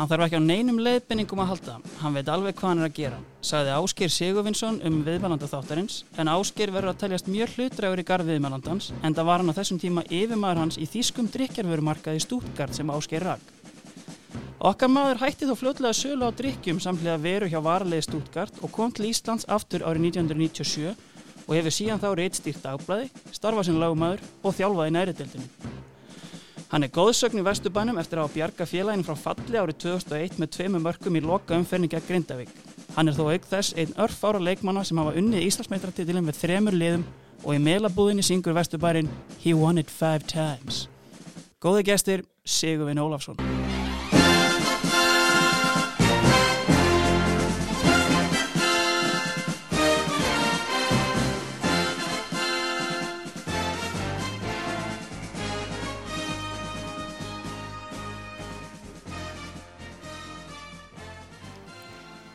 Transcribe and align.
Hann 0.00 0.08
þarf 0.08 0.22
ekki 0.30 0.38
á 0.40 0.48
neinum 0.48 0.78
leiðbenningum 0.80 1.42
að 1.42 1.50
halda, 1.50 1.72
hann 2.00 2.14
veit 2.16 2.28
alveg 2.32 2.54
hvað 2.56 2.70
hann 2.70 2.78
er 2.80 2.86
að 2.86 2.94
gera, 2.96 3.16
sagði 3.44 3.72
Ásker 3.74 4.12
Sigurvinsson 4.14 4.78
um 4.88 4.94
viðmælanda 5.04 5.48
þáttarins, 5.50 5.98
en 6.16 6.30
Ásker 6.32 6.70
verður 6.72 6.94
að 6.94 7.02
teljast 7.02 7.26
mjög 7.28 7.52
hlutrægur 7.58 8.00
í 8.00 8.06
garð 8.08 8.30
viðmælandans, 8.32 8.86
en 9.04 9.16
það 9.18 9.28
var 9.28 9.42
hann 9.42 9.52
á 9.52 9.58
þessum 9.58 9.80
tíma 9.82 10.06
yfirmaður 10.08 10.60
hans 10.62 10.78
í 10.80 10.88
þýskum 10.88 11.28
drikjarvörumarkaði 11.34 12.22
Stútgard 12.24 12.72
sem 12.78 12.92
Ásker 12.94 13.26
rak. 13.28 13.44
Okkar 14.70 14.88
maður 14.94 15.20
hætti 15.20 15.50
þó 15.50 15.52
fljótlega 15.60 16.00
sölu 16.00 16.32
á 16.32 16.36
drikkjum 16.40 16.80
samlega 16.80 17.20
veru 17.20 17.50
hjá 17.52 17.60
varalegi 17.60 18.08
Stútgard 18.08 18.56
og 18.64 18.72
kom 18.72 18.96
til 18.96 19.10
Íslands 19.12 19.44
aftur 19.52 19.84
árið 19.84 20.14
1997 20.14 20.96
og 21.44 21.52
hefur 21.58 21.76
síðan 21.76 22.00
þá 22.00 22.08
reittstýrt 22.16 22.64
dagblæði, 22.64 23.12
starfað 23.36 23.68
sem 23.68 23.84
lagumæður 23.84 24.24
og 24.40 24.56
þjálfaði 24.56 24.96
næriðdeldinu. 24.96 25.78
Hann 26.70 26.86
er 26.86 26.92
góðsögn 26.94 27.40
í 27.40 27.42
Vesturbænum 27.42 27.96
eftir 27.98 28.20
að 28.22 28.36
bjarga 28.36 28.66
félagin 28.68 29.02
frá 29.02 29.16
falli 29.18 29.58
árið 29.58 29.80
2001 29.82 30.36
með 30.38 30.52
tveimu 30.54 30.80
mörgum 30.84 31.16
í 31.18 31.22
loka 31.24 31.56
umferningi 31.58 31.98
að 31.98 32.06
Grindavík. 32.06 32.52
Hann 32.94 33.10
er 33.10 33.16
þó 33.18 33.24
auk 33.32 33.48
þess 33.50 33.74
einn 33.74 33.96
örfára 33.98 34.38
leikmanna 34.38 34.84
sem 34.86 35.00
hafa 35.02 35.16
unnið 35.18 35.48
Íslandsmeitratillin 35.48 36.28
með 36.28 36.38
þremur 36.44 36.78
liðum 36.78 37.06
og 37.42 37.56
í 37.56 37.62
meilabúðinni 37.64 38.22
syngur 38.22 38.54
Vesturbærin 38.54 39.10
He 39.42 39.50
won 39.50 39.82
it 39.82 39.90
five 39.90 40.30
times. 40.30 40.86
Góði 41.58 41.88
gestir, 41.90 42.22
Sigurvin 42.46 43.02
Ólafsson. 43.02 43.59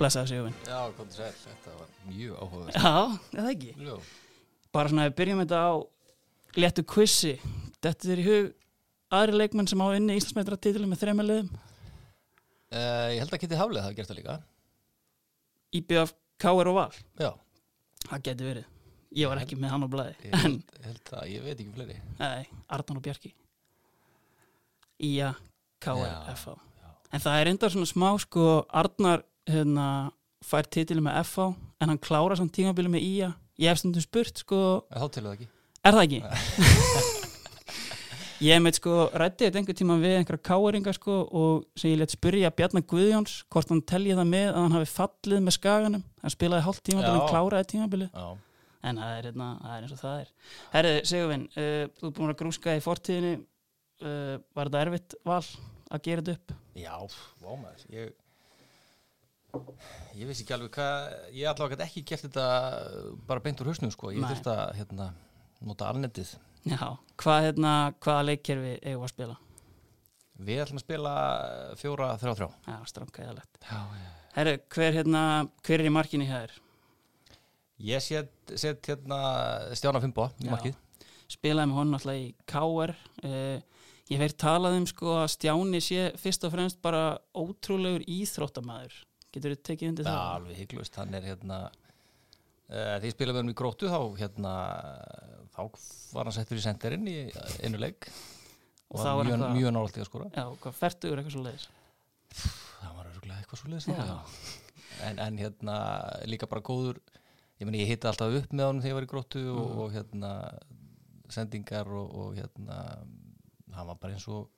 Blessaði 0.06 0.30
Sigurvin. 0.30 0.56
Já, 0.70 0.80
þú 0.94 1.06
segir, 1.16 1.38
þetta 1.42 1.72
var 1.80 1.94
mjög 2.12 2.42
áhugaverð. 2.44 2.76
Já, 2.78 2.90
það 3.32 3.48
ekki. 3.56 3.70
Jú. 3.82 3.96
Bara 4.76 4.92
svona 4.92 5.06
að 5.06 5.10
við 5.10 5.16
byrjum 5.20 5.42
þetta 5.42 5.62
á 5.66 5.74
léttu 6.62 6.84
quizzi. 6.92 7.32
Þetta 7.82 8.12
er 8.14 8.22
í 8.22 8.26
hug 8.28 8.52
aðri 9.18 9.40
leikmenn 9.40 9.70
sem 9.72 9.82
á 9.82 9.88
inni 9.98 10.20
Íslandsmeitratillin 10.20 10.92
með 10.92 11.02
þremur 11.02 11.30
liðum. 11.30 11.50
Uh, 12.70 13.10
ég 13.16 13.24
held 13.24 13.34
að 13.34 13.42
Kitty 13.42 13.58
Haflið 13.58 13.86
hafi 13.88 13.98
gert 13.98 14.12
það 14.12 14.20
líka. 14.20 14.38
IBF, 15.80 16.16
KR 16.46 16.70
og 16.72 16.78
Val. 16.78 17.02
Já, 17.22 17.32
Það 18.06 18.26
getur 18.30 18.52
verið. 18.52 18.72
Ég 19.16 19.32
var 19.32 19.42
ekki 19.42 19.58
með 19.58 19.72
hann 19.74 19.86
á 19.86 19.90
blæði. 19.90 20.16
ég 20.28 20.42
held, 20.44 20.74
held 20.86 21.14
að, 21.18 21.28
ég 21.34 21.46
veit 21.46 21.56
ekki 21.56 21.74
fleiri. 21.74 21.98
Nei, 22.20 22.46
Arnán 22.78 23.00
og 23.00 23.06
Bjarki. 23.06 23.32
Ía, 25.02 25.32
KR, 25.82 26.04
já. 26.06 26.58
En 27.16 27.24
það 27.24 27.40
er 27.40 27.50
enda 27.54 27.70
svona 27.72 27.90
smá 27.90 28.10
sko, 28.22 28.46
Arnar 28.76 29.24
hérna, 29.50 29.88
fær 30.46 30.68
titili 30.70 31.04
með 31.04 31.22
FH 31.24 31.52
en 31.82 31.92
hann 31.92 32.02
klára 32.02 32.38
samt 32.38 32.54
tímabili 32.56 32.92
með 32.92 33.06
Ía. 33.08 33.34
Ég 33.62 33.72
hef 33.72 33.82
stundum 33.82 34.04
spurt 34.04 34.42
sko, 34.44 34.62
En. 34.92 35.48
Er 35.86 35.94
það 35.96 36.06
ekki? 36.08 36.22
ég 38.44 38.60
meit 38.60 38.76
sko 38.76 39.06
rætti 39.16 39.48
þetta 39.48 39.62
einhver 39.62 39.78
tíma 39.78 39.96
við 40.02 40.18
einhverja 40.20 40.44
káeringa 40.50 40.94
sko 40.96 41.20
og 41.24 41.68
sem 41.80 41.94
ég 41.94 42.02
let 42.02 42.14
spyrja 42.14 42.52
Bjarnar 42.56 42.84
Guðjóns 42.90 43.38
hvort 43.54 43.72
hann 43.72 43.84
telji 43.88 44.16
það 44.18 44.28
með 44.32 44.50
að 44.50 44.60
hann 44.60 44.76
hafi 44.76 44.90
fallið 44.92 45.46
með 45.46 45.56
skaganum 45.56 46.04
hann 46.24 46.34
spilaði 46.34 46.66
hálft 46.66 46.84
tímabili, 46.90 47.14
Já. 47.14 47.16
hann 47.16 47.32
kláraði 47.32 47.70
tímabili 47.72 48.10
Já. 48.10 48.28
en 48.90 49.00
það 49.02 49.14
er, 49.20 49.30
hérna, 49.30 49.48
það 49.62 49.78
er 49.78 49.86
eins 49.86 49.96
og 49.96 50.02
það 50.02 50.18
er 50.20 50.34
Herri, 50.74 50.94
Sigurvin, 51.12 51.48
uh, 51.56 51.80
þú 51.96 52.10
er 52.10 52.16
búin 52.20 52.34
að 52.34 52.40
grúska 52.44 52.76
í 52.76 52.84
fortíðinni 52.84 53.34
uh, 53.40 54.36
var 54.58 54.72
þetta 54.72 54.84
erfitt 54.84 55.18
val 55.32 55.42
að 55.96 56.06
gera 56.10 56.26
þetta 56.26 56.36
upp? 56.36 56.56
Já, 56.76 56.96
vá 57.40 57.52
maður, 57.54 57.88
ég 57.94 58.14
ég 60.16 60.28
vissi 60.30 60.46
ekki 60.46 60.56
alveg 60.56 60.74
hvað 60.76 61.16
ég 61.36 61.50
allavega 61.52 61.88
ekki 61.88 62.04
gert 62.08 62.28
þetta 62.28 62.50
bara 63.28 63.44
beint 63.46 63.62
úr 63.64 63.72
hausnum 63.72 63.94
sko, 63.94 64.12
ég 64.16 64.24
Nei. 64.24 64.30
þurfti 64.34 64.54
að 64.54 64.76
hérna, 64.80 65.10
nota 65.66 65.90
alnetið. 65.92 66.36
Já, 66.66 66.96
hvað, 67.22 67.44
hérna, 67.50 67.74
hvaða 68.02 68.28
leikkerfi 68.32 68.76
eigum 68.82 69.04
við 69.04 69.08
að 69.08 69.14
spila? 69.14 69.40
Við 70.36 70.62
ætlum 70.66 70.80
að 70.82 70.84
spila 70.84 71.16
fjóra, 71.80 72.08
þrjá, 72.20 72.34
þrjá 72.36 72.48
Já, 72.68 72.78
stránkæðalegt 72.92 73.60
Já, 73.70 73.78
já 74.02 74.10
Herri, 74.36 74.56
hver, 74.76 74.96
hérna, 74.98 75.22
hver 75.64 75.80
er 75.80 75.88
í 75.88 75.94
markinu 75.96 76.26
hjá 76.28 76.42
þér? 76.42 76.56
Ég 77.88 78.04
set, 78.04 78.34
set 78.60 78.90
hérna 78.90 79.20
Stjána 79.76 80.02
Fimbo 80.04 80.26
í 80.44 80.50
markið. 80.52 80.76
Spilaði 81.32 81.72
með 81.72 81.80
honum 81.80 81.96
alltaf 81.96 82.20
í 82.20 82.26
KR 82.52 82.92
uh, 83.30 83.86
ég 84.12 84.22
hef 84.26 84.36
talað 84.42 84.76
um 84.82 84.88
sko 84.92 85.16
að 85.22 85.30
Stjáni 85.38 85.82
sé 85.84 86.10
fyrst 86.20 86.44
og 86.48 86.52
fremst 86.52 86.82
bara 86.84 87.06
ótrúlegur 87.32 88.04
íþróttamæður 88.04 89.00
getur 89.36 89.54
þið 89.56 89.64
tekið 89.70 89.90
undir 89.92 90.06
Já, 90.08 90.12
það? 90.12 90.36
alveg 90.36 90.60
hygglust, 90.64 90.96
hann 91.02 91.14
er 91.20 91.28
hérna 91.30 91.58
uh, 91.70 92.96
því 93.04 93.12
spilaði 93.14 93.36
með 93.36 93.42
hann 93.44 93.54
í 93.54 93.58
gróttu 93.62 93.92
þá 93.92 94.00
hérna 94.22 94.54
þá 95.56 95.62
var 96.16 96.30
hann 96.30 96.36
settur 96.38 96.60
í 96.60 96.64
senderinn 96.66 97.08
í 97.12 97.18
einu 97.64 97.82
leik 97.82 98.10
Og 98.94 99.00
og 99.00 99.02
þá 99.02 99.12
var 99.18 99.26
mjög, 99.28 99.44
mjög 99.58 99.72
nálægt 99.76 99.98
í 99.98 100.02
að 100.04 100.08
skora 100.12 100.28
Já, 100.36 100.46
hvað 100.62 100.76
fertugur 100.80 101.20
eitthvað 101.22 101.36
svo 101.36 101.44
leiðis? 101.48 101.68
það 102.36 102.92
var 103.00 103.08
örgulega 103.12 103.40
eitthvað 103.42 103.62
svo 103.62 103.72
leiðis 103.72 103.88
Já. 103.90 104.18
en, 105.10 105.20
en 105.26 105.40
hérna 105.42 105.78
líka 106.30 106.48
bara 106.52 106.62
góður 106.68 107.00
ég 107.60 107.66
meni 107.70 107.82
ég 107.82 107.90
hitti 107.90 108.08
alltaf 108.10 108.36
upp 108.42 108.54
með 108.54 108.68
honum 108.70 108.84
þegar 108.84 108.94
ég 108.94 109.00
var 109.00 109.08
í 109.08 109.12
gróttu 109.14 109.42
og, 109.52 109.64
Mhm. 109.66 109.80
og 109.86 109.96
hérna 109.96 110.32
sendingar 111.34 111.88
og, 111.90 112.12
og 112.22 112.36
hérna 112.38 112.78
hann 113.76 113.88
var 113.90 113.98
bara 114.00 114.14
eins 114.16 114.28
og 114.30 114.52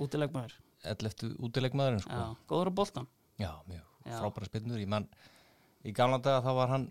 Útilegmaður? 0.00 0.54
11 0.84 1.36
útilegmaðurinn 1.38 2.00
sko. 2.02 2.16
Já, 2.16 2.36
góður 2.50 2.70
á 2.72 2.74
boltan? 2.80 3.06
Já, 3.38 3.50
mjög 3.68 3.82
Já. 3.84 3.84
Frábæra 4.08 4.50
spinnur 4.50 4.82
Ég 4.82 4.90
man, 4.90 5.08
í 5.84 5.94
gamla 5.96 6.20
daga 6.22 6.44
þá 6.44 6.52
var 6.60 6.74
hann 6.74 6.90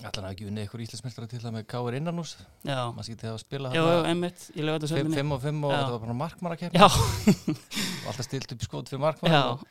hann 0.00 0.24
hafi 0.24 0.32
ekki 0.32 0.48
unnið 0.48 0.66
ykkur 0.66 0.82
íslensmestara 0.86 1.28
til 1.30 1.40
það 1.42 1.54
með 1.58 1.66
K.R. 1.70 1.96
Innanús 1.98 2.32
Já, 2.64 2.78
maður 2.94 3.06
skýtti 3.08 3.26
það 3.26 3.34
að 3.34 3.40
spila 3.42 3.72
já, 3.76 3.82
þetta 3.84 4.88
5 4.88 4.92
söndinni 4.92 5.36
og 5.36 5.42
5 5.44 5.62
og 5.68 5.74
þetta 5.76 5.92
var 5.92 6.02
bara 6.06 6.18
markmann 6.22 6.56
að 6.56 6.62
kemja 6.64 6.88
og 6.88 8.10
alltaf 8.10 8.26
stilt 8.26 8.54
upp 8.54 8.64
í 8.64 8.68
skot 8.68 8.92
fyrir 8.92 9.02
markmann 9.04 9.36
og 9.52 9.64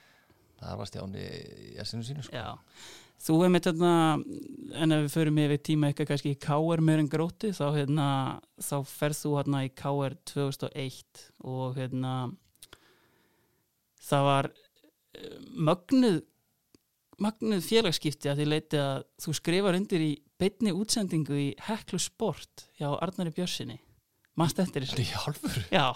það 0.62 0.81
var 0.81 0.92
stjáni 0.92 1.24
í 1.25 1.72
essinu 1.81 2.06
sínu 2.06 2.28
sko. 2.28 2.44
Þú 3.22 3.36
emmitt 3.46 3.68
hérna, 3.69 3.94
en 4.81 4.94
ef 4.96 5.03
við 5.03 5.12
förum 5.13 5.40
yfir 5.44 5.59
tíma 5.62 5.90
eitthvað 5.92 6.08
kannski 6.09 6.31
í 6.34 6.40
KR 6.42 6.81
meir 6.86 7.02
en 7.03 7.09
gróti 7.09 7.52
þá 7.53 7.66
hérna, 7.75 8.08
þá 8.58 8.78
ferð 8.90 9.19
þú 9.19 9.34
hérna 9.36 9.62
í 9.68 9.69
KR 9.78 10.16
2001 10.31 11.25
og 11.46 11.78
hérna 11.78 12.13
það 14.02 14.25
var 14.30 14.50
mögnuð 15.57 16.22
mögnuð 17.22 17.66
félagsskipti 17.67 18.31
að 18.31 18.41
því 18.41 18.47
leiti 18.49 18.79
að 18.81 19.03
þú 19.22 19.33
skrifar 19.38 19.77
undir 19.77 20.03
í 20.03 20.11
beinni 20.41 20.73
útsendingu 20.73 21.38
í 21.38 21.49
Heklu 21.67 21.99
Sport 22.01 22.67
hjá 22.79 22.89
Arnari 22.95 23.33
Björsinni 23.35 23.77
Mast 24.39 24.61
eftir 24.63 24.88
þessu? 24.88 25.03
Já, 25.75 25.91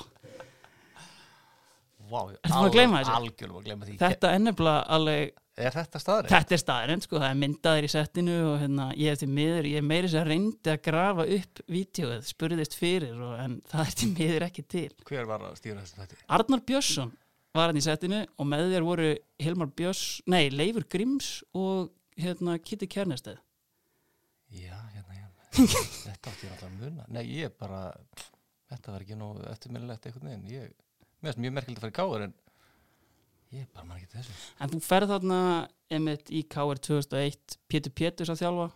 Ertu 2.05 2.51
búin 2.51 2.67
að 2.67 2.75
gleyma 2.75 3.01
þessu? 3.01 3.15
Algjörlega 3.15 3.57
að 3.61 3.65
gleyma 3.69 3.87
því 3.87 3.97
þetta 4.03 4.35
er 4.35 4.43
nefnilega 4.43 4.85
alveg 4.97 5.33
Er 5.55 5.71
þetta 5.71 5.99
staðurinn? 6.03 6.31
Þetta 6.33 6.51
er 6.51 6.59
staðurinn, 6.59 7.01
sko, 7.05 7.19
það 7.21 7.29
er 7.29 7.37
myndaðir 7.39 7.85
í 7.87 7.89
settinu 7.93 8.33
og 8.43 8.55
hérna, 8.59 8.87
ég 8.99 9.13
hef 9.13 9.21
til 9.21 9.29
miður, 9.31 9.67
ég 9.71 9.79
er 9.79 9.85
meiri 9.87 10.09
sem 10.11 10.25
reyndi 10.27 10.71
að 10.73 10.81
grafa 10.83 11.25
upp 11.37 11.61
vídeoið, 11.71 12.25
spurðist 12.27 12.75
fyrir 12.75 13.13
og, 13.15 13.37
en 13.39 13.53
það 13.71 13.83
er 13.85 13.95
til 14.01 14.09
miður 14.17 14.45
ekki 14.49 14.65
til. 14.73 14.89
Hver 15.07 15.29
var 15.29 15.45
að 15.47 15.55
stýra 15.61 15.77
þessu 15.79 16.01
þetta? 16.01 16.19
Arnar 16.35 16.63
Björnsson 16.67 17.13
var 17.55 17.71
hann 17.71 17.79
í 17.79 17.83
settinu 17.83 18.21
og 18.35 18.47
með 18.51 18.71
þér 18.73 18.85
voru 18.85 19.09
Hilmar 19.41 19.71
Björns, 19.75 20.03
nei, 20.31 20.49
Leifur 20.51 20.85
Gríms 20.91 21.39
og 21.55 21.91
hérna 22.19 22.57
Kitty 22.59 22.88
Kernesteð. 22.91 23.39
Já, 24.55 24.75
hérna, 24.93 25.17
hérna 25.17 25.51
Þetta 26.05 26.31
átti 26.31 26.47
ég 26.47 26.53
alltaf 26.53 26.69
að 26.69 26.79
muna. 26.79 27.05
Nei, 27.16 27.23
ég 27.35 27.55
bara 27.59 27.88
Þetta 28.66 28.93
var 28.95 29.03
ekki 29.05 29.17
nú 29.19 29.29
eftirminnilegt 29.51 30.07
veginn. 30.09 30.47
Ég, 30.49 30.71
mér 31.21 31.31
finnst 31.31 31.43
mjög 31.43 31.55
merkild 31.55 31.77
að 31.77 31.83
fara 31.85 31.93
í 31.93 31.97
káður 31.99 32.25
en 32.25 32.33
ég 33.55 33.67
bara 33.75 33.87
man 33.87 33.99
ekki 33.99 34.09
þessu. 34.16 34.37
En 34.59 34.72
þú 34.72 34.79
ferð 34.84 35.13
þarna 35.13 35.40
einmitt 35.96 36.31
í 36.34 36.41
KR 36.49 36.81
2001, 36.87 37.57
Pétur 37.72 37.93
Péturs 37.96 38.31
að 38.34 38.41
þjálfa. 38.41 38.67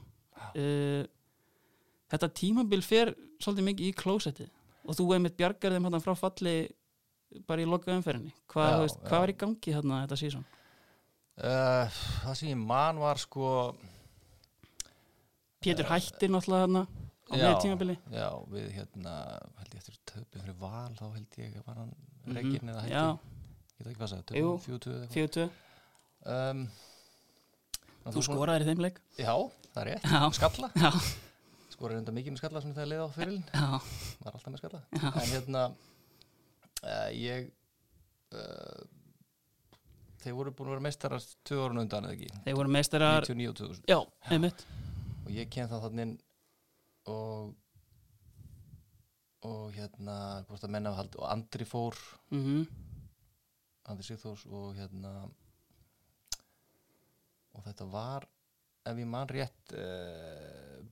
Uh, 0.53 1.01
þetta 2.13 2.31
tímabil 2.37 2.81
fer 2.85 3.11
svolítið 3.41 3.67
mikið 3.69 3.89
í 3.89 3.97
klósettið 3.97 4.53
og 4.89 4.95
þú 4.97 5.07
einmitt 5.15 5.35
bjargar 5.37 5.75
þeim 5.75 5.87
hérna 5.89 6.01
frá 6.03 6.13
falli 6.17 6.53
bara 7.47 7.61
í 7.61 7.65
loka 7.69 7.91
umferðinni. 7.93 8.33
Hvað, 8.49 8.69
Já, 8.71 8.79
veist, 8.83 8.99
hvað 9.05 9.19
var 9.23 9.29
í 9.33 9.37
gangi 9.43 9.73
hérna 9.75 10.01
þetta 10.07 10.17
sísón? 10.23 10.45
uh, 11.39 11.99
Það 12.23 12.35
sem 12.39 12.49
ég 12.49 12.57
man 12.57 12.99
var 12.99 13.17
sko 13.21 13.75
Pétur 15.59 15.87
hættir 15.91 16.31
náttúrulega 16.31 16.65
þarna 16.65 16.83
á 17.29 17.33
Já. 17.35 17.43
með 17.51 17.57
tímabili. 17.63 17.95
Já, 18.15 18.27
við 18.49 18.67
hérna 18.73 19.13
held 19.59 19.73
ég 19.75 19.81
eftir 19.81 19.97
töpum 20.09 20.41
fyrir 20.43 20.55
val 20.61 20.93
þá 20.97 21.03
held 21.13 21.39
ég 21.43 21.57
var 21.67 21.75
hann 21.83 21.91
Mhm. 22.25 22.35
reygin 22.35 22.69
eða 22.73 22.81
hætti 22.85 23.19
Ég 23.79 23.85
veit 23.85 23.87
ekki 23.93 23.99
hvað 23.99 24.13
það, 24.13 24.21
Jú. 24.39 24.49
töpum 24.49 24.63
fjótu 24.65 24.89
eða 24.89 25.03
eitthvað 25.03 25.13
42. 25.13 25.49
um, 26.25 26.69
Þú 28.09 28.21
skoraðir 28.25 28.63
í 28.63 28.69
þeim 28.69 28.81
leik. 28.81 28.97
Já, 29.19 29.33
það 29.75 29.81
er 29.83 29.87
rétt, 29.91 30.03
Já. 30.03 30.31
skalla 30.39 30.71
Já, 30.75 30.91
Skoraði 31.69 31.97
enda 32.01 32.11
mikið 32.11 32.31
með 32.33 32.37
skalla 32.41 32.61
svona 32.63 32.75
þegar 32.75 32.89
leið 32.89 33.03
á 33.03 33.09
fyrirlin 33.13 33.43
já, 33.53 33.67
var 34.23 34.33
alltaf 34.33 34.51
með 34.51 34.57
skalla 34.57 34.81
en 34.91 35.29
hérna 35.33 35.61
uh, 36.83 37.09
ég 37.15 37.49
uh, 38.35 38.81
þeir 40.23 40.35
voru 40.37 40.53
búin 40.55 40.69
að 40.69 40.75
vera 40.75 40.87
meistarar 40.89 41.29
tvö 41.47 41.63
árun 41.65 41.83
undan 41.85 42.09
eða 42.09 42.17
ekki, 42.17 42.43
þeir 42.45 42.59
voru 42.59 42.75
meistarar 42.75 43.29
99 43.29 43.49
og 43.53 43.57
2000 43.63 43.89
já, 43.93 43.99
einmitt. 44.35 44.67
Og 45.25 45.33
ég 45.35 45.49
kem 45.53 45.69
það 45.71 45.87
þannig 45.87 46.15
og 47.09 47.55
og 49.47 49.71
hérna 49.71 50.15
hvort 50.49 50.65
að 50.67 50.73
menna 50.73 50.91
og 50.99 51.25
Andri 51.29 51.65
fór. 51.67 51.95
Mm 52.35 52.67
Andri 53.89 54.05
Sigþórs 54.05 54.43
og 54.45 54.75
hérna 54.77 55.11
og 57.57 57.63
þetta 57.65 57.87
var 57.89 58.27
ef 58.85 58.99
ég 59.01 59.09
man 59.09 59.29
rétt 59.31 59.73
uh, 59.73 60.83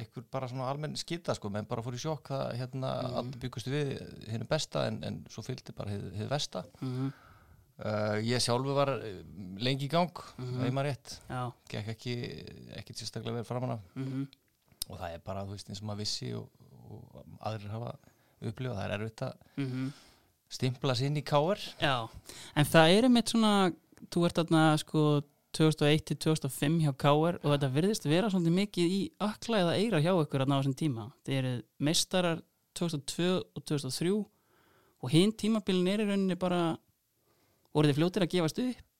einhver 0.00 0.24
bara 0.30 0.48
svona 0.50 0.68
almenn 0.70 0.96
skita 0.96 1.34
sko, 1.36 1.50
menn 1.50 1.66
bara 1.70 1.82
fór 1.82 1.94
í 1.96 2.00
sjokk 2.02 2.28
það 2.32 2.54
hérna 2.60 2.90
Mhm. 3.02 3.16
allir 3.20 3.38
byggustu 3.44 3.70
við 3.74 3.92
hennu 4.30 4.46
besta 4.48 4.86
en, 4.88 5.02
en 5.04 5.20
svo 5.30 5.42
fylgdi 5.46 5.72
bara 5.76 5.90
hið, 5.90 6.08
hið 6.20 6.28
vesta 6.28 6.64
mm 6.80 7.12
uh, 7.84 8.18
ég 8.22 8.38
sjálfu 8.38 8.74
var 8.76 8.88
eh, 9.00 9.22
lengi 9.58 9.86
í 9.88 9.90
gang 9.90 10.12
Mhm. 10.38 10.60
ef 10.60 10.66
ég 10.68 10.72
man 10.72 10.84
rétt, 10.86 11.18
gekk 11.68 11.88
ekki 11.94 12.14
ekki 12.78 12.94
sérstaklega 12.94 13.40
verið 13.40 13.46
framan 13.50 13.70
af. 13.78 13.80
Mm 13.96 14.26
og 14.88 14.98
það 15.00 15.14
er 15.14 15.20
bara, 15.24 15.44
þú 15.46 15.54
veist, 15.56 15.68
eins 15.70 15.80
og 15.80 15.86
maður 15.88 16.02
vissi 16.04 16.34
og, 16.36 16.48
og 16.90 17.24
aðrir 17.40 17.70
hafa 17.72 17.94
upplifað, 18.44 18.76
það 18.76 18.84
er 18.84 18.94
erfitt 18.98 19.22
að 19.22 19.34
mhm. 19.56 19.86
stimpla 20.50 20.94
sér 20.94 21.06
inn 21.08 21.16
í 21.16 21.24
káir 21.24 21.58
Já, 21.80 22.08
en 22.54 22.64
það 22.68 22.92
er 22.98 23.06
einmitt 23.08 23.32
svona, 23.32 23.72
þú 24.12 24.26
ert 24.28 24.36
þarna 24.42 24.64
sko 24.78 25.22
2001 25.54 26.04
til 26.10 26.18
2005 26.26 26.78
hjá 26.84 26.92
K.R. 27.04 27.38
og 27.42 27.50
þetta 27.54 27.70
virðist 27.74 28.08
vera 28.10 28.30
svolítið 28.32 28.56
mikið 28.58 28.94
í 28.96 29.02
akla 29.26 29.60
eða 29.64 29.76
eira 29.80 30.00
hjá 30.02 30.12
ykkur 30.14 30.44
að 30.44 30.50
ná 30.50 30.56
þessum 30.58 30.78
tíma. 30.80 31.04
Þið 31.26 31.38
eru 31.40 31.52
meistarar 31.88 32.42
2002 32.78 33.28
og 33.40 33.62
2003 33.70 34.14
og 35.04 35.12
hinn 35.12 35.34
tímabilin 35.38 35.90
er 35.92 36.02
í 36.02 36.08
rauninni 36.08 36.36
bara, 36.40 36.62
voru 37.76 37.90
þið 37.90 37.98
fljótir 38.00 38.24
að 38.26 38.32
gefast 38.34 38.60
upp? 38.64 38.90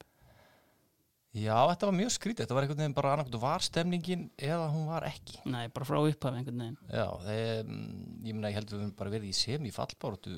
Já, 1.35 1.57
þetta 1.73 1.89
var 1.89 1.97
mjög 1.99 2.13
skrítið, 2.15 2.45
þetta 2.45 2.55
var 2.55 2.65
einhvern 2.65 2.83
veginn 2.85 2.95
bara 2.95 3.13
annarkvæmt 3.17 3.41
var 3.43 3.63
stemningin 3.67 4.21
eða 4.39 4.69
hún 4.71 4.85
var 4.87 5.03
ekki 5.09 5.41
Nei, 5.51 5.65
bara 5.75 5.89
frá 5.89 5.97
upphaf 5.99 6.37
einhvern 6.39 6.61
veginn. 6.63 6.77
Já, 6.95 7.09
þeir, 7.25 7.73
ég 8.29 8.37
meina 8.37 8.53
ég 8.53 8.59
held 8.61 8.69
að 8.69 8.77
við 8.77 8.85
höfum 8.85 8.93
bara 9.01 9.15
verið 9.17 9.33
í 9.33 9.35
semi 9.35 9.73
fallbáratu 9.75 10.37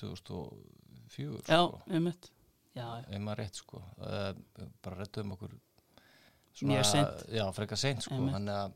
2004 0.00 1.42
Já, 1.44 1.60
sko, 1.66 1.82
einmitt. 1.92 2.30
Já, 2.32 2.37
ef 2.76 3.22
maður 3.22 3.42
rétt 3.42 3.60
sko. 3.62 3.82
Bara 3.98 5.00
rettuðum 5.00 5.36
okkur 5.36 5.56
Mjög 6.66 6.84
seint. 6.88 7.24
Já, 7.30 7.44
frekar 7.54 7.78
seint 7.78 8.02
sko. 8.02 8.18
Að 8.34 8.72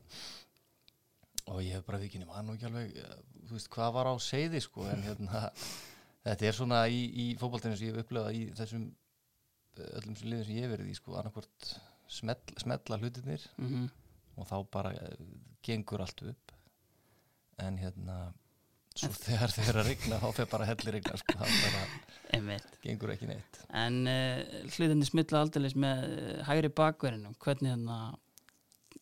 og 1.51 1.59
ég 1.63 1.75
hef 1.75 1.87
bara 1.87 1.99
nú 2.47 2.55
ekki 2.55 2.67
alveg. 2.69 2.93
Eh, 2.95 3.15
þú 3.47 3.57
veist 3.57 3.71
hvað 3.73 3.95
var 3.97 4.07
á 4.07 4.15
seiði 4.23 4.61
sko? 4.63 4.85
En 4.91 5.03
hérna 5.03 5.41
þetta 6.27 6.47
er 6.47 6.57
svona 6.57 6.83
í, 6.87 7.01
í 7.03 7.25
fótboltinu 7.39 7.75
sem 7.75 7.89
ég 7.89 7.97
hef 7.97 8.05
upplefað 8.05 8.37
í 8.39 8.43
þessum 8.59 8.85
öllum 9.83 10.15
sem 10.15 10.29
liðum 10.29 10.45
sem 10.47 10.55
ég 10.55 10.63
hef 10.67 10.73
verið 10.75 10.91
í 10.93 10.95
sko 10.95 11.17
annarkvort 11.17 11.73
smell, 12.13 12.39
smetla 12.61 12.99
hlutinir 13.01 13.45
mm 13.57 13.91
og 14.33 14.47
þá 14.49 14.55
bara 14.73 14.91
eh, 14.97 15.25
gengur 15.61 16.01
allt 16.01 16.23
upp. 16.25 16.53
En 17.61 17.75
hérna 17.77 18.33
svo 18.95 19.09
þegar 19.17 19.51
þeir 19.55 19.77
að 19.81 19.87
rigna 19.89 20.19
þá 20.21 20.27
fer 20.37 20.47
bara 20.51 20.65
hellir 20.69 20.93
rigna 20.97 21.17
sko, 21.17 21.33
það 21.39 21.53
bara 21.63 22.59
gengur 22.83 23.13
ekki 23.15 23.27
neitt 23.29 23.59
En 23.73 23.95
uh, 24.05 24.41
hlutinni 24.75 25.05
smilla 25.07 25.41
aldeilis 25.41 25.73
með 25.79 26.03
uh, 26.05 26.43
hægri 26.47 26.69
bakverðinu. 26.77 27.31
Hvernig 27.41 27.71
hérna, 27.73 27.97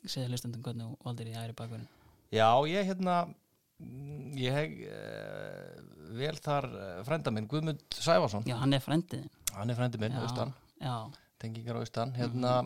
segði 0.05 0.29
hlustandum 0.31 0.63
hvernig 0.63 0.88
þú 0.88 0.97
valdir 1.09 1.31
í 1.31 1.35
hægri 1.35 1.55
bakverðinu? 1.59 1.89
Já, 2.31 2.47
ég 2.71 2.88
hérna 2.88 3.15
mm, 3.27 4.29
ég 4.39 4.55
hef 4.55 4.69
uh, 4.88 5.81
vel 6.21 6.38
þar 6.43 6.69
frænda 7.07 7.33
minn 7.35 7.49
Guðmund 7.51 7.83
Sæfarsson, 7.99 8.47
Já, 8.47 8.55
hann 8.63 8.73
er 8.77 8.83
frendiðin. 8.83 9.27
hann 9.57 9.69
er 9.73 9.79
frændi 9.79 9.99
minn, 9.99 10.15
austan 10.23 10.53
Já, 10.81 10.95
tengingar 11.43 11.81
austan 11.83 12.15
hérna 12.15 12.61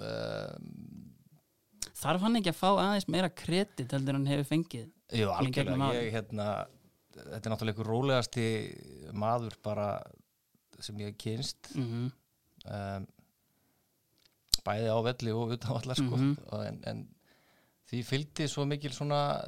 Mhm. 0.00 0.06
uh, 0.06 0.56
þarf 2.00 2.22
hann 2.24 2.38
ekki 2.38 2.52
að 2.52 2.58
fá 2.60 2.68
aðeins 2.80 3.08
meira 3.12 3.28
kredit 3.28 3.90
heldur 3.92 4.16
hann 4.16 4.28
hefur 4.30 4.46
fengið 4.54 4.86
jú, 5.12 5.28
algjörlega 5.34 5.90
ég 5.96 6.12
hérna 6.14 6.46
þetta 7.14 7.40
er 7.46 7.52
náttúrulega 7.52 7.72
einhver 7.74 7.90
rólegasti 7.90 8.44
maður 9.12 9.56
bara 9.64 9.88
sem 10.80 10.96
ég 11.02 11.16
kynst 11.20 11.72
mm 11.74 11.86
-hmm. 11.86 12.12
um, 12.74 13.06
bæði 14.64 14.88
á 14.92 14.98
velli 15.04 15.32
og 15.32 15.52
utan 15.56 15.74
vallar 15.76 15.96
sko. 15.96 16.16
Mhm. 16.16 16.34
og 16.52 16.66
en, 16.66 16.80
en 16.86 17.08
því 17.90 18.02
fylgdi 18.06 18.48
svo 18.48 18.64
mikil 18.68 18.92
svona 18.92 19.40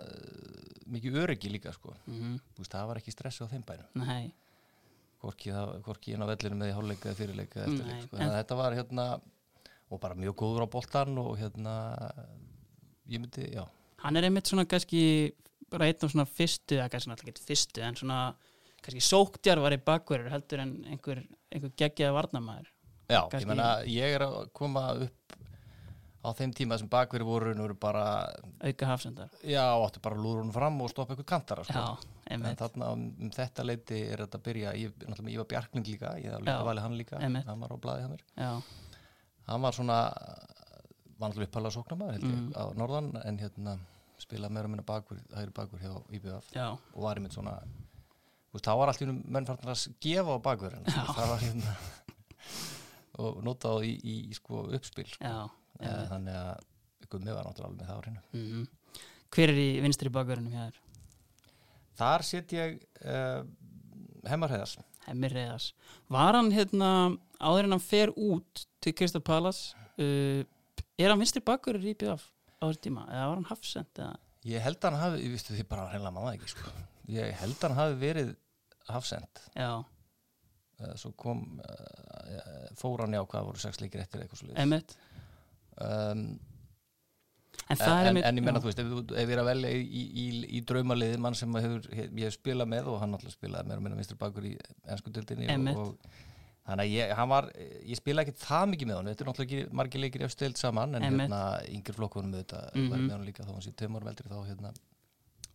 mikil 0.87 1.14
öryggi 1.17 1.49
líka 1.53 1.73
sko. 1.73 1.94
Mhm. 2.06 2.38
Þú 2.55 2.59
veist, 2.59 2.73
það 2.73 2.87
var 2.87 2.97
ekki 3.00 3.12
stressi 3.14 3.44
á 3.44 3.49
þeim 3.53 3.64
bænum 3.64 3.87
Nei, 3.94 4.32
hvorki, 5.23 6.12
inn 6.12 6.23
á 6.23 6.26
vellinu 6.26 6.56
með 6.59 6.73
í 6.73 6.75
hálfleika 6.76 7.09
eða 7.11 7.20
fyrirleika 7.20 7.61
eða 7.61 7.67
eftirleik 7.69 7.94
Nei, 7.97 8.03
sko. 8.03 8.17
en- 8.17 8.23
en 8.23 8.35
þetta 8.38 8.56
var 8.56 8.73
hérna 8.75 9.20
og 9.91 10.00
bara 10.00 10.14
mjög 10.14 10.35
góður 10.37 10.64
á 10.67 10.69
boltan 10.73 11.19
og 11.19 11.38
hérna 11.38 11.75
ég 13.09 13.20
myndi, 13.20 13.53
já 13.55 13.67
hann 14.03 14.17
er 14.17 14.25
einmitt 14.25 14.49
svona 14.49 14.64
kannski 14.64 15.32
bara 15.72 15.88
einn 15.90 16.04
af 16.06 16.12
svona 16.14 16.26
fyrstu, 16.28 16.76
eða 16.78 16.88
kannski 16.92 17.10
náttúrulega 17.12 17.34
ekki 17.36 17.48
fyrstu 17.50 17.82
en 17.86 17.98
svona 17.98 18.20
kannski 18.82 19.02
sóktjarvar 19.08 19.76
í 19.76 19.80
bakverður 19.86 20.30
heldur 20.34 20.62
en 20.64 20.76
einhver, 20.92 21.24
einhver 21.52 21.72
geggjaði 21.78 22.16
varnamæður 22.19 22.70
Já, 23.12 23.26
Kannski- 23.28 23.42
ég 23.44 23.48
meina, 23.50 23.70
ég 23.84 24.14
er 24.16 24.22
að 24.24 24.36
koma 24.56 24.86
upp 25.04 25.34
á 26.22 26.30
þeim 26.38 26.52
tíma 26.54 26.76
sem 26.78 26.88
bakverði 26.88 27.26
voru, 27.26 27.52
voru 27.58 27.74
bara, 27.74 28.04
auka 28.62 28.86
hafsendar 28.86 29.28
já, 29.42 29.64
áttu 29.82 30.00
bara 30.00 30.16
lúrun 30.16 30.52
fram 30.54 30.80
og 30.80 30.90
stoppa 30.92 31.16
ykkur 31.16 31.26
kantara, 31.26 31.64
sko. 31.66 31.75
Já, 31.75 32.08
En 32.30 32.38
einmitt 32.40 32.60
þarna 32.62 32.92
um, 32.94 33.02
um 33.20 33.30
þetta 33.34 33.64
leiti 33.66 33.98
er 34.06 34.22
þetta 34.22 34.38
að 34.38 34.44
byrja, 34.46 34.72
ég, 34.78 34.92
náttúrulega 35.02 35.26
með 35.26 35.34
Ívar 35.34 35.48
Bjarkling 35.50 35.88
líka, 35.90 36.12
ég 36.22 36.30
Já, 36.30 36.38
líka 36.38 36.62
valið 36.68 36.84
hann 36.86 36.94
líka, 36.96 37.18
einmitt. 37.18 37.44
hann 37.50 37.60
var 37.66 37.75
á 37.75 37.78
blaði 37.82 38.02
hann 38.06 38.14
mér. 38.14 38.22
Já, 38.38 38.52
Hann 39.48 39.62
var 39.66 39.72
svona, 39.75 39.96
var 41.18 41.32
náttúrulega 41.32 41.50
uppalega 41.50 41.75
sóknarmaður 41.75 42.12
held 42.16 42.25
ég 42.25 42.38
Mm. 42.38 42.52
á 42.54 42.64
Norðan, 42.78 43.08
en 43.26 43.38
hérna 43.42 43.75
spilaði 44.22 44.56
meira 44.56 44.70
minna 44.70 44.84
bakur, 44.86 45.19
hægri 45.36 45.54
bakur 45.56 45.82
hjá 45.82 45.96
IBF 46.19 46.52
já, 46.54 46.69
og 46.72 47.00
var 47.04 47.19
einmitt 47.20 47.34
svona, 47.36 47.56
veist, 48.52 48.66
þá 48.66 48.74
var 48.80 48.92
allt 48.92 49.02
í 49.02 49.06
húnum 49.08 49.22
menn 49.34 49.48
farnar 49.48 49.74
að 49.74 49.98
gefa 50.02 50.38
á 50.38 50.44
það 51.16 51.32
var 51.32 51.42
hérna, 51.42 51.74
og 53.22 53.42
notaði 53.44 53.90
í, 53.90 53.98
í, 54.02 54.16
í 54.30 54.38
sko 54.38 54.66
uppspil, 54.70 55.08
sko. 55.10 55.26
já 55.26 55.50
Eh, 55.82 56.04
þannig 56.10 56.36
að 56.36 57.08
Gummi 57.12 57.34
var 57.34 57.44
náttúrulega 57.44 57.69
alveg 57.69 57.80
með 57.80 57.88
það 57.88 57.98
á 57.98 58.02
hreinu. 58.02 58.22
Mhm. 58.32 58.62
Hver 59.32 59.50
er 59.52 59.58
í 59.60 59.69
vinstri 59.84 60.12
bakverðinum 60.12 60.52
hjá 60.52 60.62
þér? 60.62 60.78
Þar 61.98 62.25
set 62.25 62.52
ég 62.56 62.78
uh, 63.04 63.42
Hemmarheiðars. 64.28 64.78
Hemmi 65.06 65.28
Reyðars 65.32 65.72
Var 66.12 66.36
hann 66.38 66.52
hérna 66.54 66.90
áður 67.42 67.66
en 67.66 67.75
hann 67.75 67.82
fer 67.82 68.12
út 68.14 68.62
til 68.80 68.92
Crystal 68.96 69.23
Palace 69.25 69.75
uh, 69.99 70.44
er 70.97 71.11
hann 71.11 71.20
vinstri 71.20 71.42
bakverður 71.44 71.90
í 71.90 71.97
BF 71.99 72.28
á 72.62 72.64
þessu 72.69 72.85
tíma 72.87 73.07
eða 73.11 73.25
var 73.28 73.40
hann 73.40 73.49
hafsend 73.50 74.02
eða? 74.04 74.21
Ég 74.52 74.64
held 74.64 74.78
að 74.81 74.88
hann 74.90 75.02
hafi, 75.02 75.23
ég 75.23 75.35
vistu 75.37 75.54
því 75.54 75.64
bara 75.71 75.88
hreinlega 75.90 76.14
maður 76.16 76.38
ekki 76.38 76.52
sko. 76.54 76.71
Ég 77.12 77.35
held 77.42 77.59
að 77.59 77.66
hann 77.69 77.78
hafi 77.78 77.99
verið 78.00 78.31
hafsend. 78.90 79.42
já, 80.83 80.95
svo 80.99 81.12
kom 81.19 81.42
uh, 81.62 82.71
fór 82.78 83.04
hann 83.04 83.14
já 83.14 83.23
hvað 83.23 83.50
voru 83.50 83.62
sex 83.62 83.83
leikir 83.83 84.02
eftir 84.02 84.25
eitthvað 84.25 84.42
svo 84.42 84.57
einmitt. 84.59 84.97
Um, 85.78 86.25
en 87.69 87.76
en, 87.76 87.85
en, 87.87 88.09
einmitt 88.09 88.26
en 88.26 88.40
ég 88.40 88.47
menna 88.47 88.61
þú 88.62 88.71
veist 88.71 88.83
ef, 88.83 88.90
ég 89.21 89.33
er 89.35 89.42
að 89.42 89.49
velja 89.52 89.71
í, 89.76 89.85
í, 89.85 90.02
í, 90.25 90.26
í 90.59 90.64
draumaliði 90.69 91.21
mann 91.23 91.38
sem 91.38 91.54
hefur, 91.61 91.87
hef, 91.95 92.11
ég 92.11 92.26
hef 92.26 92.37
spilað 92.37 92.71
með 92.73 92.90
og 92.92 93.00
hann 93.02 93.14
náttúrulega 93.14 93.38
spilaði 93.38 93.71
meira 93.71 93.83
og 93.83 93.87
minna 93.87 94.00
vinstri 94.00 94.19
bakur 94.21 94.49
í 94.49 94.52
ennsku 94.90 95.12
dildinni 95.14 95.49
og, 95.76 95.92
og 95.92 96.21
þannig 96.66 96.85
að 96.87 96.92
ég, 96.95 97.12
hann 97.19 97.28
var, 97.33 97.49
ég 97.90 97.99
spilaði 97.99 98.31
ekki 98.33 98.45
það 98.45 98.66
mikið 98.73 98.88
með 98.90 98.97
hann, 99.00 99.09
þetta 99.12 99.25
er 99.25 99.28
náttúrulega 99.31 99.62
ekki 99.62 99.76
margir 99.81 100.00
leikir 100.04 100.23
eftir 100.26 100.37
stilt 100.37 100.61
saman 100.62 100.95
en 100.95 101.02
hérna 101.09 101.40
yngri 101.73 101.95
flokkunum 101.97 102.37
þetta 102.38 102.61
Mhm. 102.75 102.90
var 102.92 102.99
með 103.02 103.11
hann 103.16 103.25
líka. 103.26 103.42
Þá 103.47 103.52
hann 103.57 103.62
sé 103.66 103.73
árum 103.99 104.09
eldri 104.12 104.28
þá 104.31 104.38
hérna 104.47 104.71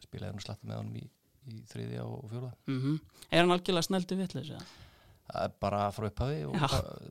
spilaði 0.03 0.27
hann 0.33 0.41
og 0.41 0.45
slatta 0.47 0.67
með 0.67 0.77
honum 0.81 0.97
í, 0.99 1.05
í 1.47 1.61
þriðja 1.71 2.03
og, 2.03 2.17
fjóða 2.33 2.51
mm 2.67 2.99
er 3.31 3.39
hann 3.41 3.51
algjörlega 3.55 3.87
snældu 3.87 4.17
vitleis 4.19 4.51
bara 5.59 5.91
frá 5.91 6.05
upphafi 6.07 6.45
og 6.47 6.55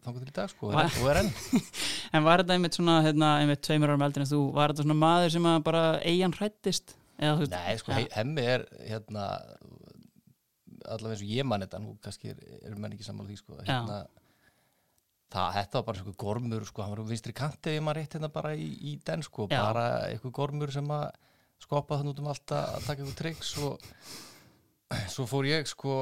þangur 0.04 0.20
til 0.24 0.30
í 0.30 0.36
dag 0.36 0.48
sko, 0.48 0.68
og 0.70 0.74
Va- 0.74 0.84
er, 0.86 0.94
og 1.02 1.08
er 1.10 1.18
enn. 1.20 1.32
En 2.16 2.24
var 2.24 2.40
þetta 2.40 2.54
einmitt 2.56 2.72
svona 2.78 2.94
hérna, 3.04 3.32
einmitt 3.42 3.60
tveimur 3.66 3.90
árum 3.92 4.04
eldri 4.06 4.22
en 4.24 4.30
þú 4.30 4.38
var 4.56 4.72
þetta 4.72 4.86
svona 4.86 4.96
maður 4.96 5.32
sem 5.34 5.48
bara 5.66 5.82
eigin 6.00 6.32
hrættist 6.32 6.94
eða 7.20 7.48
Nei, 7.52 7.76
sko, 7.76 7.92
ja. 7.92 7.98
he- 7.98 8.08
hemmi 8.16 8.40
er 8.54 8.64
hérna 8.88 9.26
allavega 10.94 11.16
eins 11.16 11.24
og 11.26 11.34
ég 11.34 11.48
man 11.48 11.64
þetta 11.64 11.82
nú 11.82 11.96
kannski 12.04 12.32
er, 12.32 12.40
er 12.62 12.78
menn 12.78 12.96
ekki 12.96 13.06
sammála 13.06 13.30
því 13.32 13.38
sko, 13.40 13.58
hérna, 13.66 13.98
það, 15.32 15.50
þetta 15.58 15.78
var 15.80 15.86
bara 15.90 16.02
svona 16.02 16.20
gormur 16.24 16.66
sko, 16.68 16.84
hann 16.84 16.94
var 16.94 17.02
á 17.02 17.10
vinstri 17.10 17.36
kanti 17.36 17.76
ef 17.76 17.84
maður 17.86 18.00
rétt 18.02 18.16
hérna 18.18 18.32
bara 18.32 18.54
í, 18.54 18.68
í 18.92 18.96
den 19.06 19.26
sko, 19.26 19.48
Já. 19.50 19.60
bara 19.60 19.86
eitthvað 20.10 20.36
gormur 20.40 20.72
sem 20.74 20.94
að 20.96 21.06
skoppa 21.66 22.00
þannig 22.00 22.16
út 22.16 22.24
um 22.24 22.32
allt 22.32 22.56
að 22.56 22.80
taka 22.86 23.00
eitthvað 23.02 23.20
triks 23.20 23.52
og 23.64 23.86
svo 25.10 25.26
fór 25.26 25.48
ég 25.48 25.68
sko 25.70 25.94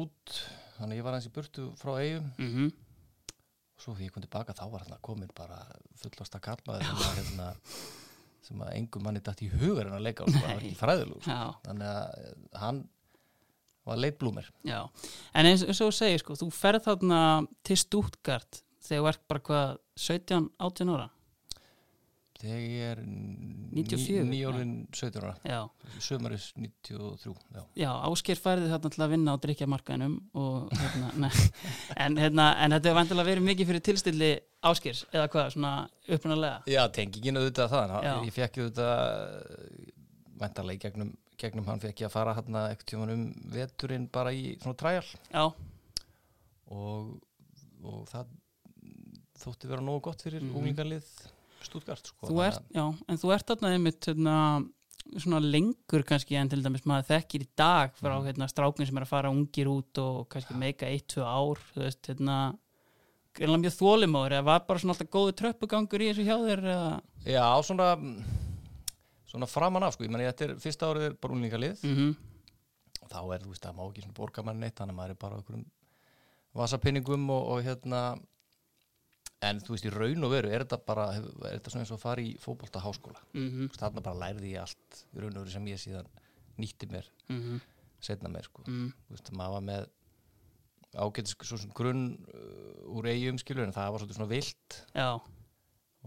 út 0.00 0.38
þannig 0.78 0.94
að 0.94 1.00
ég 1.00 1.04
var 1.06 1.18
hans 1.18 1.28
í 1.28 1.34
burtu 1.34 1.70
frá 1.78 1.98
eigum 2.00 2.30
mm 2.38 2.70
og 3.80 3.84
svo 3.86 3.94
því 3.96 4.10
ég 4.10 4.12
kom 4.12 4.20
tilbaka 4.20 4.52
þá 4.52 4.66
var 4.74 4.82
hann 4.84 4.98
komin 5.00 5.30
bara 5.32 5.56
sem 6.84 6.98
að, 7.00 7.14
hérna, 7.16 7.46
sem 8.44 8.60
að 8.60 8.74
engum 8.76 9.06
manni 9.06 9.22
dætt 9.24 9.40
í 9.46 9.48
hugar 9.54 9.88
en 9.88 9.96
að 9.96 10.04
leika 10.04 10.26
og 10.26 10.34
það 10.34 10.42
var 10.44 10.58
ekki 10.58 10.76
fræðilug 10.76 11.22
sko. 11.24 11.36
þannig 11.64 11.86
að 11.88 12.18
eh, 12.20 12.34
hann 13.90 13.96
var 13.96 14.02
leit 14.06 14.18
blúmer 14.20 14.50
Já, 14.66 14.82
en 15.34 15.50
eins 15.50 15.64
og 15.66 15.74
þú 15.74 15.92
segir 15.94 16.22
sko, 16.22 16.38
þú 16.38 16.50
ferð 16.54 16.86
þarna 16.88 17.22
til 17.66 17.78
Stuttgart 17.80 18.62
þegar 18.86 19.00
þú 19.02 19.08
ert 19.12 19.24
bara 19.30 19.48
hvað 19.48 19.80
17, 20.00 20.52
18 20.70 20.94
ára? 20.94 21.08
Þegar 22.40 22.60
ég 22.64 22.84
er 22.88 23.00
94, 23.04 24.22
nýjólin 24.24 24.70
17 24.96 25.20
ára. 25.20 25.34
Já, 25.44 25.58
sömaris 26.00 26.46
93 26.56 27.34
já. 27.52 27.64
já 27.76 27.90
Ásker 28.08 28.40
færði 28.40 28.70
þarna 28.70 28.92
til 28.94 29.02
að 29.04 29.12
vinna 29.12 29.34
á 29.36 29.42
drikjamarkaðinum 29.42 30.14
og 30.40 30.72
hérna, 30.72 31.30
en, 32.06 32.16
hérna, 32.16 32.46
en 32.64 32.76
þetta 32.78 32.92
er 32.92 32.96
vantilega 32.96 33.28
verið 33.28 33.48
mikið 33.50 33.72
fyrir 33.72 33.84
tilstilli 33.90 34.30
Áskers 34.70 35.04
eða 35.12 35.28
hvað, 35.34 35.52
svona 35.56 35.74
upprunalega? 36.08 36.62
Já, 36.72 36.80
tengingin 36.96 37.42
auðvitað 37.42 37.74
það 37.74 37.94
Já. 38.08 38.14
ég 38.24 38.36
fekk 38.38 38.60
auðvitað 38.62 39.04
vendarlega 40.40 40.78
í 40.78 40.82
gegnum, 40.86 41.12
gegnum 41.40 41.66
hann 41.70 41.80
fekk 41.82 42.02
ég 42.04 42.08
að 42.10 42.14
fara 42.14 42.34
hann 42.36 42.56
eitthvað 42.60 42.88
tjóman 42.92 43.12
um 43.14 43.24
veturinn 43.54 44.06
bara 44.12 44.32
í 44.36 44.54
svona 44.62 44.78
træjal 44.80 45.06
Já, 45.32 45.44
og, 46.70 47.14
og 47.82 48.02
það 48.10 48.32
þótti 49.40 49.70
vera 49.70 49.84
nógu 49.84 50.02
gott 50.10 50.22
fyrir 50.26 50.42
mm. 50.44 50.56
unglingarlið 50.60 51.06
Stuttgart 51.64 52.06
sko. 52.08 52.28
þú 52.30 52.42
ert, 52.46 52.62
já, 52.72 52.84
en 53.08 53.18
þú 53.20 53.32
ert 53.34 53.50
þarna 53.50 53.72
einmitt 53.76 54.06
hérna, 54.08 54.36
svona 55.16 55.40
lengur 55.44 56.04
kannski 56.08 56.36
en 56.40 56.48
til 56.52 56.62
dæmis 56.64 56.84
maður 56.88 57.08
þekkir 57.10 57.44
í 57.44 57.48
dag 57.58 57.94
frá 57.98 58.14
Mhm. 58.16 58.26
hérna, 58.30 58.48
strákun 58.48 58.86
sem 58.88 58.96
er 59.00 59.04
að 59.04 59.12
fara 59.12 59.32
ungir 59.32 59.68
út 59.68 59.98
og 60.00 60.28
kannski 60.32 60.56
meika 60.56 60.86
eitt, 60.88 61.08
tvö 61.12 61.24
ár 61.24 61.60
þú 61.74 61.84
veist, 61.84 62.02
hérna 62.08 62.38
mjög 63.40 63.76
þólimóður 63.76 64.36
eða 64.38 64.44
var 64.44 64.64
bara 64.68 64.78
svona 64.82 64.94
alltaf 64.96 65.10
góðu 65.12 65.32
tröppugangur 65.38 66.02
í 66.02 66.08
þessu 66.10 66.24
hjá 66.26 66.36
þér 66.44 66.64
eða 66.74 67.00
já, 67.24 67.44
svona 67.62 67.90
svona 69.30 69.48
framan 69.50 69.86
af 69.86 69.94
sko, 69.94 70.06
ég 70.06 70.12
meni 70.12 70.26
þetta 70.28 70.48
er 70.48 70.56
fyrsta 70.62 70.90
árið 70.90 71.06
er 71.10 71.16
bara 71.20 71.36
unglingarlið 71.36 71.86
mm 71.86 72.18
þá 73.10 73.20
er, 73.34 73.42
þú 73.42 73.50
veist, 73.50 73.64
það 73.64 73.76
má 73.76 73.84
ekki 73.88 74.02
svona 74.04 74.14
borga 74.14 74.42
mann 74.46 74.60
neitt 74.62 74.76
þannig 74.78 74.94
að 74.94 74.98
maður 75.00 75.14
er 75.14 75.20
bara 75.24 75.38
okkur 75.40 75.56
um 75.56 75.64
vasapinningum 76.60 77.24
og, 77.34 77.48
og 77.54 77.62
hérna 77.66 78.02
en 79.48 79.60
þú 79.64 79.74
veist, 79.74 79.88
í 79.88 79.92
raun 79.94 80.26
og 80.26 80.34
veru 80.34 80.52
er 80.52 80.64
þetta 80.64 80.78
bara, 80.86 81.06
er 81.16 81.56
þetta 81.56 81.72
svona 81.72 81.84
eins 81.84 81.92
og 81.94 81.98
að 81.98 82.04
fara 82.04 82.22
í 82.22 82.34
fótbolta 82.38 82.82
háskóla, 82.84 83.22
-hmm. 83.32 83.70
þarna 83.78 84.04
bara 84.04 84.20
lærði 84.26 84.52
ég 84.52 84.62
allt 84.62 85.00
í 85.14 85.22
raun 85.22 85.36
og 85.36 85.42
veru 85.42 85.54
sem 85.54 85.70
ég 85.72 85.80
síðan 85.80 86.10
nýtti 86.60 86.90
mér 86.90 87.10
Mm 87.28 87.60
setna 88.00 88.30
mér, 88.32 88.44
sko. 88.48 88.62
-hmm. 88.64 88.92
þú 89.08 89.12
veist, 89.12 89.32
maður 89.36 89.52
var 89.52 89.60
með 89.60 89.88
ágætis 90.96 91.36
svo 91.42 91.58
svona 91.58 91.74
grunn 91.76 92.06
uh, 92.34 92.96
úr 92.96 93.06
eigum 93.06 93.38
skilur 93.38 93.66
en 93.66 93.74
það 93.76 93.92
var 93.92 94.00
svona 94.08 94.30
vilt 94.30 94.78
Já, 94.94 95.20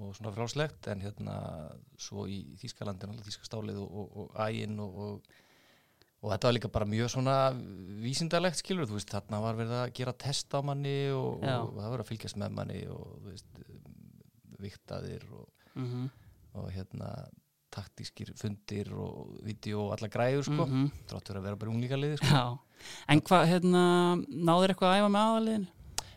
og 0.01 0.15
svona 0.17 0.33
frálslegt 0.33 0.89
en 0.89 1.03
hérna 1.03 1.37
svo 2.01 2.25
í 2.29 2.55
Þýskalandin 2.61 3.13
alveg 3.13 3.27
Þýskastálið 3.27 3.79
og, 3.83 3.91
og, 3.91 4.15
og 4.23 4.79
og, 4.85 4.95
og, 5.05 5.35
og 6.23 6.31
þetta 6.31 6.49
var 6.49 6.55
líka 6.57 6.71
bara 6.73 6.89
mjög 6.89 7.11
svona 7.13 7.37
vísindalegt 8.01 8.57
skilur, 8.57 8.87
þú 8.89 8.97
veist, 8.97 9.13
þarna 9.13 9.43
var 9.43 9.59
verið 9.59 9.77
að 9.83 9.93
gera 9.99 10.15
test 10.25 10.55
á 10.55 10.59
manni 10.65 10.97
og, 11.13 11.43
og 11.43 11.77
það 11.77 11.93
var 11.93 12.03
að 12.03 12.09
fylgjast 12.09 12.41
með 12.41 12.57
manni 12.57 12.81
og 12.89 13.05
þú 13.21 13.29
veist, 13.29 13.63
viktaðir 14.63 15.25
og, 15.35 15.47
mm 15.75 16.09
og 16.53 16.67
hérna 16.69 17.07
taktískir 17.73 18.33
fundir 18.37 18.91
og 18.93 19.39
vídeo 19.41 19.87
og 19.87 19.93
alla 19.95 20.07
græður 20.07 20.43
sko, 20.45 20.65
-hmm. 20.65 20.89
þráttur 21.09 21.37
að 21.37 21.45
vera 21.47 21.55
bara 21.55 21.71
unglíkaliði 21.71 22.17
sko. 22.17 22.25
Já, 22.25 22.57
en 23.09 23.21
hvað, 23.21 23.47
hérna 23.47 23.83
náður 24.29 24.69
eitthvað 24.69 24.91
að 24.91 24.99
æfa 24.99 25.09
með 25.09 25.25
aðaliðinu? 25.29 25.67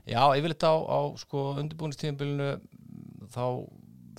Já, 0.07 0.23
yfirleitt 0.39 0.63
á, 0.63 0.75
á 0.77 1.01
sko 1.17 1.39
undirbúinistíðanbylunu 1.63 2.61
þá 3.35 3.43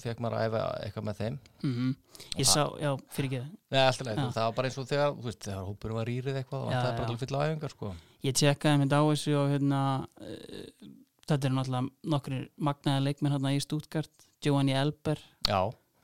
fekk 0.02 0.20
maður 0.22 0.38
að 0.38 0.44
æfa 0.48 0.64
eitthvað 0.86 1.06
með 1.10 1.18
þeim 1.22 1.38
Mm 1.66 1.96
Ég 2.38 2.46
það- 2.48 2.54
sá, 2.54 2.64
já, 2.82 2.92
fyrir 3.14 3.28
ekki 3.30 3.40
Nei, 3.70 3.80
alltaf 3.86 4.06
leið, 4.08 4.18
Já. 4.18 4.28
það 4.34 4.46
var 4.48 4.54
bara 4.58 4.68
eins 4.70 4.78
og 4.82 4.88
þegar, 4.90 5.12
þú 5.18 5.26
veist, 5.28 5.40
þegar 5.46 5.66
hópurum 5.68 5.98
var 6.00 6.06
rýrið 6.10 6.38
eitthvað 6.40 6.64
og 6.66 6.72
Já, 6.72 6.78
það 6.82 6.88
er 6.92 6.98
bara 6.98 7.08
já. 7.08 7.14
að 7.14 7.22
fylla 7.24 7.42
æfingar, 7.48 7.74
sko. 7.76 7.90
Ég 8.26 8.34
tjekkaði 8.40 8.80
mynd 8.82 8.94
á 8.98 9.02
þessu 9.06 9.34
og 9.38 9.52
hérna 9.54 9.82
uh, 10.22 10.88
þetta 11.30 11.46
er 11.50 11.54
náttúrulega 11.58 12.12
nokkri 12.16 12.40
magnaði 12.58 13.04
leikmenn 13.06 13.36
hérna 13.38 13.54
í 13.54 13.62
Stuttgart 13.62 14.26
Giovanni 14.42 14.74
Elber 14.78 15.22
Já, 15.48 15.60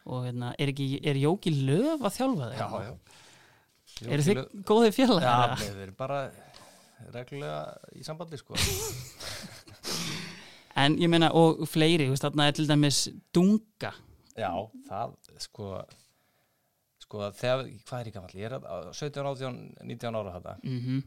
og 0.06 0.26
hérna, 0.28 0.54
er 0.60 0.68
ekki, 0.74 0.88
er 1.02 1.16
Jóki 1.24 1.54
Löf 1.66 2.02
að 2.06 2.18
þjálfa 2.20 2.52
þig? 2.54 2.62
já, 2.62 2.70
já. 2.84 2.94
Eru 4.14 4.24
þið 4.30 4.44
góðið 4.70 4.90
Já, 4.90 4.96
félagar? 5.00 5.58
við 5.64 5.82
erum 5.88 5.98
bara 5.98 6.22
reglulega 7.14 7.60
í 7.98 8.04
sambandi, 8.06 8.38
sko. 8.42 8.54
En 10.76 10.96
ég 10.98 11.10
meina, 11.12 11.30
og 11.38 11.62
fleiri, 11.70 12.08
þú 12.08 12.16
veist, 12.16 12.24
þarna 12.26 12.48
er 12.50 12.56
til 12.58 12.68
dæmis 12.70 13.02
Dunga 13.36 13.92
Já, 14.34 14.50
það, 14.90 15.12
sko, 15.46 15.68
sko, 17.04 17.20
þegar, 17.38 17.68
hvað 17.86 18.00
er 18.00 18.08
ég 18.10 18.16
gamall? 18.16 18.34
Ég 18.40 18.48
er 18.48 18.56
að- 18.58 18.66
á 18.66 18.76
17, 18.94 19.26
18, 19.30 19.60
19 19.84 20.16
ára 20.16 20.34
þetta. 20.40 20.56
mm 20.64 21.04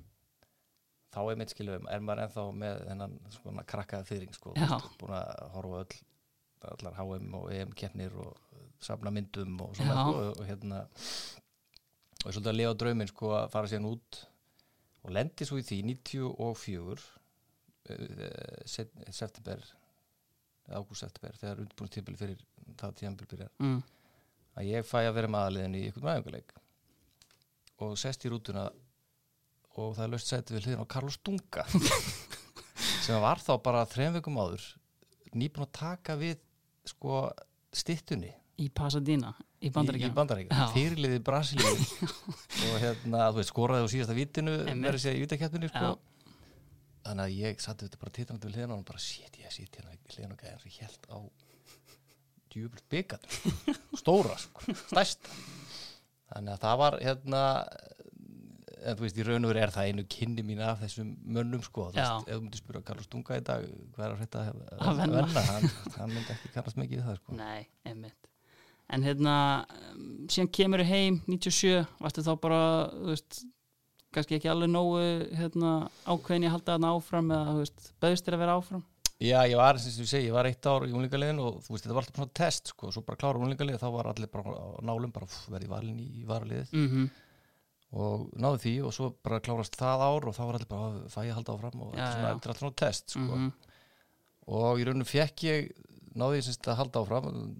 Þá 1.16 1.30
er 1.32 1.36
mitt 1.40 1.48
skilum, 1.54 1.86
er 1.88 2.00
maður 2.04 2.20
ennþá 2.26 2.42
með 2.60 2.80
þennan 2.90 3.12
svona 3.32 3.62
krakkaða 3.64 4.04
fyrring, 4.06 4.34
sko. 4.36 4.52
Búin 5.00 5.14
að 5.16 5.50
horfa 5.54 5.78
á 5.80 5.80
öll, 5.80 6.00
allar 6.76 6.94
HM 6.98 7.34
og 7.38 7.46
EM 7.54 7.72
keppnir 7.72 8.12
og 8.20 8.36
safna 8.80 9.10
myndum 9.10 9.54
og 9.64 9.74
svona, 9.78 9.94
sko, 9.96 10.12
og, 10.20 10.40
og 10.40 10.46
hérna, 10.46 10.82
og 12.20 12.28
er 12.28 12.32
svolítið 12.36 12.52
að 12.52 12.58
lifa 12.60 12.74
drauminn, 12.82 13.08
sko, 13.08 13.30
að 13.32 13.50
fara 13.50 13.66
síðan 13.72 13.88
út 13.94 14.20
og 15.06 15.10
lendi 15.16 15.46
svo 15.48 15.56
í 15.56 15.64
því 15.64 15.78
94 16.04 16.36
uh, 16.36 16.54
set, 16.58 17.15
september 18.66 19.62
ágúst 20.74 21.04
september 21.04 21.36
þegar 21.38 21.60
undirbúin 21.62 21.92
tímpil 21.94 22.16
fyrir 22.18 22.40
það 22.78 22.96
tímpil 23.00 23.28
byrjar. 23.30 23.52
Mm. 23.62 23.82
að 24.56 24.70
ég 24.70 24.88
fæ 24.88 24.98
að 25.04 25.14
vera 25.18 25.30
með 25.30 25.44
aðliðin 25.46 25.76
í 25.78 25.82
einhvern 25.86 26.08
ræðinguleik 26.08 26.56
og 27.86 27.98
sest 28.00 28.24
í 28.24 28.32
rútuna 28.32 28.64
og 29.76 29.92
það 29.94 30.04
er 30.06 30.12
löst 30.14 30.32
sæti 30.32 30.56
við 30.56 30.66
hliðin 30.66 30.82
á 30.82 30.92
Carlos 30.96 31.20
Dunga 31.22 31.66
sem 33.04 33.20
var 33.22 33.42
þá 33.42 33.52
bara 33.62 33.86
þrejum 33.86 34.18
vikum 34.18 34.40
áður 34.40 34.66
nýbúin 35.36 35.66
að 35.68 35.74
taka 35.76 36.16
við 36.18 36.40
sko 36.88 37.26
stittunni 37.76 38.32
Í 38.56 38.70
Pasadena, 38.72 39.34
í 39.60 39.68
Bandaríkjum 40.16 40.70
fyrirliði 40.72 41.18
Brasilíu. 41.20 41.72
Og 42.70 42.78
hérna, 42.80 43.26
þú 43.28 43.42
veist, 43.42 43.50
skoraði 43.50 43.84
á 43.84 43.88
síðasta 43.92 44.16
vitinu 44.16 44.54
verið 44.64 45.02
sér 45.02 45.18
í 45.18 45.26
vítakjæftunni 45.26 45.68
sko. 45.68 45.90
Já. 45.92 46.15
Þannig 47.06 47.24
að 47.26 47.36
ég 47.40 47.64
satt 47.64 47.82
þetta 47.84 48.00
bara 48.02 48.14
titrandi 48.18 48.48
við 48.48 48.58
hliðina 48.58 48.78
og 48.78 48.86
bara, 48.88 49.02
shit, 49.02 49.40
ég 49.42 49.54
sitt 49.54 49.76
hérna 49.78 49.94
við 49.94 50.16
hliðina 50.16 50.36
og 50.36 50.42
gæði 50.42 50.52
eins 50.54 50.66
og 50.66 50.72
ég 50.72 50.80
held 50.84 51.10
á 51.10 51.18
djúbult 52.52 52.86
byggatur 52.92 53.58
stóra, 54.00 54.38
sko, 54.40 54.76
stærsta. 54.86 55.40
Þannig 56.26 56.56
að 56.56 56.62
það 56.64 56.80
var 56.82 56.98
hérna 57.04 57.42
en 58.86 58.98
þú 58.98 59.06
veist, 59.06 59.18
í 59.18 59.24
raun 59.26 59.46
og 59.46 59.50
veru 59.52 59.62
er 59.64 59.72
það 59.74 59.90
einu 59.90 60.04
kynni 60.10 60.44
mín 60.46 60.62
af 60.64 60.80
þessum 60.82 61.10
mönnum, 61.24 61.62
sko. 61.64 61.88
Þú 61.90 61.98
veist, 62.00 62.28
ef 62.28 62.36
þú 62.36 62.44
myndir 62.44 62.62
spura 62.62 62.82
Carlos 62.86 63.10
Dunga 63.10 63.40
í 63.40 63.44
dag 63.46 63.66
hvað 63.96 64.06
er 64.06 64.14
að 64.14 64.20
hreita 64.20 64.44
að, 64.44 65.00
venna. 65.00 65.24
hann, 65.50 65.68
hann 65.96 66.14
myndi 66.14 66.34
ekki 66.36 66.52
kannast 66.54 66.80
mikið 66.80 67.00
við 67.00 67.08
það, 67.08 67.20
sko. 67.22 67.36
Nei, 67.40 67.68
einmitt. 67.88 68.30
En 68.94 69.02
hérna, 69.02 69.36
um, 69.90 70.02
síðan 70.30 70.52
kemur 70.54 70.84
þið 70.84 70.92
heim 70.92 71.18
97, 71.26 71.80
varstu 72.04 72.22
þá 72.26 72.32
bara 72.44 72.60
þú 72.92 73.08
veist, 73.10 73.40
kannski 74.16 74.38
ekki 74.38 74.50
alveg 74.52 74.72
nógu 74.72 75.00
hérna, 75.38 75.72
ákveðin 76.06 76.48
að 76.48 76.54
halda 76.56 76.74
þarna 76.74 76.92
áfram 76.96 77.32
eða, 77.36 77.56
þú 77.56 77.90
bauðst 78.02 78.26
þér 78.26 78.38
að 78.38 78.44
vera 78.44 78.56
áfram? 78.60 78.86
Já, 79.16 79.38
ég 79.48 79.56
var, 79.56 79.78
sem 79.80 80.02
ég 80.04 80.10
segi, 80.10 80.26
ég 80.28 80.34
var 80.36 80.48
eitt 80.48 80.66
ár 80.68 80.84
í 80.84 80.92
unlingaliðin 80.92 81.38
og 81.40 81.62
þú 81.64 81.72
veist, 81.72 81.86
þetta 81.86 81.94
var 81.96 82.04
alltaf 82.04 82.18
svona 82.20 82.34
test, 82.36 82.72
sko, 82.74 82.90
svo 82.92 83.04
bara 83.06 83.20
klára 83.22 83.40
unlingalið, 83.40 83.78
þá 83.80 83.86
var 83.94 84.10
allir 84.10 84.28
bara 84.32 84.52
á 84.52 84.66
nálum, 84.84 85.14
bara 85.14 85.28
verið 85.54 85.72
valin 85.72 86.02
í 86.04 86.26
varaliðið. 86.28 86.74
Mm 86.76 87.06
og 87.96 88.26
náðu 88.36 88.60
því 88.64 88.74
og 88.86 88.94
svo 88.94 89.10
bara 89.24 89.40
klárast 89.44 89.76
það 89.78 90.04
ár 90.04 90.26
og 90.28 90.34
þá 90.36 90.42
var 90.42 90.58
allir 90.58 90.68
bara, 90.68 90.86
"Á, 90.90 91.08
fæ 91.08 91.18
ég 91.22 91.30
að 91.30 91.38
halda 91.38 91.52
áfram? 91.54 91.80
Og 91.80 91.94
Já, 91.94 91.96
þetta 91.96 92.12
svona, 92.12 92.28
þetta 92.34 92.46
er 92.46 92.50
alltaf 92.50 92.58
svona 92.58 92.76
test, 92.76 93.10
sko. 93.10 93.20
-hmm. 93.20 93.52
og 94.46 94.78
í 94.78 94.84
rauninu 94.84 95.04
fekk 95.04 95.44
ég, 95.44 95.72
náðu 96.14 96.36
ég 96.36 96.44
semst 96.44 96.66
að 96.68 96.76
halda 96.76 97.00
áfram 97.00 97.56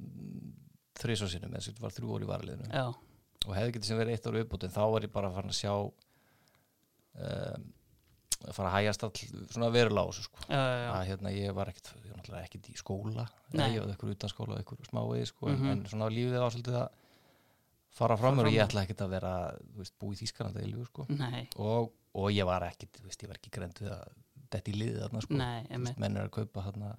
þrísvar 0.97 1.31
sinnum, 1.31 1.55
eða 1.55 1.63
sem 1.63 1.75
var 1.81 1.91
þrjú 1.91 2.17
ár 2.17 2.23
í 2.23 2.31
varaliðinu. 2.33 2.73
Já, 2.73 2.87
og 3.47 3.55
hefði 3.55 3.73
getið 3.73 3.85
sem 3.85 3.99
verið 3.99 4.13
eitt 4.13 4.27
ár 4.27 4.41
uppbútt 4.41 4.65
en 4.65 4.71
þá 4.71 4.85
var 4.93 5.03
ég 5.03 5.13
bara 5.13 5.31
farin 5.31 5.51
að 5.51 5.61
sjá 5.63 5.93
um, 7.17 7.65
fara 8.53 8.69
að 8.71 8.75
hægjast 8.77 9.03
all 9.07 9.13
svona 9.51 9.71
verulega 9.75 10.05
á 10.07 10.09
þessu, 10.13 10.23
sko. 10.29 10.45
Að 10.53 11.07
hérna 11.09 11.33
ég 11.35 11.55
var 11.57 11.71
ekkit, 11.73 11.89
ég 12.05 12.29
var 12.31 12.43
ekkit 12.45 12.69
í 12.71 12.77
skóla. 12.79 13.25
Ég 13.53 13.81
var 13.81 13.95
eitthvað 13.95 14.13
utan 14.17 14.31
skóla, 14.33 14.59
eitthvað 14.61 14.91
smávegi 14.91 15.27
sko, 15.33 15.49
Mhm. 15.49 15.67
en, 15.71 15.79
en 15.81 15.87
svona 15.91 16.11
lífið 16.13 16.39
var 16.41 16.51
svolítið 16.55 16.79
að 16.83 16.89
fara 17.97 18.17
fram 18.21 18.39
og 18.39 18.47
ég 18.53 18.61
ætla 18.67 18.83
ekkit 18.85 19.01
að 19.07 19.09
vera 19.17 19.33
veist, 19.79 19.95
búið 19.99 20.21
í 20.21 20.27
Þýskalanda 20.27 20.63
í 20.63 20.71
lífu 20.73 20.85
sko. 20.91 21.07
Og, 21.57 21.93
og 22.15 22.31
ég 22.31 22.45
var 22.45 22.63
þú 23.01 23.05
veist, 23.09 23.23
ég 23.23 23.29
var 23.29 23.37
ekki 23.41 23.51
grænt 23.57 23.81
við 23.81 23.91
að 23.97 24.09
þetta 24.51 24.71
í 24.71 24.77
liðið 24.77 25.01
þarna 25.07 25.23
sko. 25.23 25.35
menn 25.99 26.17
er 26.17 26.29
að 26.29 26.31
kaupa 26.37 26.63
þarna 26.69 26.97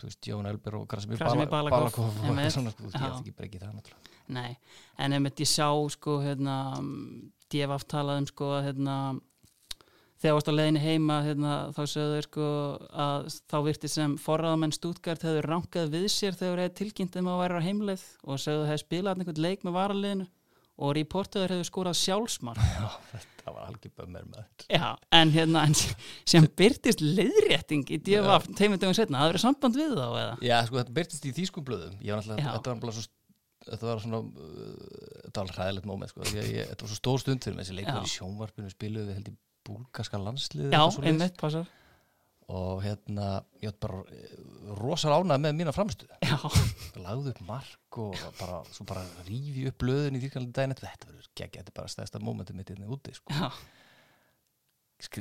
þú 0.00 0.08
veist, 0.08 0.20
Jón 0.26 0.46
Elber 0.48 0.74
og 0.80 0.88
Krasimir 0.88 1.18
Balakov, 1.18 2.08
og 2.08 2.50
svona, 2.50 2.70
sko, 2.72 2.84
ég 2.88 2.94
ætla 2.98 3.20
ekki 3.20 3.34
breykið 3.36 3.60
það 3.62 3.74
náttúrulega. 3.78 4.06
Nei, 4.30 4.56
en 4.98 5.12
einmitt 5.12 5.40
ég 5.42 5.48
sá 5.50 5.68
sko 5.90 6.18
hérna, 6.20 6.56
djef 7.52 7.74
aftalaðum 7.76 8.30
sko 8.30 8.54
að 8.56 8.64
hérna 8.70 8.96
þegar 10.20 10.36
varst 10.36 10.50
á 10.52 10.54
leiðinni 10.54 10.82
heima 10.84 11.20
hérna, 11.24 11.52
þá 11.76 11.80
sögðu 11.88 12.16
þeir 12.16 12.26
sko 12.28 12.48
að 13.04 13.28
þá 13.50 13.56
virti 13.66 13.90
sem 13.90 14.16
forraðamenn 14.20 14.74
Stuttgart 14.76 15.24
hefur 15.24 15.48
rankað 15.54 15.94
við 15.94 16.10
sér 16.12 16.36
þegar 16.36 16.64
þeir 16.64 16.74
tilkynnt 16.80 17.16
um 17.20 17.30
að 17.32 17.40
væra 17.44 17.62
á 17.62 17.66
heimleið 17.66 18.04
og 18.26 18.42
sögðu 18.42 18.68
þeir 18.68 18.82
spilað 18.84 19.22
einhvern 19.22 19.42
leik 19.46 19.64
með 19.64 19.76
varaliðinu 19.78 20.28
og 20.80 20.94
reportaður 20.96 21.54
hefur 21.54 21.68
skórað 21.68 21.98
sjálfsmark. 22.00 22.60
Já, 22.60 22.88
þetta 23.12 23.52
var 23.52 23.66
algjör 23.68 23.92
bömmir 24.00 24.28
maður. 24.28 24.46
Já, 24.64 24.86
en 25.20 25.32
hérna 25.34 25.64
en 25.68 25.76
sem 25.76 26.46
byrtist 26.56 27.04
leiðrétting 27.04 27.84
í 27.92 28.00
DFF 28.00 28.48
teimundum 28.56 28.96
setna, 28.96 29.20
það 29.20 29.32
verið 29.34 29.44
samband 29.44 29.76
við 29.80 29.96
þá 29.98 30.06
eða? 30.08 30.36
Já, 30.46 30.56
sko, 30.68 30.80
þetta 30.80 30.96
byrtist 30.96 31.28
í 31.28 31.34
þýskum 31.36 31.66
blöðum. 31.68 31.98
Ég 32.00 32.16
var 32.16 32.24
náttúrulega, 32.24 32.54
þetta 32.56 32.72
var 32.72 32.80
bara 32.86 32.96
svo 32.96 33.04
Þetta 33.66 33.88
var 33.90 34.00
svona, 34.00 34.20
uh, 34.24 35.18
þetta 35.26 35.42
var 35.42 35.52
hræðilegt 35.58 35.88
moment 35.90 36.12
sko. 36.12 36.24
ég, 36.32 36.46
ég, 36.54 36.70
Þetta 36.70 36.86
var 36.86 36.92
svo 36.92 36.98
stór 37.00 37.20
stund 37.22 37.44
fyrir 37.44 37.58
mig 37.58 37.66
Þessi 37.66 37.76
leikur 37.76 38.00
í 38.00 38.12
sjónvarpinu 38.14 38.72
spiluðu 38.72 39.10
við 39.10 39.18
held 39.18 39.28
í 39.28 39.34
búlgarska 39.68 40.20
landsliði 40.20 40.72
Já, 40.72 40.82
einmitt, 41.04 41.36
passar 41.40 41.68
Og 42.50 42.80
hérna, 42.82 43.26
ég 43.62 43.70
var 43.70 43.76
bara 43.84 44.00
eh, 44.16 44.32
rosa 44.80 45.12
ánað 45.12 45.44
með 45.44 45.58
mína 45.60 45.74
framstöðu 45.76 46.16
Já, 46.30 46.38
lagði 47.04 47.34
upp 47.34 47.44
mark 47.46 48.00
og 48.00 48.16
bara, 48.40 48.62
svo 48.74 48.86
bara 48.88 49.04
rífi 49.28 49.68
upp 49.70 49.78
blöðin 49.82 50.18
í 50.18 50.24
þýrkanlega 50.24 50.56
daginn 50.56 50.74
eftir. 50.74 50.88
þetta 50.88 51.10
verður 51.12 51.30
geggja, 51.36 51.60
þetta 51.60 51.72
er 51.72 51.78
bara 51.78 51.92
stæðsta 51.94 52.22
mómentið 52.24 52.58
mitt 52.58 52.72
hérna 52.72 52.90
úti 52.90 53.14
sko. 53.14 53.36
já, 53.36 53.48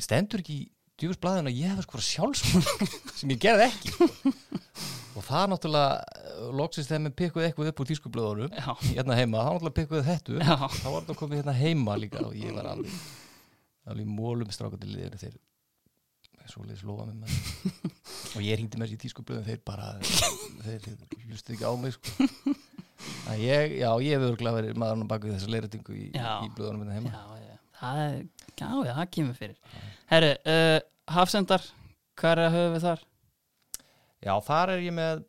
stendur 0.02 0.42
ekki 0.44 0.58
í 0.58 0.68
djúfusblæðinu 1.00 1.52
að 1.52 1.60
ég 1.60 1.72
hefði 1.74 1.86
sko 1.86 2.02
sjálfsmörk 2.04 2.96
sem 3.20 3.34
ég 3.34 3.42
gerði 3.44 3.68
ekki 3.70 3.94
sko. 3.94 4.10
og 5.20 5.26
það 5.28 5.46
náttúrulega 5.54 6.19
loksins 6.60 6.90
þegar 6.90 7.04
mér 7.06 7.16
pikkuði 7.22 7.48
eitthvað 7.50 7.72
upp 7.72 7.84
úr 7.84 7.90
þýskublöðunum 7.92 8.56
já, 8.56 8.72
hérna 8.94 9.18
heima, 9.20 9.44
þá 9.44 9.52
náttúrulega 9.54 9.78
pikkuði 9.82 10.06
þetta 10.08 10.58
þá 10.80 10.88
var 10.90 11.04
þetta 11.04 11.18
komið 11.22 11.42
hérna 11.42 11.56
heima 11.60 11.98
líka 12.00 12.24
og 12.26 12.36
ég 12.38 12.56
var 12.56 12.72
alveg 12.74 12.98
alveg 13.90 14.06
í 14.06 14.18
mólum 14.20 14.52
strákandi 14.54 14.90
liðinu 14.90 15.22
þeir 15.22 15.38
svo 16.50 16.66
leiðis 16.66 16.86
lofa 16.88 17.06
með 17.10 17.24
mér 17.24 17.34
og 18.36 18.46
ég 18.46 18.58
hringdi 18.58 18.80
með 18.80 18.90
þessi 18.90 19.02
tískublöðum 19.04 19.46
þeir 19.46 19.60
bara 19.68 19.90
þeir, 20.66 20.88
hlustu 21.28 21.56
ekki 21.56 21.68
á 21.70 21.74
mig 21.78 21.94
sko. 21.94 22.56
að 23.30 23.44
ég, 23.44 23.76
já, 23.80 23.90
ég 24.04 24.16
hefur 24.16 24.34
örgulega 24.34 24.58
verið 24.58 24.80
maðurinn 24.82 25.06
á 25.06 25.12
baku 25.12 25.34
þessa 25.34 25.52
leiritingu 25.54 25.98
í, 25.98 26.08
í 26.10 26.50
blöðunum 26.58 26.82
minna 26.84 26.98
heima 26.98 27.14
já, 27.14 27.44
já, 27.44 27.60
það 27.82 28.02
er, 28.06 28.16
já, 28.50 28.66
já, 28.66 28.94
það 28.96 29.12
kemur 29.18 29.38
fyrir. 29.38 29.78
Herru, 30.10 30.32
uh, 30.56 30.80
Hafsendar, 31.10 31.70
hvað 32.20 32.34
er 32.34 32.44
að 32.48 32.58
höfu 32.58 32.74
við 32.74 32.88
þar? 32.88 33.06
já, 34.26 34.34
þar 34.50 34.74
er 34.76 34.84
ég 34.84 34.96
með 34.96 35.24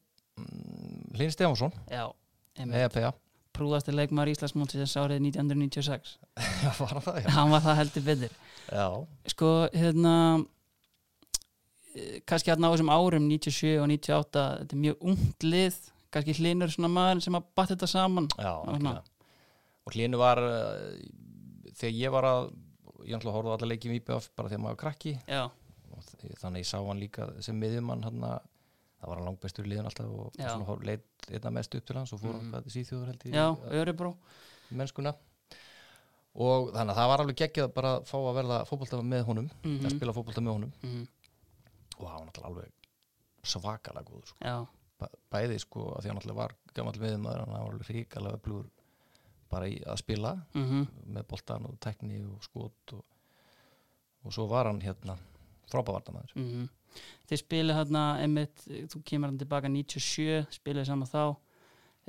Hlyn 1.16 1.34
Stefánsson, 1.34 1.74
Já, 1.90 2.06
einmitt, 2.58 2.86
EFA 2.86 3.12
prúðasti 3.56 3.92
leikmaður 3.94 4.32
Íslandsmótsins 4.34 4.96
árið 4.96 5.24
1996. 5.26 6.16
já, 6.64 6.70
var 6.78 6.94
hann 6.94 7.04
það, 7.04 7.20
Hann 7.34 7.52
var 7.52 7.64
það 7.64 7.78
heldur 7.80 8.06
betur. 8.06 8.34
Sko, 9.32 9.52
hérna, 9.74 10.14
eh, 11.94 12.20
kannski 12.28 12.52
hérna 12.52 12.70
á 12.70 12.72
þessum 12.72 12.92
árum, 12.94 13.26
97 13.28 13.74
og 13.82 13.88
98, 13.90 14.44
þetta 14.62 14.76
er 14.76 14.84
mjög 14.86 15.08
ungt 15.12 15.46
lið, 15.46 15.80
kannski 16.14 16.36
hlinur 16.38 16.72
svona 16.72 16.92
maður 16.94 17.24
sem 17.26 17.38
að 17.38 17.48
batt 17.58 17.74
þetta 17.74 17.90
saman. 17.90 18.30
já 18.38 19.00
og 19.90 19.94
Hlyn 19.96 20.16
var 20.20 20.38
uh, 20.44 20.90
þegar 21.74 21.96
ég 21.96 22.12
var 22.14 22.26
að 22.28 22.50
ég 23.08 23.16
ætla 23.16 23.32
að 23.32 23.36
horfa 23.38 23.52
á 23.52 23.56
alla 23.56 23.70
leikjum 23.72 23.94
í 23.94 23.98
IBF 23.98 24.28
bara 24.36 24.50
þegar 24.52 24.62
maður 24.62 24.74
var 24.76 24.80
krakki. 24.82 25.14
Já, 25.26 25.42
og 25.90 26.10
þannig 26.42 26.62
ég 26.62 26.68
sá 26.68 26.76
hann 26.78 27.00
líka 27.00 27.28
sem 27.42 27.56
miðjumann 27.58 28.04
hann 28.06 28.26
það 29.00 29.08
var 29.08 29.16
hann 29.20 29.26
langbestur 29.30 29.64
í 29.66 29.70
liðin 29.72 29.88
alltaf 29.88 30.06
og 30.06 30.32
Já. 30.38 30.48
svona 30.52 30.66
hor- 30.68 30.84
leit 30.84 31.06
einna 31.30 31.50
mest 31.56 31.74
upp 31.74 31.84
til 31.86 31.96
hans 31.96 32.12
og 32.12 32.20
fór 32.20 32.34
Mhm. 32.34 32.52
hann 32.52 32.62
mm. 32.64 32.70
síþjóður 32.74 33.06
held 33.06 33.24
í 33.26 33.30
já, 33.32 33.46
uh, 33.50 33.80
Örebró. 33.80 34.14
mennskuna 34.70 35.14
og 36.34 36.70
þannig 36.74 36.92
að 36.94 36.98
það 37.00 37.08
var 37.10 37.20
alveg 37.24 37.72
bara 37.74 37.92
að 37.98 38.04
fá 38.06 38.16
að 38.18 38.34
verða 38.38 38.58
fótbolta 38.68 39.00
með 39.02 39.24
honum 39.26 39.48
Mm 39.64 39.78
að 39.86 39.96
spila 39.96 40.12
fótbolta 40.12 40.40
með 40.40 40.52
honum 40.52 40.72
-hmm. 40.82 41.06
og 41.98 42.06
það 42.06 42.18
var 42.18 42.26
náttúrulega 42.26 42.46
alveg 42.46 42.72
svakalega 43.42 44.04
góður 44.10 44.26
sko. 44.26 44.68
Bæði 45.32 45.58
sko 45.58 45.80
að 45.96 46.02
því 46.02 46.06
hann 46.08 46.16
náttúrulega 46.18 46.36
var 46.36 46.54
gammal 46.74 46.92
miðjumaður 47.00 47.38
hann 47.40 47.50
var 47.50 47.72
alveg 47.72 47.88
ríkalega 47.88 48.36
öflugur 48.36 48.66
bara 49.50 49.66
í 49.66 49.80
að 49.84 49.96
spila 49.98 50.34
mhm, 50.54 50.86
með 51.06 51.22
boltan 51.26 51.64
og 51.66 51.80
tekni 51.80 52.22
og 52.24 52.42
skot 52.44 52.92
og, 52.92 53.04
og 54.24 54.32
svo 54.32 54.46
var 54.46 54.66
hann 54.66 54.80
hérna 54.80 55.16
frábævartamæður 55.70 56.68
mhm. 56.90 57.06
Þið 57.30 57.38
spilið 57.44 57.76
hérna, 57.78 58.00
einmitt, 58.18 58.64
þú 58.90 59.02
kemur 59.06 59.28
hann 59.30 59.38
tilbaka 59.38 59.68
97, 59.68 60.46
spilið 60.50 60.86
saman 60.86 61.06
þá. 61.06 61.36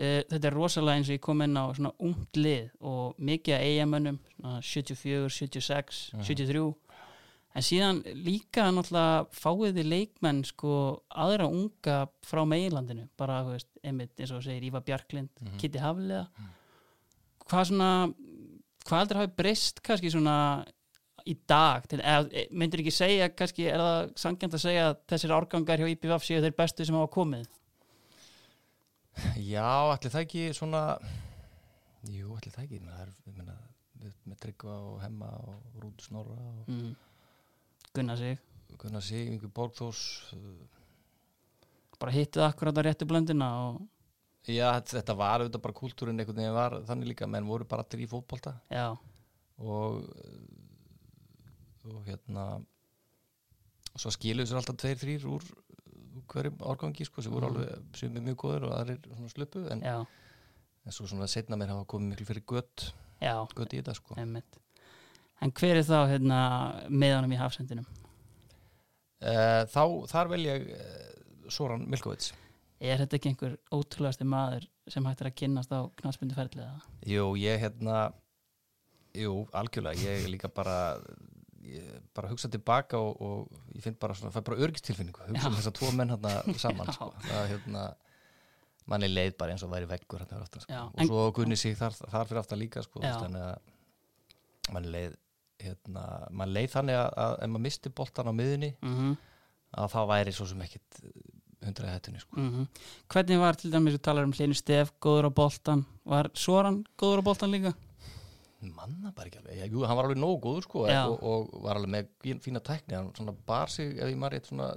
Uh, 0.01 0.23
þetta 0.31 0.47
er 0.47 0.55
rosalega 0.55 0.97
eins 0.97 1.09
og 1.11 1.13
ég 1.17 1.21
kom 1.21 1.41
inn 1.41 1.53
á 1.59 1.69
svona 1.77 1.91
ungt 1.99 2.33
lið 2.39 2.71
og 2.81 3.19
mikið 3.19 3.53
að 3.53 3.65
eigamönnum, 3.67 4.17
svona 4.39 4.61
74, 4.61 5.29
76, 5.29 6.11
Mhm. 6.13 6.23
73. 6.23 6.75
En 7.53 7.61
síðan 7.61 8.01
líka 8.15 8.63
náttúrulega 8.71 9.27
fáið 9.35 9.75
þið 9.77 9.89
leikmenn 9.91 10.43
sko 10.45 11.03
aðra 11.11 11.49
unga 11.51 12.07
frá 12.23 12.45
meilandinu, 12.47 13.09
bara, 13.17 13.43
veist, 13.43 13.67
einmitt, 13.83 14.15
eins 14.17 14.31
og 14.31 14.41
segir, 14.41 14.63
Ívar 14.71 14.81
Bjarklind, 14.87 15.29
Mhm. 15.41 15.57
Kitty 15.59 15.77
Hafliða. 15.79 16.27
Hvað 17.49 17.65
svona, 17.67 18.13
hvað 18.85 18.99
heldur 19.01 19.17
hafi 19.17 19.35
breyst 19.35 19.81
kannski 19.83 20.09
svona 20.09 20.65
í 21.27 21.35
dag 21.49 21.87
til, 21.89 21.99
eða 22.01 22.45
myndir 22.51 22.83
ekki 22.83 22.93
segja 22.95 23.29
kannski 23.33 23.67
er 23.69 23.81
það 23.81 24.13
sangjant 24.23 24.57
að 24.57 24.63
segja 24.65 24.85
að 24.89 25.01
þessir 25.13 25.33
árgangar 25.35 25.81
hjá 25.81 25.89
IPVF 25.91 26.27
séu 26.27 26.43
þeir 26.43 26.55
bestu 26.57 26.87
sem 26.87 26.97
hafa 26.97 27.11
komið? 27.13 27.49
Já, 29.43 29.91
ætli 29.91 30.11
það 30.13 30.25
ekki 30.25 30.45
svona 30.55 30.83
Jú, 32.09 32.33
ætli 32.37 32.53
það 32.53 32.63
ekki 32.65 32.81
það 32.85 33.01
er, 33.03 33.15
meina, 33.37 33.55
við, 34.01 34.13
með 34.25 34.43
Tryggva 34.45 34.77
og 34.89 34.99
Hemma 35.03 35.31
og 35.45 35.81
Rúd 35.83 36.01
Snorra 36.01 36.37
og 36.39 36.69
mm. 36.71 36.93
Gunnar 37.91 38.17
sig. 38.17 38.37
Gunnar 38.79 39.03
Sig, 39.03 39.27
Ingi 39.27 39.49
Borgþórs 39.51 40.03
uh, 40.37 40.79
bara 42.01 42.13
hittið 42.15 42.47
akkurat 42.47 42.79
á 42.79 42.81
réttu 42.87 43.05
blöndina 43.09 43.49
og 43.67 43.81
Já, 44.49 44.71
þetta, 44.81 45.13
var 45.13 45.43
auðvitað 45.43 45.61
bara 45.61 45.77
kúltúrin 45.77 46.17
einhvern 46.17 46.39
veginn 46.39 46.55
var 46.55 46.75
þannig 46.87 47.11
líka, 47.11 47.27
menn 47.29 47.45
voru 47.45 47.67
bara 47.69 47.83
allir 47.85 48.01
í 48.01 48.09
fótbolta. 48.09 48.55
Já, 48.73 48.87
og 49.61 49.99
og 51.89 52.05
hérna 52.05 52.45
og 53.91 53.99
svo 53.99 54.11
skiluðu 54.13 54.47
sér 54.51 54.59
alltaf 54.61 54.77
tveir, 54.79 54.99
þrýr 55.01 55.25
úr, 55.27 55.45
hverjum 56.31 56.57
árgangi 56.71 57.05
sko, 57.07 57.21
sem 57.21 57.33
voru 57.33 57.49
Mhm. 57.49 57.55
alveg 57.57 57.97
sem 57.99 58.15
er 58.17 58.21
mjög 58.21 58.37
góður 58.43 58.63
og 58.69 58.73
aðrir 58.77 58.99
svona 59.15 59.29
sluppu 59.33 59.63
en, 59.71 59.83
en 59.83 60.91
svo 60.91 61.07
svona 61.07 61.27
setna 61.27 61.57
mér 61.57 61.67
hafa 61.73 61.85
komið 61.85 62.09
miklu 62.13 62.25
fyrir 62.29 62.45
gött 62.45 62.91
gött 63.21 63.73
í 63.73 63.81
þetta 63.81 63.93
sko. 63.95 64.15
Einmitt. 64.17 64.57
En 65.41 65.51
hver 65.51 65.75
er 65.77 65.83
þá 65.83 66.07
hérna 66.09 66.39
meðanum 66.89 67.31
í 67.33 67.37
hafsendinum? 67.37 67.85
Uh, 69.21 69.65
þá, 69.69 69.83
þar 70.09 70.29
vel 70.31 70.45
ég 70.45 70.63
uh, 70.73 71.49
Soran 71.49 71.83
Milkovits. 71.89 72.31
Er 72.81 72.97
þetta 72.97 73.17
ekki 73.19 73.29
einhver 73.29 73.57
ótrúlegasti 73.71 74.25
maður 74.25 74.65
sem 74.89 75.05
hægt 75.05 75.21
er 75.21 75.29
að 75.29 75.35
kynnast 75.37 75.69
á 75.69 75.85
knastbundu 76.01 76.33
ferðlega 76.33 76.79
Jú, 77.05 77.35
ég 77.37 77.59
hérna 77.61 78.13
Jú, 79.13 79.43
algjörlega, 79.53 80.01
ég 80.01 80.25
líka 80.31 80.49
bara 80.49 80.95
ég 81.63 82.05
bara 82.15 82.29
hugsa 82.31 82.49
tilbaka 82.51 82.99
og, 82.99 83.21
og 83.21 83.75
ég 83.75 83.83
finn 83.83 83.97
bara 83.99 84.15
svona, 84.17 84.33
fæ 84.33 84.43
bara 84.47 84.61
örgistilfinningu 84.65 85.27
hugsa 85.27 85.49
um 85.49 85.57
þess 85.57 85.71
að 85.71 85.77
tvo 85.79 85.91
menn 85.97 86.13
hérna 86.13 86.35
saman 86.63 86.93
sko. 86.93 87.11
það 87.27 87.51
hérna 87.55 87.83
manni 88.91 89.09
leið 89.11 89.35
bara 89.39 89.53
eins 89.53 89.63
og 89.65 89.71
væri 89.71 89.89
veggur 89.89 90.23
hérna 90.23 90.41
aftan, 90.41 90.63
sko. 90.63 90.85
Og 90.97 91.11
svo 91.11 91.25
Gunni 91.37 91.57
sig 91.59 91.75
þar, 91.77 91.93
þar 92.01 92.29
fyrir 92.29 92.41
aftan 92.41 92.61
líka 92.61 92.83
sko, 92.85 93.03
þannig 93.03 93.43
að 93.45 94.73
manni 94.73 94.93
leið 94.95 95.19
hérna, 95.61 96.05
manni 96.33 96.57
leið 96.57 96.73
þannig 96.75 96.97
að, 96.97 97.11
að 97.25 97.35
ef 97.35 97.51
maður 97.53 97.65
misti 97.67 97.93
boltan 98.01 98.31
á 98.31 98.33
miðunni 98.33 98.71
mm 98.79 98.95
-hmm. 98.97 99.13
að 99.83 99.93
það 99.93 100.09
væri 100.13 100.33
svo 100.35 100.49
sem 100.49 100.65
ekkit 100.65 101.01
hundraði 101.61 101.93
hættunni 101.93 102.23
sko. 102.23 102.35
Mhm. 102.39 102.67
hvernig 103.13 103.39
var 103.39 103.55
til 103.55 103.71
dæmis 103.71 103.93
við 103.93 104.01
talar 104.01 104.25
um 104.25 104.33
Hlinu 104.33 104.57
Stef 104.57 104.93
góður 104.99 105.29
á 105.29 105.31
boltan, 105.41 105.85
var 106.05 106.31
Soran 106.33 106.83
góður 106.97 107.21
á 107.21 107.27
boltan 107.29 107.51
líka? 107.53 107.73
Manna 108.61 109.11
bara 109.15 109.27
ekki 109.31 109.39
alveg, 109.41 109.71
jú, 109.73 109.81
hann 109.89 109.97
var 109.97 110.05
alveg 110.09 110.19
nógu 110.21 110.39
góður 110.45 110.63
sko 110.67 110.85
og, 110.85 111.23
og 111.23 111.61
var 111.63 111.79
alveg 111.79 111.89
með 111.95 112.07
fín- 112.21 112.41
fína 112.43 112.61
tækni. 112.61 112.95
Hann 112.95 113.11
svona 113.17 113.33
bar 113.47 113.67
sig, 113.73 113.97
ef 113.97 114.07
ég 114.11 114.17
maður 114.21 114.37
rétt 114.37 114.49
svona 114.51 114.69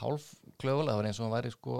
hálf 0.00 0.26
klöfulega, 0.60 0.92
það 0.92 1.00
var 1.00 1.08
eins 1.10 1.20
og 1.20 1.26
hann 1.26 1.34
væri 1.36 1.52
sko 1.54 1.78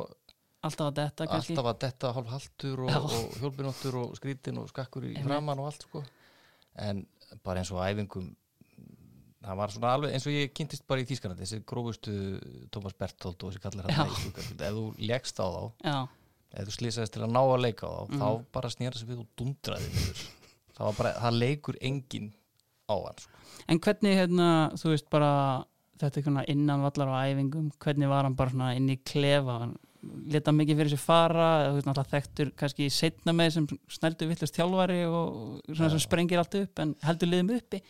alltaf 0.67 0.89
að 0.89 0.97
detta 0.99 1.27
alltaf 1.37 1.69
að 1.71 1.79
detta 1.85 2.13
hálf 2.17 2.31
haltur 2.33 2.81
og, 2.87 2.97
og 3.07 3.37
hjólpinóttur 3.43 3.99
og 4.03 4.17
skrítin 4.19 4.59
og 4.63 4.69
skakkur 4.73 5.05
í 5.07 5.13
Einmitt. 5.15 5.27
framann 5.29 5.61
og 5.63 5.69
allt 5.71 5.85
sko. 5.87 6.03
En 6.81 7.05
bara 7.45 7.61
eins 7.63 7.71
og 7.73 7.81
æfingum 7.85 8.33
það 9.47 9.59
var 9.61 9.71
svona 9.75 9.93
alveg 9.95 10.15
eins 10.17 10.27
og 10.27 10.35
ég 10.35 10.53
kynntist 10.57 10.87
bara 10.89 11.05
í 11.05 11.07
Þýskanandi 11.07 11.45
þessi 11.45 11.61
grófustu 11.71 12.15
Thomas 12.75 12.97
Berthold 12.99 13.45
og 13.47 13.53
þessi 13.53 13.63
kallar 13.63 13.91
hann 13.95 14.11
ef 14.11 14.57
þú 14.75 14.87
legst 15.07 15.39
á 15.39 15.47
þá 15.47 15.63
já, 15.87 15.97
ef 16.57 16.67
þú 16.67 16.75
slýsaðist 16.81 17.15
til 17.15 17.23
að 17.23 17.35
ná 17.37 17.43
að 17.45 17.63
leika 17.63 17.87
á 17.87 17.93
þá 17.95 18.11
Mhm. 18.11 18.19
þá 18.25 18.29
bara 18.57 18.73
snýra 18.75 18.99
sig 18.99 19.09
við 19.13 19.23
og 19.23 19.29
dundraði 19.39 19.91
það 20.77 20.89
var 20.89 20.99
bara, 21.01 21.15
það 21.25 21.41
leikur 21.43 21.81
engin 21.81 22.29
á 22.87 22.95
hann 22.95 23.25
sko. 23.25 23.43
En 23.67 23.81
hvernig, 23.83 24.15
hérna, 24.21 24.51
þú 24.79 24.93
veist 24.93 25.09
bara 25.11 25.33
þetta 25.97 26.21
er 26.21 26.27
svona 26.27 26.45
innan 26.53 26.85
vallar 26.85 27.13
á 27.13 27.17
æfingum 27.31 27.71
hvernig 27.83 28.11
var 28.11 28.27
hann 28.29 28.37
bara 28.39 28.53
svona 28.53 28.73
inn 28.77 28.91
í 28.93 28.99
klefa? 29.01 29.61
Hann 29.65 29.77
leta 30.31 30.53
mikið 30.55 30.81
fyrir 30.81 30.93
sér 30.93 31.03
fara 31.03 31.47
þú 31.65 31.79
veist 31.79 31.89
náttúrulega 31.89 32.13
þekktur 32.13 32.53
kannski 32.61 32.91
setna 32.93 33.35
með 33.37 33.55
sem 33.57 33.71
snældu 33.97 34.29
villast 34.31 34.59
þjálfari 34.59 35.01
og 35.09 35.65
svona 35.71 35.91
sem 35.95 36.05
sprengir 36.05 36.43
allt 36.43 36.59
upp 36.61 36.85
en 36.85 36.95
heldur 37.07 37.33
liðum 37.33 37.57
uppi. 37.57 37.83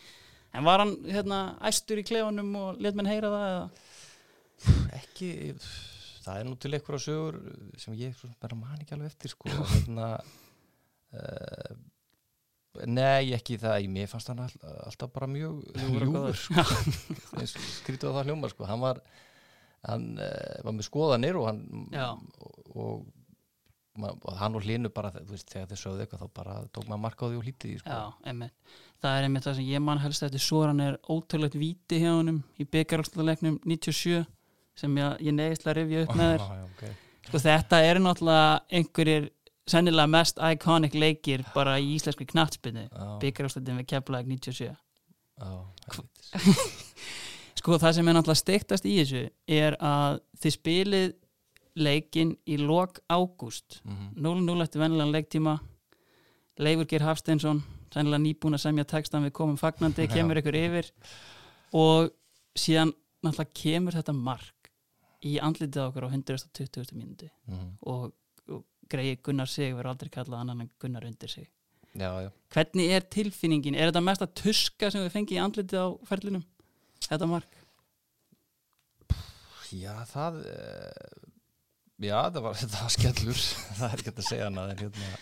En 0.56 0.64
var 0.64 0.80
hann 0.84 0.94
hérna 1.04 1.40
æstur 1.68 2.00
í 2.00 2.06
klefanum 2.06 2.54
og 2.60 2.80
let 2.80 2.96
menn 2.96 3.10
heyra 3.10 3.32
það 3.34 3.50
eða? 3.50 3.66
Ekki 4.96 5.32
það 6.24 6.38
er 6.38 6.48
nú 6.48 6.56
til 6.58 6.72
einhverja 6.72 7.04
sögur 7.04 7.36
sem 7.82 7.98
ég 7.98 8.14
svo 8.16 8.30
bara 8.42 8.58
man 8.58 8.80
ekki 8.80 8.96
alveg 8.96 9.12
eftir 9.12 9.34
sko. 9.34 9.50
Hérna 9.74 10.14
uh, 10.16 11.76
Nei, 12.86 13.32
ekki 13.36 13.58
það, 13.62 13.86
mér 13.92 14.08
fannst 14.10 14.30
hann 14.32 14.42
all, 14.44 14.56
alltaf 14.86 15.12
bara 15.14 15.28
mjög 15.30 15.62
Ljúfur 15.76 16.36
sko. 16.40 16.64
og 17.36 17.46
skrítið 17.52 18.10
á 18.10 18.16
það 18.18 18.30
hljómar 18.30 18.52
sko. 18.52 18.66
hann 18.68 18.82
var 18.82 19.00
hann 19.86 20.08
uh, 20.18 20.56
var 20.66 20.74
með 20.74 20.88
skoðanir 20.88 21.38
og 21.38 21.46
hann 21.50 21.62
og, 22.02 22.58
og, 22.74 23.06
og 24.02 24.32
hann 24.40 24.58
og 24.58 24.66
hlinu 24.66 24.90
bara 24.92 25.12
veist, 25.28 25.48
þegar 25.52 25.70
þeir 25.70 25.82
sögðu 25.82 26.04
eitthvað 26.04 26.24
þá 26.24 26.32
bara 26.40 26.56
tók 26.74 26.88
maður 26.90 27.02
marka 27.04 27.26
á 27.26 27.30
því 27.30 27.40
og 27.40 27.46
hlítið 27.46 27.70
því 27.70 27.78
sko. 27.82 27.96
Já. 27.96 28.50
Það 29.04 29.18
er 29.18 29.28
einmitt 29.28 29.46
það 29.46 29.58
sem 29.60 29.70
ég 29.70 29.84
man 29.84 30.02
helst 30.02 30.26
eftir 30.26 30.42
svo 30.42 30.62
hann 30.66 30.82
er 30.84 30.98
ótrúlegt 31.12 31.56
víti 31.60 32.00
hjá 32.02 32.10
honum 32.16 32.42
í 32.58 32.66
byggarálslalegnum 32.66 33.58
97 33.64 34.24
sem 34.76 34.98
ég, 35.00 35.20
ég 35.28 35.36
neðist 35.36 35.68
að 35.68 35.78
rifja 35.80 36.04
upp 36.06 36.16
með 36.18 36.32
þér. 36.34 36.46
Já, 36.46 36.60
já, 36.60 36.68
ok. 36.72 37.02
Sko 37.26 37.40
þetta 37.42 37.78
eru 37.82 38.02
náttúrulega 38.04 38.50
einhverjir 38.78 39.24
sennilega 39.66 40.06
mest 40.06 40.38
iconic 40.38 40.94
leikir 40.94 41.42
bara 41.54 41.78
í 41.82 41.94
íslensku 41.96 42.26
knattspinni 42.30 42.88
Já, 42.88 43.18
byggarálslatin 43.22 43.78
við 43.80 43.86
Keflavík 43.92 44.26
97 44.26 44.70
já. 44.70 44.76
Sko 47.56 47.78
það 47.82 47.94
sem 47.96 48.08
er 48.08 48.14
náttúrulega 48.16 48.40
steiktast 48.42 48.86
í 48.86 48.92
þessu 49.00 49.22
er 49.50 49.76
að 49.82 50.20
þið 50.42 50.54
spilið 50.58 51.14
leikinn 51.76 52.34
í 52.48 52.56
lok 52.62 53.00
ágúst 53.12 53.80
Mhm. 53.84 54.12
0-0 54.22 54.62
eftir 54.64 54.80
vennilegan 54.80 55.12
leiktíma 55.12 55.56
Leifur 56.58 56.86
Geir 56.88 57.02
Hafsteinsson 57.04 57.62
sennilega 57.92 58.22
nýbúin 58.22 58.54
að 58.56 58.62
semja 58.64 58.84
textan 58.88 59.24
við 59.26 59.32
komum 59.36 59.56
fagnandi, 59.60 60.06
kemur 60.14 60.38
ykkur 60.40 60.56
yfir 60.56 60.90
og 61.76 62.10
síðan 62.56 62.94
náttúrulega 63.24 63.52
kemur 63.62 63.92
þetta 63.98 64.14
mark 64.14 64.70
í 65.26 65.38
andlitið 65.42 65.82
okkur 65.88 66.06
á 66.06 66.08
120. 66.12 66.94
mínúti 66.96 67.28
Mhm. 67.48 67.76
og, 67.82 68.12
og 68.12 68.12
greiði 68.92 69.20
Gunnar 69.26 69.50
sig 69.50 69.74
verður 69.74 69.92
aldrei 69.92 70.12
kallað 70.14 70.42
annan 70.42 70.64
en 70.66 70.72
Gunnar 70.82 71.06
undir 71.08 71.32
sig. 71.32 71.48
Já, 71.96 72.10
já. 72.26 72.30
Hvernig 72.52 72.90
er 72.92 73.06
tilfinningin, 73.12 73.76
er 73.76 73.90
þetta 73.90 74.04
mest 74.04 74.24
að 74.24 74.34
tuska 74.42 74.90
sem 74.92 75.04
við 75.06 75.14
fengið 75.14 75.38
í 75.38 75.44
andlitið 75.44 75.80
á 75.80 75.88
ferlinum? 76.08 76.44
Þetta 77.06 77.28
mark? 77.30 77.62
Já, 79.74 79.94
það 80.08 80.42
uh, 80.46 81.26
Já, 82.02 82.18
það 82.28 82.42
var, 82.44 82.58
var 82.76 82.92
skellur. 82.92 83.40
Það 83.78 83.86
er 83.88 84.02
ekki 84.02 84.12
að 84.12 84.26
segja 84.26 84.50
hana 84.50 84.66
hérna. 84.72 85.12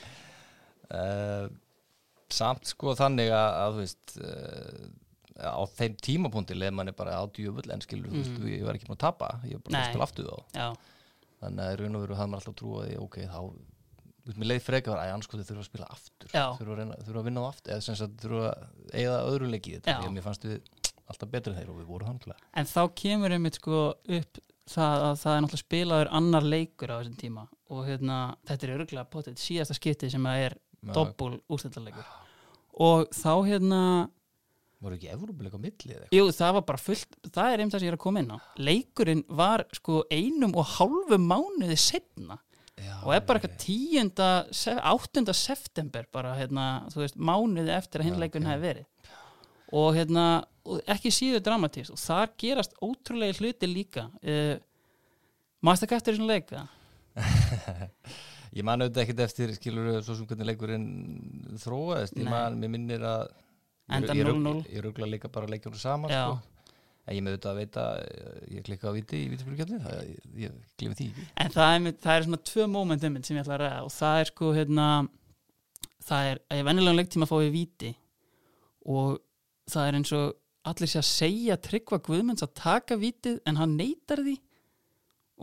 Uh, 0.94 1.46
samt 2.34 2.66
sko 2.68 2.94
þannig 2.98 3.30
að, 3.34 3.50
að 3.60 3.76
þú 3.76 3.84
veist 3.84 4.16
uh, 4.18 4.88
á 5.54 5.62
þeim 5.74 5.94
tímapunkti 6.02 6.56
leið 6.58 6.74
manni 6.78 6.94
bara 6.96 7.18
á 7.18 7.24
djöfull 7.34 7.66
en 7.72 7.82
skilur, 7.82 8.10
þú 8.10 8.20
veist, 8.20 8.42
ég 8.50 8.66
var 8.66 8.78
ekki 8.78 8.90
búin 8.90 8.98
að 8.98 9.04
tapa. 9.06 9.30
Ég 9.46 9.58
var 9.58 9.68
bara 9.68 9.84
að 9.84 9.92
spila 9.92 10.08
aftur 10.08 10.28
þá. 10.28 10.58
Já, 10.58 10.66
þannig 11.44 11.64
að 11.64 11.74
í 11.74 11.78
raun 11.80 11.98
og 11.98 12.04
veru 12.04 12.18
hafði 12.18 12.32
maður 12.32 12.42
alltaf 12.42 12.58
trú 12.60 12.74
að 12.78 12.88
því, 12.88 12.98
ok, 13.04 13.18
þá 13.30 13.40
þú 14.24 14.30
veist, 14.30 14.40
mér 14.40 14.50
leið 14.50 14.62
frekar 14.64 15.00
að 15.02 15.24
sko 15.26 15.38
þið 15.38 15.48
þurfa 15.50 15.62
að 15.64 15.68
spila 15.68 15.90
aftur. 15.92 16.30
Þurfa 16.32 16.72
að, 16.72 16.78
reyna, 16.80 16.98
þurfa 17.04 17.20
að 17.20 17.28
vinna 17.28 17.44
á 17.44 17.46
aftur 17.50 17.74
eða 17.74 17.84
sem 17.84 17.98
sagt 18.00 18.22
þurfa 18.24 18.48
að 18.48 18.94
eigða 18.94 19.18
öðru 19.28 19.50
leiki 19.52 19.72
í 19.72 19.76
þetta 19.76 19.98
því 19.98 20.08
að 20.08 20.14
mér 20.16 20.24
fannst 20.24 20.46
við 20.48 20.56
alltaf 21.10 21.30
betri 21.30 21.52
en 21.52 21.58
þeir 21.58 21.70
og 21.72 21.80
við 21.80 21.88
vorum 21.90 22.10
handlega 22.12 22.50
en 22.56 22.68
þá 22.68 22.80
kemur 22.96 23.34
einmitt 23.36 23.58
sko 23.60 23.80
upp 23.92 24.40
það 24.70 25.02
að 25.06 25.16
það 25.20 25.34
er 25.34 25.42
náttúrulega 25.44 25.62
spilaður 25.62 26.12
annar 26.18 26.46
leikur 26.48 26.92
á 26.92 26.96
þessum 26.96 27.16
tíma 27.20 27.46
og 27.74 27.82
hérna, 27.88 28.18
þetta 28.48 28.66
er 28.66 28.74
örgulega 28.78 29.10
potið 29.12 29.40
síðasta 29.42 29.76
skiptið 29.76 30.14
sem 30.14 30.28
að 30.30 30.44
er 30.46 30.56
doppul 30.94 31.34
úrstættarleikur 31.52 32.08
og 32.84 33.12
þá 33.14 33.32
hérna 33.50 33.82
voru 34.84 34.96
ekki 34.98 35.10
Evrópuleik 35.14 35.54
á 35.56 35.60
milli 35.64 35.94
eða 35.98 36.08
jú, 36.14 36.24
það 36.36 36.56
var 36.58 36.64
bara 36.70 36.82
fullt, 36.84 37.16
það 37.34 37.52
er 37.54 37.62
einmitt 37.62 37.74
það 37.76 37.82
sem 37.82 37.88
ég 37.88 37.92
er 37.94 37.98
að 37.98 38.04
koma 38.04 38.22
inn 38.24 38.32
á. 38.34 38.38
Leikurinn 38.68 39.22
var 39.40 39.64
sko 39.76 40.02
einum 40.12 40.54
og 40.60 40.66
hálfu 40.76 41.18
mánuði 41.20 41.78
setna 41.80 42.38
eitthvað 42.74 43.06
og 43.06 43.12
er 43.14 43.22
bara 43.28 43.38
eitthvað 43.40 43.58
tíunda, 43.62 44.28
se- 44.52 44.74
áttunda 44.80 45.34
september 45.36 46.06
bara 46.12 46.34
hérna, 46.36 46.64
þú 46.92 47.02
veist, 47.04 47.16
mánuði 47.16 47.72
eftir 47.76 48.02
að 48.02 48.08
Já, 48.08 48.12
ok. 48.44 48.52
hefði 48.52 48.68
verið. 48.68 48.86
Og 49.74 49.88
hérna, 49.96 50.24
og 50.68 50.80
ekki 50.94 51.10
síður 51.14 51.42
dramatist 51.46 51.90
og 51.94 51.98
þar 52.02 52.32
gerast 52.38 52.74
ótrúlega 52.84 53.38
hluti 53.40 53.68
líka. 53.70 54.08
Uh, 54.22 54.56
Maður 55.64 55.80
það 55.80 55.96
eftir 55.96 56.14
þessum 56.14 56.28
leika? 56.28 56.64
Ég 58.54 58.62
man 58.66 58.84
auðvitað 58.84 59.02
ekkert 59.04 59.22
eftir 59.24 59.52
skilur 59.56 59.96
svo 60.04 60.14
sem 60.18 60.26
hvernig 60.30 60.46
leikurinn 60.52 60.84
þróaðist. 61.62 62.18
Ég 62.20 62.28
man, 62.30 62.58
mér 62.60 62.70
minnir 62.74 63.02
að 63.08 63.24
Enda 63.92 64.14
ég, 64.16 64.24
0-0. 64.24 64.56
ég, 64.64 64.74
ég 64.78 64.84
rugla 64.84 65.08
líka 65.08 65.28
bara 65.28 65.48
leikjunum 65.50 65.78
saman 65.80 66.12
Já. 66.12 66.22
sko. 66.24 66.68
en 67.04 67.16
ég 67.18 67.24
með 67.24 67.34
auðvitað 67.34 67.50
að 67.50 67.58
veita 67.60 67.82
ég 68.54 68.64
klikka 68.64 68.88
á 68.88 68.96
viti 68.96 69.18
í 69.20 69.26
vítaspilkjarni 69.32 69.80
ég, 70.08 70.22
ég 70.46 70.54
glefi 70.80 70.96
því 71.02 71.26
En 71.36 71.52
það 71.52 71.74
er, 71.74 71.98
það 72.06 72.14
er 72.14 72.26
svona 72.28 72.40
tvö 72.52 72.68
moment 72.72 73.04
einmitt 73.04 73.28
sem 73.28 73.36
ég 73.36 73.44
ætla 73.44 73.58
að 73.58 73.62
ræða 73.64 73.82
og 73.84 73.92
það 73.92 74.22
er 74.22 74.30
sko 74.30 74.54
hérna 74.56 74.86
það 76.04 76.30
er 76.30 76.40
að 76.48 76.60
ég 76.62 76.66
venjulega 76.70 76.98
leiktíma 77.00 77.28
að 77.28 77.34
fá 77.34 77.36
við 77.42 77.52
víti 77.58 77.92
og 78.94 79.20
það 79.74 79.90
er 79.90 80.00
eins 80.00 80.14
og 80.16 80.32
allir 80.64 80.92
sé 80.94 81.00
að 81.02 81.08
segja 81.10 81.60
tryggva 81.60 82.00
Guðmunds 82.08 82.44
að 82.44 82.56
taka 82.56 82.96
vítið 83.00 83.38
en 83.44 83.60
hann 83.60 83.76
neytar 83.76 84.24
því 84.24 84.38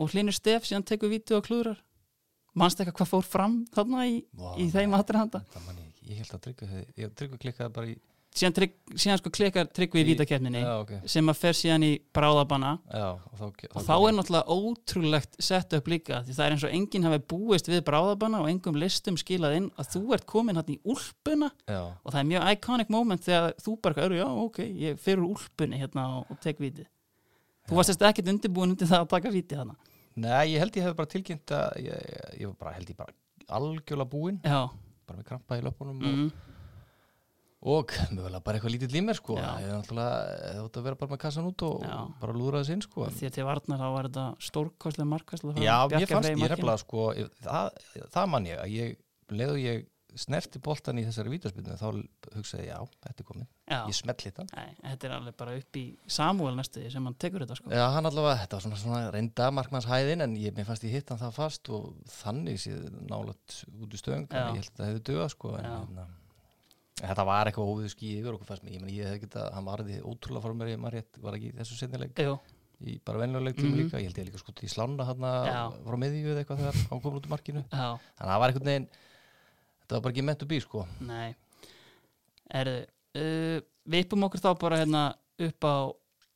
og 0.02 0.10
hlinur 0.10 0.34
stef 0.34 0.66
síðan 0.66 0.86
tekur 0.88 1.12
vítið 1.12 1.38
og 1.38 1.46
klúðrar 1.46 1.82
manst 2.58 2.80
eitthvað 2.82 2.98
hvað 3.04 3.12
fór 3.12 3.26
fram 3.26 3.60
þarna 3.70 4.06
í, 4.10 4.18
Vá, 4.34 4.50
í 4.58 4.66
þeim 4.72 4.90
man 4.92 5.04
ég 5.06 5.92
ég 6.10 6.18
held 6.18 6.34
að 6.34 6.48
ég 6.98 7.14
tryggva 7.14 7.38
klikkaði 7.38 7.74
bara 7.76 7.92
í 7.92 7.94
síðan, 8.36 8.54
trygg, 8.56 8.74
síðan 8.94 9.20
sko 9.20 9.32
klikkar 9.34 9.68
tryggvi 9.76 10.02
í 10.02 10.06
vítakefninni 10.10 10.62
já, 10.62 10.70
ok, 10.80 10.92
sem 11.14 11.32
að 11.32 11.40
fer 11.40 11.58
síðan 11.58 11.86
í 11.86 11.90
bráðabanna. 12.16 12.72
Já, 12.88 13.08
og 13.12 13.40
þá, 13.40 13.66
og 13.68 13.84
þá 13.88 13.92
er 13.96 14.16
náttúrulega 14.16 14.56
ótrúlegt 14.56 15.36
sett 15.42 15.76
upp 15.78 15.90
líka 15.92 16.22
því 16.26 16.38
það 16.38 16.46
er 16.46 16.56
eins 16.56 16.66
og 16.68 16.76
enginn 16.78 17.08
hafi 17.08 17.20
búist 17.34 17.70
við 17.70 17.84
bráðabanna 17.88 18.40
og 18.44 18.50
engum 18.52 18.80
listum 18.80 19.18
skilað 19.20 19.58
inn 19.60 19.68
að 19.76 19.92
þú 19.96 20.02
ert 20.16 20.26
komin 20.32 20.60
hann 20.60 20.72
í 20.72 20.80
úlpuna. 20.82 21.52
Já, 21.68 21.82
og 21.92 22.08
það 22.08 22.22
er 22.22 22.30
mjög 22.32 22.50
iconic 22.56 22.92
moment 22.96 23.28
þegar 23.28 23.54
þú 23.60 23.76
bara 23.84 24.08
eru, 24.08 24.18
já 24.22 24.28
ok, 24.46 24.64
ég 24.86 25.00
fer 25.02 25.20
úr 25.20 25.36
úlpunni 25.36 25.80
hérna 25.82 26.08
og, 26.18 26.32
og 26.32 26.42
tek 26.42 26.60
viti 26.62 26.88
þú 27.68 27.78
varst 27.78 27.92
þess 27.92 28.08
ekkert 28.10 28.30
undirbúin 28.32 28.74
undir 28.74 28.88
það 28.90 29.04
að 29.04 29.10
taka 29.12 29.32
viti 29.32 29.58
þarna. 29.58 29.76
Nei, 30.22 30.52
ég 30.52 30.60
held 30.60 30.76
ég 30.76 30.86
hef 30.86 30.96
bara 30.98 31.08
tilkynnt 31.12 31.52
að 31.56 31.76
ég, 31.86 32.16
ég 32.40 32.48
var 32.50 32.56
bara, 32.60 32.72
held 32.76 32.90
ég 32.92 32.98
bara 32.98 33.14
algjörlega 33.52 34.12
búinn, 34.12 34.40
já, 34.44 34.66
bara 35.08 35.18
með 35.20 35.28
krampa 35.30 35.58
í 35.58 35.62
löpunum 35.64 36.02
mm, 36.02 36.26
og 36.26 36.51
mögulega 37.62 38.42
bara 38.42 38.58
eitthvað 38.58 38.74
lítið 38.76 38.96
límer 38.96 39.18
sko. 39.18 39.36
Ég 39.38 39.68
er 39.68 39.76
náttúrulega, 39.76 40.16
það 40.42 40.64
átt 40.64 40.80
að 40.80 40.88
vera 40.88 41.00
bara 41.02 41.12
með 41.14 41.22
kassan 41.22 41.48
út 41.52 41.66
og 41.68 41.86
Já. 41.86 41.94
bara 42.22 42.36
lúðra 42.36 42.62
þess 42.62 42.74
inn 42.74 42.84
sko. 42.86 43.06
Því 43.12 43.28
að 43.28 43.36
til 43.38 43.46
varnar 43.48 43.82
þá 43.82 43.88
var 43.96 44.10
þetta 44.10 44.26
stórkostlega 44.48 45.10
markvæsla 45.12 45.56
Já, 45.62 45.76
mér 45.92 46.10
fannst 46.10 46.34
ég 46.34 46.52
reflega 46.52 46.82
sko 46.82 47.08
það, 47.46 47.80
það 48.16 48.30
man 48.34 48.50
ég 48.50 48.62
að 48.62 48.76
ég 48.76 49.00
leðu 49.32 49.62
ég 49.62 49.88
snerti 50.18 50.60
boltan 50.62 50.98
í 51.00 51.04
þessari 51.06 51.32
vítaspilnu 51.32 51.76
þá 51.80 51.86
hugsaði 52.34 52.66
ég, 52.66 52.72
já, 52.72 52.96
þetta 53.06 53.22
er 53.22 53.26
komin 53.28 53.46
já, 53.48 53.78
ég 53.88 53.96
smelli 53.96 54.28
þetta 54.28 54.44
þetta 54.82 55.08
er 55.08 55.14
alveg 55.16 55.36
bara 55.40 55.54
upp 55.56 55.78
í 55.80 55.84
Samuel 56.16 56.54
næstu 56.58 56.82
sem 56.92 57.06
hann 57.08 57.16
tekur 57.20 57.44
þetta 57.46 57.56
sko. 57.56 57.72
Já, 57.72 57.84
hann 57.94 58.08
allavega, 58.08 58.42
þetta 58.42 58.58
var 58.58 58.64
svona, 58.66 58.80
svona 58.82 59.02
reynda 59.14 59.50
markmannshæðin 59.56 60.26
en 60.26 60.34
ég, 60.40 60.56
mér 60.56 60.68
fannst 60.68 60.84
ég 60.84 60.98
hitt 60.98 61.12
hann 61.12 61.22
það 61.22 61.38
fast 61.38 61.72
og 61.72 61.94
þannig 62.18 62.60
séð 62.60 62.90
nálat 63.08 63.62
út 63.72 63.96
í 63.96 64.02
stöðung 64.02 64.28
ég 64.28 64.58
held 64.58 64.68
að 64.68 64.82
það 64.82 64.90
hefði 64.90 65.04
döða 65.08 65.30
sko 65.32 65.54
en 65.62 66.02
þetta 67.02 67.24
var 67.26 67.48
eitthvað 67.50 67.70
óviðu 67.72 67.90
ský 67.92 68.10
yfir 68.20 68.36
okkur 68.36 68.48
fannst 68.52 68.64
mér, 68.66 68.74
ég 68.76 68.82
meni 68.84 68.96
ég 68.98 69.08
hefði 69.10 69.22
getað, 69.26 69.46
hann 69.56 69.66
varði 69.66 70.00
ótrúlega 70.06 70.42
frá 70.46 70.54
mér, 70.54 70.74
maður 70.78 70.96
rétt, 71.00 71.18
var 71.24 71.36
ekki 71.38 71.50
í 71.52 71.56
þessu 71.58 71.78
sennileg 71.80 72.22
Jú, 72.22 72.34
í 72.82 72.96
bara 73.04 73.18
venjuleg 73.22 73.56
tíma 73.58 73.72
Mhm. 73.72 73.80
líka, 73.82 73.98
ég 74.02 74.08
held 74.10 74.18
ég 74.22 74.28
líka 74.30 74.38
sko 74.42 74.52
í 74.62 74.70
slána 74.70 75.04
hann 75.06 75.26
frá 75.86 75.96
miðju 75.98 76.32
eða 76.32 76.42
eitthvað 76.44 76.62
þegar 76.62 76.78
hann 76.90 77.00
kom 77.00 77.16
út 77.18 77.26
úr 77.26 77.32
markinu. 77.34 77.64
Já, 77.72 77.98
þannig 77.98 78.22
að 78.22 78.32
það 78.32 78.40
var 78.42 78.50
einhvern 78.52 78.70
veginn 78.70 78.88
þetta 79.82 79.92
var 79.96 80.00
bara 80.06 80.12
ekki 80.12 80.24
meant 80.24 80.38
to 80.38 80.46
be 80.46 80.60
sko. 80.60 80.86
Nei. 81.00 81.34
Erðu, 82.52 82.78
uh, 83.16 83.58
við 83.88 84.04
uppum 84.06 84.24
okkur 84.28 84.40
þá 84.44 84.50
bara 84.60 84.78
hérna 84.82 85.02
upp 85.42 85.64
á 85.66 85.76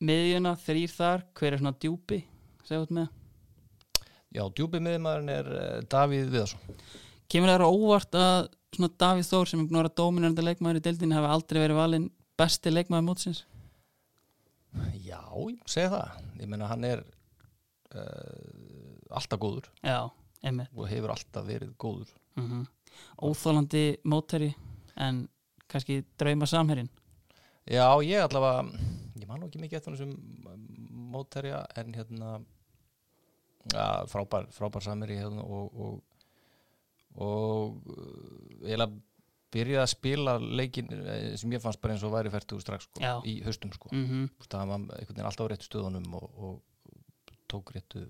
miðjuna, 0.02 0.56
þrýr 0.60 0.92
þar, 0.92 1.22
hver 1.38 1.52
er 1.52 1.58
svona 1.62 1.76
djúpi 1.80 2.22
segðu 2.66 2.86
út 2.86 2.94
með? 2.98 3.08
Já, 4.36 4.42
djúpi 4.52 4.80
miðmaðurinn 4.82 5.30
er 5.32 5.46
uh, 5.56 5.80
Davíð 5.88 6.30
Viðarsson. 6.34 6.76
Kemur 7.32 7.48
það 7.54 7.64
óvart 7.70 8.16
að 8.20 8.48
svona 8.76 8.92
Davíð 9.02 9.30
Þór 9.30 9.50
sem 9.50 9.62
er 9.62 9.68
búin 9.68 9.78
að 9.78 9.84
vera 9.84 9.96
dominandi 10.02 10.44
leikmaður 10.44 10.80
í 10.80 10.84
deildinni 10.86 11.18
hafi 11.18 11.32
aldrei 11.34 11.60
verið 11.62 11.80
valinn 11.80 12.06
besti 12.36 12.72
leikmaður 12.72 13.06
mótsins? 13.08 13.42
Já, 15.00 15.22
ég 15.48 15.60
segja 15.72 15.90
það. 15.94 16.22
Ég 16.36 16.50
meina 16.52 16.68
hann 16.68 16.84
er 16.84 17.02
uh, 17.96 19.16
alltaf 19.16 19.40
góður. 19.40 19.70
Já, 19.80 20.02
og 20.06 20.88
hefur 20.90 21.14
alltaf 21.16 21.46
verið 21.48 21.76
góður. 21.80 22.12
Mm 22.36 22.64
Óþólandi 23.20 23.98
mótari 24.08 24.54
en 24.96 25.26
kannski 25.68 26.02
drauma 26.18 26.46
samherinn 26.48 26.88
Já, 27.66 27.98
ég 28.04 28.22
allavega 28.22 28.68
ég 29.20 29.28
man 29.28 29.42
ekki 29.46 29.60
mikið 29.60 29.78
eftir 29.80 29.98
sem 29.98 30.12
mótærja 31.12 31.64
en 31.76 31.94
hérna 31.96 32.30
ja, 33.72 34.04
frábær, 34.10 34.46
frábær 34.54 34.84
sameri 34.84 35.18
hérna, 35.18 35.42
og 35.42 35.74
og, 35.74 36.02
og 37.22 37.76
uh, 37.92 38.64
eiginlega 38.64 38.92
byrjaði 39.56 39.82
að 39.82 39.92
spila 39.92 40.36
leikin 40.42 40.92
eh, 40.92 41.32
sem 41.38 41.52
ég 41.54 41.62
fannst 41.62 41.80
bara 41.82 41.94
eins 41.94 42.04
og 42.06 42.14
væri 42.14 42.32
færtu 42.32 42.58
strax 42.60 42.88
sko, 42.88 43.16
í 43.28 43.38
haustum 43.46 43.72
sko. 43.74 43.90
mm 43.94 44.28
veist, 44.36 44.50
það 44.52 44.72
var 44.72 44.80
einhvern 44.80 45.14
veginn 45.14 45.28
alltaf 45.30 45.48
á 45.48 45.50
réttu 45.52 45.68
stöðunum 45.68 46.16
og, 46.18 46.26
og 46.36 47.36
tók 47.50 47.72
réttu 47.76 48.06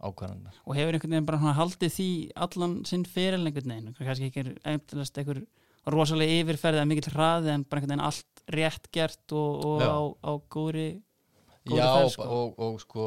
ákvarðanar 0.00 0.60
og 0.64 0.78
hefur 0.78 0.96
einhvern 0.96 1.16
veginn 1.16 1.28
bara 1.28 1.54
haldið 1.58 1.96
því 1.96 2.10
allan 2.46 2.76
sinn 2.88 3.04
fyrir 3.04 3.40
einhvern 3.40 3.74
veginn? 3.74 3.96
Kannski 3.98 4.30
ekki 4.30 4.44
er 4.44 4.52
eftirlast 4.76 5.20
einhver 5.20 5.42
rosalega 5.90 6.40
yfirferðið 6.40 6.84
að 6.84 6.90
mikill 6.92 7.12
hraði 7.14 7.54
en 7.54 7.66
bara 7.66 7.82
einhvern 7.82 7.94
veginn 7.96 8.06
allt 8.06 8.44
rétt 8.54 8.90
gert 8.94 9.36
og, 9.36 9.66
og 9.66 9.84
á, 9.84 10.00
á 10.22 10.32
góðri 10.52 10.88
Já, 11.70 11.84
ferð, 11.84 12.04
og, 12.06 12.10
sko. 12.14 12.24
og, 12.24 12.62
og 12.64 12.80
sko 12.80 13.06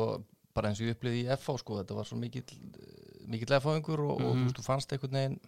bara 0.53 0.69
eins 0.69 0.81
og 0.81 0.87
ég 0.87 0.97
upplýði 0.97 1.23
í 1.23 1.29
FH 1.33 1.57
sko 1.63 1.79
þetta 1.79 1.97
var 1.97 2.07
svo 2.07 2.19
mikill 2.21 2.45
mikill 3.27 3.55
FH-ingur 3.59 3.99
og, 3.99 4.15
og 4.17 4.21
þú 4.21 4.33
Mhm. 4.35 4.43
veist, 4.47 4.57
þú 4.59 4.63
fannst 4.67 4.91
einhvern 4.95 5.11
veginn 5.19 5.39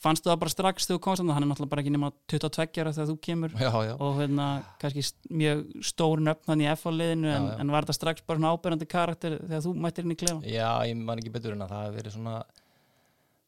fannstu 0.00 0.30
það 0.30 0.38
bara 0.40 0.50
strax 0.50 0.86
þegar 0.88 0.96
þú 0.96 1.00
komst 1.04 1.20
þarna? 1.20 1.34
hann 1.36 1.42
er 1.44 1.48
náttúrulega 1.50 1.68
bara 1.74 1.82
ekki 1.82 1.92
nema 1.92 2.08
22 2.26 2.80
ára 2.80 2.92
þegar 2.96 3.08
þú 3.10 3.16
kemur. 3.20 3.50
Já, 3.60 3.70
já, 3.84 3.92
og 4.00 4.14
hérna 4.16 4.46
kannski 4.80 5.02
mjög 5.30 5.60
stór 5.84 6.22
nöfn 6.24 6.46
hann 6.48 6.60
í 6.64 6.68
F-liðinu 6.72 7.28
en, 7.34 7.48
en 7.60 7.70
var 7.70 7.84
þetta 7.84 7.94
strax 7.98 8.22
bara 8.26 8.38
svona 8.40 8.52
áberandi 8.56 8.88
karakter 8.88 9.38
þegar 9.44 9.60
þú 9.66 9.74
mættir 9.76 10.04
inn 10.04 10.14
í 10.16 10.16
klefa 10.16 10.40
já, 10.48 10.70
ég 10.88 10.96
man 10.96 11.18
ekki 11.20 11.32
betur 11.36 11.52
en 11.52 11.60
að 11.66 11.68
það 11.74 11.84
hefði 11.84 12.00
verið 12.00 12.16
svona 12.16 12.34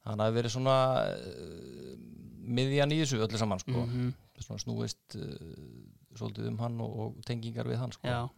það 0.06 0.22
hefði 0.26 0.36
verið 0.36 0.54
svona 0.54 0.76
uh, 1.16 1.96
miðjan 2.60 2.92
í 2.94 3.00
þessu 3.02 3.22
öllu 3.26 3.40
saman 3.40 3.58
sko. 3.64 3.86
Mhm. 3.86 4.12
svona 4.44 4.60
snúist 4.60 5.16
uh, 5.16 5.36
svolítið 6.16 6.48
um 6.52 6.58
hann 6.60 6.80
og, 6.84 6.92
og 7.00 7.14
tengingar 7.26 7.64
við 7.68 7.80
hann 7.80 7.92
sko. 7.96 8.06
Já, 8.06 8.28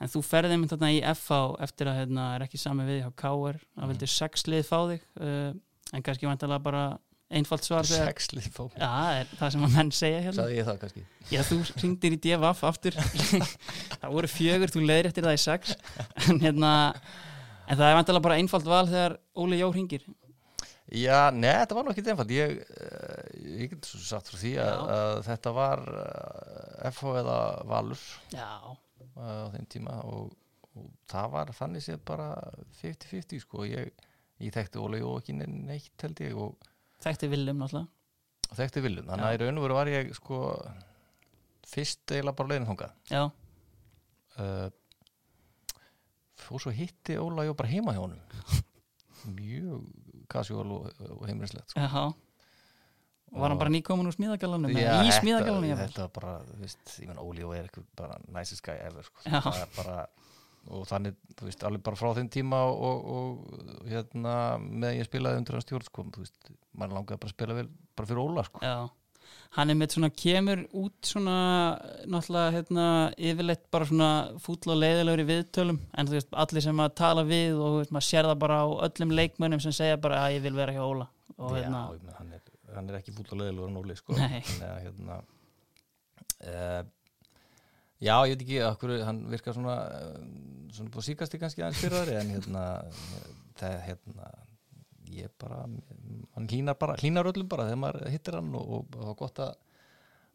en 0.00 0.08
þú 0.12 0.22
ferði 0.26 0.54
einmitt 0.56 0.72
þarna 0.74 0.90
í 0.94 1.00
FH 1.14 1.38
eftir 1.66 1.90
að 1.90 1.98
hérna 2.02 2.28
er 2.36 2.46
ekki 2.46 2.60
sami 2.62 2.86
við 2.88 3.02
hjá 3.04 3.10
KR 3.22 3.58
það 3.58 3.82
Mhm. 3.82 3.88
vildi 3.92 4.08
sex 4.14 4.46
lið 4.50 4.64
fá 4.68 4.78
þig 4.92 5.04
uh, 5.20 5.52
en 5.94 6.02
kannski 6.06 6.26
vantarlega 6.28 6.62
bara 6.62 6.82
einfalt 7.28 7.64
svar 7.66 7.84
Sexlið 7.84 8.46
fá 8.54 8.62
Já, 8.72 8.88
það 8.88 9.16
er 9.20 9.32
það 9.38 9.50
sem 9.52 9.64
að 9.66 9.74
menn 9.76 9.90
segja 9.92 10.20
hérna. 10.24 10.36
Saði 10.42 10.54
ég 10.58 10.64
það 10.68 10.78
kannski? 10.80 11.02
Já, 11.28 11.40
þú 11.44 11.58
ringdir 11.82 12.14
í 12.16 12.20
DFF 12.24 12.62
aftur. 12.64 12.94
Það 14.00 14.14
voru 14.14 14.30
fjögur, 14.32 14.70
þú 14.72 14.80
leiðir 14.88 15.08
eftir 15.10 15.26
það 15.26 15.36
í 15.36 15.42
sex. 15.42 15.74
En 16.24 16.40
hérna 16.40 16.70
en 17.68 17.76
það 17.76 17.84
er 17.90 17.98
vantarlega 17.98 18.24
bara 18.24 18.38
einfalt 18.40 18.64
val 18.64 18.86
þegar 18.88 19.18
Óli 19.36 19.58
Jó 19.60 19.68
ringir 19.74 20.06
Já, 20.88 21.28
nei, 21.36 21.50
þetta 21.52 21.76
var 21.76 21.84
nú 21.84 21.92
ekki 21.92 22.06
einfalt. 22.08 22.30
Ég, 22.32 22.54
uh, 22.64 23.24
ég 23.60 23.74
get 23.74 23.84
svo 23.90 24.00
sagt 24.00 24.30
frá 24.32 24.38
því 24.40 24.54
að, 24.64 24.84
að 24.96 25.18
þetta 25.28 25.52
var 25.58 25.82
FH 26.88 27.12
eða 27.20 27.38
Valur. 27.68 28.04
Já, 28.32 28.48
á 29.18 29.50
þeim 29.54 29.68
tíma 29.74 29.98
og, 30.08 30.32
og 30.74 30.88
það 31.10 31.30
var 31.34 31.52
þannig 31.58 31.84
séð 31.84 32.00
bara 32.08 32.28
50-50 32.80 33.44
sko. 33.44 33.66
Ég, 33.68 33.92
ég 34.42 34.54
þekkti 34.54 34.80
og 34.80 35.20
ekki 35.20 35.36
neitt 35.38 36.06
held 36.06 36.24
ég 36.24 36.38
og, 36.38 36.68
þekkti 37.04 37.30
Willum 37.32 37.62
náttúrulega. 37.62 37.94
Og 38.48 38.56
þekkti 38.56 38.82
Viljum 38.84 39.08
þannig 39.10 39.26
að 39.28 39.34
í 39.36 39.40
raun 39.42 39.58
og 39.60 39.64
veru 39.66 39.76
var 39.76 39.90
ég 39.92 40.12
sko 40.16 40.38
fyrst 41.68 42.14
eiginlega 42.14 42.36
bara 42.38 42.52
leiðin 42.52 42.68
þangað. 42.70 42.94
Já, 43.12 43.22
uh, 44.40 44.68
fór 46.38 46.64
svo 46.64 46.72
hitti 46.72 47.18
Óla 47.20 47.44
ég 47.44 47.58
bara 47.58 47.68
heima 47.68 47.92
hjá 47.92 48.00
honum. 48.00 48.22
Mjög 49.36 49.84
kasjól 50.32 50.72
og, 50.78 50.88
og 51.18 51.26
heimrislegt 51.28 51.72
sko. 51.72 51.80
já 51.80 52.27
og 53.32 53.42
var 53.42 53.52
hann 53.52 53.60
bara 53.60 53.72
nýkomin 53.74 54.08
úr 54.08 54.16
smíðagalanum 54.16 54.72
Já, 54.72 54.78
eða 54.84 55.08
í 55.08 55.10
jafnvel? 55.12 55.76
þetta 55.82 56.04
var 56.06 56.12
bara, 56.18 56.36
þú 56.48 56.60
veist, 56.62 56.94
ég 57.02 57.10
menn 57.10 57.20
Óli 57.22 57.44
og 57.46 57.54
er 57.56 57.66
eitthvað 57.68 57.88
bara 58.00 58.20
næsist 58.34 58.64
gæi 58.64 58.76
ever 58.86 59.08
sko. 59.08 59.24
Já. 59.28 59.66
bara 59.76 59.98
og 60.68 60.84
þannig, 60.88 61.16
þú 61.38 61.48
veist, 61.48 61.64
alveg 61.64 61.84
bara 61.86 61.96
frá 61.98 62.12
þeim 62.18 62.28
tíma 62.32 62.60
og, 62.68 62.78
og, 62.84 63.10
og 63.18 63.88
hérna 63.88 64.34
með 64.60 64.98
ég 65.00 65.08
spilaði 65.08 65.40
undir 65.42 65.56
hans 65.56 65.66
stjórn 65.68 65.86
sko, 65.86 66.06
þú 66.14 66.24
veist, 66.24 66.54
maður 66.76 66.98
langaði 66.98 67.22
bara 67.22 67.30
að 67.30 67.36
spila 67.36 67.58
vel 67.58 67.68
bara 67.96 68.10
fyrir 68.10 68.22
Óla 68.24 68.44
sko. 68.48 68.62
Já, 68.64 68.76
hann 69.56 69.72
er 69.72 69.78
með 69.80 69.94
svona 69.96 70.10
kemur 70.22 70.64
út 70.82 71.08
svona 71.08 71.36
náttúrulega 72.04 72.56
hérna 72.58 72.88
yfirleitt 73.16 73.64
bara 73.72 73.88
svona 73.88 74.10
fúll 74.44 74.60
og 74.74 74.80
leiðilegur 74.82 75.24
í 75.24 75.28
viðtölum 75.30 75.80
en 75.94 76.10
þú 76.10 76.18
veist 76.18 76.36
allir 76.44 76.66
sem 76.68 76.84
að 76.84 76.96
tala 77.00 77.24
við 77.28 77.56
og 77.56 77.70
þú 77.76 77.80
veist 77.82 77.96
maður 77.96 78.08
sér 78.10 78.28
það 78.28 78.42
bara 78.44 78.60
á 78.60 78.66
öllum 78.88 79.16
leikmönnum 79.20 79.64
sem 79.64 79.76
segja 79.76 80.00
bara 80.04 80.26
að 80.26 80.36
ég 80.36 80.44
vil 80.48 80.56
vera 80.58 80.76
hjá 80.76 80.84
Óla 80.84 81.08
og 81.38 81.56
Já, 81.56 81.62
hérna 81.62 81.86
meina, 81.94 82.40
hann, 82.78 82.88
er, 82.90 83.00
ekki 83.00 83.14
fúll 83.16 83.28
og 83.34 83.42
leðilegur 83.42 83.72
en 83.72 83.80
Óli 83.82 83.98
sko. 83.98 84.16
Að 84.18 84.78
hérna 84.86 85.18
uh, 85.18 86.82
já, 87.98 88.14
ég 88.14 88.34
veit 88.34 88.44
ekki 88.46 88.60
okkur, 88.68 88.96
hann 89.06 89.22
virkar 89.32 89.56
svona 89.56 89.78
uh, 89.98 90.18
svona 90.74 90.92
búið 90.94 91.10
síkasti 91.10 91.40
kannski 91.40 91.64
aðeins 91.64 91.82
fyrir 91.82 92.12
en 92.18 92.34
hérna 92.36 92.66
það 93.58 93.80
hérna 93.86 94.28
ég 95.08 95.32
bara, 95.40 95.62
hann 96.34 96.50
hlínar 96.50 96.76
bara 96.78 96.98
hlínar 97.00 97.30
öllum 97.30 97.48
bara 97.48 97.66
þegar 97.68 97.80
maður 97.80 98.12
hittir 98.12 98.36
hann 98.38 98.52
og, 98.58 98.68
og 98.76 98.92
það 98.92 99.08
var 99.08 99.18
gott 99.22 99.42
að 99.44 99.56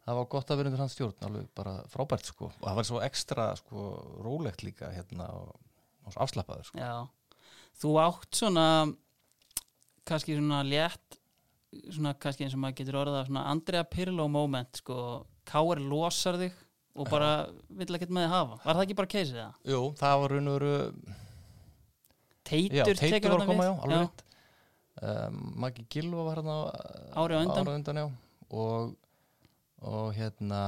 það 0.03 0.19
var 0.19 0.29
gott 0.33 0.51
að 0.51 0.59
vera 0.59 0.71
undir 0.71 0.83
hans 0.83 0.95
stjórn 0.97 1.27
alveg 1.27 1.49
bara 1.55 1.75
frábært 1.91 2.27
sko. 2.27 2.49
Og 2.51 2.65
það 2.65 2.79
var 2.79 2.87
svo 2.89 3.01
ekstra 3.05 3.47
sko 3.59 3.85
rólegt 4.25 4.65
líka 4.65 4.91
hérna 4.91 5.29
og, 5.37 5.53
og 6.03 6.15
svo 6.15 6.25
afslappaður 6.25 6.69
sko. 6.69 6.81
Já, 6.81 7.45
þú 7.79 7.93
átt 8.03 8.41
svona 8.41 8.67
kannski 10.09 10.35
svona 10.35 10.63
létt 10.67 11.19
svona 11.93 12.13
kannski 12.19 12.45
eins 12.45 12.55
og 12.57 12.61
maður 12.63 12.77
getur 12.81 12.99
orðað 13.03 13.27
svona 13.29 13.45
Andrea 13.51 13.83
Pirlo 13.87 14.27
moment 14.31 14.79
sko. 14.81 14.97
Káir 15.49 15.81
losar 15.83 16.37
þig 16.39 16.53
og 16.93 17.09
bara 17.09 17.31
vill 17.73 17.95
ekkert 17.97 18.13
með 18.13 18.27
þig 18.27 18.33
hafa. 18.35 18.57
Var 18.63 18.77
það 18.77 18.83
ekki 18.85 18.97
bara 18.99 19.11
keisið 19.13 19.39
það? 19.41 19.55
Jú, 19.73 19.81
það 19.99 20.19
var 20.23 20.35
raun 20.35 20.51
og 20.51 20.57
veru 20.59 20.73
Teitur, 22.43 22.75
Já, 22.75 22.83
Teitur 22.99 23.31
var 23.33 23.43
að 23.43 23.49
koma, 23.49 23.65
já, 23.65 23.73
alveg 23.85 24.01
rétt. 24.03 24.23
Um, 25.03 25.37
Maggi 25.63 25.85
Gilva 25.89 26.25
var 26.27 26.39
hérna 26.41 26.57
Ári 27.17 27.33
á 27.33 27.39
undan. 27.41 27.63
ári 27.63 27.71
á 27.71 27.77
undan 27.79 27.99
og, 28.53 28.91
og 29.81 30.11
hérna 30.13 30.59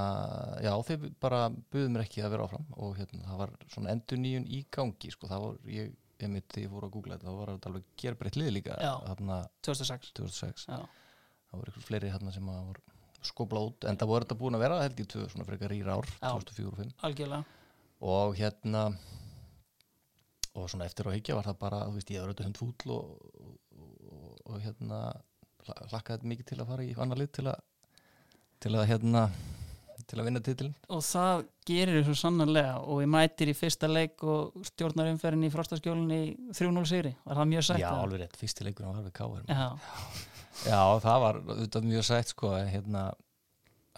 já, 0.66 0.72
þeir 0.88 1.04
bara 1.22 1.44
buðu 1.52 1.92
mér 1.94 2.06
ekki 2.08 2.24
að 2.26 2.34
vera 2.34 2.48
áfram 2.48 2.66
og 2.80 2.96
hérna, 2.98 3.22
það 3.28 3.42
var 3.44 3.54
svona 3.70 3.94
endur 3.94 4.18
nýjun 4.24 4.48
í 4.50 4.64
gangi 4.74 5.12
sko, 5.14 5.30
það 5.30 5.46
var, 5.46 5.60
ég, 5.76 5.94
ég 6.26 6.34
mitt 6.36 6.48
þegar 6.52 6.66
ég 6.68 6.74
fór 6.76 6.88
að 6.88 6.94
googla 6.96 7.16
þetta, 7.18 7.28
það 7.30 7.40
var 7.42 7.52
þetta 7.54 7.70
alveg 7.72 7.88
gerbreytt 8.04 8.40
lið 8.42 8.52
líka 8.58 8.78
Já. 8.82 8.94
hérna 9.10 9.40
2006 9.70 10.12
2006 10.20 10.68
Já, 10.70 10.80
það 11.50 11.60
voru 11.62 11.74
ykkur 11.76 11.88
fleiri 11.90 12.12
hérna 12.14 12.34
sem 12.36 12.50
að 12.52 12.64
voru 12.72 12.84
skópla 13.26 13.62
út, 13.66 13.86
en 13.90 13.98
það 13.98 14.10
voru 14.12 14.26
þetta 14.28 14.38
búin 14.42 14.56
að 14.60 14.64
vera 14.68 14.82
held 14.84 15.00
ég 15.02 15.08
tvö 15.10 15.24
svona 15.32 15.46
frekar 15.48 15.72
rýra 15.74 15.96
ár, 15.98 16.10
Já. 16.20 16.32
2004 16.36 16.68
og 16.70 16.80
5 16.82 16.92
algjörlega. 17.10 17.62
Og 18.06 18.36
hérna 18.38 18.82
og 20.56 20.68
svona 20.72 20.86
eftir 20.88 21.08
að 21.10 21.16
hyggja 21.18 21.36
var 21.40 21.48
það 21.50 21.58
bara 21.64 21.80
þú 21.90 21.96
veist, 21.98 22.12
ég 22.14 22.22
var 22.22 22.30
auðvitað 22.32 22.50
hundfúll 22.50 22.94
og, 22.96 23.16
og, 23.42 23.56
og, 24.12 24.36
og 24.54 24.60
hérna 24.64 25.00
hla- 25.66 25.80
hlakkaði 25.92 26.30
mikið 26.32 26.50
til 26.52 26.60
að 26.64 26.70
fara 26.72 26.86
í 26.86 26.94
annar 27.06 27.20
lið 27.24 27.32
til 27.40 27.48
að 27.52 27.64
til 28.64 28.72
að 28.80 28.86
hérna 28.94 29.24
til 30.10 30.20
að 30.20 30.28
vinna 30.30 30.42
titilin 30.46 30.76
og 30.94 31.04
það 31.06 31.44
gerir 31.68 32.00
þau 32.00 32.08
svo 32.10 32.16
sannarlega 32.22 32.78
og 32.84 33.02
við 33.02 33.12
mætir 33.16 33.52
í 33.52 33.58
fyrsta 33.58 33.90
leik 33.90 34.24
og 34.24 34.66
stjórnar 34.70 35.12
umferðin 35.12 35.48
í 35.48 35.52
frostaskjólinn 35.54 36.16
í 36.16 36.24
3-0 36.54 36.86
sigri, 36.90 37.16
var 37.26 37.42
það 37.42 37.52
mjög 37.56 37.68
sætt 37.70 37.84
Já, 37.84 37.90
alveg 37.98 38.24
rétt, 38.24 38.40
fyrsti 38.40 38.68
leikur 38.68 38.90
var 38.90 39.04
við 39.06 39.16
Káar 39.18 39.46
Já, 39.50 39.68
Já, 40.66 40.82
það 41.04 41.22
var 41.26 41.42
auðvitað 41.44 41.90
mjög 41.90 42.08
sætt 42.08 42.32
sko 42.32 42.54
hérna 42.56 43.08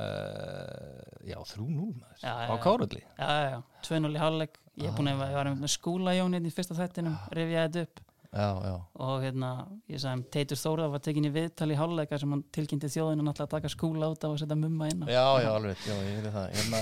uh, 0.02 1.04
já, 1.28 1.38
3-0 1.38 1.68
maður. 1.68 2.18
Já, 2.22 2.32
já, 2.32 2.48
á 2.50 2.54
já. 2.54 2.62
Kárulli 2.64 3.04
já, 3.04 3.28
já, 3.28 3.50
já, 3.52 3.60
2-0 3.90 4.14
í 4.14 4.22
hálfleik. 4.22 4.60
Ég, 4.78 4.94
að, 4.94 5.08
ég 5.10 5.38
var 5.38 5.50
einmitt 5.50 5.64
með 5.66 5.74
skúla 5.74 6.14
Jón 6.14 6.38
hérna 6.38 6.50
í 6.50 6.54
fyrsta 6.54 6.78
þættinum, 6.78 7.16
rifjaði 7.34 7.82
þetta 7.82 7.86
upp 7.88 8.07
Já, 8.34 8.48
já, 8.68 8.74
og 9.00 9.22
hérna, 9.24 9.50
ég 9.90 10.02
sagði 10.04 10.26
Teitur 10.36 10.60
Þórað 10.60 10.92
var 10.92 11.00
tekin 11.00 11.26
í 11.26 11.32
viðtal 11.32 11.70
í 11.72 11.78
hálfleika 11.80 12.20
sem 12.20 12.32
hann 12.36 12.44
tilkynnti 12.52 12.90
þjóðinu 12.92 13.24
náttúrulega 13.24 13.48
að 13.48 13.54
taka 13.56 13.72
skúla 13.72 14.10
út 14.12 14.24
af 14.28 14.34
og 14.36 14.40
setja 14.42 14.58
mumma 14.60 14.90
inn 14.92 15.04
á. 15.04 15.08
Já, 15.08 15.26
já, 15.46 15.50
alveg 15.56 15.78
já, 15.88 15.96
ég 15.96 16.22
veit 16.26 16.34
það. 16.34 16.48
Hérna, 16.58 16.82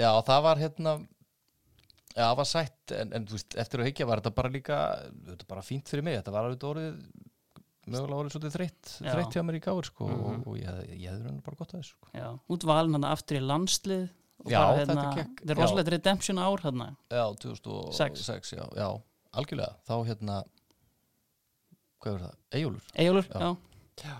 Já, 0.00 0.10
það 0.22 0.42
var 0.46 0.56
hérna 0.62 0.92
Já, 2.10 2.24
það 2.26 2.36
var 2.40 2.48
sætt 2.50 2.92
en, 2.96 3.12
en 3.14 3.26
þú 3.26 3.36
veist, 3.36 3.56
eftir 3.62 3.80
að 3.82 3.86
hyggja 3.90 4.06
var 4.10 4.20
þetta 4.22 4.34
bara 4.34 4.50
líka 4.50 4.78
þetta 5.28 5.46
bara 5.52 5.62
fínt 5.62 5.88
fyrir 5.92 6.02
mig, 6.08 6.16
þetta 6.18 6.32
var 6.34 6.48
alveg 6.48 6.64
orðið 6.70 6.96
mögulega 7.90 8.18
orðið 8.22 8.34
svolítið 8.34 8.54
þreytt 8.56 8.90
þreytt 9.02 9.36
hjá 9.36 9.42
mér 9.46 9.58
í 9.58 9.62
gáður 9.64 9.88
sko 9.90 10.08
Mhm. 10.08 10.24
og, 10.24 10.48
og 10.50 10.56
ég, 10.58 10.66
hefði- 10.70 10.96
ég 11.04 11.10
hefði 11.10 11.26
raun 11.28 11.40
bara 11.46 11.56
gott 11.60 11.74
að 11.74 11.80
þessu 11.80 11.94
sko. 11.94 12.08
Já, 12.14 12.26
út 12.56 12.66
valin 12.70 12.96
hann 12.98 13.04
aftur 13.12 13.36
í 13.38 13.44
landslið 13.44 14.08
og 14.40 14.50
Já, 14.50 14.58
bara 14.58 14.76
hérna, 14.80 15.04
þetta 15.20 15.50
er 15.50 15.54
já. 15.54 15.60
rosalegt 15.62 15.92
redemption 15.94 16.38
ár 16.42 16.60
hérna 16.64 16.88
Já, 17.10 17.24
2006 17.44 18.52
já, 18.56 18.64
já, 18.76 18.88
algjörlega, 19.36 19.76
þá 19.86 19.94
hérna 20.08 20.40
hvað 22.00 22.16
er 22.16 22.26
það, 22.26 22.34
Eyjólfur? 22.58 22.90
Eyjólfur, 22.96 23.30
Já. 23.30 23.40
já, 23.40 24.10
Já, 24.10 24.16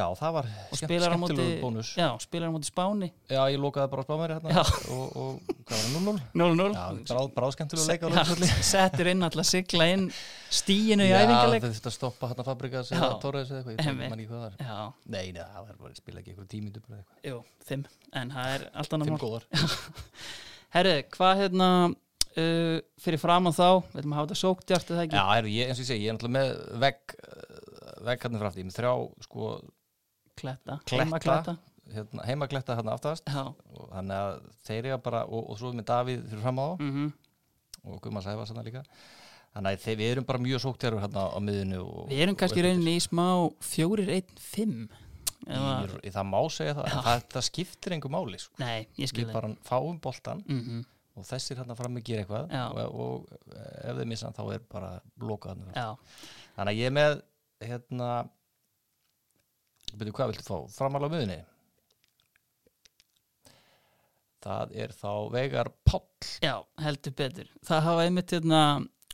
já 0.00 0.04
það 0.16 0.30
var 0.38 0.46
og 0.48 0.76
skemmt, 0.78 0.88
spilar 0.88 1.12
á 1.12 1.16
móti 1.20 1.34
skemmtilegur 1.34 1.58
bónus. 1.66 1.88
já, 2.00 2.06
spilar 2.24 2.48
á 2.48 2.52
móti 2.54 2.68
Spáni. 2.70 3.08
Já, 3.28 3.40
ég 3.52 3.58
lokaði 3.60 3.90
bara 3.92 4.00
á 4.02 4.06
spámæri 4.08 4.36
hérna 4.38 4.54
Já. 4.56 4.62
og, 4.88 5.16
og 5.20 5.32
hvað 5.68 5.76
var 5.76 5.84
það, 5.84 5.98
0-0? 5.98 6.22
0-0 6.32 6.72
Já, 6.72 6.86
bráð, 7.12 7.28
bráðskemmtilega 7.36 7.88
leik 7.92 8.00
á 8.00 8.08
Já, 8.08 8.14
Lóksvöldi 8.16 8.48
settur 8.70 9.10
inn 9.12 9.26
alltaf 9.28 9.50
sigla 9.50 9.88
inn 9.92 10.06
stíinu 10.48 11.04
í 11.04 11.10
Já, 11.12 11.18
æfingarleik 11.26 11.66
þau 11.66 11.68
þurftu 11.74 11.90
að 11.92 11.96
stoppa 11.98 12.30
hérna 12.32 12.46
Fabrikas 12.48 12.88
Já. 12.94 12.96
eða 13.02 13.20
Torres 13.26 13.52
eða 13.52 13.60
eitthvað, 13.76 13.92
ég 13.92 14.10
man 14.10 14.24
ekki 14.24 14.30
hvað 14.32 14.40
það 14.40 14.48
er 14.48 14.72
Já, 14.72 14.78
Nei, 15.12 15.26
nei, 15.36 15.42
það 15.44 15.66
var 15.68 15.76
bara, 15.84 15.94
spila 16.00 16.22
ekki 16.24 16.32
eitthvað 16.32 16.50
tímindu 16.56 16.80
bara 16.88 17.02
eitthvað. 17.02 17.28
Jú, 17.28 17.42
fimm 17.68 17.84
en 18.22 18.32
það 18.32 18.54
er 18.56 18.66
allt 18.72 18.96
annað 18.96 19.44
Herri, 20.72 20.96
hvað 21.12 21.42
hérna 21.44 21.68
uh, 22.38 22.78
fyrir 23.02 23.20
fram 23.22 23.48
á 23.48 23.52
þá, 23.52 23.68
við 23.92 24.00
ætlum 24.02 24.14
að 24.14 24.18
hafa 24.20 24.28
þetta 24.30 24.40
sóktjart 24.42 24.92
eða 24.94 25.04
ekki? 25.06 25.18
Já, 25.18 25.24
heru, 25.36 25.52
ég, 25.52 25.68
eins 25.70 25.78
og 25.80 25.84
ég 25.84 25.90
segi, 25.90 26.04
ég 26.06 26.12
er 26.12 26.16
náttúrulega 26.18 26.38
með 26.38 26.80
vegg 26.84 27.16
vegg 28.02 28.24
hérna 28.26 28.40
aftur, 28.42 28.60
ég 28.60 28.64
er 28.64 28.70
með 28.70 28.78
þrjá 28.78 28.92
sko, 29.26 29.48
kletta, 30.42 30.78
Kletta. 30.88 31.56
hérna, 31.92 32.26
heimakletta 32.26 32.76
hérna 32.78 32.94
aftast. 32.96 33.28
Og 33.32 33.90
þannig 33.92 34.16
að 34.18 34.38
þeir 34.66 34.88
eru 34.92 35.00
bara 35.04 35.24
og, 35.28 35.50
og 35.52 35.60
svo 35.60 35.72
með 35.76 35.88
Davíð 35.92 36.24
fyrir 36.30 36.46
fram 36.46 36.62
á 36.62 36.66
þá. 36.66 36.86
Mhm. 36.86 37.12
Og 37.82 37.98
Guðmann 38.02 38.22
Sæfars 38.22 38.52
hérna 38.52 38.62
líka. 38.66 38.84
Þannig 39.52 39.74
að 39.76 39.82
þeir, 39.84 39.96
við 40.00 40.10
erum 40.14 40.26
bara 40.28 40.40
mjög 40.40 40.60
sóktjárur 40.64 41.02
hérna 41.02 41.24
á 41.28 41.38
miðinu 41.44 41.80
og, 41.84 42.04
Við 42.08 42.22
erum 42.24 42.36
kannski 42.40 42.62
rauninni 42.64 42.94
í 42.96 43.02
smá 43.04 43.26
4-1-5 43.60 44.86
Eða, 45.42 45.72
Í, 46.06 46.12
það 46.14 46.26
má 46.30 46.38
segja 46.54 46.74
það, 46.78 46.88
það, 47.02 47.22
það 47.34 47.44
skiptir 47.48 47.94
engu 47.96 48.10
máli 48.14 48.38
sko. 48.38 48.54
nei, 48.62 48.86
ég 49.00 49.10
við 49.16 49.32
bara 49.34 49.50
fáum 49.66 49.98
boltan 50.02 50.44
mm 50.46 50.84
og 51.16 51.26
þessir 51.28 51.58
hérna 51.60 51.76
fram 51.76 51.98
að 51.98 52.06
gera 52.08 52.24
eitthvað 52.24 52.52
og, 52.72 53.00
og 53.04 53.56
ef 53.60 53.96
þeir 53.98 54.08
missa 54.08 54.32
þá 54.32 54.42
er 54.54 54.62
bara 54.72 54.92
lokaðan 55.20 55.72
Já, 55.76 55.88
þannig 56.56 56.72
að 56.72 56.80
ég 56.80 56.90
er 56.90 56.96
með 56.96 57.16
hérna 57.62 58.10
byrju 59.92 60.14
hvað 60.16 60.32
viltu 60.32 60.46
fá, 60.46 60.56
framalega 60.72 61.12
miðunni 61.16 61.40
það 64.42 64.74
er 64.84 64.94
þá 64.96 65.10
Veigar 65.32 65.70
Páll. 65.86 66.02
Já, 66.42 66.56
heldur 66.82 67.14
betur. 67.18 67.50
Það 67.66 67.84
hafa 67.86 68.06
einmitt 68.06 68.34
hérna 68.34 68.62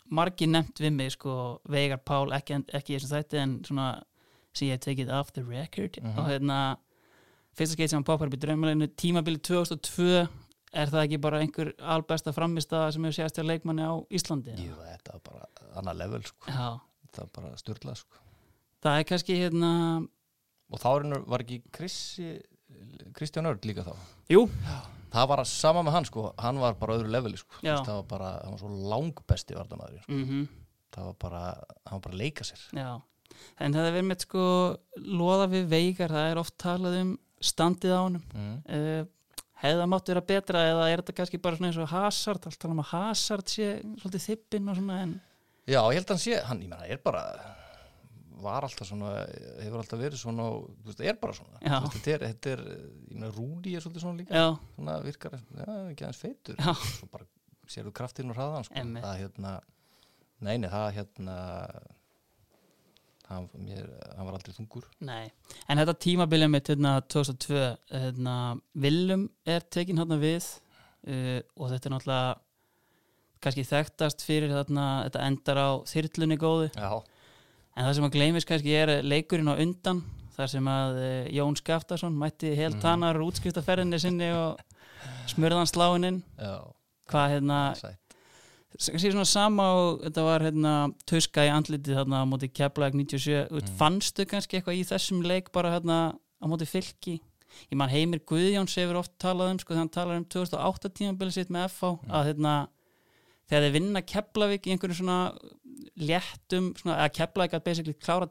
margir 0.08 0.48
nefnt 0.48 0.80
við 0.80 0.94
mig 0.96 1.12
sko, 1.14 1.34
Veigar 1.68 2.00
Pál 2.00 2.32
ekki, 2.37 2.62
ekki 2.72 2.94
í 2.94 2.98
þessum 2.98 3.14
þætti 3.16 3.40
en 3.42 3.56
svona 3.68 3.88
sem 4.56 4.70
ég 4.70 4.78
hef 4.78 4.84
tekið 4.87 5.12
off 5.18 5.32
the 5.37 5.44
record. 5.44 5.98
Mhm. 6.00 6.18
og 6.18 6.30
hérna 6.30 6.58
fyrsta 7.58 7.74
skeit 7.76 7.90
sem 7.90 7.98
hann 7.98 8.08
poppar 8.08 8.30
upp 8.30 8.38
í 8.38 8.40
draumaleginu 8.40 8.88
tímabili 8.96 9.40
2002 9.42 10.28
er 10.72 10.90
það 10.92 11.04
ekki 11.07 11.20
bara 11.22 11.40
einhver 11.44 11.72
albesta 11.81 12.33
framistæða 12.37 12.92
sem 12.92 13.04
hefur 13.09 13.16
sést 13.22 13.38
hjá 13.40 13.46
leikmanni 13.46 13.87
á 13.87 13.94
Íslandi 14.12 14.54
Jú, 14.61 14.76
þetta 14.85 15.16
var 15.16 15.24
bara 15.31 15.72
annar 15.81 15.96
level 15.98 16.22
sko. 16.26 16.50
Já, 16.50 16.68
þetta 17.07 17.24
var 17.24 17.33
bara 17.38 17.57
styrlað 17.62 17.98
sko. 18.02 18.22
það 18.85 19.00
er 19.00 19.09
kannski 19.12 19.38
hérna 19.40 19.72
og 20.68 20.78
þá 20.83 20.88
er 20.92 21.02
hann- 21.09 21.26
var 21.26 21.44
ekki 21.46 21.62
Kristján 23.16 23.48
Örd 23.48 23.64
líka 23.64 23.85
þá 23.87 23.94
Jú, 24.31 24.44
það 25.12 25.28
var 25.33 25.44
sama 25.48 25.83
með 25.83 25.92
hann 25.96 26.09
sko, 26.09 26.33
hann 26.38 26.59
var 26.61 26.74
bara 26.74 26.98
öðru 26.98 27.11
leveli 27.12 27.38
sko. 27.40 27.57
Já. 27.62 27.78
það 27.81 27.94
var 28.02 28.09
bara, 28.12 28.33
hann 28.44 28.57
var 28.57 28.59
svo 28.59 28.72
langbesti 28.92 29.57
vardamaður 29.57 30.02
sko. 30.04 30.12
mhm 30.12 30.48
það 30.98 31.04
var 31.11 31.16
bara, 31.20 31.40
hann 31.87 31.98
var 31.98 32.04
bara 32.09 32.14
að 32.16 32.22
leika 32.22 32.44
sér 32.48 32.62
Já, 32.76 32.90
en 33.61 33.74
það 33.76 33.87
er 33.88 33.94
verið 33.96 34.09
með 34.09 34.24
sko 34.24 34.44
loða 35.20 35.48
við 35.52 35.66
veikar, 35.72 36.14
það 36.14 36.31
er 36.33 36.40
oft 36.42 36.57
talað 36.61 36.96
um 37.02 37.11
standið 37.38 37.92
á 37.94 38.00
honum 38.00 38.24
mm. 38.35 38.54
uh, 38.66 39.02
hefði 39.62 39.80
það 39.82 39.90
mátt 39.92 40.12
vera 40.12 40.24
betra 40.32 40.64
eða 40.72 40.90
er 40.90 41.02
þetta 41.02 41.16
kannski 41.20 41.40
bara 41.42 41.58
svona 41.58 41.70
eins 41.72 41.80
og 41.82 41.92
Hazard 41.92 42.48
allt 42.48 42.60
tala 42.62 42.76
um 42.76 42.82
að 42.84 42.92
Hazard 42.92 43.52
sé 43.52 43.70
svolítið 44.00 44.26
þippin 44.28 44.70
og 44.72 44.78
svona 44.78 45.00
en 45.04 45.16
Já, 45.68 45.82
ég 45.84 45.98
held 45.98 46.06
að 46.06 46.14
hann 46.14 46.22
sé, 46.22 46.36
hann, 46.48 46.60
ég 46.64 46.70
menna, 46.70 46.86
er 46.88 47.00
bara 47.04 47.22
var 48.38 48.64
alltaf 48.64 48.86
svona, 48.88 49.10
hefur 49.60 49.82
alltaf 49.82 50.00
verið 50.00 50.20
svona 50.20 50.46
og, 50.48 50.68
þú 50.84 50.92
veist, 50.92 51.02
er 51.10 51.18
bara 51.20 51.34
svona. 51.36 51.58
Veist, 51.60 51.96
þetta 51.96 52.12
er, 52.14 52.24
þetta 52.30 52.52
er, 52.54 52.62
ég 53.10 53.16
meina, 53.16 53.30
Rúdi 53.34 53.74
er 53.74 53.84
svolítið 53.84 54.04
svona 54.04 54.20
líka. 54.22 54.38
Já, 54.38 54.46
svona 54.76 54.94
virkar, 55.04 55.34
já, 55.58 55.66
ekki 55.90 56.06
aðeins 56.06 56.22
feitur. 56.22 56.60
Já. 56.62 56.72
svo 56.94 57.10
bara 57.12 57.28
sérðu 57.68 57.92
kraftinn 57.98 58.32
og 58.32 58.38
hraðan 58.38 58.68
sko. 58.68 58.84
Það 59.02 59.18
hérna 59.24 59.54
nei, 60.38 60.54
nei, 60.54 60.68
það 60.70 60.88
hérna 61.00 61.36
hann, 63.28 63.48
mér, 63.64 63.86
hann 64.16 64.26
var 64.28 64.36
aldrei 64.38 64.54
þungur. 64.56 64.84
Nei. 65.04 65.30
En 65.68 65.78
þetta 65.80 65.94
tímabilið 66.04 66.50
mitt 66.52 66.68
hérna 66.72 66.96
2002 67.04 67.62
hérna, 67.92 68.34
Willum 68.74 69.28
er 69.46 69.60
tekin 69.70 69.98
hérna 70.00 70.18
við 70.20 70.42
uh, 71.06 71.40
og 71.56 71.70
þetta 71.72 71.88
er 71.90 71.94
náttúrulega 71.96 72.36
kannski 73.44 73.62
þekktast 73.68 74.24
fyrir 74.26 74.50
þarna, 74.50 74.86
þetta 75.06 75.26
endar 75.28 75.60
á 75.62 75.68
þyrlunni 75.86 76.38
góðu. 76.40 76.70
Já, 76.74 76.90
En 77.78 77.86
það 77.86 77.92
sem 77.94 78.06
að 78.08 78.14
gleymis 78.16 78.44
kannski 78.48 78.72
er 78.74 78.90
leikurinn 79.06 79.52
á 79.54 79.54
undan 79.62 80.00
þar 80.34 80.48
sem 80.50 80.66
að 80.72 80.96
uh, 80.98 81.28
Jón 81.36 81.54
Skaftason 81.60 82.16
mætti 82.18 82.50
helt 82.58 82.80
Mhm. 82.80 82.86
hannar 82.88 83.20
útskiptaferðinni 83.22 84.00
sinni 84.02 84.32
og 84.34 84.58
smurðan 85.30 85.68
sláinn 85.70 86.08
inn. 86.08 86.18
Já, 86.38 86.56
hvað 87.12 87.30
hérna, 87.36 87.60
sætt 87.78 88.07
kannski 88.76 89.12
svona 89.12 89.26
sama 89.28 89.66
og 89.78 90.02
þetta 90.04 90.24
var 90.26 90.44
hérna 90.44 90.72
tuska 91.09 91.46
í 91.46 91.52
andlitið 91.52 92.00
þarna 92.00 92.22
á 92.22 92.31
móti 92.31 92.50
Keflag 92.52 92.96
97, 92.96 93.46
mm. 93.48 93.62
Mm. 93.62 93.76
fannstu 93.81 94.26
kannski 94.28 94.59
eitthvað 94.59 94.81
í 94.81 94.87
þessum 94.88 95.22
leik 95.26 95.52
bara 95.54 95.72
hérna 95.76 95.98
á 96.14 96.44
móti 96.50 96.68
fylki 96.68 97.18
ég 97.72 97.78
man 97.81 97.90
Heimir 97.90 98.20
Guðjóns 98.28 98.76
hefur 98.78 99.00
oft 99.00 99.14
talað 99.20 99.54
um 99.54 99.62
sko 99.62 99.72
þegar 99.72 99.85
hann 99.85 99.94
talar 99.94 100.20
um 100.20 100.26
2008 100.37 100.92
tímabilið 101.00 101.38
sitt 101.38 101.54
með 101.54 101.70
FH 101.72 101.94
að 102.12 102.28
hérna 102.31 102.57
þegar 103.48 103.64
þeir 103.64 103.76
vinna 103.78 104.04
Keflavík 104.04 104.68
í 104.68 104.74
einhverjum 104.74 105.00
svona 105.00 105.20
léttum, 105.98 106.74
svona, 106.78 107.00
að 107.07 107.14
Keflavík 107.16 107.57
að 107.57 107.64
basically 107.64 107.96
klára 107.96 108.28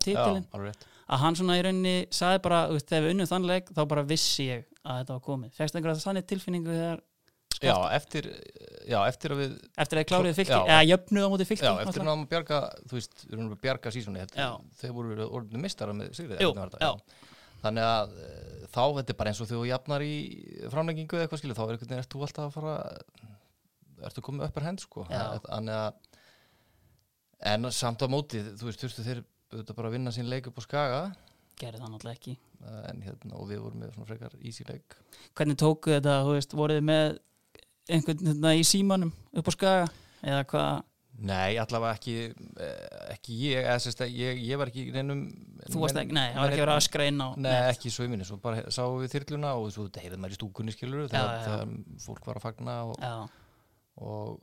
alveg 0.54 0.70
rétt 0.70 0.88
að 1.08 1.22
hann 1.24 1.38
svona 1.40 1.58
í 1.58 1.64
rauninni 1.64 1.96
sagði 2.14 2.42
bara, 2.44 2.64
þegar 2.82 3.06
við 3.06 3.14
unnum 3.14 3.30
þann 3.30 3.48
leik 3.48 3.70
þá 3.72 3.84
bara 3.88 4.08
vissi 4.08 4.48
ég 4.50 4.66
að 4.84 5.02
þetta 5.02 5.16
var 5.16 5.24
komið 5.28 5.54
fegst 5.56 5.78
einhverja 5.78 6.04
þannig 6.04 6.28
tilfinningu 6.28 6.74
þegar 6.74 7.04
Já, 7.64 7.74
eftir, 7.96 8.28
já, 8.86 8.98
eftir 9.08 9.34
að 9.34 9.40
við 9.42 9.54
eftir 9.82 9.98
að 9.98 10.04
þið 10.04 10.10
kláriði 10.12 10.38
fylki, 10.38 10.54
Já. 10.54 10.60
eða 10.76 10.84
jöfnuð 10.86 11.26
á 11.26 11.30
móti 11.34 11.48
fylki 11.50 11.66
Já, 11.66 11.72
eftir 11.82 12.04
að 12.04 12.10
náðum 12.10 12.28
bjarga, 12.34 12.60
þú 12.84 12.98
veist, 13.00 13.24
við 13.24 13.38
erum 13.38 13.48
að 13.50 13.64
bjarga 13.64 13.94
sísóni, 13.96 14.26
Já. 14.38 14.50
þeir 14.82 14.94
voru 14.98 15.28
orðinu 15.28 15.64
mistara 15.64 15.96
með 15.98 16.12
sigrið. 16.20 16.44
Jú, 16.44 16.52
hvernig 16.54 16.62
var 16.62 16.76
þetta? 16.76 17.24
Þannig 17.64 17.88
að 17.88 18.18
eh, 18.22 18.68
þá, 18.70 18.84
þetta 19.00 19.14
er 19.14 19.18
bara 19.18 19.32
eins 19.34 19.42
og 19.42 19.50
þú 19.50 19.62
jafnar 19.66 20.06
í 20.06 20.14
framlengingu 20.70 21.18
eða 21.18 21.26
eitthvað 21.26 21.42
skilur, 21.42 21.58
þá 21.58 21.64
er 21.64 21.72
einhvern 21.74 21.90
veginn, 21.90 22.04
ert 22.04 22.14
þú 22.14 22.26
alltaf 22.28 22.46
að 22.46 22.58
fara, 22.58 22.76
ertu 24.12 24.24
komið 24.28 24.46
upp 24.48 24.60
er 24.62 24.68
hend, 24.68 24.84
sko. 24.84 25.08
Þannig 25.10 25.80
að, 25.80 26.20
en 27.54 27.72
samt 27.74 28.06
á 28.06 28.08
mótið, 28.14 28.52
þú 28.62 28.70
veist, 28.70 28.84
þurftu 28.86 29.08
þeir 29.08 29.24
auðvitað 29.48 29.80
bara 29.80 29.90
að 29.90 29.98
vinna 29.98 30.14
sín 30.14 30.30
leik 30.30 30.52
upp 30.52 30.62
á 30.62 30.64
skaga, 30.68 31.02
gerði 31.58 31.82
það 31.82 31.94
náttúrulega 31.94 32.20
ekki 32.20 32.34
eh, 32.38 32.82
en 32.92 33.00
hérna, 33.06 33.38
og 33.40 33.48
við 33.50 33.64
vorum 33.64 33.82
með 33.82 33.94
svona 33.96 34.10
frekar 34.12 34.36
easy 34.46 34.66
leik. 34.68 34.98
hvernig 35.38 35.58
tóku 35.58 35.94
þetta, 35.96 36.20
þú 36.28 36.36
veist, 36.36 36.56
voruð 36.58 36.80
þið 36.80 36.88
með 36.92 37.18
einhvern 37.90 38.30
hérna 38.32 38.54
í 38.58 38.64
símanum 38.68 39.12
upp 39.34 39.50
á 39.50 39.54
skaga 39.56 39.88
eða 40.22 40.44
hvað, 40.52 40.86
Nei, 41.18 41.56
allavega 41.58 41.98
ekki, 41.98 42.14
eh, 42.62 43.14
ekki 43.16 43.36
ég, 43.48 43.66
eða 43.66 44.06
ég, 44.14 44.42
ég 44.46 44.60
var 44.62 44.70
ekki 44.70 44.84
í 44.86 44.92
neinum... 44.94 45.24
þú 45.66 45.80
varst 45.82 45.98
ekki, 45.98 46.14
nei, 46.14 46.28
það 46.36 46.44
var 46.44 46.52
ekki 46.52 46.62
verið 46.62 46.74
að 46.76 46.82
öskra 46.84 47.08
inn 47.10 47.24
á 47.26 47.30
Nei, 47.42 47.54
ekki 47.72 47.92
svo 47.94 48.06
í 48.06 48.12
minni, 48.12 48.28
svo 48.28 48.38
bara 48.44 48.62
sáum 48.74 49.00
við 49.02 49.16
þyrluna 49.16 49.56
og 49.58 49.72
svo 49.74 49.88
þetta 49.88 50.04
heyrðum 50.04 50.22
maður 50.22 50.36
í 50.36 50.38
stúkunni 50.38 50.76
skilur 50.76 51.10
þegar, 51.10 51.32
Já, 51.32 51.40
já. 51.40 51.48
þegar 51.48 52.04
fólk 52.06 52.30
var 52.30 52.38
að 52.38 52.46
fagna 52.46 52.76
og, 52.92 53.00
já, 53.02 53.16
og 54.06 54.38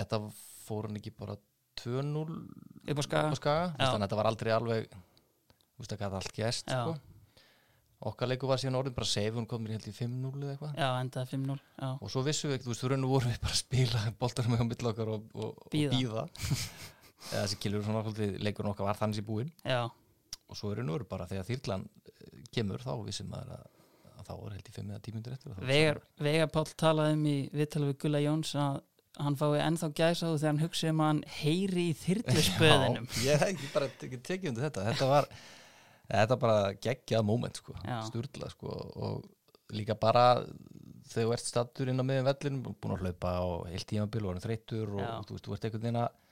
þetta 0.00 0.20
fór 0.66 0.90
hann 0.90 0.98
ekki 0.98 1.14
bara 1.14 1.38
2-0 1.84 2.24
upp 2.26 2.98
á 2.98 3.04
skaga? 3.06 3.30
þannig 3.38 3.94
að 3.94 4.06
þetta 4.08 4.18
var 4.18 4.30
aldrei 4.32 4.52
alveg 4.56 4.90
þú 4.90 5.84
veist 5.84 5.94
að 5.94 6.02
gæta 6.02 6.20
allt 6.22 6.34
gæst 6.40 6.74
sko. 6.74 6.96
Okkar 8.00 8.28
leikur 8.28 8.50
var 8.50 8.60
síðan 8.60 8.78
orðin 8.80 8.96
bara 8.96 9.08
save, 9.08 9.34
hún 9.38 9.46
kom 9.48 9.62
mér 9.64 9.76
held 9.76 9.86
í 9.88 9.94
5-0 9.96 10.32
eða 10.42 10.54
eitthvað. 10.54 10.74
Já, 10.76 10.88
endaði 11.00 11.30
5-0 11.32 11.56
já, 11.56 11.88
og 11.96 12.10
svo 12.12 12.24
vissum 12.26 12.52
við 12.52 12.64
þú 12.64 12.72
veist, 12.72 12.82
þú 12.82 12.90
raunum 12.92 13.12
vorum 13.14 13.32
við 13.32 13.38
bara 13.44 13.56
að 13.56 13.62
spila 13.62 14.02
boltar 14.20 14.50
með 14.52 14.60
á 14.60 14.66
milli 14.68 14.90
okkar 14.92 15.12
og, 15.14 15.30
og, 15.34 15.62
og 15.64 15.70
bíða. 15.72 16.26
eða 17.32 17.44
þessi 17.46 17.60
kilur 17.62 17.86
svona 17.86 18.04
haldið, 18.06 18.36
leikurinn 18.44 18.74
okkar 18.74 18.90
var 18.90 19.00
þannig 19.00 19.22
í 19.22 19.26
búinn. 19.26 19.54
Já, 19.64 19.86
og 20.46 20.58
svo 20.58 20.72
er 20.72 20.80
raunum 20.82 21.06
bara 21.10 21.26
þegar 21.30 21.48
þyrlan 21.48 21.86
eh, 22.06 22.42
kemur 22.54 22.84
þá 22.84 22.92
vissum 23.06 23.30
maður 23.32 23.56
að, 23.56 23.64
að 24.12 24.28
þá 24.28 24.34
er 24.36 24.52
held 24.56 24.68
í 24.70 24.76
5 24.76 24.92
eða 24.92 25.00
10 25.06 25.16
myndir 25.16 25.36
eftir 25.36 25.54
og 25.54 25.64
Vegar, 26.26 26.50
Páll 26.54 26.68
talaði 26.78 27.16
um 27.16 27.26
í 27.30 27.36
viðtalið 27.56 27.92
við 27.92 27.98
Gulla 28.04 28.22
Jóns 28.22 28.52
að 28.60 28.78
hann 29.16 29.36
fái 29.40 29.60
ennþá 29.64 29.88
gæsa 29.96 30.30
þegar 30.34 30.50
hann 30.50 30.60
hugsi 30.60 30.90
um 30.92 31.02
að 31.02 31.10
hann 31.10 31.22
heyri 31.38 31.84
í 31.90 31.94
þyrluspöðinum 32.02 33.06
Já, 33.08 33.20
ég 33.24 33.40
hef 33.40 33.46
ekki 33.54 33.70
bara 33.72 33.88
tek- 34.02 34.18
tekið 34.28 34.50
undir 34.52 34.66
þetta. 34.68 34.84
Þetta 34.90 35.08
var, 35.10 35.28
þetta 36.10 36.38
bara 36.38 36.72
geggjað 36.74 37.24
moment 37.26 37.56
sko, 37.62 37.74
Já. 37.84 38.00
sturla 38.06 38.50
sko 38.52 38.68
og 39.06 39.24
líka 39.74 39.94
bara 39.98 40.44
þegar 41.06 41.26
þú 41.26 41.32
ert 41.34 41.46
stattur 41.46 41.88
inn 41.90 42.02
á 42.02 42.04
miðum 42.06 42.28
vellinum 42.28 42.62
búin 42.80 42.94
að 42.96 43.02
hlaupa 43.06 43.32
á 43.38 43.44
heilt 43.70 43.86
tímabil 43.90 44.22
og 44.24 44.30
orðin 44.34 44.44
þreyttur 44.46 44.94
og 44.94 45.02
Já. 45.02 45.10
þú 45.26 45.34
veist, 45.36 45.44
þú 45.46 45.54
ert 45.56 45.64
einhvern 45.66 45.82
veginn 45.86 46.00
að 46.04 46.22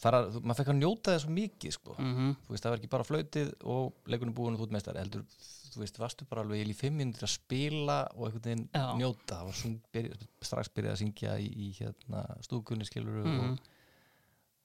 þar 0.00 0.16
að, 0.16 0.28
þú- 0.34 0.42
maður 0.48 0.58
fekk 0.62 0.70
að 0.72 0.78
njóta 0.80 1.12
þess 1.14 1.24
svo 1.26 1.32
mikið 1.36 1.72
sko, 1.76 1.94
mm 1.98 2.28
þú 2.46 2.54
veist, 2.54 2.64
það 2.64 2.70
var 2.72 2.78
ekki 2.80 2.90
bara 2.94 3.04
flautið 3.10 3.50
og 3.68 3.92
leikunum 4.06 4.34
búin 4.38 4.54
og 4.54 4.60
þú 4.62 4.66
ert 4.68 4.74
meistari 4.78 5.02
heldur, 5.02 5.24
þú 5.70 5.82
veist, 5.84 5.98
varstu 6.00 6.26
bara 6.30 6.42
alveg 6.42 6.66
í 6.70 6.74
fimm 6.74 6.96
minnir 6.96 7.22
að 7.26 7.34
spila 7.34 7.98
og 8.16 8.24
einhvern 8.30 8.46
veginn 8.46 8.64
Já. 8.74 8.86
njóta, 8.96 9.34
það 9.36 9.44
var 9.50 9.58
sung, 9.60 9.76
byrja, 9.92 10.16
strax 10.42 10.72
byrjað 10.74 10.94
að 10.96 11.02
syngja 11.04 11.36
í, 11.38 11.50
í 11.52 11.68
hérna 11.78 12.24
stúkunni 12.46 12.88
skilur 12.88 13.20
Mhm. 13.26 13.52
og, 13.52 13.58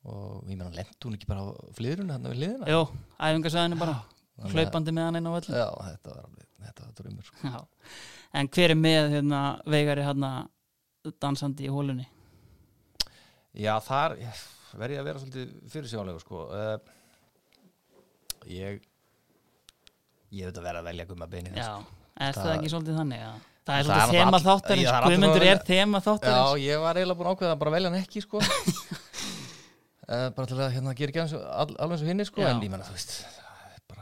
og 0.06 0.44
ég 0.46 0.56
meina, 0.56 0.70
lendu 0.72 1.10
hún 1.10 1.18
ekki 1.18 1.28
bara 1.28 1.42
á 1.46 1.54
flyðruna 1.78 2.16
hérna 2.18 2.32
við 2.34 2.42
liðina 2.46 2.70
Jó, 2.72 2.82
æfingarsæðinu 3.20 3.80
bara 3.80 3.96
hlaupandi 4.44 4.92
með 4.96 5.08
hann 5.08 5.20
inn 5.22 5.30
á 5.30 5.32
völlum 5.36 5.56
Já, 5.60 5.68
þetta 5.90 6.12
var 6.12 6.20
alveg, 6.26 6.48
þetta 6.66 6.86
var 6.88 6.98
drömmur 7.00 7.30
sko. 7.30 7.38
Já. 7.54 7.60
En 8.36 8.50
hver 8.52 8.74
er 8.74 8.80
með 8.80 9.14
hérna, 9.16 9.42
Vegari 9.72 10.04
hérna 10.04 10.32
dansandi 11.24 11.68
í 11.68 11.72
hólunni? 11.72 12.08
Já, 13.56 13.74
þar 13.86 14.18
verð 14.76 14.92
ég 14.98 15.00
að 15.00 15.08
vera 15.08 15.22
svolítið 15.22 15.54
fyrirsjónlega 15.72 16.20
sko. 16.20 16.42
uh, 16.52 16.78
Ég 18.52 18.82
ég 20.36 20.50
veit 20.50 20.58
að 20.60 20.66
vera 20.68 20.82
að 20.82 20.90
velja 20.90 21.06
gumma 21.10 21.28
beini 21.32 21.54
Já, 21.56 21.70
er 22.20 22.34
það, 22.36 22.42
Það- 22.44 22.56
ekki 22.58 22.72
svolítið 22.74 22.98
þannig? 23.00 23.22
Ja? 23.24 23.34
Það 23.66 23.80
er 23.80 23.88
svolítið 23.88 24.20
þema 24.20 24.40
þáttarins, 24.44 24.86
Já, 24.86 24.92
allir 25.00 25.16
Guðmundur 25.16 25.42
að 25.46 25.52
er 25.54 25.62
þema 25.70 25.98
Já, 26.02 26.06
þáttarins 26.10 26.60
ég 26.66 26.84
var 26.84 27.00
eiginlega 27.00 27.18
búin 27.22 27.30
að 27.30 27.38
ákveða 27.38 27.54
að 27.56 27.62
bara 27.64 27.74
velja 27.78 27.90
hann 27.90 28.02
ekki 28.04 28.22
sko. 28.26 28.42
uh, 28.44 30.28
bara 30.36 30.46
til 30.52 30.60
að 30.60 30.76
hérna, 30.76 30.94
gera 31.00 31.10
ekki 31.16 31.24
alveg, 31.24 31.80
eins 31.88 32.04
og 32.04 32.12
hinni 32.12 32.28
sko. 32.28 32.44
Já. 32.44 32.52
en 32.52 32.62
ég 32.62 32.76
menna, 32.76 32.86
þú 32.86 32.98
veist 33.00 33.16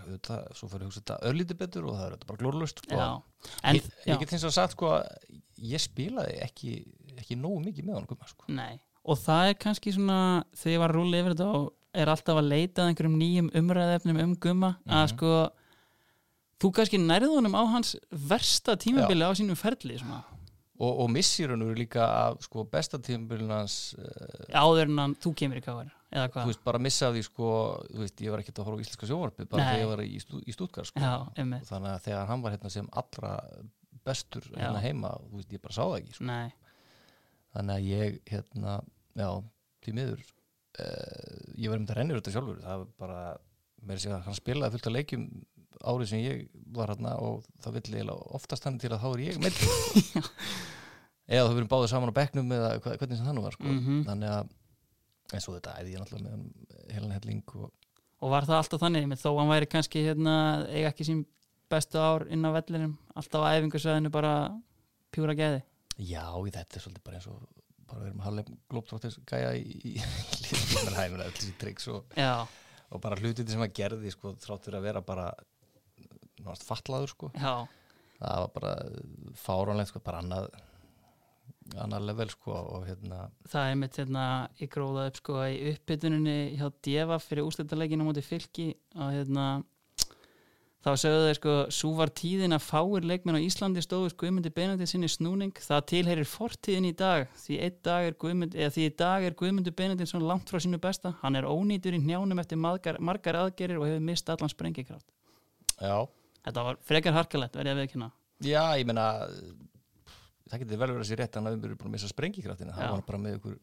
auðvitað, 0.07 0.41
svo 0.57 0.67
fyrir 0.71 0.83
að 0.85 0.89
hugsa 0.89 1.01
þetta 1.03 1.17
örlítið 1.29 1.59
betur 1.63 1.85
og 1.89 1.95
það 1.97 2.05
er 2.05 2.13
auðvitað 2.15 2.31
bara 2.31 2.41
glórlust 2.43 2.81
sko. 2.83 2.99
Ég, 3.73 3.87
ég 4.07 4.19
get 4.23 4.33
eins 4.37 4.43
og 4.47 4.53
sagt 4.55 4.75
sko, 4.77 4.91
að 4.97 5.37
ég 5.73 5.83
spilaði 5.83 6.35
ekki, 6.45 6.73
ekki 7.19 7.37
nógu 7.39 7.61
mikið 7.67 7.87
með 7.89 8.07
gumma 8.11 8.27
sko. 8.31 8.45
nei 8.47 8.79
Og 9.03 9.17
það 9.19 9.49
er 9.49 9.55
kannski 9.59 9.91
svona, 9.91 10.17
þegar 10.55 10.73
ég 10.73 10.79
var 10.79 10.91
að 10.93 10.95
rúla 10.95 11.17
yfir 11.19 11.33
þetta 11.35 11.47
og 11.57 11.65
er 11.93 12.07
alltaf 12.13 12.37
að 12.39 12.47
leita 12.47 12.81
að 12.85 12.91
einhverjum 12.93 13.17
nýjum 13.19 13.49
umræðefnum 13.59 14.19
um 14.23 14.35
gumma 14.39 14.69
að 14.87 15.01
Mhm. 15.03 15.09
sko 15.11 15.31
þú 16.63 16.71
kannski 16.77 16.99
nærðu 17.01 17.33
honum 17.35 17.57
á 17.59 17.63
hans 17.73 17.95
versta 18.09 18.77
tímabili 18.79 19.25
á 19.27 19.31
sínum 19.35 19.57
ferli 19.59 19.97
svona, 19.99 20.23
og, 20.79 20.99
og 21.03 21.09
missir 21.11 21.49
hann 21.51 21.61
úr 21.65 21.75
líka 21.75 21.99
af 22.07 22.39
sko, 22.47 22.63
besta 22.63 22.97
tímabilin 22.97 23.51
hans 23.51 23.93
uh, 23.99 24.47
áður 24.55 24.87
en 24.87 24.97
hann, 25.03 25.15
þú 25.19 25.33
kemur 25.35 25.59
í 25.59 25.65
káar 25.65 25.91
eða 26.13 26.27
þú 26.29 26.33
hvað, 26.37 26.49
veist, 26.51 26.63
bara 26.67 26.81
missa 26.85 27.07
af 27.09 27.15
því 27.17 27.23
sko, 27.27 27.47
þú 27.89 28.01
veist, 28.03 28.21
ég 28.25 28.33
var 28.33 28.43
ekkert 28.43 28.59
að 28.61 28.67
horfa 28.69 28.79
á 28.79 28.83
íslenska 28.85 29.09
sjónvarpið 29.09 29.47
bara 29.53 29.63
Nei. 29.63 29.69
þegar 29.73 29.83
ég 29.83 29.91
var 29.93 30.03
í, 30.05 30.19
stú, 30.23 30.41
í 30.45 30.53
stútkar 30.55 30.89
sko. 30.89 31.01
já, 31.01 31.13
þannig 31.39 31.89
að 31.93 32.03
þegar 32.07 32.29
hann 32.29 32.43
var 32.45 32.55
hérna 32.55 32.71
sem 32.73 32.89
allra 33.01 33.31
bestur 34.03 34.45
hérna 34.51 34.81
Já. 34.81 34.83
heima 34.85 35.13
þú 35.29 35.39
veist, 35.39 35.53
ég 35.55 35.63
bara 35.63 35.73
sá 35.77 35.83
það 35.87 35.97
ekki 36.01 36.17
sko. 36.17 36.27
nei, 36.29 36.51
þannig 37.55 37.75
að 37.79 37.89
ég 37.89 38.19
hérna, 38.33 38.75
já, 39.23 39.29
því 39.85 39.95
miður 39.99 40.21
uh, 40.83 41.41
ég 41.57 41.71
var 41.73 41.79
um 41.79 41.87
þetta 41.87 41.97
rennur 41.99 42.21
þetta 42.21 42.35
sjálfur 42.37 42.61
það 42.63 42.83
var 42.83 42.93
bara, 43.05 43.23
með 43.83 43.97
þess 43.99 44.11
að 44.13 44.27
hann 44.27 44.39
spilaði 44.41 44.75
fullt 44.77 44.89
af 44.91 44.95
leikjum 44.97 45.25
árið 45.83 46.09
sem 46.13 46.21
ég 46.23 46.43
var 46.77 46.91
hérna 46.93 47.15
og 47.19 47.47
það 47.63 47.73
vill 47.79 47.87
eiginlega 47.97 48.35
oftast 48.37 48.67
hann 48.67 48.77
til 48.79 48.91
að 48.93 49.01
þá 49.03 49.07
er 49.13 49.23
ég 49.25 49.39
með 49.43 49.57
eða 51.33 51.45
það 51.47 51.55
verðum 51.55 51.71
báðið 51.71 51.89
saman 51.93 52.11
á 52.13 52.17
bekknum 52.19 52.51
eða 52.55 52.69
hvernig 52.83 53.17
sem 53.19 53.27
það 53.27 53.35
nú 53.37 53.43
var 53.47 53.55
sko. 53.57 53.71
Mhm. 53.71 54.03
þannig 54.09 54.33
að 54.37 54.51
eins 55.37 55.47
og 55.49 55.57
þetta 55.57 55.77
æði 55.79 55.95
ég 55.95 56.03
náttúrulega 56.03 56.37
með 56.37 56.93
helan 56.95 57.15
helling 57.17 57.55
og 57.59 57.71
og 58.23 58.31
var 58.31 58.45
það 58.47 58.61
alltaf 58.61 58.79
þannig 58.79 59.03
einmitt, 59.03 59.19
þó 59.19 59.33
hann 59.35 59.49
væri 59.51 59.67
kannski 59.67 60.03
hérna, 60.05 60.33
eiga 60.71 60.93
ekki 60.93 61.07
sín 61.09 61.25
bestu 61.71 61.99
ár 61.99 62.23
inn 62.31 62.45
á 62.47 62.55
vellinum 62.55 62.93
alltaf 63.19 63.43
á 63.43 63.51
æfingarsæðinu 63.57 64.11
bara 64.13 64.33
pjúra 65.11 65.35
geði 65.35 65.59
já, 65.97 66.23
þetta 66.31 66.79
er 66.79 66.85
svolítið 66.85 67.03
bara 67.03 67.19
eins 67.19 67.27
og 67.27 67.41
bara 67.89 67.99
við 67.99 68.09
erum 68.09 68.23
halvleg 68.23 68.51
glóptróttis 68.71 69.19
gæja 69.29 69.53
í, 69.59 69.95
hæfina 70.95 71.27
öll 71.27 71.35
þessi 71.35 71.55
triks 71.61 71.89
og, 71.91 72.15
og 72.15 73.03
bara 73.03 73.19
hlutir 73.19 73.47
sem 73.49 73.63
að 73.65 73.75
gerði 73.81 74.13
sko, 74.13 74.35
þráttur 74.43 74.79
að 74.79 74.87
vera 74.87 75.03
bara 75.05 75.27
náttúrulega 76.43 76.67
fatlaður 76.67 77.11
sko. 77.13 77.31
Það 77.33 78.43
var 78.43 78.51
bara 78.55 78.73
fáránlegt 79.39 79.91
sko, 79.91 80.01
bara 80.03 80.21
annað 80.23 80.47
annað 81.79 82.07
level 82.09 82.29
sko 82.33 82.55
og 82.77 82.87
hérna 82.87 83.27
það 83.49 83.65
er 83.65 83.73
einmitt 83.73 83.99
hérna 84.01 84.23
ég 84.59 84.71
gróða 84.73 85.07
upp 85.09 85.19
sko 85.21 85.37
í 85.47 85.59
uppbytuninni 85.73 86.37
hjá 86.59 86.67
Deva 86.83 87.19
fyrir 87.23 87.47
úrslitaleginu 87.47 88.03
á 88.03 88.07
móti 88.09 88.25
fylki 88.25 88.73
og 88.97 89.13
hérna 89.15 89.47
þá 90.83 90.89
sögðu 90.99 91.27
þeir 91.27 91.37
sko, 91.37 91.53
svo 91.71 91.91
var 91.95 92.11
tíðin 92.11 92.55
að 92.57 92.65
fáir 92.65 93.05
leikmenn 93.07 93.37
á 93.39 93.45
Íslandi 93.45 93.83
stóðu 93.83 94.11
Guðmundi 94.19 94.51
Benedikt 94.53 94.91
sinni 94.91 95.07
snúning, 95.11 95.53
það 95.55 95.85
tilheyrir 95.93 96.27
fortíðin 96.27 96.89
í 96.89 96.93
dag, 96.99 97.29
því 97.39 97.59
dag 97.87 98.07
er 98.09 98.17
Guðmund 98.19 98.57
eða 98.57 98.73
því 98.75 98.87
í 98.89 98.93
dag 98.99 99.27
er 99.27 99.37
Guðmundi 99.39 99.71
Benedikt 99.77 100.11
svona 100.11 100.27
langt 100.33 100.51
frá 100.51 100.59
sínu 100.59 100.81
besta, 100.83 101.13
hann 101.21 101.39
er 101.39 101.47
ónýtur 101.47 101.95
í 101.95 102.01
njánum 102.03 102.43
eftir 102.43 102.59
margar, 102.59 102.99
margar 102.99 103.39
aðgerir 103.45 103.79
og 103.79 103.87
hefur 103.87 104.03
mist 104.03 104.29
allan 104.33 104.51
sprengikraft. 104.51 105.07
já, 105.79 105.95
Þetta 106.43 106.63
var 106.67 106.79
frekar 106.83 107.15
harkalett, 107.15 107.55
verði 107.55 107.71
að 107.71 107.79
viðkynna. 107.79 108.11
já 108.43 108.63
ég 108.75 108.85
meina 108.85 109.07
það 110.53 110.63
getur 110.63 110.81
vel 110.83 110.91
verið 110.91 111.03
að 111.03 111.09
sé 111.09 111.19
rétt 111.19 111.39
hann 111.39 111.49
að 111.49 111.57
við 111.57 111.69
erum 111.69 111.79
búin 111.81 111.91
að 111.91 111.95
missa 111.97 112.11
sprengikraftina 112.11 112.75
það 112.77 112.93
var 112.93 113.07
bara 113.07 113.23
með 113.23 113.39
ykkur 113.39 113.57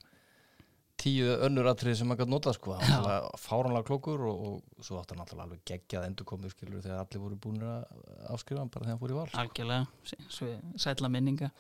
tíu 1.01 1.29
önnur 1.47 1.69
atrið 1.71 1.97
sem 2.01 2.11
maður 2.11 2.25
gæti 2.27 2.35
notað 2.35 2.57
sko 2.59 2.75
hann 2.77 3.05
var 3.07 3.29
fáránlega 3.41 3.87
klókur 3.89 4.25
og, 4.29 4.41
og 4.49 4.85
svo 4.85 4.99
átti 5.01 5.15
hann 5.15 5.23
náttúrulega 5.23 5.47
alveg 5.47 5.63
geggjað 5.71 6.09
endurkomu 6.11 6.51
skilur 6.53 6.83
þegar 6.85 7.05
allir 7.05 7.23
voru 7.23 7.39
búin 7.41 7.63
að 7.65 7.87
áskrifa 8.35 8.61
hann 8.61 8.73
bara 8.73 8.85
þegar 8.85 8.93
hann 8.93 9.01
fór 9.01 9.15
í 9.15 9.17
val 9.17 9.29
sko. 9.31 9.45
Algjörlega, 9.45 10.51
sætla 10.85 11.11
minninga. 11.13 11.51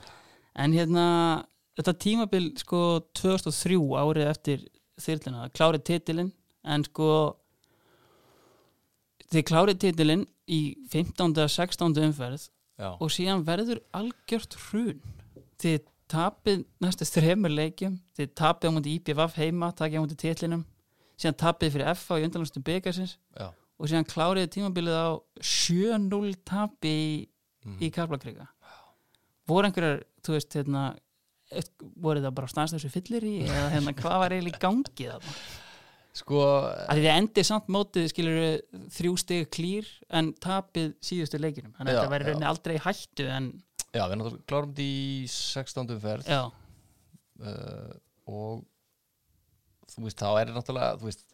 En 0.60 0.76
hérna, 0.76 1.04
þetta 1.78 1.96
tímabil 2.04 2.50
sko 2.60 2.82
2003 3.16 3.78
árið 4.02 4.28
eftir 4.28 4.66
þyrluna, 5.00 5.48
klárið 5.56 5.86
titilinn, 5.88 6.32
en 6.68 6.84
sko 6.84 7.10
þið 9.30 9.46
klárið 9.48 9.80
titilinn 9.86 10.26
í 10.50 10.60
15. 10.92 11.32
16. 11.46 12.02
umferð 12.10 12.48
já, 12.76 12.90
og 12.92 13.14
síðan 13.14 13.46
verður 13.48 13.80
algjört 13.96 14.58
hrun. 14.66 15.00
Þið 15.60 15.80
tapið 16.10 16.62
næstu 16.82 17.06
þremur 17.06 17.52
leikjum, 17.54 17.98
þið 18.18 18.30
tapið 18.40 18.70
á 18.70 18.74
mútið 18.76 18.94
IPVF 18.98 19.36
heima, 19.38 19.68
takið 19.78 20.00
á 20.00 20.02
mútið 20.02 20.20
titlinum, 20.24 20.64
síðan 21.20 21.36
tapið 21.44 21.74
fyrir 21.76 21.90
FA 22.00 22.18
í 22.18 22.24
undanlustu 22.26 22.62
byggarsins 22.66 23.16
og 23.80 23.88
síðan 23.88 24.08
kláriði 24.08 24.50
tímabilið 24.56 24.96
á 24.96 25.08
7-0 25.40 26.34
tapi 26.44 26.94
í 26.94 27.28
Mhm. 27.60 27.76
í 27.84 27.90
Karlakrika 27.92 28.46
voru 29.50 29.68
einhverjar, 29.68 29.98
þú 30.24 30.32
veist 30.32 30.54
hérna, 30.56 30.82
voru 32.00 32.20
það 32.22 32.34
bara 32.38 32.48
stanslösu 32.48 32.88
fyllir 32.92 33.24
í 33.26 33.34
eða 33.44 33.70
hérna, 33.74 33.92
hvað 33.98 34.18
var 34.22 34.30
eiginlega 34.32 34.56
í 34.56 34.62
gangi 34.62 35.08
þarna? 35.10 35.34
Sko 36.20 36.40
að 36.40 36.96
því 36.96 37.02
þið 37.04 37.18
endið 37.18 37.46
samt 37.46 37.68
mótið 37.70 38.06
skilur 38.10 38.38
þrjú 38.96 39.12
stig 39.20 39.50
klýr 39.54 39.86
en 40.10 40.32
tapið 40.42 40.94
síðustu 41.06 41.38
leikinum 41.38 41.74
þannig 41.76 41.92
að 41.94 42.00
þetta 42.00 42.18
já. 42.18 42.24
rauninni 42.24 42.48
aldrei 42.50 42.78
hættu 42.86 43.26
en 43.30 43.50
já, 43.94 44.04
við 44.04 44.16
náttúrulega 44.20 44.46
klárum 44.50 44.74
þetta 44.76 44.86
í 44.86 45.26
16. 45.34 45.94
ferð 46.04 46.30
uh, 46.34 47.92
og 48.30 48.64
þú 49.90 50.06
veist, 50.06 50.20
þá 50.20 50.30
er 50.42 50.54
náttúrulega 50.54 51.00
þú 51.00 51.10
veist, 51.10 51.26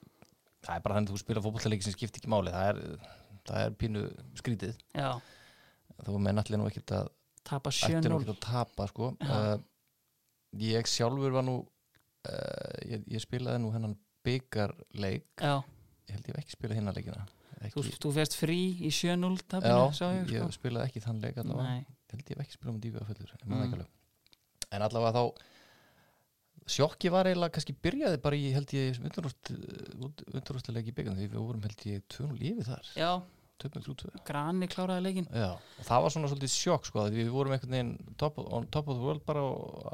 það 0.67 0.75
er 0.79 0.85
bara 0.87 0.99
þannig 0.99 1.11
að 1.11 1.15
þú 1.17 1.23
spila 1.25 1.45
fótbollaleiki 1.45 1.87
sem 1.87 1.97
skiptir 1.97 2.23
ekki 2.23 2.33
máli, 2.33 2.55
það 2.55 2.73
er, 2.73 3.07
það 3.51 3.63
er 3.63 3.79
pínu 3.83 4.05
skrítið, 4.41 4.83
já, 4.97 5.11
þó 6.01 6.13
með 6.17 6.39
náttúrulega 6.41 6.73
ekkert 6.73 6.97
að 7.01 7.13
tapa 7.47 7.73
ætti 7.73 8.11
nú 8.11 8.19
7-0 8.19 8.21
ekkert 8.25 8.35
að 8.35 8.43
tapa 8.49 8.89
sko. 8.91 9.13
Uh, 9.23 9.57
ég 10.63 10.91
sjálfur 10.91 11.35
var 11.37 11.47
nú 11.47 11.61
uh, 11.63 12.77
ég, 12.89 13.05
ég 13.13 13.23
spilaði 13.23 13.63
nú 13.63 13.73
hennan 13.75 13.97
byggarleik 14.27 15.29
ég 16.07 16.15
held 16.17 16.31
ég 16.31 16.33
hef 16.33 16.41
ekki 16.43 16.57
spilað 16.57 16.81
hinna 16.81 16.95
leikina. 16.97 17.27
Þú, 17.57 17.83
ekki, 17.83 17.99
þú 18.03 18.11
férst 18.15 18.37
frí 18.37 18.59
í 18.85 18.91
7-0 18.93 19.63
já, 19.65 19.77
ég 20.13 20.35
ég 20.35 20.43
sko. 20.43 20.57
spilaði 20.59 20.91
ekki 20.91 21.03
þann 21.07 21.23
leik 21.23 21.39
allavega, 21.41 21.71
Nei, 21.71 21.87
ég 21.87 21.96
held 22.17 22.33
ég 22.35 22.41
ekki 22.45 22.57
spilað 22.59 22.75
um 22.75 22.81
dýfi 22.81 23.01
að 23.03 23.11
fullur 23.13 23.37
Mm. 23.47 23.61
mm. 23.77 23.87
en 24.73 24.83
allavega 24.83 25.13
þá 25.15 25.23
sjokki 26.67 27.11
var 27.15 27.29
eiginlega 27.31 27.55
kannski 27.55 27.77
byrjaði 27.87 28.19
bara 28.25 28.37
í 28.37 28.49
held 28.53 28.73
ég 28.75 28.99
undanrústileiki 30.35 30.95
byggan 30.97 31.17
því 31.19 31.29
við 31.31 31.39
vorum 31.43 31.63
held 31.67 31.85
ég 31.87 32.03
2-0 32.11 32.41
yfir 32.51 32.67
þar. 32.67 32.89
Já, 32.99 33.11
2-3-2 33.63 34.25
Grani 34.27 34.69
kláraði 34.69 35.05
leikin 35.07 35.29
Já, 35.33 35.53
og 35.57 35.87
það 35.87 36.03
var 36.05 36.15
svona 36.15 36.31
svolítið 36.33 36.53
sjokk 36.57 36.89
sko, 36.91 37.07
við 37.15 37.31
vorum 37.33 37.55
einhvern 37.57 37.77
veginn 37.77 38.17
top, 38.21 38.41
on 38.43 38.67
top 38.75 38.91
of 38.93 38.99
the 38.99 39.07
world 39.07 39.23
bara 39.29 39.45
og 39.47 39.87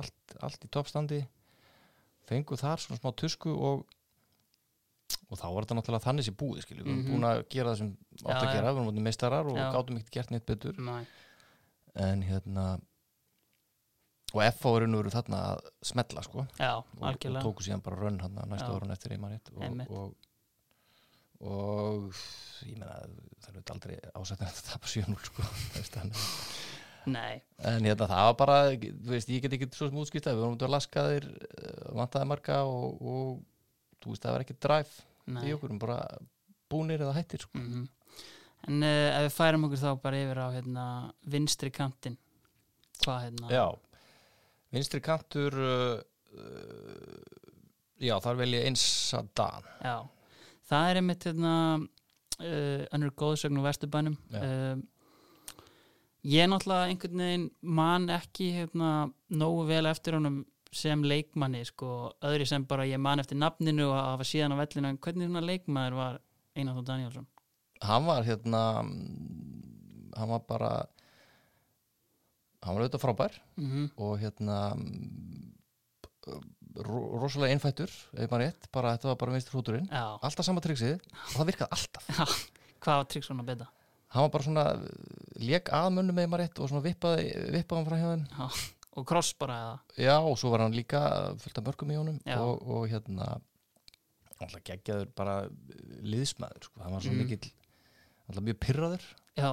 allt, 0.00 0.34
allt 0.44 0.64
í 0.66 0.70
toppstandi. 0.74 1.20
Fengu 2.28 2.58
þar 2.60 2.80
svona 2.82 2.98
smá 3.00 3.12
tusku 3.16 3.52
og 3.54 3.86
og 5.28 5.36
þá 5.40 5.46
var 5.52 5.64
þetta 5.64 5.76
náttúrulega 5.78 6.04
þannig 6.04 6.24
sér 6.26 6.34
búið 6.40 6.62
skilju, 6.64 6.82
við 6.84 6.88
Mhm. 6.88 6.98
erum 7.04 7.12
búin 7.14 7.24
að 7.28 7.38
gera 7.52 7.70
það 7.72 7.78
sem 7.78 7.88
átt 8.24 8.42
að 8.42 8.52
gera, 8.54 8.72
við 8.72 8.76
erum 8.80 8.88
búin 8.88 9.02
meistarar 9.04 9.46
og 9.48 9.56
gátum 9.56 9.96
ekkert 9.98 10.10
gert 10.16 10.30
neitt 10.30 10.46
betur. 10.46 10.78
Nei. 10.78 11.04
En 11.98 12.22
hérna 12.26 12.68
og 14.34 14.42
F.A. 14.44 14.72
er 14.76 14.88
nú 14.90 15.00
þarna 15.08 15.42
að 15.54 15.68
smetla 15.88 16.22
sko. 16.26 16.44
Já, 16.60 16.74
og, 16.76 17.00
og 17.00 17.38
tóku 17.40 17.64
síðan 17.64 17.84
bara 17.84 18.00
rönn 18.02 18.18
hann 18.20 18.36
næsta 18.50 18.72
árun 18.74 18.92
eftir 18.92 19.14
einmannitt 19.16 19.48
og, 19.54 19.62
og, 19.88 20.16
og 21.48 22.20
ég 22.68 22.76
meina 22.76 22.98
það 23.44 23.60
er 23.62 23.72
aldrei 23.74 23.96
ásættin 24.12 24.50
að 24.50 24.64
tapa 24.68 24.90
7-0 24.92 25.16
sko 25.30 25.46
En 27.64 27.86
hérna, 27.88 28.08
það 28.10 28.24
var 28.28 28.34
bara, 28.36 28.56
veist, 29.08 29.30
ég 29.32 29.44
get 29.44 29.54
ekki 29.56 29.68
svo 29.72 29.88
sem 29.88 30.00
útskýrta, 30.02 30.34
við 30.34 30.42
vorum 30.44 30.56
út 30.58 30.64
að 30.66 30.74
laskaðir, 30.74 31.28
vantaði 31.96 32.28
marga 32.28 32.58
og, 32.68 32.98
og 33.00 34.02
þú 34.02 34.12
veist, 34.12 34.24
það 34.26 34.34
var 34.34 34.44
ekki 34.44 34.58
dræf 34.66 34.90
í 35.48 35.54
okkur, 35.54 35.62
við 35.62 35.70
erum 35.70 35.80
bara 35.80 35.98
búnir 36.68 37.00
eða 37.06 37.14
hættir, 37.16 37.46
sko. 37.46 37.56
Mhm. 37.62 37.86
En 38.66 38.82
uh, 38.82 39.18
ef 39.18 39.28
við 39.28 39.36
færum 39.36 39.68
okkur 39.68 39.82
þá 39.82 39.90
bara 40.02 40.22
yfir 40.24 40.40
á 40.42 40.46
hérna, 40.56 40.86
vinstri 41.30 41.70
kantin 41.74 42.18
hvað 43.04 43.20
hérna? 43.28 43.50
Já, 43.52 43.66
vinstri 44.74 45.00
kantur, 45.04 45.54
uh, 45.54 46.00
uh, 46.34 47.54
já, 48.02 48.16
þar 48.24 48.40
vel 48.42 48.50
ég 48.56 48.68
eins 48.68 48.84
að 49.16 49.30
dan. 49.38 49.70
Já. 49.84 49.96
það 50.68 50.90
er 50.90 51.00
einmitt 51.00 51.28
hérna, 51.28 51.54
önnur 52.94 53.10
góðsögn 53.18 53.58
úr 53.58 53.66
vesturbænum. 53.66 54.14
Ég 56.28 56.46
náttúrulega 56.50 56.90
einhvern 56.90 57.22
veginn 57.22 57.46
man 57.62 58.06
ekki 58.12 58.50
hérna, 58.54 59.08
nógu 59.30 59.64
vel 59.70 59.88
eftir 59.90 60.18
honum 60.18 60.42
sem 60.74 61.02
leikmanni 61.02 61.62
sko, 61.64 62.12
öðri 62.28 62.46
sem 62.46 62.66
bara 62.68 62.86
ég 62.86 63.00
man 63.00 63.22
eftir 63.22 63.38
nafninu 63.40 63.88
og 63.88 63.96
að 63.96 64.08
hafa 64.10 64.26
síðan 64.28 64.54
á 64.54 64.60
vellinu 64.60 64.90
en 64.90 65.00
hvernig 65.00 65.30
svona 65.30 65.44
leikmaður 65.46 65.96
var 65.98 66.18
Einar 66.58 66.82
Danielsson 66.84 67.26
Hann 67.82 68.06
var 68.06 68.22
hérna, 68.26 68.82
mm, 68.82 70.12
hann 70.16 70.28
var 70.32 70.40
bara, 70.48 70.70
hann 72.64 72.74
var 72.74 72.82
auðvitað 72.84 73.04
frábær 73.04 73.36
mm 73.56 73.68
-hmm. 73.70 73.90
og 73.96 74.18
hérna, 74.18 74.74
mm, 74.74 75.54
ro 76.84 76.98
rosalega 77.22 77.52
einfættur, 77.54 77.90
ef 78.14 78.30
maður 78.30 78.44
rétt, 78.44 78.68
bara 78.72 78.96
þetta 78.96 79.08
var 79.08 79.16
bara 79.16 79.32
vinstri 79.32 79.52
hrúturinn. 79.56 79.88
Já, 79.90 80.18
Alltaf 80.22 80.44
sama 80.46 80.60
triksið 80.60 80.94
og 80.98 81.34
það 81.34 81.46
virkaði 81.50 81.70
alltaf. 81.70 82.04
hvað 82.80 82.96
var 82.96 83.04
trygg 83.04 83.24
svona 83.24 83.42
beta? 83.46 83.66
hann 84.08 84.22
var 84.22 84.30
bara 84.30 84.44
svona 84.44 84.64
lék 85.36 85.68
að 85.68 85.90
mönnum 85.92 86.14
með 86.16 86.28
maður 86.28 86.40
rétt 86.44 86.58
og 86.60 86.68
svona 86.70 86.82
vippaði, 86.82 87.24
vippaði 87.52 87.78
hann 87.78 87.88
frá 87.88 87.98
þeim 87.98 88.74
Og 88.98 89.06
kross 89.06 89.32
bara 89.38 89.54
eða 89.54 90.06
já 90.08 90.16
og 90.18 90.38
svo 90.38 90.50
var 90.50 90.60
hann 90.60 90.72
líka 90.74 91.36
fullt 91.38 91.58
af 91.58 91.64
mörgum 91.64 91.90
í 91.92 91.96
honum 91.96 92.20
Já. 92.26 92.38
og, 92.40 92.62
og 92.66 92.88
hérna 92.88 93.40
alltaf 94.40 94.62
geggjaður 94.64 95.12
bara 95.14 95.48
liðsmaður 96.02 96.62
sko. 96.64 96.80
hann 96.82 96.92
var 96.92 97.00
svo 97.00 97.10
Mhm. 97.12 97.18
mikill 97.18 97.52
alltaf 98.28 98.44
mjög 98.44 98.58
pyrraður 98.64 99.04
já, 99.38 99.50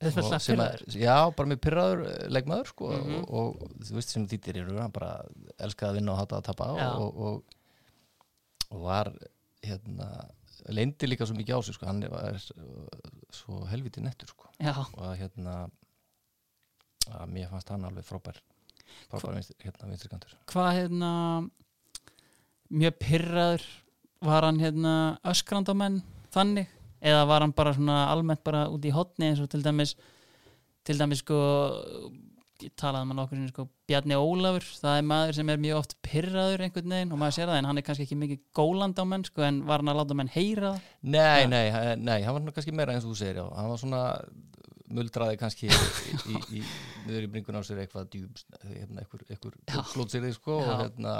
auðvitað 0.00 0.46
pyrraður 0.46 0.84
að- 0.86 0.98
Já, 1.02 1.16
bara 1.36 1.48
með 1.52 1.60
pyrraður 1.66 2.02
eh, 2.08 2.28
leikmaður 2.32 2.66
sko, 2.72 2.90
Mhm. 2.96 3.24
og, 3.28 3.62
og 3.62 3.70
þú 3.84 3.94
veist 3.98 4.08
sem 4.14 4.26
þýttir 4.30 4.56
eru 4.62 4.78
hann 4.80 4.90
bara 4.96 5.10
elskaði 5.58 5.90
að 5.90 5.98
vinna 6.00 6.12
og 6.12 6.18
hata 6.22 6.36
að 6.40 6.46
tapa 6.50 6.70
og, 6.72 7.16
og, 7.16 7.44
og 8.70 8.80
var 8.86 9.12
hérna 9.62 10.08
leindi 10.68 11.06
líka 11.08 11.26
svo 11.26 11.34
mikið 11.36 11.56
á 11.56 11.60
sig 11.64 11.74
sko, 11.74 11.86
hann 11.86 12.00
var 12.08 12.36
svo 13.32 13.64
helviti 13.70 14.00
nettur 14.04 14.28
sko. 14.28 14.48
og 14.96 15.16
hérna 15.16 15.70
að 17.10 17.28
mér 17.32 17.48
fannst 17.50 17.68
hann 17.72 17.84
alveg 17.84 18.04
frábær 18.04 18.36
frábær 19.10 19.34
vinstri, 19.34 19.56
hérna 19.64 19.88
vinstri 19.88 20.08
kantur 20.10 20.34
hvað 20.46 20.72
hérna 20.78 21.10
mjög 22.70 22.98
pyrraður 23.02 23.64
var 24.22 24.42
hann 24.46 24.60
hérna 24.60 25.18
öskrandamenn 25.24 26.02
þannig 26.34 26.68
eða 27.00 27.26
var 27.30 27.44
hann 27.46 27.54
bara 27.56 27.74
svona 27.76 28.00
almennt 28.12 28.44
bara 28.46 28.66
út 28.72 28.84
í 28.84 28.92
hotni 28.94 29.30
eins 29.30 29.40
og 29.42 29.50
til 29.52 29.62
dæmis 29.64 29.96
til 30.86 30.98
dæmis 31.00 31.24
sko 31.24 31.38
talaði 32.76 33.08
með 33.08 33.16
nokkur 33.16 33.38
sinni 33.38 33.50
sko 33.52 33.64
Bjarni 33.88 34.16
Ólafur. 34.20 34.66
Það 34.82 34.98
er 34.98 35.06
maður 35.08 35.36
sem 35.38 35.52
er 35.52 35.60
mjög 35.62 35.78
oft 35.80 35.94
pyrraður 36.04 36.64
einhvern 36.66 36.94
veginn 36.94 37.14
og 37.14 37.20
maður 37.22 37.36
sér 37.38 37.50
það 37.50 37.60
en 37.60 37.68
hann 37.70 37.80
er 37.80 37.86
kannski 37.86 38.06
ekki 38.06 38.18
mikið 38.20 38.42
góland 38.60 39.00
á 39.00 39.04
menn 39.08 39.24
sko 39.24 39.44
en 39.46 39.62
var 39.68 39.80
hann 39.80 39.92
að 39.92 40.00
láta 40.02 40.16
menn 40.18 40.32
heyra 40.34 40.74
það? 40.74 40.90
Nei, 41.16 41.46
nei, 41.48 41.64
nei, 42.00 42.18
hann 42.26 42.36
var 42.36 42.56
kannski 42.56 42.76
meira 42.76 42.96
eins 42.96 43.06
og 43.06 43.14
þú 43.14 43.20
segir 43.22 43.40
já, 43.40 43.46
hann 43.56 43.72
var 43.72 43.80
svona 43.80 44.02
muldraði 44.90 45.38
kannski 45.40 45.70
í, 45.70 45.80
í, 46.34 46.38
í, 46.58 46.62
niður 47.06 47.26
í 47.28 47.32
bringun 47.32 47.60
á 47.60 47.62
sér 47.66 47.84
eitthvað 47.84 48.16
hérna, 48.66 49.04
eitthvað, 49.04 49.84
flótsýrið 49.94 50.34
sko 50.36 50.56
og 50.60 50.72
hérna, 50.82 51.18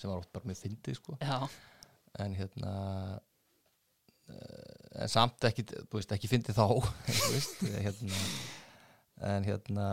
sem 0.00 0.10
var 0.10 0.22
oft 0.22 0.32
bara 0.34 0.48
með 0.48 0.62
fyndið 0.64 0.96
sko. 0.96 1.18
Já, 1.20 1.38
en 2.24 2.36
hérna 2.38 2.72
en 5.00 5.08
samt 5.12 5.44
ekki, 5.48 5.64
þú 5.70 5.98
veist, 5.98 6.12
ekki 6.16 6.30
fyndið 6.30 6.58
þá 6.58 6.66
þú 7.20 7.34
veist, 7.34 7.60
hérna 7.84 8.22
en 9.30 9.44
hérna, 9.46 9.84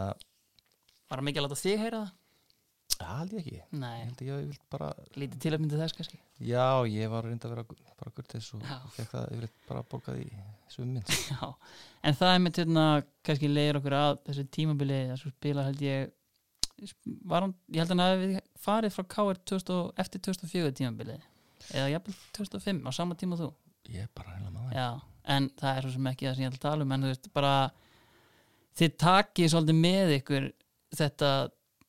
var 1.10 1.20
hann 1.20 1.28
mikið 1.28 1.44
að 1.44 1.48
láta 1.50 1.60
þig 1.62 1.82
heyra 1.84 2.00
það? 2.06 2.16
það 2.98 3.18
held 3.20 3.34
ég 3.36 3.40
ekki. 3.44 3.56
Ég 3.58 3.74
Nei, 3.78 3.98
held 4.08 4.22
ég 4.26 4.30
að 4.34 4.40
ég 4.42 4.48
vilt 4.50 4.64
bara 4.74 4.88
lítið 5.22 5.42
tilöfnindi 5.44 5.78
þess 5.78 5.96
kannski? 5.98 6.18
Já, 6.48 6.64
ég 6.90 7.12
var 7.12 7.28
reynda 7.28 7.46
að 7.46 7.52
vera 7.54 7.66
bara 8.00 8.14
gurtis 8.18 8.48
og 8.58 8.64
Já. 8.66 8.78
fekk 8.96 9.12
það 9.12 9.28
yfirleitt 9.36 9.60
bara 9.68 9.84
borgað 9.92 10.22
í 10.24 10.28
svum 10.74 10.94
mynd 10.96 11.12
Já, 11.30 11.50
en 12.10 12.18
það 12.18 12.34
er 12.34 12.42
með 12.48 12.60
hérna 12.64 12.86
kannski 13.28 13.52
leiðir 13.52 13.80
okkur 13.82 13.98
að 14.00 14.18
þessu 14.30 14.48
tímabili 14.58 14.98
þessu 15.12 15.34
spila 15.36 15.68
held 15.68 15.84
ég 15.86 16.10
hann, 17.36 17.54
ég 17.74 17.84
held 17.84 17.92
að 17.92 17.94
hann 17.94 18.04
hafi 18.08 18.42
farið 18.66 18.98
frá 18.98 19.06
KR 19.14 19.40
2000, 19.54 19.78
og- 19.78 19.94
eftir 20.02 20.24
2004 20.32 20.74
tímabili 20.82 21.20
eða 21.78 21.92
jafnvel 21.94 22.18
2005 22.40 22.82
á 22.88 22.92
sama 22.98 23.18
tíma 23.20 23.38
þú 23.40 23.52
ég 23.94 24.06
er 24.06 24.14
bara 24.16 24.36
reyna 24.36 24.54
maður 24.54 24.78
Já, 24.78 24.88
en 25.36 25.50
það 25.60 25.74
er 25.74 25.86
svo 25.88 25.94
sem 25.96 26.10
ekki 26.12 26.28
það 26.28 26.38
sem 26.38 26.46
ég 26.46 26.54
ætla 26.54 26.62
að 26.62 26.70
tala 26.70 26.88
um 26.88 26.96
en 26.96 27.06
þú 27.06 27.12
veist 27.14 27.30
bara 27.36 27.54
þið 28.78 28.98
takið 29.04 29.52
svolítið 29.54 29.80
með 29.84 30.16
ykkur 30.18 30.50
þetta 30.98 31.32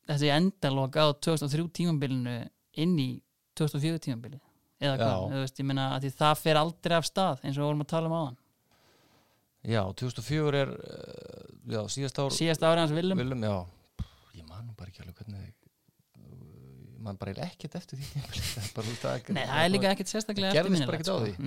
þessi 0.09 0.31
endalok 0.33 0.99
á 0.99 1.05
2003 1.29 1.67
tímabilinu 1.79 2.37
inn 2.81 2.95
í 2.99 3.09
2004 3.59 4.03
tímabili 4.07 4.39
eða 4.79 4.95
hvað, 4.99 5.25
þú 5.33 5.41
veist, 5.43 5.59
ég 5.59 5.67
meina 5.67 5.87
að 5.95 6.07
það 6.15 6.37
fer 6.39 6.59
aldrei 6.59 6.95
af 6.97 7.07
stað 7.07 7.41
eins 7.43 7.57
og 7.57 7.63
við 7.63 7.67
vorum 7.67 7.83
að 7.83 7.91
tala 7.91 8.09
um 8.09 8.15
áðan. 8.15 8.37
Já, 9.67 9.81
2004 9.99 10.61
er 10.63 10.69
uh, 10.71 11.47
já, 11.67 11.81
síðast 11.91 12.21
ár 12.23 12.31
síðast 12.31 12.63
árið 12.63 12.83
hans 12.85 12.93
Willum. 12.95 13.19
Willum, 13.19 13.43
já. 13.43 14.05
Ég 14.39 14.45
man 14.47 14.63
nú 14.69 14.75
bara 14.79 14.87
ekki 14.87 15.03
alveg 15.03 15.19
hvernig 15.19 15.49
ég 16.99 17.05
man 17.07 17.19
bara 17.19 17.35
ekkert 17.47 17.77
eftir 17.79 17.99
því. 17.99 18.23
Tímabili. 18.75 19.35
Nei, 19.35 19.45
það 19.47 19.63
er 19.63 19.71
líka 19.73 19.93
ekkert 19.93 20.11
sérstaklega 20.11 20.65
ekkert 20.65 21.09
á 21.09 21.15
sko. 21.23 21.37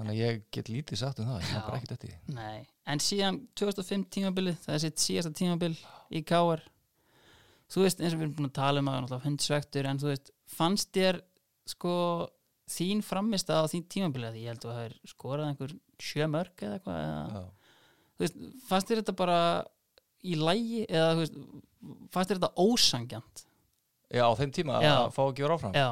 Þannig 0.00 0.12
að 0.12 0.20
ég 0.20 0.42
get 0.54 0.68
lítið 0.70 1.00
sagt 1.00 1.18
um 1.20 1.30
það 1.32 1.40
ég 1.42 1.54
man 1.54 1.64
bara 1.66 1.80
ekkert 1.80 1.96
eftir 1.96 2.12
því. 2.12 2.36
Nei. 2.36 2.60
En 2.90 3.02
síðan 3.02 3.40
2005 3.58 4.04
tímabilið, 4.14 4.60
það 4.62 4.76
er 4.76 4.84
sitt 4.84 5.02
síðasta 5.02 5.32
tímabil 5.40 5.74
í 6.14 6.22
KR 6.26 6.62
Þú 7.70 7.84
veist, 7.84 8.00
eins 8.02 8.14
og 8.14 8.18
við 8.18 8.24
erum 8.24 8.36
búin 8.38 8.48
að 8.48 8.56
tala 8.58 8.82
um 8.82 8.88
að 8.90 9.16
hundsvektur 9.24 9.86
en 9.86 9.98
þú 10.02 10.08
veist, 10.10 10.32
fannst 10.50 10.90
þér 10.96 11.20
sko 11.70 11.92
þín 12.70 13.02
framist 13.06 13.50
á 13.50 13.62
þín 13.70 13.84
tímabilið 13.90 14.34
því 14.34 14.42
ég 14.42 14.54
held 14.54 14.64
að 14.66 14.74
það 14.74 14.86
er 14.88 14.96
skorað 15.12 15.50
einhver 15.50 15.74
sjö 16.02 16.26
mörg 16.30 16.64
eða 16.66 16.78
eitthvað 16.78 16.98
eða, 17.04 17.20
Já. 17.36 17.44
þú 18.16 18.24
veist, 18.24 18.40
fannst 18.66 18.90
þér 18.90 19.02
þetta 19.02 19.14
bara 19.20 19.38
í 20.20 20.34
lægi 20.38 20.82
eða 20.88 21.12
veist, 21.20 21.38
fannst 22.10 22.32
þér 22.32 22.40
þetta 22.40 22.66
ósangjant 22.66 23.44
já, 24.10 24.24
á 24.26 24.32
þeim 24.38 24.52
tíma 24.56 24.80
Já. 24.82 24.92
að 25.06 25.12
fá 25.16 25.22
að 25.26 25.34
gefa 25.40 25.56
áfram. 25.58 25.74
Já, 25.78 25.88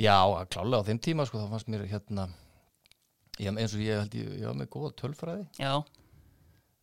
Já, 0.00 0.16
klálega 0.52 0.80
á 0.82 0.86
þeim 0.88 1.00
tíma 1.02 1.26
sko, 1.28 1.38
þá 1.42 1.48
fannst 1.54 1.68
mér 1.72 1.82
hérna 1.90 2.28
ég, 3.40 3.50
eins 3.56 3.74
og 3.74 3.80
ég 3.82 3.98
held 4.00 4.14
ég, 4.14 4.28
ég 4.40 4.46
var 4.46 4.54
með 4.60 4.68
góða 4.74 4.92
tölfræði. 5.00 5.46
Já, 5.60 5.72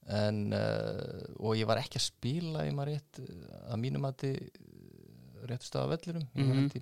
en 0.08 0.54
uh, 0.56 1.24
og 1.44 1.58
ég 1.60 1.68
var 1.68 1.82
ekki 1.82 2.00
að 2.00 2.06
spila 2.08 2.64
ég 2.68 2.76
maður 2.78 2.94
rétt 2.96 3.22
uh, 3.24 3.72
að 3.74 3.82
mínum 3.84 4.06
mati 4.08 4.30
uh, 4.38 5.46
réttu 5.50 5.68
stað 5.68 5.84
af 5.88 5.94
vellurum 5.96 6.28
ég 6.36 6.48
var 6.48 6.56
Mhm. 6.56 6.68
ekki 6.70 6.82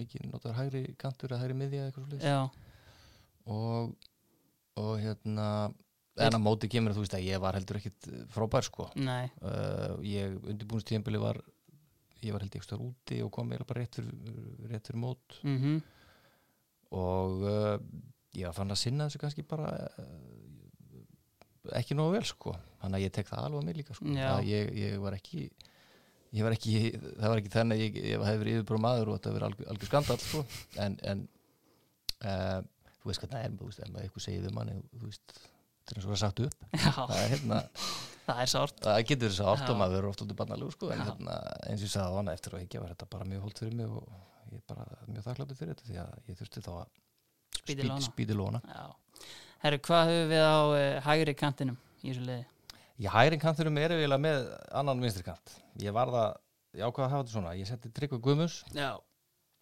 mikið 0.00 0.28
notar 0.30 0.54
hægri 0.56 0.82
kantur 0.98 1.32
eða 1.34 1.42
hægri 1.42 1.56
miðja 1.58 1.88
eitthvað 1.88 2.12
svo 2.14 2.20
já, 2.22 2.50
og, 3.50 3.90
og 4.80 4.92
hérna 5.02 5.46
en 6.20 6.36
að 6.36 6.42
móti 6.44 6.68
kemur 6.70 6.94
þú 6.94 7.02
veist 7.04 7.16
að 7.18 7.26
ég 7.26 7.40
var 7.42 7.54
heldur 7.58 7.78
ekkit 7.80 8.06
frábær 8.34 8.64
sko. 8.66 8.86
Nei. 9.00 9.30
Uh, 9.40 9.96
ég 10.04 10.34
undirbúinustíðanbili 10.44 11.20
var 11.22 11.38
ég 12.26 12.34
var 12.34 12.44
held 12.44 12.54
ég 12.54 12.62
ekstra 12.62 12.78
úti 12.80 13.20
og 13.24 13.32
kom 13.34 13.50
eiginlega 13.50 13.70
bara 13.70 13.84
rétt 13.84 13.98
fyrir, 14.00 14.36
rétt 14.72 14.90
fyrir 14.90 15.02
mót. 15.06 15.40
Mm 15.46 15.80
og 16.90 17.44
uh, 17.46 17.76
ég 18.34 18.48
var 18.48 18.54
fann 18.56 18.74
að 18.74 18.80
sinna 18.80 19.04
þessu 19.06 19.20
kannski 19.22 19.44
bara 19.46 19.68
uh, 20.02 21.74
ekki 21.78 21.94
nógu 21.94 22.16
vel 22.16 22.26
sko. 22.26 22.54
Þannig 22.80 22.98
að 22.98 23.04
ég 23.04 23.12
tek 23.14 23.28
það 23.30 23.44
alveg 23.46 23.60
að 23.60 23.68
mig 23.68 23.76
líka 23.78 23.94
sko. 23.94 24.08
Ég, 24.46 24.72
ég 24.74 24.96
var 25.02 25.14
ekki 25.14 25.44
ég 26.30 26.46
var 26.46 26.54
ekki, 26.54 26.74
það 26.94 27.32
var 27.32 27.40
ekki 27.42 27.52
þannig 27.54 27.76
að 27.76 27.84
ég, 27.84 27.96
ég 28.06 28.24
hef 28.26 28.40
verið 28.42 28.58
yfirbúra 28.60 28.82
maður 28.84 29.10
og 29.10 29.16
þetta 29.18 29.34
verið 29.36 29.48
algjör, 29.48 29.70
algjör 29.72 29.90
skandall 29.90 30.20
sko. 30.22 30.42
En, 30.82 30.98
en 31.12 31.24
uh, 32.22 32.60
þú 33.00 33.10
veist 33.10 33.24
hvað 33.24 33.34
það 33.34 33.46
er 33.46 33.56
þú 33.56 33.70
veist, 33.70 33.82
ef 33.82 33.90
maður 33.90 34.06
eitthvað 34.06 34.26
segið 34.26 34.50
um 34.50 34.58
manni 34.60 34.76
þú 34.90 35.08
veist, 35.08 35.34
þetta 35.40 35.94
er 35.94 36.00
eins 36.00 36.06
og 36.06 36.12
það 36.12 36.22
sagt 36.24 36.44
upp. 36.46 36.68
Já, 36.74 36.92
það 37.00 37.16
er 37.16 37.34
hérna, 37.34 37.60
það 38.26 38.40
er 38.44 38.50
sárt 38.52 38.82
það 38.84 39.00
getur 39.10 39.36
oft 39.50 39.64
Já. 39.64 39.70
og 39.72 39.78
maður 39.80 39.96
verður 39.98 40.10
oft 40.12 40.24
út 40.24 40.32
í 40.34 40.38
barnalegu 40.40 40.74
sko 40.76 40.90
en 40.94 41.00
Já. 41.00 41.04
hérna, 41.10 41.38
eins 41.66 41.80
og 41.82 41.86
ég 41.88 41.92
sagði 41.94 42.10
á 42.10 42.18
hana 42.20 42.34
eftir 42.36 42.56
að 42.56 42.64
higgja 42.64 42.82
var 42.84 42.92
þetta 42.94 43.08
bara 43.14 43.28
mjög 43.32 43.46
hólt 43.46 43.62
fyrir 43.64 43.76
mig 43.80 43.90
og 43.90 44.12
ég 44.50 44.60
er 44.60 44.64
bara 44.70 44.86
mjög 45.08 45.26
þakkláttur 45.28 45.58
fyrir 45.60 45.74
þetta 45.74 45.88
því 45.90 45.98
að 46.04 46.30
ég 46.32 46.40
þurfti 46.40 46.64
þá 46.66 46.72
að 46.78 46.88
Spýti 47.60 47.84
lóna. 47.88 48.00
spýti 48.06 48.36
lóna 48.38 48.60
Já. 48.64 48.84
Herru, 49.60 49.78
hvað 49.84 50.08
höfum 50.10 50.30
við 50.30 50.44
á 50.46 50.56
uh, 50.64 51.00
hægri 51.04 51.34
kantinum 51.36 51.76
í 52.00 52.08
þessu 52.12 52.22
liði? 52.24 52.44
Ég 53.00 53.12
hægri 53.12 53.38
kanturum 53.40 53.76
er 53.80 53.92
eiginlega 53.96 54.20
með 54.24 54.46
annan 54.76 55.02
vinstri 55.04 55.24
kant. 55.24 55.52
Ég 55.80 55.92
var 55.96 56.08
það, 56.12 56.30
ég 56.76 56.84
ákvaða 56.86 57.06
að 57.06 57.12
hafa 57.14 57.22
þetta 57.24 57.34
svona. 57.34 57.52
Ég 57.56 57.68
setti 57.68 57.90
Tryggva 57.96 58.18
Guðmus 58.24 58.56
Já. 58.76 58.90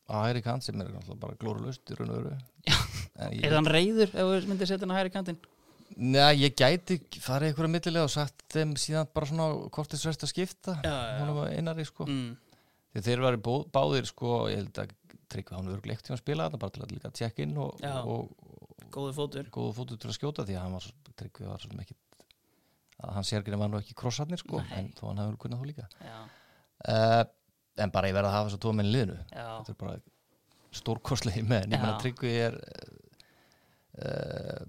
á 0.06 0.14
hægri 0.22 0.42
kant 0.46 0.66
sem 0.66 0.80
er 0.82 0.90
bara 1.18 1.36
glórulust 1.38 1.90
í 1.90 1.98
raun 1.98 2.10
og 2.14 2.20
veru. 2.28 2.38
Er 3.28 3.54
hann 3.56 3.66
reyður 3.70 4.10
ef 4.14 4.30
við 4.32 4.48
myndir 4.52 4.70
setja 4.70 4.86
hann 4.86 4.94
á 4.94 4.98
hægri 5.00 5.14
kantin? 5.14 5.38
Neða, 5.96 6.32
ég 6.36 6.56
gæti 6.58 6.98
farið 7.22 7.52
einhverja 7.52 7.72
millilega 7.72 8.08
og 8.08 8.12
sagt 8.12 8.44
þeim 8.52 8.74
síðan 8.80 9.08
bara 9.14 9.30
svona 9.30 9.48
kortið 9.74 10.02
sverst 10.02 10.26
að 10.26 10.32
skipta. 10.34 10.76
Honum 11.20 11.42
að 11.44 11.54
einari 11.56 11.86
sko. 11.88 12.06
Mm. 12.08 12.36
Þegar 12.92 13.06
þeir 13.08 13.24
væri 13.26 13.40
bó, 13.48 13.54
báðir 13.72 14.08
sko, 14.08 14.34
ég 14.52 14.62
held 14.62 14.82
að 14.84 14.94
Tryggva 15.28 15.58
hann 15.58 15.68
örgleikt 15.68 16.06
til 16.06 16.14
að 16.14 16.22
spila 16.22 16.46
þetta 16.48 16.58
bara 16.62 16.72
til 16.72 16.82
að 16.86 16.92
líka 16.94 17.10
tjekka 17.12 17.42
inn 17.44 17.56
og, 17.60 17.82
og, 17.84 18.30
Góðu 18.94 19.10
fótur. 19.12 19.48
góðu 19.52 19.74
fótu 19.76 19.98
til 20.00 20.08
að 20.08 20.16
skjóta 20.16 20.44
því 20.48 20.54
að 20.56 20.62
hann 20.64 20.76
var, 20.78 20.86
Tryggvi 21.20 21.44
var 21.44 21.60
svo 21.60 21.76
mikið 21.76 21.98
að 22.98 23.12
hans 23.14 23.30
sérgrinn 23.30 23.60
var 23.60 23.68
nú 23.70 23.78
ekki 23.78 23.96
krossarnir 23.98 24.40
sko, 24.40 24.62
Nei. 24.64 24.70
en 24.78 24.88
þó 24.96 25.02
hann 25.10 25.20
hefur 25.22 25.36
kunnað 25.44 25.60
þá 25.60 25.68
líka. 25.68 25.88
Uh, 26.88 27.20
en 27.78 27.92
bara 27.94 28.10
ég 28.10 28.16
verð 28.16 28.30
að 28.30 28.36
hafa 28.38 28.48
þess 28.54 28.58
að 28.72 28.80
í 28.82 28.86
liðinu 28.88 29.18
Já. 29.18 29.44
þetta 29.44 29.74
er 29.74 29.78
bara 29.82 29.98
stórkostlegi 30.78 31.44
menn 31.46 31.74
ég 31.74 31.78
Já. 31.78 31.82
meina 31.84 32.00
Tryggvi 32.02 32.32
er 32.48 32.58
uh, 33.98 34.64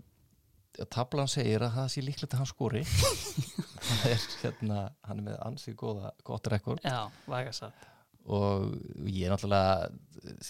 tablan 0.93 1.27
segir 1.31 1.63
að 1.65 1.73
það 1.75 1.87
sé 1.93 2.01
líklegt 2.05 2.33
að 2.33 2.39
hann 2.43 2.49
skori 2.49 2.83
hann 3.89 4.03
er 4.11 4.25
hérna 4.43 4.79
hann 5.07 5.19
er 5.21 5.25
með 5.29 5.37
ansið 5.49 5.75
góða, 5.81 6.11
gott 6.27 6.47
rekord 6.53 6.83
Já, 6.85 7.07
væga 7.27 7.53
satt. 7.55 7.87
og 8.29 8.75
ég 9.09 9.25
er 9.27 9.33
náttúrulega 9.33 9.89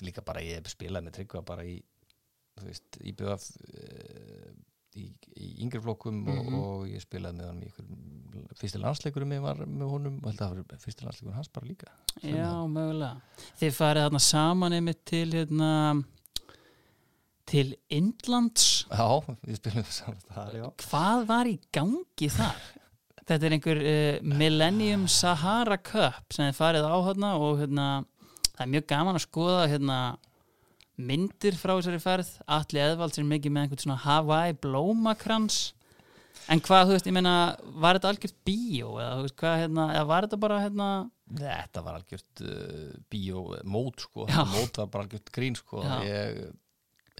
líka 0.05 0.21
bara 0.25 0.41
ég 0.45 0.59
hef 0.61 0.71
spilað 0.73 1.05
með 1.07 1.17
Tryggva 1.19 1.43
bara 1.45 1.63
í 1.65 1.77
þú 2.59 2.65
veist, 2.67 2.97
í 3.07 3.13
BF 3.15 3.45
uh, 3.63 4.49
í, 4.99 5.05
í 5.39 5.49
yngri 5.63 5.79
flokkum 5.85 6.17
Mhm. 6.25 6.53
og, 6.57 6.79
og 6.81 6.87
ég 6.89 7.01
spilaði 7.05 7.37
með 7.39 7.47
honum 7.49 7.63
í 7.63 7.69
ykkur 7.69 8.55
fyrsti 8.59 8.79
landsleikurum 8.81 9.31
ég 9.37 9.43
var 9.45 9.61
með 9.65 9.87
honum 9.93 10.17
og 10.23 10.29
held 10.31 10.41
að 10.41 10.55
það 10.55 10.63
var 10.73 10.81
fyrsti 10.83 11.05
landsleikur 11.05 11.37
hans 11.37 11.51
bara 11.55 11.69
líka 11.69 11.91
Já, 12.25 12.49
mögulega. 12.67 13.21
Þið 13.61 13.75
farið 13.77 14.03
þarna 14.07 14.19
saman 14.25 14.75
einmitt 14.75 15.05
til 15.07 15.29
hérna 15.31 15.69
til 17.49 17.73
Indlands. 17.93 18.67
Já, 18.89 19.07
við 19.45 19.57
spilum 19.59 19.87
saman 19.89 20.21
þar, 20.29 20.53
já. 20.59 20.67
Hvað 20.85 21.25
var 21.31 21.49
í 21.49 21.55
gangi 21.75 22.29
þar? 22.33 22.61
Þetta 23.29 23.45
er 23.45 23.55
einhver 23.57 23.81
uh, 23.83 24.29
Millennium 24.41 25.05
Sahara 25.11 25.77
Cup 25.77 26.33
sem 26.33 26.47
þið 26.49 26.57
farið 26.57 26.89
á 26.89 26.97
hérna 27.05 27.33
og 27.37 27.59
hérna 27.61 27.89
það 28.47 28.63
er 28.65 28.71
mjög 28.73 28.87
gaman 28.89 29.19
að 29.19 29.25
skoða 29.27 29.67
hérna 29.69 29.99
myndir 30.99 31.55
frá 31.55 31.75
þessari 31.75 32.01
ferð 32.03 32.31
Atli 32.57 32.81
Eðvald 32.83 33.15
sem 33.15 33.23
er 33.23 33.35
mikið 33.35 33.53
með 33.55 33.67
einhvern 33.67 33.83
svona 33.85 34.01
Hawaii 34.03 34.57
blómakrans 34.59 35.59
En 36.49 36.61
hvað, 36.65 36.87
þú 36.87 36.95
veist, 36.95 37.07
ég 37.09 37.13
meina, 37.13 37.33
var 37.81 37.97
þetta 37.97 38.09
algjört 38.13 38.37
bíó 38.47 38.95
eða, 38.97 39.09
þú 39.19 39.25
veist, 39.25 39.35
hvað, 39.41 39.55
hérna, 39.63 39.85
eða 39.93 40.05
var 40.09 40.25
þetta 40.25 40.39
bara, 40.41 40.59
hérna, 40.63 40.87
Þetta 41.39 41.83
var 41.85 41.99
algjört 41.99 42.41
uh, 42.41 42.93
bíó 43.13 43.43
mót 43.69 44.05
sko, 44.07 44.25
mót 44.49 44.79
var 44.81 44.89
bara 44.89 45.05
algjört 45.05 45.29
grín 45.35 45.57
sko 45.59 45.83
ég, 46.07 46.39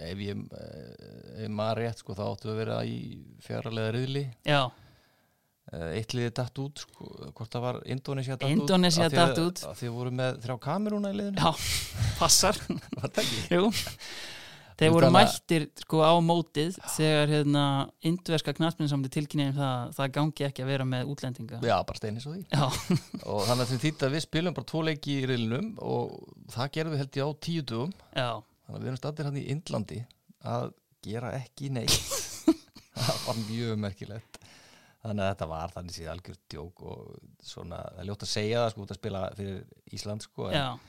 ef 0.08 0.22
ég 0.24 0.40
uh, 0.40 1.44
ef 1.44 1.50
maður 1.52 1.82
rétt 1.84 2.04
sko 2.04 2.16
þá 2.18 2.24
áttu 2.30 2.52
að 2.54 2.62
vera 2.64 2.80
í 2.88 2.98
fjaralega 3.46 3.94
riðli. 3.98 4.26
Já, 4.48 4.62
uh, 4.70 5.92
eitt 5.96 6.16
liðið 6.18 6.34
datt 6.42 6.64
út 6.64 6.84
sko, 6.86 7.12
hvort 7.36 7.54
það 7.56 7.66
var 7.68 7.82
Indonesia 7.86 8.40
Indonesia 8.50 9.06
út? 9.08 9.14
Því 9.14 9.22
að- 9.22 9.30
datt 9.36 9.44
út. 9.46 9.64
því 9.82 9.92
að 9.92 9.96
voru 10.00 10.16
með 10.24 10.42
þrjá 10.48 10.58
kamerúna 10.70 11.14
í 11.14 11.20
liðinu. 11.22 11.46
Já, 11.46 11.72
passar, 12.22 12.60
var 13.00 13.08
það 13.10 13.24
ekki? 13.26 13.46
jú. 13.56 13.72
Þeir 14.80 14.94
voru 14.96 15.08
mættir, 15.12 15.64
sko, 15.82 15.98
á 16.08 16.16
mótið 16.24 16.78
þegar, 16.96 17.32
hérna, 17.34 17.64
indverska 18.08 18.54
knattmyndisamdi 18.56 19.10
tilkynning 19.12 19.50
það, 19.58 19.90
það 19.98 20.12
gangi 20.16 20.46
ekki 20.48 20.64
að 20.64 20.70
vera 20.72 20.86
með 20.88 21.10
útlendinga. 21.12 21.60
Já, 21.68 21.76
bara 21.84 22.00
steinis 22.00 22.28
og 22.30 22.38
því. 22.38 22.46
Já, 22.48 22.64
og 23.34 23.42
þannig 23.50 23.66
að 23.66 23.84
þýtt 23.84 24.06
að 24.08 24.16
við 24.16 24.24
spilum 24.24 24.56
bara 24.56 24.70
tvo 24.72 24.84
leiki 24.88 25.18
í 25.18 25.26
riðlinum 25.28 25.74
og 25.84 26.14
það 26.56 26.72
gerðum 26.78 26.96
við 26.96 27.04
held 27.04 27.20
ég 27.20 27.28
á 27.28 27.32
tíu 27.50 27.66
dugum 27.74 27.92
já, 28.16 28.30
þannig 28.70 28.78
að 28.78 28.84
við 28.84 28.92
erum 28.92 29.00
stattir 29.00 29.26
hann 29.26 29.40
í 29.40 29.46
Indlandi 29.50 30.00
að 30.46 30.68
gera 31.02 31.32
ekki 31.40 31.72
neitt. 31.74 31.96
Það 33.00 33.22
var 33.26 33.40
mjög 33.48 33.80
merkilegt. 33.82 34.40
Þannig 35.00 35.24
að 35.24 35.30
þetta 35.32 35.48
var 35.50 35.74
þannig 35.74 35.96
síðan 35.96 36.14
algjörð 36.14 36.40
djók 36.52 36.82
og 36.92 37.04
svona, 37.48 37.78
það 37.88 38.00
er 38.02 38.08
ljótt 38.10 38.24
að 38.26 38.32
segja 38.34 38.62
það 38.62 38.72
sko 38.74 38.82
út 38.84 38.90
að 38.92 38.98
spila 39.00 39.22
fyrir 39.38 39.94
Ísland 39.96 40.26
sko 40.26 40.50
en, 40.50 40.82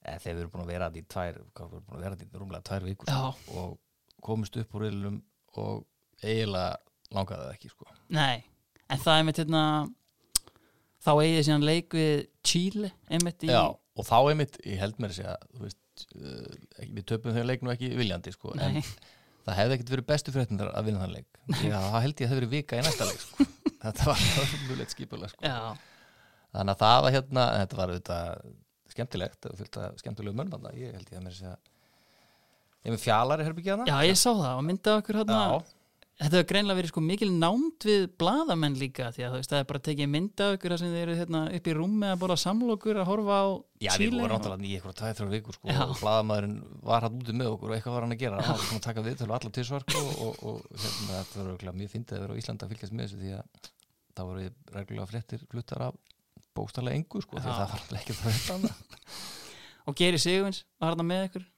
en 0.00 0.22
þegar 0.24 0.38
við 0.38 0.40
erum 0.40 0.52
búin 0.54 0.62
að 0.64 0.70
vera 0.72 0.88
þetta 0.88 1.02
í 1.02 1.10
tvær 1.12 1.40
hvað, 1.58 1.74
búin 1.74 1.98
að 1.98 2.06
vera 2.06 2.16
þetta 2.16 2.24
í 2.24 2.40
rúmlega 2.40 2.66
tvær 2.70 2.86
vikur 2.88 3.10
sko, 3.12 3.58
og 3.60 4.24
komist 4.24 4.56
upp 4.62 4.78
úr 4.78 4.86
riðlunum 4.86 5.20
og 5.60 5.84
eiginlega 6.24 7.12
langaði 7.12 7.44
það 7.44 7.52
ekki 7.58 7.72
sko. 7.74 7.92
Nei. 8.16 8.46
En 8.88 9.04
það 9.04 9.20
er 9.20 9.28
mitt, 9.28 9.42
hérna, 9.42 9.62
þá 11.04 11.12
eigið 11.12 11.40
síðan 11.50 11.68
leik 11.68 12.00
við 12.00 12.14
Chile, 12.48 12.94
einmitt 13.12 13.44
í, 13.44 13.52
Já, 13.52 13.62
og 13.68 14.08
þá 14.08 14.16
einmitt, 14.22 14.58
ég 14.64 14.80
held 14.80 15.04
mér 15.04 15.12
að 15.12 15.20
segja 15.20 15.36
þú 15.52 15.66
veist, 15.66 15.83
við 16.14 17.04
töpum 17.10 17.36
þau 17.36 17.44
leik 17.46 17.64
nú 17.64 17.72
ekki 17.74 17.92
viljandi 17.98 18.32
sko, 18.34 18.54
en 18.58 18.80
það 19.44 19.58
hefði 19.60 19.76
ekkert 19.78 19.92
verið 19.94 20.08
bestu 20.08 20.34
fréttindar 20.34 20.72
að 20.72 20.88
vinna 20.88 21.04
þann 21.04 21.16
leik. 21.18 21.28
Að 21.44 21.58
það 21.60 21.68
held 21.68 21.70
ég 21.70 21.76
að 21.76 21.90
það 21.94 22.04
hefði 22.06 22.38
verið 22.40 22.54
vika 22.54 22.78
í 22.80 22.84
næsta 22.86 23.08
leik 23.10 23.22
sko. 23.24 23.46
þetta 23.84 24.08
var 24.08 24.24
mjög 24.24 24.92
skipulega 24.94 25.30
sko. 25.32 25.44
já, 25.44 25.76
þannig 26.54 26.74
að 26.74 26.82
það 26.82 26.98
var 27.04 27.16
hérna 27.18 27.46
þetta 27.60 27.78
var 27.80 27.92
auðvitað 27.92 28.50
skemmtilegt 28.94 29.48
og 29.50 29.56
fylgt 29.60 29.78
að 29.82 29.96
skemmtilegu 30.02 30.38
mönnmanna 30.38 30.74
ég 30.78 30.94
held 30.96 31.10
ég 31.10 31.18
að 31.20 31.24
mér 31.26 31.36
segja 31.38 31.54
ég 31.54 32.90
er 32.90 32.94
með 32.94 33.02
fjalar 33.04 33.42
í 33.42 33.48
herbyggjaðna 33.48 33.88
já, 33.90 33.96
ég 34.08 34.20
sá 34.20 34.28
það 34.30 34.52
og 34.52 34.64
myndað 34.68 35.00
okkur, 35.02 35.20
hérna, 35.22 35.40
Þetta 36.14 36.38
hefur 36.38 36.46
greinlega 36.46 36.78
verið 36.78 36.90
sko 36.92 37.02
mikil 37.02 37.26
nánd 37.34 37.84
við 37.88 38.04
bladamenn 38.22 38.76
líka 38.78 39.08
því 39.10 39.24
að 39.26 39.32
þú 39.32 39.38
veist 39.40 39.50
það 39.50 39.58
er 39.58 39.64
bara 39.70 39.80
að 39.80 39.86
tekið 39.88 40.10
mynda 40.12 40.46
ykkur 40.54 40.70
þar 40.74 40.80
sem 40.84 40.92
þeir 40.94 41.02
eru 41.08 41.16
hérna, 41.18 41.40
upp 41.58 41.66
í 41.66 41.72
rúmi 41.74 42.06
að 42.06 42.20
bóla 42.22 42.36
samlokur 42.38 43.00
að 43.02 43.08
horfa 43.08 43.34
á 43.34 43.46
Já, 43.82 43.88
við 43.90 43.96
Chile 43.98 44.20
vorum 44.22 44.36
og- 44.36 44.44
náttúrulega 44.44 44.68
í 44.68 44.76
eitthvað 44.78 44.94
tvæð 45.00 45.16
þrjá 45.18 45.30
vikur 45.34 45.56
sko, 45.58 45.68
Já. 45.74 45.80
og 45.88 45.96
blaðamaðurinn 46.04 46.54
var 46.86 47.06
hann 47.08 47.18
úti 47.18 47.34
með 47.34 47.50
okkur 47.56 47.72
og 47.72 47.74
eitthvað 47.80 47.96
var 47.98 48.06
hann 48.06 48.14
að 48.14 48.22
gera 48.22 48.38
hann 48.46 48.54
var 48.54 48.62
svona 48.68 48.78
að 48.78 48.86
taka 48.86 49.04
viðtölu 49.08 49.34
allar 49.40 49.54
tilsvar 49.58 49.86
sko, 49.88 50.04
og, 50.06 50.14
og, 50.22 50.38
og 50.46 50.80
hérna, 50.84 51.18
þetta 51.18 51.66
var 51.66 51.78
mjög 51.82 51.92
fyndið 51.96 52.14
að 52.14 52.22
vera 52.28 52.38
á 52.38 52.40
Íslanda 52.44 52.68
að 52.68 52.74
fylgjast 52.76 52.94
með 52.94 53.04
þessu 53.08 53.20
því 53.24 53.34
að 53.34 53.70
það 54.14 54.30
voru 54.30 54.46
reglulega 54.78 55.10
fréttir 55.10 55.44
fluttar 55.50 55.86
af 55.90 55.98
bókstallega 56.54 57.00
engu 57.02 57.24
sko, 57.26 57.42
því 57.42 57.50
að 57.50 57.58
það 57.58 57.74
var 57.74 57.82
ykkur? 61.26 61.48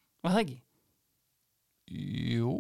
Jú, 1.93 2.57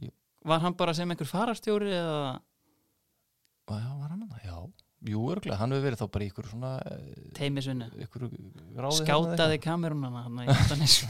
jú 0.00 0.15
Var 0.46 0.62
hann 0.62 0.76
bara 0.78 0.94
sem 0.94 1.10
einhver 1.10 1.28
fararstjóri 1.28 1.90
eða? 1.96 2.36
Já, 3.66 3.90
var 3.98 4.12
hann 4.12 4.22
hann? 4.22 4.44
Já, 4.44 4.58
jú, 5.10 5.24
örgulega, 5.32 5.58
hann 5.58 5.74
hefur 5.74 5.86
verið 5.88 6.02
þá 6.02 6.06
bara 6.14 6.26
í 6.26 6.30
ykkur 6.30 6.48
svona 6.52 6.70
eh, 6.86 7.26
teimisvinnu? 7.38 7.90
ykkur 8.06 8.28
ráði 8.78 9.00
Skátaði 9.00 9.58
kamerunana 9.64 10.22
hann 10.28 10.44
Altanis 10.54 11.00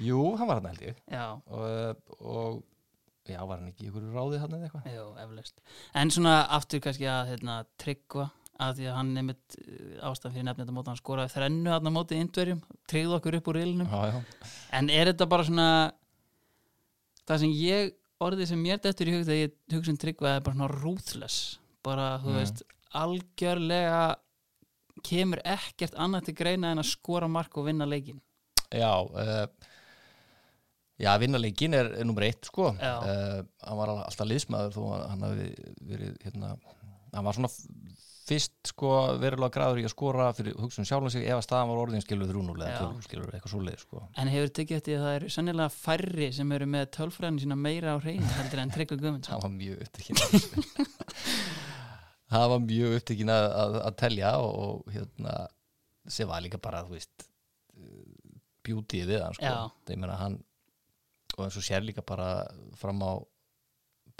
Jú, 0.00 0.22
hann 0.40 0.48
var 0.48 0.62
hann 0.62 0.70
held 0.72 0.84
ég. 0.88 1.00
Já, 1.12 1.26
og, 1.36 2.12
og 2.24 2.62
já, 3.28 3.40
var 3.44 3.60
hann 3.60 3.68
ekki 3.68 3.86
í 3.86 3.92
ykkur 3.92 4.08
ráði 4.14 4.40
hann 4.40 4.56
eða 4.56 4.70
eitthvað? 4.70 4.88
Jú, 4.94 5.06
eflaust. 5.26 5.60
En 6.00 6.12
svona 6.14 6.36
aftur 6.56 6.80
kannski 6.84 7.08
að 7.12 7.34
hérna, 7.34 7.60
tryggva 7.80 8.30
að 8.60 8.80
því 8.80 8.88
að 8.90 8.96
hann 8.96 9.14
nefnt 9.16 9.56
ástæðan 10.04 10.34
fyrir 10.34 10.46
nefnir 10.48 10.64
þetta 10.66 10.76
móti 10.76 10.92
hann 10.92 11.00
skoraði 11.00 11.32
þrennu 11.34 11.72
hann 11.72 11.88
á 11.88 11.92
móti 11.92 12.18
indverjum, 12.20 12.60
tryggði 12.90 13.16
okkur 13.16 13.38
upp 13.38 13.48
úr 13.52 13.58
já, 13.60 14.18
En 14.76 14.90
er 14.92 15.12
þetta 15.12 15.28
bara 15.30 15.46
svona 15.48 15.68
það 17.28 17.42
sem 17.44 17.54
ég 17.56 17.94
orðið 18.20 18.50
sem 18.52 18.60
mér 18.62 18.80
dettur 18.84 19.08
í 19.08 19.14
hug 19.16 19.24
þegar 19.26 19.40
ég 19.46 19.54
hugsa 19.74 19.90
um 19.94 19.96
tryggva 20.00 20.34
er 20.36 20.40
bara 20.44 20.56
svona 20.56 20.68
ruthless. 20.74 21.38
Bara, 21.82 22.18
þú 22.20 22.28
Mm. 22.34 22.36
veist, 22.40 22.62
algjörlega 22.92 24.02
kemur 25.06 25.40
ekkert 25.48 25.94
annað 25.96 26.26
til 26.28 26.34
greina 26.34 26.72
en 26.74 26.78
að 26.82 26.90
skora 26.90 27.28
mark 27.30 27.56
og 27.56 27.64
vinna 27.70 27.86
leikin 27.88 28.20
já 28.70 28.90
uh, 29.00 29.46
Já, 31.00 31.14
vinnaleikin 31.16 31.72
er, 31.72 31.86
er 31.96 32.04
nummer 32.04 32.26
eitt 32.26 32.44
sko. 32.44 32.74
Uh, 32.76 33.40
hann 33.64 33.78
var 33.78 33.88
al- 33.88 34.02
alltaf 34.04 34.26
liðsmaður 34.28 34.74
þó 34.74 34.82
hann 35.08 35.22
hafi 35.24 35.46
verið 35.88 36.18
hérna, 36.26 36.50
hann 37.14 37.24
var 37.24 37.32
svona 37.38 37.48
fyrst 38.30 38.54
sko 38.72 38.88
verulega 39.20 39.54
græður 39.56 39.78
í 39.82 39.84
að 39.88 39.94
skora 39.94 40.26
fyrir 40.36 40.54
hugsun 40.60 40.88
sjálfum 40.88 41.10
sig 41.12 41.22
ef 41.26 41.36
að 41.36 41.46
staðan 41.46 41.70
var 41.72 41.82
orðin 41.84 42.04
skilur 42.04 42.30
þrjúnulega 42.30 42.70
Já. 42.72 42.78
tölv, 42.80 42.98
skilur 43.06 43.30
eitthvað 43.34 43.54
svoleið 43.54 43.80
sko 43.84 43.96
en 44.14 44.28
hefur 44.32 44.50
tekið 44.60 44.76
eftir 44.80 44.94
að 44.98 45.04
það 45.06 45.14
eru 45.20 45.28
sennilega 45.36 45.70
færri 45.74 46.28
sem 46.36 46.48
eru 46.56 46.66
með 46.70 46.84
tölfræðin 46.96 47.42
sína 47.44 47.56
meira 47.58 47.88
á 47.94 47.96
hreinu 48.02 48.30
heldur 48.38 48.60
en 48.64 48.74
tryggva 48.76 48.96
Guðmundsson 49.00 49.34
það 49.34 49.44
var 49.46 49.54
mjög 49.56 49.76
upptekinn 49.86 50.18
það 52.34 52.46
var 52.54 52.60
mjög 52.68 52.90
upptekinn 53.00 53.34
að, 53.34 53.46
að, 53.64 53.72
að 53.88 53.94
telja 54.04 54.30
og, 54.44 54.52
og 54.66 54.74
hérna 54.94 55.32
sem 56.10 56.26
var 56.30 56.40
líka 56.44 56.58
bara, 56.62 56.84
þú 56.86 56.92
veist 56.96 57.16
bjútið 58.66 59.10
við 59.10 59.24
hann 59.24 59.36
sko. 59.36 59.52
Það 59.88 60.00
meina 60.00 60.20
hann 60.20 60.38
og 61.36 61.44
eins 61.46 61.56
og 61.56 61.64
sér 61.64 61.84
líka 61.84 62.04
bara 62.06 62.30
fram 62.78 63.00
á 63.06 63.12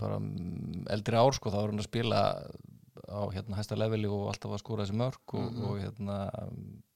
bara 0.00 0.16
mm, 0.20 0.86
eldri 0.94 1.18
ár 1.18 1.34
sko, 1.36 1.52
þá 1.52 1.58
var 1.61 1.72
hann 1.72 1.82
að 1.82 1.90
spila 1.90 2.20
á 3.11 3.20
hérna 3.34 3.58
hæsta 3.58 3.76
leveli 3.78 4.06
og 4.08 4.28
alltaf 4.30 4.54
að 4.54 4.62
skora 4.62 4.84
þessi 4.86 4.96
mörg 5.00 5.34
og, 5.34 5.52
Mhm. 5.52 5.64
og 5.66 5.80
hérna 5.82 6.18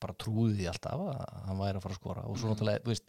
bara 0.01 0.15
trúði 0.15 0.57
því 0.61 0.69
alltaf 0.71 1.01
að 1.11 1.45
hann 1.49 1.59
væri 1.59 1.77
að 1.79 1.83
fara 1.83 1.95
að 1.95 2.01
skora 2.01 2.25
og 2.29 2.37
svo 2.39 2.47
Mhm. 2.49 2.55
náttúrulega, 2.55 2.83
þú 2.85 2.93
veist 2.95 3.05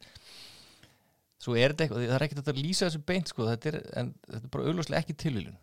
svo 1.46 1.56
er 1.60 1.74
þetta 1.74 1.86
eitthvað, 1.86 2.06
það 2.10 2.16
er 2.20 2.26
ekkert 2.28 2.48
að 2.52 2.62
lýsa 2.64 2.88
þessu 2.90 3.04
beint 3.06 3.28
sko, 3.32 3.46
þetta 3.52 3.72
er, 3.72 3.78
en 4.02 4.14
þetta 4.28 4.44
er 4.44 4.54
bara 4.56 4.64
auðvitað 4.70 5.00
ekki 5.02 5.16
tilvílun 5.24 5.58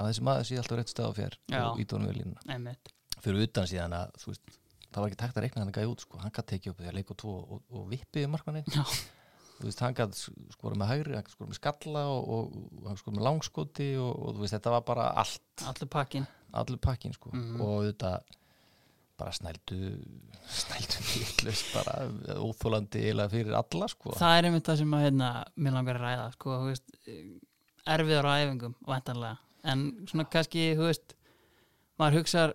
að 0.00 0.08
þessi 0.10 0.24
maður 0.26 0.48
sé 0.48 0.56
alltaf 0.60 0.78
rétt 0.80 0.90
stað 0.94 1.10
á 1.10 1.12
fjær 1.18 1.36
og 1.70 1.78
ídónum 1.84 2.08
við 2.10 2.18
línuna 2.22 2.76
fyrir 3.20 3.42
utan 3.46 3.66
síðan 3.68 3.92
að 3.92 4.12
þú 4.16 4.26
veist, 4.32 4.42
það 4.90 5.00
var 5.04 5.08
ekki 5.10 5.20
takt 5.22 5.36
að 5.36 5.42
reikna 5.44 5.60
hann 5.62 5.70
að 5.72 5.76
gæja 5.78 5.90
út 5.92 6.00
sko. 6.00 6.18
hann 6.18 6.30
gæti 6.32 6.46
tekið 6.54 6.70
upp 6.72 6.78
því 6.80 6.88
að 6.90 6.94
leika 6.98 7.14
tvo 7.20 7.34
og, 7.38 7.62
og 7.70 7.88
vippiði 7.90 8.30
markmannin 8.32 8.64
Já. 8.72 8.82
þú 9.60 9.68
veist, 9.68 9.80
hann 9.84 9.94
gæti 9.94 10.24
skora 10.56 10.74
með 10.80 10.88
hægri 10.90 11.14
hann 11.14 11.22
gæti 11.26 11.36
skora 11.36 11.50
með 11.52 11.60
skalla 11.60 12.04
og, 12.08 12.28
og, 12.28 12.56
og 12.80 12.88
hann 12.88 12.96
skora 12.96 13.16
með 13.18 13.26
langskoti 13.28 13.90
og, 14.00 14.12
og 14.24 14.34
þú 14.34 14.40
veist, 14.46 14.54
þetta 14.56 14.70
var 14.78 14.80
bara 14.88 15.10
allt 15.20 15.66
allur 15.68 15.90
pakkin 15.92 16.26
allur 16.52 16.80
pakkin 16.82 17.14
sko. 17.16 17.32
Mhm. 17.34 17.60
og 17.60 17.84
þetta 17.88 18.12
bara 19.20 19.34
snældu 19.36 19.78
snældu 20.62 21.04
nýllust 21.10 21.74
bara 21.74 22.08
óþólandi 22.40 23.04
eiginlega 23.04 23.32
fyrir 23.34 23.58
alla 23.58 23.90
sko. 23.92 24.14
Það 24.16 24.38
er 24.38 24.48
einmitt 24.48 24.70
það 24.70 24.82
sem 24.82 24.96
að 24.96 25.06
hérna, 25.06 25.30
mér 25.56 25.76
langar 25.76 26.00
að 26.00 26.06
ræða 26.06 26.26
sko, 26.36 26.56
þú 26.62 26.72
veist, 26.72 26.98
erfiðar 27.90 28.28
á 28.28 28.32
æfingum 28.40 28.74
væntanlega, 28.88 29.36
en 29.72 29.86
svona 30.08 30.28
kannski 30.32 30.66
þú 30.78 30.88
veist, 30.88 31.16
maður 32.00 32.20
hugsar 32.20 32.54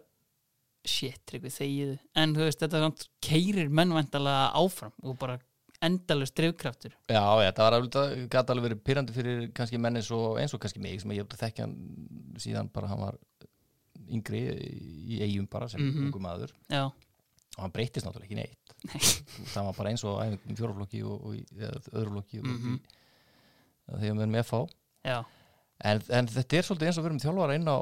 shit, 0.86 1.22
tryggvi 1.30 1.50
þegiðu 1.54 1.98
en 2.22 2.34
þú 2.38 2.48
veist, 2.48 2.62
þetta 2.62 3.10
keirir 3.26 3.70
menn 3.74 3.94
væntanlega 3.94 4.50
áfram 4.58 4.94
og 5.04 5.18
bara 5.22 5.40
endalust 5.86 6.36
drifkraftur. 6.38 6.94
Já, 7.12 7.22
já, 7.44 7.52
það 7.52 7.66
var 7.66 7.76
alveg, 7.78 8.36
alveg 8.42 8.66
verið 8.70 8.84
pyrrandi 8.88 9.16
fyrir 9.16 9.48
kannski 9.56 9.80
menn 9.82 10.00
eins 10.00 10.12
og, 10.16 10.40
kannski 10.62 10.82
mig 10.82 11.02
sem 11.02 11.14
ég 11.14 11.26
hefði 11.26 11.42
þekkja 11.42 11.66
hann 11.68 11.76
síðan 12.42 12.72
bara 12.74 12.90
hann 12.92 13.04
var 13.04 13.20
yngri 14.10 14.42
í 15.16 15.22
eigum 15.26 15.48
bara 15.52 15.68
sem 15.70 15.82
Mhm. 15.82 16.08
ungu 16.08 16.20
maður. 16.20 16.52
Já, 16.70 16.86
og 16.86 17.62
hann 17.64 17.72
breytist 17.72 18.06
náttúrulega 18.06 18.28
ekki 18.28 18.36
neitt. 18.36 18.74
Það 19.54 19.64
var 19.66 19.74
bara 19.78 19.90
eins 19.90 20.04
og 20.04 20.20
æfingum 20.22 20.58
fjóraflokki 20.60 21.04
og, 21.04 21.26
og 21.26 21.36
öðruflokki 21.94 22.40
og 22.40 22.46
Mhm. 22.46 22.76
í, 22.76 22.82
þegar 23.88 24.02
við 24.02 24.22
erum 24.22 24.32
með 24.36 24.46
fá 24.50 24.60
en, 25.82 26.02
en 26.10 26.28
þetta 26.28 26.58
er 26.58 26.64
svolítið 26.64 26.88
eins 26.88 26.98
og 26.98 27.04
við 27.04 27.10
erum 27.12 27.20
þjálfara 27.20 27.56
inn 27.56 27.68
á 27.70 27.78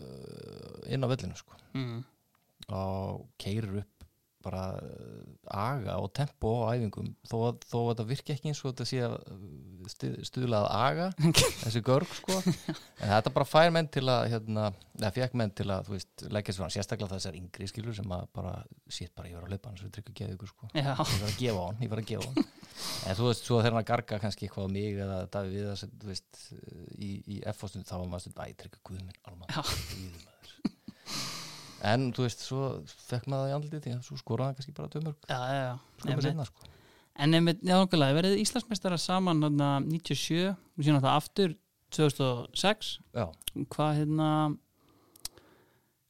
uh, 0.00 0.92
inn 0.92 1.04
á 1.04 1.08
vellinu 1.10 1.36
sko. 1.38 1.52
Mm, 1.74 2.04
og 2.72 3.26
keirir 3.38 3.80
upp 3.82 3.93
bara 4.44 4.62
uh, 4.78 5.24
aga 5.64 5.96
og 6.04 6.10
tempo 6.16 6.52
á 6.68 6.76
æfingum. 6.76 7.10
Þó, 7.30 7.36
að- 7.50 7.64
þó 7.70 7.76
að 7.82 7.88
þetta 7.92 8.06
virki 8.12 8.34
ekki 8.36 8.50
eins 8.52 8.60
og 8.64 8.70
þetta 8.74 8.86
sé 8.90 9.00
að 9.06 9.14
uh, 9.32 9.88
stu- 9.92 10.24
stuðla 10.30 10.60
að 10.62 10.68
aga 10.78 11.08
þessi 11.64 11.82
görg 11.86 12.14
sko. 12.20 12.38
En 13.04 13.10
þetta 13.10 13.32
bara 13.34 13.44
fær 13.48 13.72
menn 13.74 13.88
til 13.92 14.04
að 14.08 14.28
hérna, 14.32 14.68
eða 14.96 15.10
fekk 15.16 15.34
menn 15.36 15.50
til 15.58 15.66
að 15.74 15.88
þú 15.88 15.96
veist, 15.96 16.22
leggja 16.32 16.54
fram 16.56 16.70
sérstaklega 16.72 17.10
þessar 17.16 17.36
yngri 17.36 17.66
skilur 17.68 17.96
sem 17.98 18.12
að 18.16 18.22
bara 18.38 18.54
sétt 18.88 19.12
bara 19.18 19.28
ég 19.28 19.36
var 19.36 19.44
að 19.48 19.52
leipa 19.56 19.68
hann 19.72 19.80
svo 19.80 19.90
tryggur 19.92 20.14
geði 20.20 20.36
ykkur 20.38 20.52
sko. 20.52 20.70
Já, 20.72 20.94
ég 20.94 21.20
var 21.20 21.28
að 21.32 21.40
gefa 21.42 21.66
hann, 21.66 21.82
ég 21.84 21.92
var 21.92 22.00
að 22.04 22.08
gefa 22.12 22.30
hann. 22.30 22.52
En 23.08 23.14
þú 23.18 23.26
veist, 23.28 23.44
svo 23.46 23.58
þegar 23.60 23.76
hann 23.76 23.86
garga 23.86 24.16
kannski 24.22 24.48
eitthvað 24.48 24.66
á 24.66 24.74
mig 24.74 24.96
eða 25.04 25.18
Davíð 25.30 25.52
við 25.60 25.68
að 25.74 25.82
þú 26.02 26.08
veist 26.10 26.40
í, 26.98 27.10
í 27.36 27.36
F-fóstund 27.52 27.86
þá 27.86 27.94
var 28.00 28.08
maður 28.10 28.24
stund 28.24 28.40
æ, 28.42 28.46
tryggur 28.64 28.82
guðminn, 28.88 29.20
alman. 29.30 30.33
En 31.84 32.06
þú 32.16 32.24
veist, 32.26 32.44
svo 32.48 32.68
fekk 33.10 33.26
maður 33.28 33.44
það 33.44 33.50
í 33.50 33.56
andliti 33.58 33.80
því 33.84 33.92
að 33.98 34.06
svo 34.08 34.16
skoraði 34.20 34.56
kannski 34.58 34.74
bara 34.76 34.92
tömörg 34.94 35.28
já, 35.28 35.38
já, 35.38 35.60
já. 35.64 35.74
Einmitt. 36.08 36.28
sinna 36.30 36.46
sko 36.50 36.70
En 37.14 37.30
einmitt, 37.38 37.60
já, 37.62 37.76
okkurlega, 37.78 38.16
verið 38.16 38.40
Íslandsmeistara 38.42 38.96
saman 38.98 39.38
hérna 39.44 39.68
97 39.86 40.48
og 40.50 40.82
síðan 40.82 41.02
það 41.04 41.12
aftur 41.20 41.52
2006 41.94 42.88
já, 43.14 43.26
hvað 43.70 43.92
hérna 44.00 44.30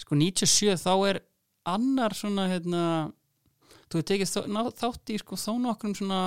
sko 0.00 0.16
97 0.18 0.78
þá 0.80 0.92
er 1.10 1.20
annar 1.74 2.14
svona 2.16 2.46
hérna 2.52 2.82
þú 3.88 4.00
hefur 4.00 4.08
tekið 4.10 4.48
ná- 4.52 4.72
þátt 4.80 5.12
í 5.14 5.18
sko 5.20 5.36
þó 5.40 5.52
nokkrum 5.66 5.94
svona 5.96 6.22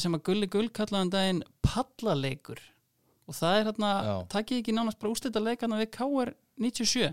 sem 0.00 0.14
að 0.16 0.22
Gulli 0.28 0.48
Gull 0.48 0.68
kallaðan 0.72 1.10
daginn 1.12 1.42
pallaleikur 1.64 2.60
og 3.28 3.36
það 3.38 3.56
er 3.58 3.66
hérna, 3.70 3.90
Já. 4.04 4.14
takkið 4.36 4.60
ekki 4.62 4.72
nánast 4.76 4.98
bara 5.00 5.12
ústætta 5.12 5.40
leikana 5.42 5.78
við 5.80 5.90
KR 5.96 6.32
97 6.60 7.12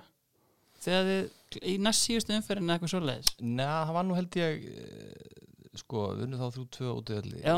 þegar 0.84 1.10
þið 1.10 1.28
í 1.58 1.76
næst 1.82 2.06
síðustu 2.06 2.36
umferðin 2.38 2.70
eða 2.70 2.78
eitthvað 2.78 2.94
svoleiðis? 2.94 3.34
Neða, 3.42 3.82
það 3.90 3.98
var 3.98 4.08
nú 4.08 4.18
held 4.20 4.40
ég 4.40 4.66
eh, 4.70 5.44
sko, 5.82 6.06
unnu 6.26 6.40
þá 6.40 6.48
þrjú 6.56 6.66
tvö 6.78 6.96
öllu. 7.18 7.42
Já. 7.44 7.58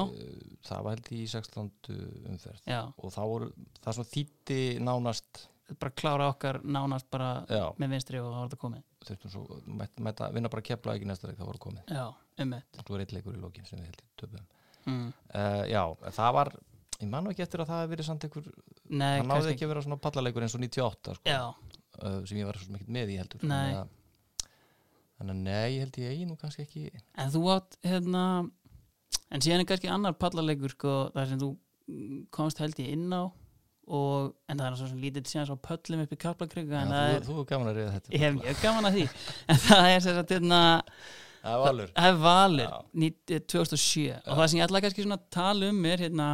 það 0.68 0.88
var 0.88 0.98
held 0.98 1.12
ég 1.12 1.22
í 1.22 1.30
16. 1.36 1.70
umferð. 2.34 2.66
Já, 2.70 2.82
og 2.96 3.16
þá 3.16 3.22
voru, 3.34 3.52
það 3.84 4.00
svo 4.00 4.08
þýtti 4.16 4.62
nánast 4.84 5.46
bara 5.80 5.94
klára 5.96 6.26
okkar 6.34 6.58
nánast 6.68 7.08
bara 7.14 7.46
já, 7.48 7.70
með 7.80 7.94
vinstri 7.96 8.20
og 8.20 8.28
það 8.28 8.42
var 8.42 8.50
þetta 8.50 8.64
komið. 8.66 8.88
Þurftum 9.08 9.32
svo 9.32 9.62
mætt 9.72 10.20
að 10.26 10.36
vinna 10.36 10.52
bara 10.52 10.66
kepla 10.68 10.98
ekki 10.98 11.08
næsta 11.08 11.30
leik, 11.30 11.38
það 11.40 11.52
voru 11.54 11.62
komið. 11.64 11.94
Já, 11.96 12.10
um 12.40 12.58
eitt 12.58 12.78
það 12.78 12.92
var 12.94 13.04
eitt 13.04 13.16
leikur 13.16 13.38
í 13.38 13.42
lokin 13.42 13.68
sem 13.68 13.80
við 13.80 13.90
held 13.90 14.02
ég 14.02 14.12
töpum 14.22 14.44
mm. 14.88 15.08
uh, 15.36 15.64
já, 15.70 15.84
það 16.18 16.36
var 16.38 16.52
ég 17.02 17.12
man 17.12 17.26
nú 17.26 17.34
ekki 17.34 17.46
eftir 17.46 17.64
að 17.64 17.72
það 17.72 17.82
hefði 17.82 17.94
verið 17.96 18.10
samt 18.10 18.26
einhver 18.28 18.48
Nei, 18.48 19.18
það 19.20 19.28
náði 19.28 19.32
kannski 19.32 19.56
ekki 19.56 19.68
að 19.68 19.74
vera 19.74 19.86
svona 19.88 20.02
pallaleikur 20.06 20.48
eins 20.48 20.58
og 20.58 20.64
98 20.66 21.18
sko, 21.18 21.36
Já, 21.36 21.42
sem 22.28 22.38
ég 22.42 22.48
var 22.50 22.58
svo 22.62 22.76
ekkert 22.78 22.94
með 22.98 23.12
í 23.14 23.18
heldur. 23.22 23.44
Nei. 23.48 23.74
Þannig 25.20 25.36
að- 25.36 25.44
nei, 25.46 25.80
held 25.80 25.98
ég 26.02 26.10
eigi 26.16 26.26
nú 26.26 26.36
kannski 26.42 26.64
ekki 26.66 26.88
En 27.22 27.30
þú 27.30 27.42
átt 27.54 27.78
hérna 27.86 28.24
en 29.32 29.42
síðan 29.44 29.62
er 29.62 29.68
kannski 29.70 29.92
annar 29.94 30.14
pallaleikur 30.18 30.74
sko, 30.74 30.96
þar 31.14 31.28
sem 31.30 31.40
þú 31.44 31.52
komst 32.34 32.58
held 32.64 32.76
ég 32.82 32.90
inn 32.96 33.12
á 33.14 33.24
og, 33.92 34.34
en 34.50 34.58
það 34.58 34.68
er 34.72 34.78
svo 34.80 34.88
sem 34.88 35.02
lítið 35.04 35.28
síðan 35.28 35.48
svo 35.50 35.58
pöllum 35.62 36.02
upp 36.06 36.14
í 36.16 36.18
kaplakrygga 36.22 36.82
Já, 36.82 36.86
þú, 36.88 37.16
er, 37.16 37.26
þú 37.28 37.36
er 37.42 37.48
gaman 37.50 37.68
að 37.72 37.78
reyða 37.80 37.94
þetta. 37.98 38.14
Ég 38.16 38.24
hef 38.26 38.36
mjög 38.40 38.62
gaman 38.62 38.88
að 38.90 38.98
því. 38.98 39.06
En 39.52 39.60
það 39.68 39.90
er 39.92 40.00
sér 40.06 40.20
að 40.22 40.34
hérna 40.36 40.60
það 41.42 41.58
var 41.62 41.72
alveg 41.74 41.92
það 41.98 42.08
er 42.12 42.20
valur 42.26 42.66
Já. 42.66 42.80
nýtt- 43.04 43.36
2007 43.52 44.18
og 44.26 44.38
það 44.42 44.48
sem 44.52 44.60
ég 44.62 44.66
ætla 44.68 44.82
kannski 44.86 45.06
svona 45.06 45.20
tala 45.38 45.70
um 45.74 45.86
er 45.92 45.98
hérna 46.06 46.28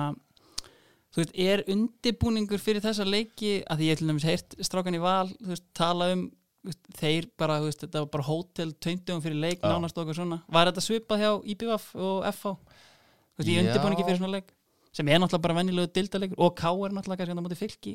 þú 1.18 1.24
veist, 1.24 1.38
er 1.42 1.64
undibúningur 1.74 2.62
fyrir 2.62 2.84
þessa 2.84 3.06
leiki 3.08 3.56
að 3.66 3.80
því 3.82 3.88
ég 3.90 3.98
til 3.98 4.10
dæmis 4.12 4.28
heyrt 4.28 4.58
strákan 4.62 4.98
í 4.98 5.02
val 5.02 5.32
þú 5.32 5.50
veist, 5.50 5.66
tala 5.78 6.12
um 6.14 6.28
veist, 6.68 6.84
þeir 7.00 7.30
bara, 7.40 7.58
þú 7.64 7.72
veist, 7.72 7.82
þetta 7.86 8.04
var 8.04 8.12
bara 8.14 8.28
hótel 8.28 8.74
tveimtugum 8.78 9.24
fyrir 9.24 9.40
leik, 9.42 9.64
Já. 9.64 9.72
nánast 9.72 9.98
okkur 9.98 10.18
svona. 10.18 10.42
Var 10.52 10.70
þetta 10.70 10.84
svipað 10.84 11.24
hjá 11.24 11.32
IBVF 11.56 11.88
og 11.96 12.28
FH 12.30 12.54
þú 12.54 13.42
veist, 13.42 13.50
í 13.50 13.58
undibúningi 13.64 14.06
fyrir 14.06 14.22
svona 14.22 14.36
leik 14.36 14.54
sem 14.98 15.10
er 15.10 15.22
náttúrulega 15.22 15.46
bara 15.46 15.58
venjulegu 15.60 15.94
dildaleikur 15.94 16.42
og 16.42 16.56
K 16.58 16.70
er 16.72 16.96
náttúrulega 16.96 17.22
kannski 17.22 17.34
hann 17.34 17.42
á 17.42 17.46
móti 17.46 17.60
fylki 17.60 17.94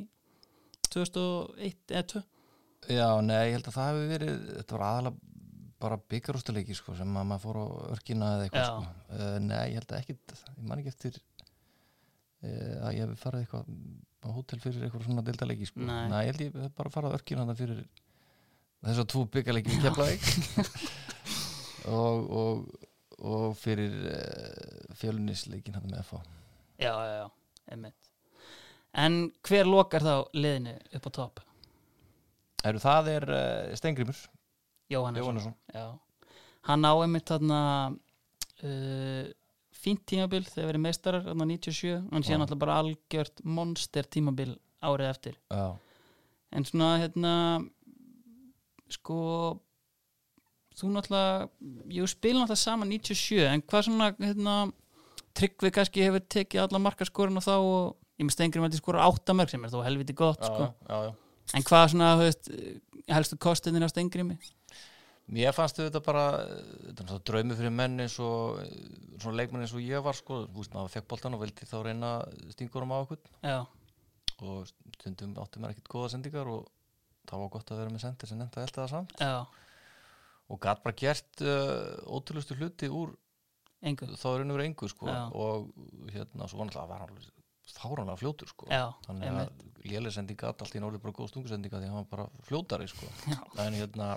2001 0.93 1.95
eða 1.95 2.07
2 2.17 2.23
Já, 2.93 3.07
nei, 3.23 3.39
ég 3.49 3.57
held 3.57 3.69
að 3.71 3.77
það 3.77 3.89
hefði 3.93 4.09
verið 4.11 4.41
þetta 4.59 4.77
var 4.77 4.85
aðalega 4.89 5.31
bara 5.83 5.99
byggarústuleiki 6.13 6.77
sko, 6.79 6.95
sem 6.99 7.17
að 7.19 7.27
maður 7.27 7.43
fór 7.43 7.59
á 7.59 7.67
örkina 7.97 8.29
eða 8.37 8.47
eitthvað 8.47 8.69
sko. 8.69 8.91
uh, 9.17 9.37
Nei, 9.43 9.63
ég 9.73 9.79
held 9.81 9.95
að 9.95 10.03
ekkit 10.03 10.35
ég 10.37 10.67
man 10.69 10.83
ekki 10.83 10.93
eftir 10.93 11.19
að 12.43 12.97
ég 12.97 13.07
hef 13.07 13.23
farið 13.23 13.45
eitthvað 13.45 13.69
á 14.23 14.29
hótel 14.35 14.61
fyrir 14.63 14.87
eitthvað 14.87 15.07
svona 15.07 15.25
deildaleiki 15.27 15.69
sko. 15.69 15.83
Nei. 15.87 16.07
ég 16.27 16.33
held 16.33 16.45
ég 16.47 16.57
hef 16.65 16.75
bara 16.79 16.95
farið 16.95 17.17
örkina 17.19 17.57
fyrir 17.59 17.83
þess 18.83 19.03
að 19.03 19.11
tvo 19.15 19.25
byggarleiki 19.37 19.77
í 19.77 19.83
Keflavík. 19.85 20.27
Og, 21.83 22.29
og, 22.31 22.59
og 23.27 23.57
fyrir 23.59 23.91
uh, 24.07 24.93
fjölunisleikin 24.95 25.75
hann 25.75 25.89
með 25.91 26.05
FH 26.05 26.21
já, 26.79 26.93
já, 26.95 27.15
já, 27.17 27.31
einmitt. 27.75 28.11
En 28.93 29.17
hver 29.47 29.67
lokar 29.67 30.05
þá 30.05 30.15
liðinu 30.37 30.77
upp 30.99 31.09
á 31.09 31.11
topp? 31.17 31.43
Eru 32.69 32.83
það 32.83 33.11
er 33.17 33.27
uh, 33.35 33.75
Stengrimur 33.79 34.19
Jóhannesson. 34.93 35.55
Hann 36.69 36.87
á 36.87 36.93
einmitt 36.93 37.31
þarna 37.33 37.61
uh, 37.91 39.27
fínt 39.83 40.05
tímabil 40.09 40.45
þegar 40.47 40.71
verið 40.71 40.85
meistarar 40.87 41.25
þarna 41.27 41.49
97, 41.51 41.97
hann 42.13 42.27
sé 42.27 42.35
Já. 42.35 42.39
náttúrulega 42.41 42.65
bara 42.65 42.79
algjört 42.83 43.43
monster 43.45 44.07
tímabil 44.07 44.55
árið 44.83 45.11
eftir 45.11 45.39
Já, 45.51 45.67
en 46.53 46.69
svona 46.69 46.93
hérna 47.03 47.35
sko 48.93 49.19
þú 50.79 50.93
náttúrulega 50.95 51.49
ég 51.93 52.13
spil 52.13 52.37
náttúrulega 52.39 52.63
saman 52.63 52.93
97 52.93 53.43
en 53.49 53.65
hvað 53.67 53.89
svona 53.89 54.13
hérna 54.21 54.57
tryggvi 55.37 55.73
kannski 55.75 56.05
hefur 56.05 56.25
tekið 56.35 56.67
alla 56.67 56.81
markaskorun 56.87 57.41
og 57.41 57.45
þá 57.47 57.55
og 57.57 57.99
ég 58.21 58.29
með 58.29 58.37
stengri 58.37 58.63
með 58.63 58.79
skora 58.81 59.07
áttamörk 59.09 59.53
sem 59.53 59.65
er 59.65 59.73
þó 59.73 59.83
helviti 59.87 60.17
gott 60.17 60.43
sko. 60.45 60.69
já, 60.69 60.73
já, 60.89 60.99
já. 61.09 61.13
en 61.57 61.67
hvað 61.69 61.87
svona 61.95 62.11
veist, 62.21 62.51
helstu 63.11 63.39
kostinir 63.41 63.85
á 63.85 63.89
stengrimi 63.93 64.39
Mér 65.33 65.55
fannst 65.55 65.79
þetta 65.79 66.01
bara 66.05 66.25
þetta 66.43 66.91
er 66.91 67.07
náttúrulega 67.07 67.27
draumi 67.31 67.57
fyrir 67.57 67.73
menn 67.73 68.03
eins 68.03 68.19
og 68.21 68.59
svona 69.23 69.39
leikmenn 69.39 69.63
eins 69.65 69.75
og 69.77 69.85
ég 69.85 70.03
var 70.05 70.17
sko, 70.19 70.43
þú 70.51 70.59
veist, 70.59 70.75
maður 70.75 70.93
fekk 70.97 71.09
boltan 71.13 71.37
og 71.37 71.45
vildi 71.45 71.69
þá 71.69 71.77
reyna 71.87 72.11
stingurum 72.53 72.93
á 72.93 72.99
okkur. 72.99 73.21
Já, 73.47 73.59
og 74.43 74.73
stundum 74.99 75.37
átti 75.41 75.63
mér 75.63 75.77
ekkert 75.77 75.93
góða 75.95 76.13
sendingar 76.17 76.51
og 76.51 76.67
það 77.31 77.45
var 77.45 77.53
gott 77.55 77.71
að 77.71 77.83
vera 77.85 77.95
með 77.95 78.05
sendir 78.05 78.29
sem 78.33 78.41
nefndi 78.41 78.59
að 78.59 78.67
elda 78.67 78.83
það 78.83 78.91
samt. 78.97 79.15
Já, 79.23 79.37
og 80.53 80.61
gæt 80.67 80.83
bara 80.85 80.99
gert 80.99 81.45
uh, 81.47 82.17
ótrúlustu 82.19 82.59
hluti 82.59 82.91
úr 82.91 83.15
engu. 83.87 84.11
þá 84.19 84.27
er 84.35 84.45
einu 84.45 84.59
verið 84.59 84.73
engu 84.73 84.91
sko. 84.91 85.07
Já. 85.09 85.23
og 85.33 86.11
hérna 86.13 86.51
svo 86.51 86.61
vanlega 86.61 86.85
var 86.91 87.07
hann 87.07 87.23
fáranlega 87.73 88.19
fljótur 88.21 88.51
sko. 88.51 88.67
Þannig 89.07 89.33
að 89.33 89.53
lélega 89.87 90.17
sendinga 90.19 90.51
allt 90.51 90.75
í 90.75 90.83
náttúrulega 90.83 91.07
bara 91.07 91.17
góð 91.17 91.31
stungusendinga 91.33 91.81
því 91.81 91.89
hann 91.91 92.03
var 92.03 92.11
bara 92.11 92.47
fljótari 92.47 92.91
sko. 92.91 93.09
En 93.63 93.79
hérna 93.79 94.13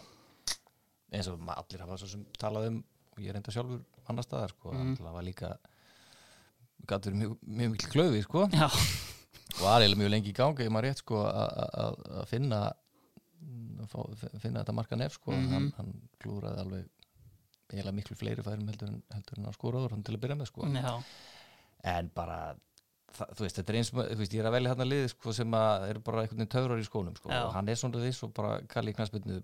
eins 1.14 1.28
og 1.32 1.42
allir 1.54 1.84
hafa 1.86 1.98
svo 2.02 2.08
sem 2.12 2.26
talað 2.40 2.70
um 2.72 2.84
og 3.16 3.24
ég 3.24 3.32
reynda 3.36 3.54
sjálfur 3.54 3.84
annar 4.12 4.26
staðar 4.26 4.52
sko 4.52 4.74
mm. 4.74 4.96
það 5.00 5.14
var 5.16 5.26
líka 5.26 5.52
verið 6.86 7.16
mjög, 7.22 7.36
mjög 7.42 7.72
mikil 7.74 7.92
klöfi 7.94 8.24
sko. 8.26 8.42
Já, 8.54 8.66
og 8.68 9.62
var 9.64 9.82
eiginlega 9.82 10.02
mjög 10.02 10.12
lengi 10.12 10.32
í 10.34 10.36
gangi 10.38 10.66
ég 10.68 10.74
maður 10.74 10.90
rétt 10.90 11.02
sko 11.02 11.22
að- 11.26 12.26
finna 12.30 12.60
fá- 13.90 14.12
finna 14.42 14.62
þetta 14.64 14.76
marka 14.76 15.00
nef 15.00 15.14
sko. 15.18 15.32
Mhm. 15.32 15.54
hann, 15.54 15.72
hann 15.78 15.94
klúraði 16.20 16.60
alveg 16.66 16.86
miklu 17.96 18.16
fleiri 18.16 18.44
færum 18.46 18.68
heldur 18.70 18.88
en, 18.92 19.02
heldur 19.14 19.40
en 19.40 19.46
að 19.50 19.58
skóraður 19.58 19.96
hann 19.96 20.04
til 20.04 20.16
að 20.16 20.22
byrja 20.22 20.38
með 20.40 20.52
sko. 20.52 20.68
Já, 20.76 21.04
en 21.96 22.12
bara 22.16 22.40
það, 23.16 23.32
þú 23.38 23.46
veist, 23.46 23.60
þetta 23.60 23.74
er 23.74 23.78
eins 23.80 23.92
og 23.94 24.00
þú 24.02 24.18
veist, 24.22 24.36
ég 24.36 24.42
er 24.44 24.50
að 24.50 24.56
velja 24.56 24.72
hérna 24.74 24.88
liði 24.88 25.12
sko, 25.14 25.34
sem 25.38 25.56
að 25.60 25.86
eru 25.92 26.04
bara 26.06 26.24
einhvern 26.24 26.42
veginn 26.42 26.52
töfrar 26.56 26.82
í 26.82 26.88
skónum 26.88 27.16
sko, 27.20 27.32
og 27.32 27.54
hann 27.56 27.72
er 27.72 27.80
svona 27.80 28.02
þess 28.04 28.26
og 28.28 28.34
bara 28.38 28.56
kalli 28.72 28.94
í 28.94 28.98
knæspilnu 28.98 29.40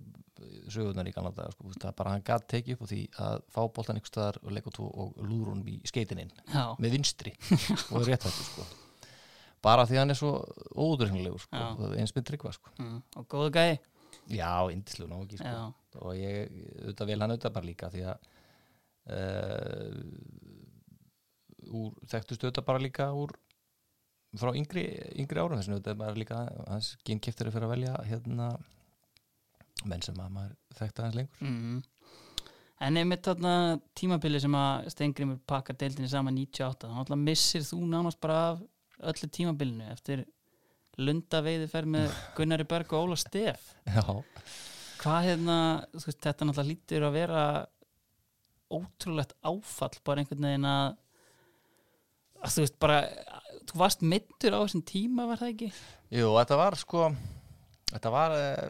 sögurnar 0.74 1.10
í 1.10 1.14
daga 1.16 1.48
sko, 1.54 1.72
það 1.78 1.90
er 1.92 1.98
bara 2.02 2.16
hann 2.16 2.26
gat 2.28 2.48
tekið 2.52 2.78
upp 2.78 2.86
á 2.86 2.88
því 2.92 3.02
að 3.28 3.44
fá 3.56 3.62
boltan 3.78 4.00
ykkur 4.02 4.14
staðar 4.14 4.40
og 4.42 4.56
leika 4.56 4.74
tvo 4.78 4.90
og 4.90 5.20
lúður 5.22 5.52
honum 5.54 5.70
í 5.70 5.78
skeitininn 5.90 6.32
með 6.82 6.96
vinstri. 6.98 7.36
Og 7.94 8.08
rétt 8.08 8.26
þetta 8.26 8.48
sko. 8.48 8.66
Bara 9.62 9.86
því 9.86 10.00
hann 10.02 10.10
er 10.10 10.18
svo 10.18 10.32
ódurhengilegur 10.74 11.44
sko, 11.44 11.62
og 11.78 11.94
eins 11.94 12.16
með 12.16 12.32
tryggva 12.32 12.56
sko. 12.56 12.74
Mm, 12.82 12.98
og 13.22 13.28
góðu 13.30 13.52
gæi. 13.54 13.78
Já, 14.32 14.50
indislu 14.74 15.06
ná 15.10 15.20
ekki 15.22 15.38
sko 15.42 15.54
og 16.00 16.16
ég 16.16 16.52
auðvitað 16.86 17.10
vel 17.10 17.20
hann 17.22 17.34
auðvitað 17.34 17.56
bara 17.58 17.68
líka 17.68 17.90
því 17.92 18.04
að 18.08 18.28
uh, 19.12 19.96
úr 21.82 21.96
þekktustu 22.12 22.48
auðvitað 22.48 22.68
bara 22.70 22.84
líka 22.84 23.10
úr 23.18 23.34
frá 24.40 24.52
yngri, 24.56 24.86
yngri 25.20 25.42
árum 25.42 25.60
þess 25.60 25.74
að 25.76 25.98
bara 26.00 26.18
líka 26.18 26.44
hans 26.70 26.94
gynkiftir 27.08 27.52
fyrir 27.52 27.68
að 27.68 27.74
velja 27.76 27.96
hérna 28.08 28.52
menn 29.90 30.04
sem 30.06 30.20
að 30.22 30.36
maður 30.36 30.54
þekkta 30.78 31.08
hans 31.08 31.18
lengur. 31.18 31.48
Mm. 31.48 31.80
en 32.86 33.00
einmitt 33.02 33.26
þarna 33.28 33.56
tímabili 33.98 34.42
sem 34.42 34.56
að 34.58 34.92
Stengrimur 34.94 35.42
pakkar 35.50 35.78
deildinni 35.80 36.10
saman 36.12 36.38
98, 36.38 36.88
þannig 36.88 37.16
að 37.18 37.26
missir 37.26 37.66
þú 37.68 37.82
nánast 37.90 38.22
bara 38.24 38.40
af 38.52 38.64
öllu 39.12 39.30
tímabilinu 39.34 39.90
eftir 39.92 40.24
lunda 41.02 41.42
veiði 41.44 41.84
með 41.90 42.16
Gunnari 42.38 42.68
Berg 42.70 42.94
og 42.94 43.08
Óla 43.08 43.20
Stef. 43.20 43.72
Já, 43.88 44.04
hvað 45.02 45.28
hérna, 45.28 45.60
veist, 45.94 46.22
þetta 46.22 46.48
náttúrulega 46.48 46.72
lítur 46.72 47.08
að 47.08 47.18
vera 47.18 47.46
ótrúlegt 48.72 49.34
áfall 49.44 49.98
bara 50.06 50.22
einhvern 50.22 50.48
veginn 50.48 50.68
að 50.70 51.01
að 52.42 52.56
þú 52.56 52.64
veist 52.66 52.80
bara 52.82 52.98
þú 53.72 53.78
varst 53.82 54.02
mittur 54.04 54.56
á 54.58 54.60
þessum 54.64 54.84
tíma 54.90 55.28
var 55.30 55.38
það 55.42 55.54
ekki? 55.54 55.70
Jú, 56.18 56.32
þetta 56.40 56.58
var 56.60 56.76
sko 56.82 57.06
þetta 57.92 58.12
var 58.14 58.36
eh, 58.38 58.66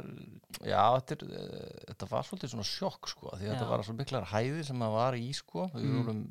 já, 0.67 0.81
þetta, 0.99 1.29
eh, 1.31 1.81
þetta 1.91 2.09
var 2.11 2.27
svolítið 2.27 2.53
svona 2.53 2.67
sjokk 2.67 3.09
sko, 3.13 3.33
því 3.37 3.49
þetta 3.51 3.67
var 3.71 3.83
svo 3.87 3.95
miklar 3.97 4.29
hæði 4.33 4.63
sem 4.67 4.77
maður 4.81 4.97
var 4.99 5.17
í 5.21 5.31
sko, 5.37 5.67
við 5.75 5.85
Mm. 5.87 5.97
vorum 6.01 6.21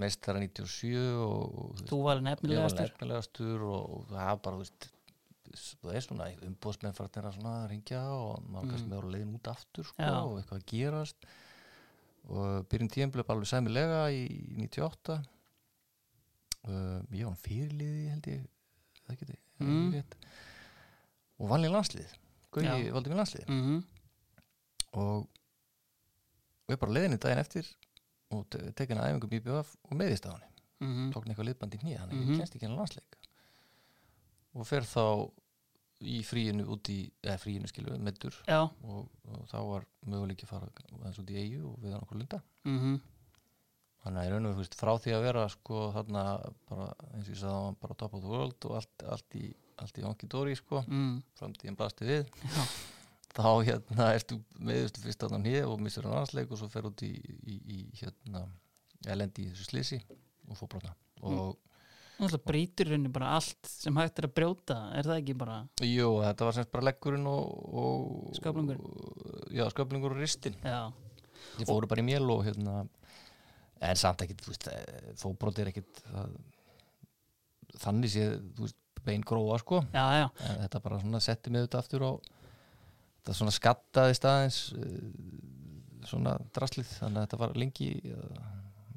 mest 0.00 0.22
þeirra 0.24 0.40
97 0.40 1.20
og 1.20 1.80
Þú 1.84 1.98
var 2.06 2.20
var 2.22 2.22
nefnilegastur 2.24 3.64
og, 3.68 3.90
og 3.98 4.06
það 4.08 4.30
er 4.32 4.38
bara, 4.46 4.56
þú 4.56 4.62
veist 4.64 4.88
það 5.82 5.96
er 5.98 6.04
svona 6.06 6.28
umbóðsmenn 6.48 6.94
fyrir 6.96 7.26
að 7.28 7.34
svona 7.36 7.54
að 7.58 7.66
ringja 7.74 8.02
og 8.14 8.46
maður 8.46 8.62
Mm. 8.64 8.70
kannski 8.70 8.88
með 8.88 8.96
voru 9.02 9.10
leiðin 9.12 9.34
út 9.36 9.50
aftur 9.52 9.84
sko, 9.90 10.02
og 10.22 10.38
eitthvað 10.40 10.62
að 10.62 10.70
gerast 10.72 11.26
og 12.32 12.68
byrjun 12.70 12.92
tíðanblöf 12.94 13.32
alveg 13.34 13.50
sæmilega 13.50 14.00
í 14.14 14.22
98 14.62 15.18
uh, 16.68 17.00
ég 17.12 17.24
var 17.26 17.36
fyrirliði 17.42 18.08
held 18.12 18.26
ég 18.26 18.46
það 19.06 19.18
geti 19.22 19.38
Mm. 19.62 19.68
mm. 19.92 20.02
og 21.38 21.48
í 21.68 21.70
landslið. 21.70 22.12
Gauði 22.52 22.90
valdi 22.96 23.10
mér 23.12 23.20
landslið. 23.22 23.44
Mm 23.48 23.82
og 24.92 25.28
við 26.68 26.76
bara 26.82 26.92
leiðinni 26.92 27.16
daginn 27.22 27.38
eftir 27.40 27.68
og 28.32 28.42
te- 28.52 28.72
tekin 28.76 28.98
að 29.00 29.08
æfingum 29.12 29.32
í 29.38 29.40
BF 29.44 29.70
og 29.88 29.94
meðist 29.96 30.26
á 30.28 30.32
hann 30.34 30.42
-hmm. 30.82 31.12
tók 31.14 31.22
hann 31.24 31.30
eitthvað 31.32 31.46
liðband 31.48 31.74
í 31.74 31.78
knýja 31.80 31.98
hann 32.00 32.10
Mhm. 32.10 32.30
ég 32.32 32.38
kennst 32.38 32.54
ekki 32.56 32.66
hann 32.66 32.76
landsleik. 32.76 33.16
Og 34.54 34.66
fer 34.66 34.80
þá 34.82 35.30
í 36.02 36.22
fríinu 36.24 36.66
út 36.66 36.88
í 36.90 37.10
eða 37.22 37.38
fríinu 37.38 37.66
skilur 37.68 37.98
meður 37.98 38.18
og, 38.82 39.08
og 39.24 39.46
þá 39.48 39.56
var 39.70 39.86
möguleiki 40.06 40.44
að 40.44 40.48
fara 40.48 40.66
út 41.22 41.30
í 41.30 41.36
eigu 41.36 41.64
og 41.72 41.78
við 41.80 41.92
hann 41.92 42.02
okkur 42.02 42.18
lunda. 42.18 42.42
Mm 42.64 43.00
þannig 44.02 44.22
að 44.22 44.28
í 44.28 44.32
raun 44.32 44.48
og 44.50 44.56
veist, 44.58 44.76
frá 44.78 44.92
því 44.98 45.14
að 45.16 45.26
vera 45.26 45.44
sko 45.52 45.82
þarna 45.96 46.24
bara 46.70 46.88
eins 47.12 47.28
og 47.28 47.34
ég 47.34 47.40
sagði 47.42 47.58
hann 47.58 47.78
bara 47.82 47.98
top 48.00 48.16
of 48.18 48.24
the 48.24 48.32
world 48.32 48.66
og 48.68 48.78
allt, 48.80 49.04
allt 49.14 49.38
í 49.38 49.44
allt 49.82 49.98
í 49.98 50.06
onki 50.06 50.28
dóri 50.30 50.56
sko 50.58 50.82
mm. 50.86 51.14
framtíðin 51.38 51.78
blasti 51.78 52.08
við 52.08 52.30
Já. 52.42 52.62
þá 53.38 53.48
hérna 53.68 54.08
ertu 54.16 54.38
meðustu 54.58 55.02
fyrst 55.04 55.26
að 55.26 55.36
hann 55.36 55.48
hér 55.48 55.68
og 55.70 55.82
missur 55.82 56.06
hann 56.06 56.18
landsleik 56.18 56.52
og 56.52 56.60
svo 56.60 56.70
fer 56.72 56.88
út 56.90 57.04
í, 57.06 57.12
í, 57.16 57.58
í 57.58 57.82
hérna 58.02 58.46
ég 59.06 59.18
lendi 59.18 59.46
í 59.46 59.52
þessu 59.52 59.68
slisi 59.70 60.00
og 60.48 60.58
fóbrotna 60.58 60.96
og 61.22 61.58
Það 62.22 62.42
brýtur 62.46 62.90
henni 62.92 63.10
bara 63.10 63.32
allt 63.34 63.66
sem 63.66 63.96
hægt 63.98 64.20
er 64.20 64.28
að 64.28 64.34
brjóta 64.36 64.76
er 64.94 65.06
það 65.08 65.16
ekki 65.22 65.34
bara 65.40 65.56
jú, 65.82 66.10
þetta 66.22 66.46
var 66.46 66.54
semst 66.54 66.70
bara 66.70 66.86
leggurinn 66.86 67.24
og, 67.26 67.48
og 67.82 68.36
Sköflungurinn. 68.36 68.84
já, 69.56 69.64
sköflingur 69.72 70.14
og 70.14 70.20
ristin 70.20 70.54
Já, 70.62 70.92
ég 71.58 71.66
fóru 71.66 71.88
bara 71.90 72.04
í 72.04 72.06
mél 72.06 72.28
og 72.30 72.44
hérna 72.46 72.84
en 73.82 73.98
samt 74.00 74.22
ekkit, 74.24 74.42
þú 74.44 74.52
veist, 74.52 74.68
eh, 74.72 75.12
fóbrot 75.20 75.58
er 75.62 75.70
ekkit 75.72 76.02
það, 76.06 76.36
þannig 77.82 78.12
sé, 78.14 78.26
þú 78.56 78.66
veist, 78.68 78.78
bein 79.02 79.24
gróa 79.26 79.56
sko. 79.58 79.80
Já, 79.90 80.04
já. 80.22 80.26
En 80.46 80.60
þetta 80.62 80.80
bara 80.84 81.00
svona 81.02 81.20
setti 81.24 81.50
mig 81.50 81.64
þetta 81.66 81.80
aftur 81.82 82.04
á 82.06 82.12
þetta 83.22 83.34
svona 83.34 83.54
skattaði 83.54 84.14
staðins 84.18 84.58
svona 86.06 86.36
draslið. 86.54 86.90
Þannig 87.00 87.18
að 87.20 87.26
þetta 87.26 87.40
var 87.42 87.54
lengi 87.58 87.88
að, 88.12 88.32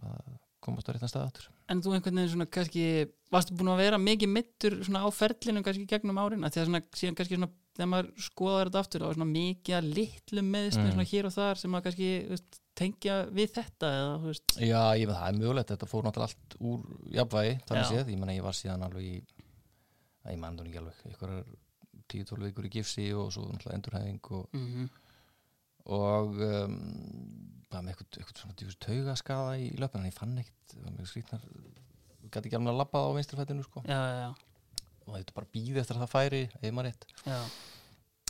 að 0.09 0.31
komast 0.65 0.89
á 0.89 0.91
réttan 0.93 1.11
stað 1.11 1.27
aftur. 1.29 1.47
En 1.73 1.81
þú 1.81 1.95
einhvern 1.97 2.19
veginn 2.21 2.31
svona 2.36 2.47
kannski 2.53 2.86
varstu 3.33 3.57
búin 3.57 3.71
að 3.73 3.81
vera 3.81 3.99
mikið 4.01 4.29
mittur 4.33 4.75
svona 4.86 5.01
á 5.05 5.09
ferlinu 5.13 5.63
kannski 5.65 5.88
gegnum 5.89 6.19
árin? 6.21 6.45
Að 6.45 6.53
því 6.55 6.61
að 6.61 6.69
svona 6.69 6.81
síðan 7.01 7.17
kannski 7.17 7.38
svona 7.39 7.51
þegar 7.75 7.89
maður 7.91 8.11
skoðar 8.27 8.69
þetta 8.69 8.83
aftur 8.86 9.01
þá 9.03 9.07
er 9.09 9.17
svona 9.17 9.29
mikið 9.33 9.77
að 9.79 9.89
litlum 9.97 10.51
meðsli 10.53 10.83
Mm. 10.86 10.91
svona 10.93 11.09
hér 11.11 11.25
og 11.29 11.33
þar 11.36 11.61
sem 11.61 11.71
maður 11.73 11.86
kannski 11.89 12.09
þú 12.29 12.36
veist, 12.36 12.59
tengja 12.80 13.15
við 13.32 13.53
þetta 13.55 13.91
eða 13.99 14.15
þú 14.21 14.32
veist 14.32 14.55
Já, 14.59 14.82
ég 14.99 15.09
með 15.09 15.19
það 15.19 15.30
er 15.30 15.39
mögulegt, 15.39 15.71
þetta 15.73 15.89
fór 15.91 16.07
náttúrulega 16.07 16.32
allt 16.32 16.57
úr 16.59 17.15
jafnvægi, 17.15 17.55
þannig 17.69 17.89
séð, 17.91 18.11
ég 18.11 18.21
menna 18.21 18.36
ég 18.36 18.45
var 18.45 18.57
síðan 18.57 18.86
alveg 18.88 19.07
í 19.07 19.15
að 20.26 20.34
ég 20.34 20.41
mann 20.41 20.59
þú 20.59 20.67
ekki 20.67 20.82
alveg, 20.82 21.01
ykkur 21.11 21.34
er 21.36 21.43
10-12 22.13 22.47
vikur 22.49 22.67
í 22.67 22.73
gifsi 22.76 23.07
og 23.17 23.32
svo 23.34 23.45
náttúrulega 23.49 23.80
endurhæðing 23.80 24.32
og, 24.38 24.47
mm 24.53 24.67
-hmm. 24.71 24.89
og 25.97 26.41
um, 26.49 26.76
bara 27.69 27.82
með 27.82 27.93
eitthvað, 27.93 28.19
eitthvað 28.19 28.41
svona 28.41 28.57
djúfus 28.59 28.82
taugaskaða 28.88 29.57
í 29.59 29.69
löpun 29.80 30.01
en 30.01 30.11
ég 30.11 30.17
fann 30.17 30.38
ekkert, 30.41 30.65
það 30.73 30.84
var 30.84 30.97
mjög 30.97 31.11
skrýtnar 31.11 31.47
gæti 32.32 32.49
ekki 32.49 32.57
alveg 32.59 32.73
að 32.73 32.82
labba 32.82 32.99
á 33.05 33.09
vinstrifættinu 33.15 33.63
sko. 33.63 33.84
Já, 33.86 33.99
já, 34.01 34.17
já, 34.26 34.30
og 35.05 35.15
þetta 35.15 35.38
bara 35.38 35.51
býði 35.53 35.82
eftir 35.82 35.97
að 35.97 36.03
það 36.05 36.13
færi 36.15 36.43
ef 36.61 36.73
maður 36.73 36.89
rétt 36.89 37.07
já. 37.26 37.39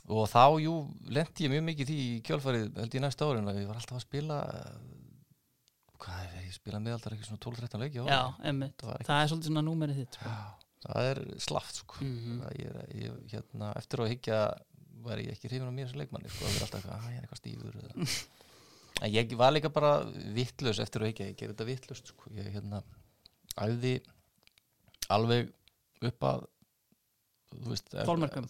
Og 0.05 0.27
þá, 0.29 0.43
jú, 0.61 0.73
lendi 1.09 1.45
ég 1.47 1.51
mjög 1.55 1.63
mikið 1.69 1.89
því 1.89 1.95
í 2.05 2.19
kjálfarið 2.27 2.65
held 2.81 2.97
ég 2.99 3.01
næsta 3.05 3.25
árin 3.29 3.49
að 3.49 3.59
ég 3.63 3.69
var 3.71 3.79
alltaf 3.79 3.97
að 3.97 4.03
spila 4.05 4.37
hvað 6.05 6.19
er 6.27 6.43
ég 6.45 6.53
spila 6.53 6.81
meðaldar 6.83 7.15
ekki 7.15 7.25
svona 7.25 7.41
12-13 7.45 7.81
leiki. 7.81 8.03
Já, 8.05 8.19
emmitt, 8.51 8.77
Það 8.83 9.01
það 9.07 9.21
er 9.23 9.29
svolítið 9.31 9.49
svona 9.49 9.63
númerið 9.65 9.99
þitt 10.01 10.17
sko. 10.19 10.29
Já, 10.29 10.37
það 10.85 11.09
er 11.09 11.21
slaft 11.47 11.79
sko. 11.81 11.99
mm 12.05 12.39
Það 12.43 12.57
ég, 12.59 12.75
er- 12.83 12.95
ég, 13.01 13.19
hérna, 13.33 13.71
eftir 13.79 14.03
að 14.03 14.11
higgja 14.13 14.39
var 15.05 15.21
ég 15.21 15.31
ekki 15.33 15.49
hrifin 15.49 15.69
á 15.69 15.73
mér 15.77 15.89
sem 15.89 15.99
leikmanni 16.01 16.29
sko, 16.33 16.45
það 16.45 16.55
er 16.55 16.65
alltaf 16.65 16.79
eitthvað, 16.79 16.97
að 16.97 17.11
ég 17.11 17.17
er 17.17 17.25
eitthvað 17.25 17.41
stífur 17.41 17.73
en 19.05 19.11
ég 19.15 19.33
var 19.37 19.51
líka 19.53 19.69
bara 19.75 19.91
vittlaus 20.37 20.79
eftir 20.81 21.03
að 21.03 21.09
higgja, 21.11 21.27
ég 21.31 21.39
gerði 21.39 21.53
þetta 21.55 21.67
vittlaust 21.71 22.11
sko. 22.13 22.29
ég 22.35 22.47
hérna 22.53 22.79
æfði 23.65 23.95
alveg 25.13 25.51
upp 26.09 26.25
að 26.29 26.45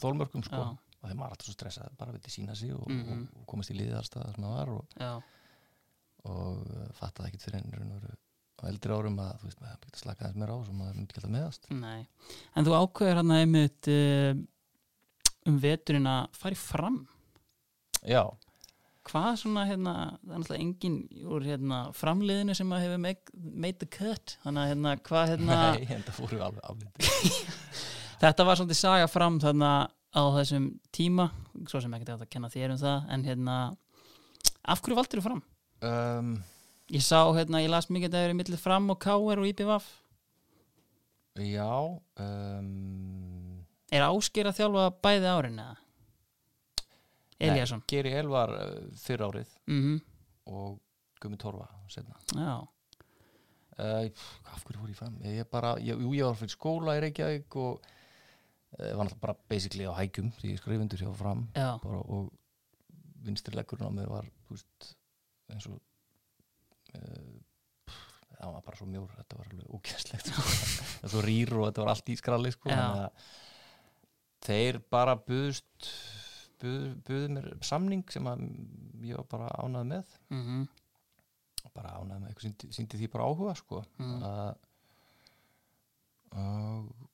þolmörkum 0.01 0.43
sko. 0.45 0.62
Já, 0.62 0.85
og 1.06 1.12
þeir 1.12 1.20
maður 1.22 1.36
alltaf 1.36 1.47
svo 1.51 1.56
stressað, 1.56 1.95
bara 2.01 2.14
vildi 2.16 2.34
sína 2.34 2.56
sig 2.58 2.74
og, 2.74 2.86
Mhm. 2.89 3.24
og, 3.30 3.41
og 3.41 3.47
komast 3.53 3.72
í 3.72 3.78
liðið 3.78 3.97
allstað 4.01 4.32
sem 4.36 4.43
það 4.47 4.56
var 4.58 4.72
og, 4.76 4.86
og 6.26 6.62
uh, 6.66 6.86
fattaði 6.97 7.30
ekkit 7.32 7.45
fyrir 7.45 7.60
enn 7.62 8.16
á 8.56 8.64
eldri 8.72 8.95
árum 8.95 9.20
að 9.22 9.34
þú 9.41 9.49
veist, 9.49 9.60
maður 9.62 9.82
myndi 9.84 9.99
slaka 10.01 10.24
aðeins 10.26 10.39
meira 10.41 10.56
á 10.56 10.60
svo 10.66 10.74
maður 10.80 10.95
myndi 10.97 11.18
alltaf 11.20 11.34
meðast 11.36 11.68
nei. 11.76 12.08
En 12.56 12.66
þú 12.66 12.76
ákveður 12.80 13.20
hann 13.20 13.34
að 13.36 13.43
einmitt 13.43 13.89
uh, 13.91 14.32
um 15.51 15.60
veturinn 15.62 16.08
að 16.10 16.24
fara 16.39 16.56
í 16.56 16.58
fram. 16.58 16.97
Já, 18.06 18.24
hvað 19.06 19.36
svona 19.43 19.66
hérna, 19.70 19.93
það 20.24 20.32
er 20.32 20.39
náttúrulega 20.41 20.64
engin 20.66 20.95
úr 21.30 21.45
hérna 21.45 21.82
framliðinu 21.93 22.56
sem 22.58 22.72
að 22.74 22.86
hefur 22.88 23.03
made, 23.03 23.78
the 23.84 23.89
cut. 23.93 24.38
Þannig 24.45 24.64
að 24.64 24.72
hérna 24.72 24.95
hvað 25.06 25.30
hérna 25.36 25.60
nei, 25.76 25.86
það 26.08 26.18
fóru 26.18 26.39
alveg 26.47 26.66
aflítið 26.72 27.38
þetta 28.24 28.47
var 28.47 28.58
svolítið 28.58 28.80
saga 28.80 29.08
fram 29.12 29.38
þarna 29.43 29.72
á 30.16 30.22
þessum 30.39 30.70
tíma 30.95 31.30
svo 31.68 31.82
sem 31.84 31.93
ekki 31.97 32.07
þetta 32.07 32.26
að 32.26 32.32
kenna 32.32 32.49
þér 32.53 32.74
um 32.76 32.82
það 32.82 33.09
en 33.16 33.26
hérna 33.28 33.55
af 34.66 34.82
hverju 34.82 34.97
valdur 34.97 35.22
þú 35.22 35.26
fram? 35.28 35.41
um, 35.86 36.36
Ég 36.93 37.01
sá 37.01 37.18
hérna, 37.34 37.63
ég 37.63 37.72
las 37.74 37.88
mikið 37.89 38.11
að 38.11 38.16
það 38.18 38.28
eru 38.28 38.38
millir 38.38 38.61
fram 38.61 38.91
og 38.93 38.99
KR 39.01 39.41
og 39.41 39.47
IPVAF 39.49 39.88
Já 41.41 41.72
um, 41.76 43.66
er 43.91 44.05
ásker 44.05 44.47
að 44.49 44.59
þjálfa 44.61 44.86
bæði 45.03 45.32
árin 45.32 45.59
eða? 45.63 45.76
Eliasson 47.45 47.82
nei, 47.82 47.89
Geri 47.91 48.13
Elvar 48.16 48.53
uh, 48.55 48.78
fyrr 49.01 49.26
árið 49.28 49.51
mm 49.68 49.97
og 50.45 50.78
Gumi 51.24 51.39
Torfa 51.41 51.66
setna 51.89 52.13
Já, 52.38 52.55
uh, 53.82 54.26
Af 54.53 54.61
hverju 54.63 54.78
fór 54.78 54.91
ég 54.91 54.99
fram? 54.99 55.16
Ég, 55.26 55.47
bara, 55.49 55.74
ég, 55.82 55.97
jú, 55.97 56.11
ég 56.13 56.28
var 56.30 56.38
fyrir 56.38 56.53
skóla 56.53 56.93
í 56.99 57.01
Reykjavík 57.01 57.57
og 57.57 57.88
var 58.76 59.08
náttúrulega 59.08 59.24
bara 59.24 59.38
basically 59.50 59.88
á 59.88 59.94
hækjum 59.96 60.32
því 60.40 60.54
ég 60.54 60.62
skrifundur 60.62 61.02
hjá 61.02 61.12
fram 61.16 61.46
bara, 61.56 62.02
og 62.02 62.32
vinstri 63.26 63.56
leggurinn 63.56 63.90
á 63.90 63.98
mér 63.98 64.12
var 64.12 64.30
veist, 64.50 64.90
eins 65.54 65.68
og 65.72 65.80
uh, 66.96 67.38
það 68.36 68.52
var 68.58 68.66
bara 68.68 68.80
svo 68.80 68.90
mjór 68.92 69.16
þetta 69.16 69.40
var 69.40 69.52
alveg 69.54 69.74
ógæslegt 69.78 70.32
sko. 70.32 70.46
það 71.00 71.06
var 71.06 71.16
svo 71.16 71.26
rýr 71.26 71.56
og 71.56 71.68
þetta 71.70 71.86
var 71.86 71.94
allt 71.94 72.12
í 72.12 72.18
skralli 72.20 72.54
sko. 72.54 72.80
Þeir 74.46 74.82
bara 74.94 75.16
buðust 75.18 75.92
buð, 76.62 76.90
buðu 77.08 77.30
mér 77.38 77.48
samning 77.66 78.04
sem 78.14 78.28
ég 79.06 79.16
var 79.22 79.30
bara 79.32 79.54
ánað 79.64 79.94
með 79.96 80.18
mm 80.34 80.66
bara 81.76 81.98
ánað 82.00 82.22
með 82.22 82.30
eitthvað 82.30 82.46
síndi, 82.46 82.70
síndi 82.72 83.00
því 83.02 83.08
bara 83.12 83.26
áhuga 83.28 83.54
sko. 83.60 83.82
Mm. 84.00 84.22
að 84.24 84.54
og 86.36 87.05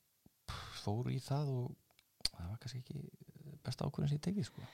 pff, 0.82 0.88
fór 0.88 1.12
í 1.14 1.20
það 1.22 1.52
og 1.54 2.28
það 2.32 2.50
var 2.50 2.60
kannski 2.62 2.82
ekki 2.82 3.56
besta 3.62 3.88
ákvörðin 3.88 4.12
sem 4.12 4.20
ég 4.20 4.26
tekið 4.28 4.50
sko. 4.50 4.68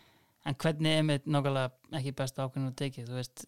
En 0.47 0.55
hvernig 0.55 0.95
er 0.95 1.03
með 1.03 1.25
nákvæmlega 1.27 1.99
ekki 1.99 2.15
besta 2.15 2.45
ákveðinu 2.47 2.71
að 2.71 2.75
tekið, 2.81 3.07
þú 3.09 3.15
veist 3.17 3.45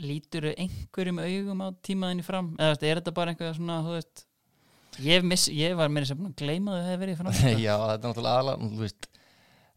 lítur 0.00 0.46
einhverjum 0.54 1.20
augum 1.20 1.64
á 1.64 1.68
tímaðinni 1.84 2.24
fram 2.24 2.52
eða 2.56 2.72
veist, 2.72 2.86
er 2.88 3.00
þetta 3.00 3.16
bara 3.18 3.34
einhverja 3.34 3.56
svona 3.58 3.80
þú 3.84 3.96
veist, 3.98 4.22
ég, 5.04 5.26
miss, 5.28 5.48
ég 5.52 5.74
var 5.76 5.92
meira 5.92 6.08
sem 6.08 6.16
búin 6.16 6.32
að 6.32 6.78
það 6.78 6.88
hefur 6.88 7.02
verið 7.04 7.20
fram. 7.20 7.34
Já, 7.66 7.74
þetta 7.76 7.98
er 7.98 8.06
náttúrulega 8.06 8.38
aðalega 8.38 8.70
þú 8.72 8.80
veist, 8.86 9.10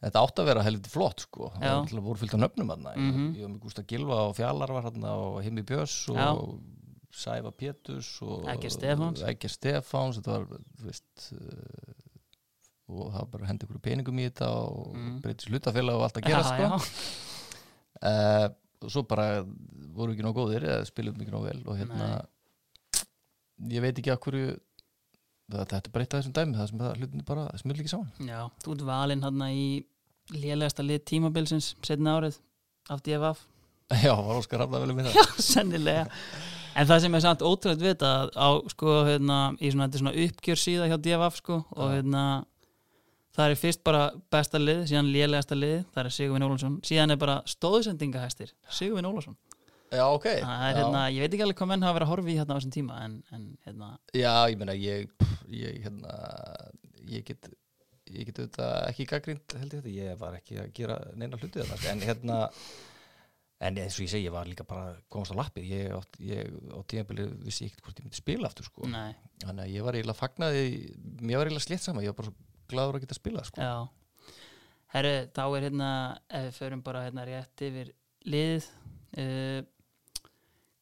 Þetta 0.05 0.21
átti 0.21 0.41
að 0.43 0.49
vera 0.51 0.63
helviti 0.65 0.91
flott 0.91 1.21
sko. 1.23 1.47
Það 1.55 1.63
Já. 1.63 1.69
var 1.71 1.79
náttúrulega 1.79 2.05
voru 2.05 2.21
fyllt 2.21 2.33
á 2.35 2.39
nöfnum 2.43 2.71
þarna. 2.71 2.91
Mhm. 2.99 3.27
Ég 3.33 3.45
var 3.45 3.51
með 3.55 3.61
Gústa 3.63 3.83
Gilva 3.89 4.17
og 4.27 4.33
Fjallar 4.37 4.73
var 4.75 4.83
þarna 4.85 5.13
og 5.17 5.37
Himmi 5.41 5.63
Björns 5.65 5.95
og 6.11 6.19
Já. 6.19 6.27
Sæfa 7.15 7.51
Péturs 7.55 8.09
og 8.21 8.45
Eggert 8.51 8.75
Stefáns. 8.75 9.23
Eggert 9.23 9.55
Stefáns 9.55 10.19
þetta 10.19 10.35
var, 10.35 10.61
þú 10.77 10.89
veist 10.91 11.25
og 12.89 13.07
það 13.15 13.29
bara 13.31 13.43
að 13.43 13.49
henda 13.49 13.65
ykkur 13.67 13.81
peningum 13.87 14.19
í 14.21 14.27
þetta 14.29 14.49
og 14.51 14.91
Mhm. 14.95 15.21
breytis 15.23 15.49
hlutafélag 15.49 15.95
og 15.97 16.03
allt 16.05 16.17
að 16.21 16.27
gera 16.29 16.43
já, 16.43 16.79
sko. 16.79 16.99
Uh, 18.05 18.47
og 18.85 18.91
svo 18.91 19.01
bara 19.07 19.43
voru 19.95 20.13
ekki 20.13 20.25
nóg 20.25 20.35
góðir 20.37 20.63
eða 20.67 20.85
spilum 20.85 21.15
ekki 21.21 21.31
nóg 21.33 21.45
vel 21.47 21.61
og 21.65 21.77
hérna 21.79 22.09
ég 23.71 23.81
veit 23.81 23.97
ekki 23.97 24.11
að 24.13 24.19
hverju 24.25 24.55
þetta 25.55 25.77
er 25.79 25.91
bara 25.93 26.03
eitt 26.05 26.13
af 26.13 26.21
þessum 26.21 26.33
dæmi 26.35 26.57
það 26.59 26.69
sem 26.69 26.79
það 26.81 26.97
hlutin 26.99 27.25
bara, 27.25 27.43
smil 27.61 27.75
ekki 27.79 27.91
saman. 27.91 28.11
Já, 28.27 28.39
þú 28.65 28.73
ert 28.75 28.85
valinn 28.87 29.21
hann 29.25 29.43
í 29.47 29.85
lélegasta 30.33 30.83
lið 30.85 31.03
tímabilsins 31.05 31.71
setna 31.85 32.15
árið 32.19 32.39
af 32.89 33.01
DFF 33.05 33.43
já, 34.05 34.13
var 34.17 34.39
Óskar 34.41 34.59
Rafna 34.63 34.79
vel 34.81 34.91
um 34.91 34.97
það 35.05 35.13
Já, 35.13 35.25
sennilega. 35.45 36.07
En 36.75 36.87
það 36.89 37.01
sem 37.05 37.15
er 37.15 37.21
samt 37.23 37.43
ótrúlega 37.45 37.85
vita 37.85 38.09
á 38.35 38.49
sko, 38.73 38.95
hérna, 39.07 39.37
í 39.61 39.69
svona, 39.71 39.87
svona 39.93 40.11
uppgjör 40.25 40.59
síða 40.59 40.89
hjá 40.91 40.97
DFF 40.99 41.37
sko, 41.39 41.59
og 41.77 41.93
hérna 41.93 42.23
það 43.35 43.49
er 43.49 43.59
fyrst 43.59 43.83
bara 43.85 44.05
besta 44.31 44.61
lið 44.61 44.85
síðan 44.91 45.11
lélegasta 45.11 45.57
lið, 45.57 45.81
það 45.95 46.03
er 46.03 46.15
Sigurvin 46.17 46.47
Ólafsson. 46.47 46.79
Síðan 46.87 47.15
er 47.15 47.19
bara 47.21 47.41
stóðsendingahæstir 47.51 48.55
Sigurvin 48.71 49.09
Ólafsson. 49.09 49.37
Já, 49.93 50.05
ok. 50.09 50.25
Það 50.41 50.63
er, 50.65 50.79
hérna, 50.79 51.03
ég 51.13 51.23
veit 51.23 51.35
ekki 51.35 51.45
alveg 51.45 51.59
hvað 51.59 51.69
menn 51.71 51.85
hafa 51.85 51.97
verið 51.99 52.07
að 52.07 52.13
horfa 52.13 52.31
í 52.31 52.39
hérna 52.39 52.55
á 52.55 52.57
þessum 52.57 52.73
tíma 52.73 52.97
en, 53.05 53.19
en 53.35 53.43
hérna, 53.67 53.91
já, 54.17 54.31
ég 54.49 54.57
meina 54.59 54.75
ég, 54.79 55.27
ég 55.51 55.77
hérna 55.85 56.15
ég 57.11 57.27
get 57.27 57.51
ég 58.11 58.27
get 58.29 58.41
auðvitað 58.41 58.73
ekki 58.89 59.07
gaggrind 59.09 59.55
held 59.59 59.71
ég 59.75 59.79
þetta, 59.79 59.93
ég 59.93 60.19
var 60.19 60.35
ekki 60.39 60.59
að 60.61 60.73
gera 60.77 60.97
neina 61.17 61.39
hluti 61.41 61.63
sko, 61.65 61.79
en 61.91 62.03
hérna 62.05 62.39
en 63.65 63.79
eins 63.81 63.97
og 63.97 64.03
ég 64.05 64.11
segi, 64.11 64.27
ég 64.27 64.35
var 64.35 64.49
líka 64.49 64.65
bara 64.67 64.97
komast 65.11 65.33
á 65.33 65.39
lappir, 65.39 65.65
ég, 65.69 65.93
átt, 65.95 66.19
ég 66.21 66.49
á 66.69 66.79
tímabili 66.89 67.29
vissi 67.45 67.69
ekkert 67.69 67.85
hvort 67.85 68.01
ég 68.01 68.07
myndi 68.07 68.19
spila 68.19 68.49
aftur 68.49 68.67
sko. 68.67 68.89
nei, 68.91 69.15
þannig 69.45 69.63
að 69.63 69.71
ég 69.73 69.87
var 69.87 69.97
eiginlega 69.97 70.19
fagnaði 70.19 70.65
mér 71.21 71.39
var 71.39 71.49
eiginlega 71.49 71.65
slétt 71.65 71.85
sama, 71.85 72.03
ég 72.05 72.13
var 72.13 72.19
bara 72.19 72.33
svo 72.33 72.54
gladur 72.71 72.97
að 72.97 73.05
geta 73.05 73.17
spila 73.17 73.45
sko. 73.45 73.61
já. 73.61 73.87
Herru, 74.95 75.13
þá 75.35 75.43
er 75.45 75.67
hérna 75.67 75.91
ef 76.29 76.43
við 76.45 76.57
förum 76.59 76.83
bara 76.83 77.03
hérna 77.03 77.25
rétt 77.27 77.63
yfir 77.67 77.89
liðið 78.25 78.67
uh, 79.19 79.61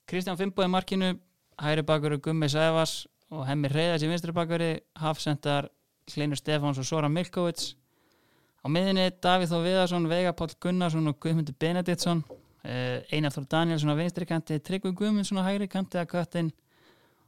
Kristján 0.10 0.38
Fimbo 0.38 0.66
í 0.66 0.70
markinu 0.70 1.14
hæri 1.64 1.86
bakvöru 1.88 2.20
Gummi 2.22 2.50
Sæfas 2.52 3.08
og 3.34 3.48
hemmi 3.48 3.72
Reyðars 3.72 4.04
í 4.06 4.12
vinstri 4.12 4.36
bakvöri 4.36 4.76
Hafsendar 5.02 5.72
Hlynur 6.14 6.38
Stefáns 6.38 6.82
og 6.82 6.86
Sora 6.86 7.10
Milkovits 7.10 7.74
á 8.62 8.68
miðinni 8.70 9.10
Davíð 9.24 9.52
Þó 9.52 9.58
Viðarsson, 9.64 10.08
Veiga 10.12 10.36
Páll 10.38 10.54
Gunnarsson 10.62 11.10
og 11.10 11.18
Guðmundur 11.24 11.56
Benediktsson. 11.60 12.24
Uh, 12.64 13.02
Einar 13.12 13.34
Þór 13.36 13.48
Danielsson 13.52 13.92
á 13.92 14.00
vinstri 14.00 14.28
kanti 14.28 14.56
Tryggvi 14.64 14.94
Guðmundsson 14.96 15.42
á 15.42 15.48
hægri 15.50 15.68
kanti 15.68 16.00
að 16.00 16.14
köttin 16.14 16.54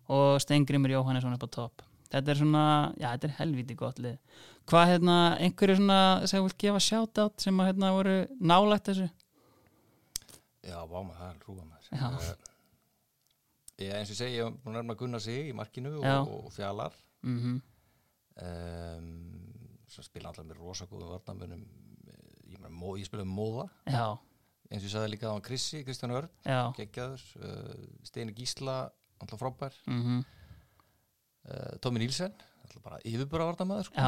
og 0.07 0.37
Stengrimur 0.39 0.93
Jóhannesson 0.93 1.35
upp 1.35 1.43
á 1.43 1.49
topp 1.51 1.83
þetta 2.13 2.31
er 2.33 2.39
svona, 2.41 2.63
já 3.01 3.07
þetta 3.11 3.27
er 3.29 3.37
helviti 3.39 3.77
gott 3.79 4.01
lið. 4.03 4.17
Hvað 4.69 4.89
hérna, 4.93 5.15
einhverju 5.45 5.77
svona 5.79 5.99
sem 6.29 6.43
vil 6.45 6.57
gefa 6.65 6.81
shoutout 6.81 7.41
sem 7.45 7.61
að 7.61 7.69
hérna 7.71 7.93
voru 7.95 8.17
nálægt 8.39 8.89
þessu? 8.91 9.07
Já, 10.65 10.79
vá 10.89 10.97
maður, 11.05 11.17
það 11.21 11.29
er 11.29 11.39
hrúa 11.45 11.63
maður. 11.69 11.89
Já. 11.91 12.09
Eh, 12.31 12.51
Ég 13.75 13.91
eins 13.91 14.07
og 14.07 14.13
ég 14.15 14.19
segi, 14.21 14.35
ég 14.37 14.45
var 14.47 14.53
búin 14.63 14.77
að 14.79 14.97
Gunnar 15.01 15.19
sig 15.19 15.49
í 15.49 15.55
markinu 15.55 15.97
og, 15.99 16.29
og 16.31 16.51
fjalar. 16.55 16.93
Mm 17.27 17.57
um, 18.41 19.09
Svo 19.91 20.03
spila 20.03 20.31
allar 20.31 20.47
með 20.47 20.57
rosa 20.59 20.87
góðum 20.89 21.11
varnamunum 21.13 21.65
Ég, 22.51 22.59
ég 23.01 23.07
spila 23.07 23.23
um 23.25 23.33
móða. 23.35 23.65
Já, 23.87 24.15
eins 24.69 24.81
og 24.81 24.87
ég 24.87 24.93
sagði 24.93 25.11
líka 25.13 25.31
á 25.31 25.37
Krissi, 25.43 25.83
Kristján 25.85 26.13
Örn 26.15 26.29
geggjaður, 26.77 27.23
uh, 27.41 27.85
Steini 28.07 28.33
Gísla 28.35 28.77
alltaf 29.21 29.39
frábær, 29.41 29.75
mm 29.87 30.01
uh, 30.19 30.23
Tómi 31.83 32.01
Nílsen 32.01 32.33
bara 32.85 32.99
yfirbúra 33.07 33.47
varnamæður 33.49 33.87
sko. 33.89 34.03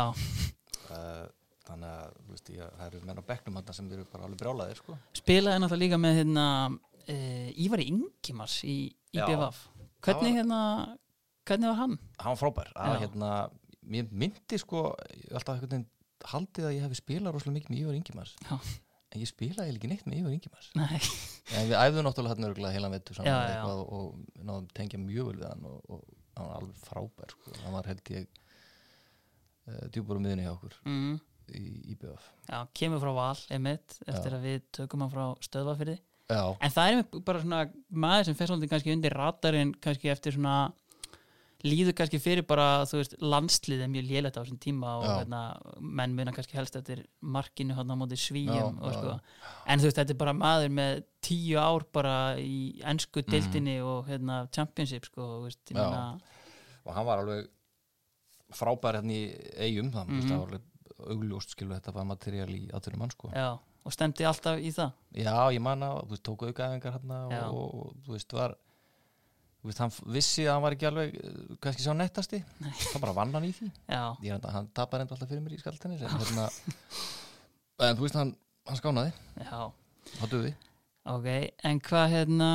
uh, 0.92 1.26
þannig 1.68 1.90
að 1.92 2.16
veist, 2.32 2.52
ég, 2.54 2.70
það 2.78 2.86
eru 2.90 3.02
menn 3.08 3.22
á 3.22 3.26
þarna 3.28 3.76
sem 3.76 3.90
eru 3.96 4.06
bara 4.12 4.28
alveg 4.28 4.42
brjálaðir 4.42 4.82
sko. 4.82 4.98
spilaði 5.18 5.62
náttúrulega 5.64 5.84
líka 5.86 6.00
með 6.02 6.18
hérna 6.22 6.46
uh, 6.72 7.50
Ívari 7.66 7.88
Ingimars 7.92 8.58
í, 8.64 8.78
í. 9.14 9.20
BVF 9.20 9.62
hvernig 10.06 10.32
var- 10.32 10.40
hérna 10.40 10.62
hvernig 11.48 11.72
var 11.72 11.80
hann? 11.82 11.96
hann 12.20 12.34
var 12.36 12.42
frábær 12.42 12.74
að, 12.76 12.98
hérna, 13.06 13.32
mér 13.88 14.10
myndi 14.12 14.60
sko 14.62 14.90
hef 14.98 15.40
alltaf 15.40 15.64
haldið 16.34 16.66
að 16.68 16.76
ég 16.76 16.84
hefði 16.86 17.00
spilað 17.02 17.36
rosalega 17.36 17.58
mikið 17.60 17.74
með 17.74 17.82
Ívar 17.84 17.98
Ingimars 18.00 18.36
Já. 18.42 18.56
en 19.14 19.22
ég 19.22 19.30
spilaði 19.30 19.76
ekki 19.76 19.90
neitt 19.92 20.08
með 20.10 20.22
Ívar 20.22 20.34
Ingimars 20.36 20.70
Nei, 20.76 20.98
en 21.56 21.70
við 21.70 21.76
æfðum 21.80 22.08
náttúrulega 22.08 22.48
örgulega 22.50 22.74
heila 22.76 22.90
vettu 22.96 23.16
saman 23.18 23.30
Já, 23.32 23.62
og 23.70 23.92
og, 23.98 24.24
og 24.56 24.72
tengja 24.78 25.00
mjög 25.02 25.30
vel 25.32 25.38
við 25.44 25.48
hann 25.52 25.68
og, 25.70 25.78
og 25.94 26.17
hann 26.38 26.50
var 26.52 26.60
alveg 26.62 26.84
frábær 26.86 27.34
sko. 27.34 27.56
hann 27.64 27.76
var 27.76 27.90
held 27.92 28.12
ég 28.14 28.28
uh, 29.68 29.86
djúpur 29.94 30.20
á 30.20 30.22
miðunni 30.24 30.46
hjá 30.46 30.54
okkur 30.54 30.78
mm, 30.86 31.16
í 31.58 31.66
IBF. 31.96 32.28
Já, 32.50 32.60
kemur 32.78 33.04
frá 33.04 33.14
Val 33.18 33.40
einmitt, 33.56 34.00
eftir 34.06 34.36
að 34.38 34.48
við 34.50 34.68
tökum 34.80 35.06
hann 35.06 35.14
frá 35.14 35.26
stöðvafyrði 35.48 35.98
já, 36.28 36.42
en 36.60 36.76
það 36.76 36.92
er 36.94 37.24
bara 37.30 37.44
svona 37.44 37.62
maður 37.90 38.30
sem 38.30 38.40
svolítið 38.42 38.74
kannski 38.74 38.96
undir 38.96 39.16
radarinn 39.16 39.74
kannski 39.84 40.12
eftir 40.14 40.36
svona 40.36 40.58
líður 41.66 41.94
kannski 41.98 42.20
fyrir 42.22 42.46
bara, 42.46 42.84
landslið 42.86 43.82
er 43.82 43.90
mjög 43.90 44.06
lélegt 44.12 44.38
á 44.38 44.42
þessum 44.44 44.60
tíma 44.62 44.92
og 45.00 45.06
hérna, 45.08 45.40
menn 45.82 46.14
muna 46.16 46.32
kannski 46.36 46.54
helst 46.58 46.76
eftir 46.76 47.06
markinu 47.22 47.74
hann 47.74 47.90
á 47.90 47.96
móti 47.98 48.18
svíjum 48.20 48.78
Já, 48.78 48.82
og 48.82 48.92
já, 48.94 48.98
sko. 49.00 49.20
En 49.66 49.80
þú 49.80 49.84
veist, 49.90 49.98
þetta 49.98 50.14
er 50.14 50.22
bara 50.22 50.34
maður 50.38 50.70
með 50.78 51.04
tíu 51.22 51.58
ár 51.58 51.84
bara 51.92 52.16
í 52.38 52.80
ennsku 52.86 53.24
Mhm. 53.24 53.32
deildinni 53.32 53.80
og 53.82 54.06
hérna, 54.08 54.48
championship 54.52 55.06
sko, 55.06 55.44
veist, 55.44 55.60
meina 55.74 56.20
og 56.86 56.94
hann 56.94 57.06
var 57.06 57.18
alveg 57.20 57.48
frábær 58.54 58.96
hérna 59.02 59.12
í 59.12 59.24
eigum 59.60 59.92
þannig 59.92 60.22
Mhm. 60.22 60.22
að 60.22 60.30
það 60.30 60.40
var 60.40 60.48
alveg 60.48 60.62
augljóst 61.08 61.50
skilu 61.56 61.74
þetta 61.76 61.94
var 61.94 62.06
materiál 62.06 62.50
í 62.50 62.70
aðtunum 62.72 62.98
mann 63.00 63.10
sko. 63.12 63.32
Og 63.88 63.94
stemdi 63.94 64.26
alltaf 64.26 64.60
í 64.60 64.72
það. 64.74 64.92
Já, 65.16 65.52
ég 65.54 65.62
manna, 65.62 66.02
þú 66.04 66.10
veist, 66.10 66.24
tóku 66.24 66.48
aukaðingar 66.52 66.92
hérna 67.00 67.20
og, 67.52 67.76
og, 67.76 67.94
þú 68.06 68.12
veist, 68.12 68.34
var 68.34 68.56
hann 69.76 69.92
vissi 70.16 70.46
að 70.46 70.54
hann 70.54 70.64
var 70.64 70.76
ekki 70.78 70.88
alveg 70.88 71.16
eh, 71.20 71.40
kannski 71.64 71.84
sá 71.84 71.92
nettasti, 71.98 72.40
þá 72.62 72.98
bara 73.04 73.16
vann 73.18 73.34
hann 73.36 73.48
í 73.48 73.52
því. 73.56 73.68
Ég 74.24 74.30
er 74.32 74.38
enda, 74.38 74.54
hann 74.56 74.70
tapar 74.78 75.04
enda 75.04 75.16
alltaf 75.18 75.30
fyrir 75.32 75.44
mér 75.44 75.58
í 75.58 75.60
skaltennis 75.62 76.06
en 76.08 76.16
hérna 76.16 76.48
en 77.88 78.00
þú 78.00 78.06
veist, 78.08 78.18
hann, 78.18 78.32
hann 78.70 78.80
skánaði, 78.80 79.12
hann 79.44 80.32
duði 80.32 80.54
ok 81.08 81.28
en 81.68 81.82
hvað 81.88 82.08
hérna 82.16 82.50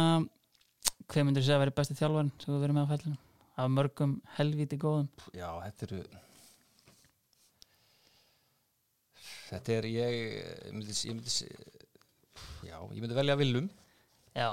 hver 1.13 1.27
myndir 1.29 1.45
segja 1.45 1.59
að 1.59 1.65
vera 1.67 1.77
besti 1.77 1.97
þjálfarinn 1.99 2.33
sem 2.41 2.53
við 2.55 2.65
verðum 2.65 2.79
með 2.81 2.89
á 2.89 2.93
fællinu 2.93 3.21
af 3.63 3.71
mörgum 3.73 4.13
helvíti 4.39 4.79
góðum? 4.81 5.09
Já, 5.37 5.49
þetta 5.67 5.87
eru 5.89 6.03
þetta 9.53 9.75
er 9.77 9.89
ég 9.93 10.19
ég 10.19 10.75
myndi, 10.75 10.97
ég 10.97 11.17
myndi 11.17 11.33
já, 12.67 12.77
ég 12.81 13.01
myndi 13.01 13.17
velja 13.17 13.39
Willum. 13.41 13.69
Já, 14.33 14.51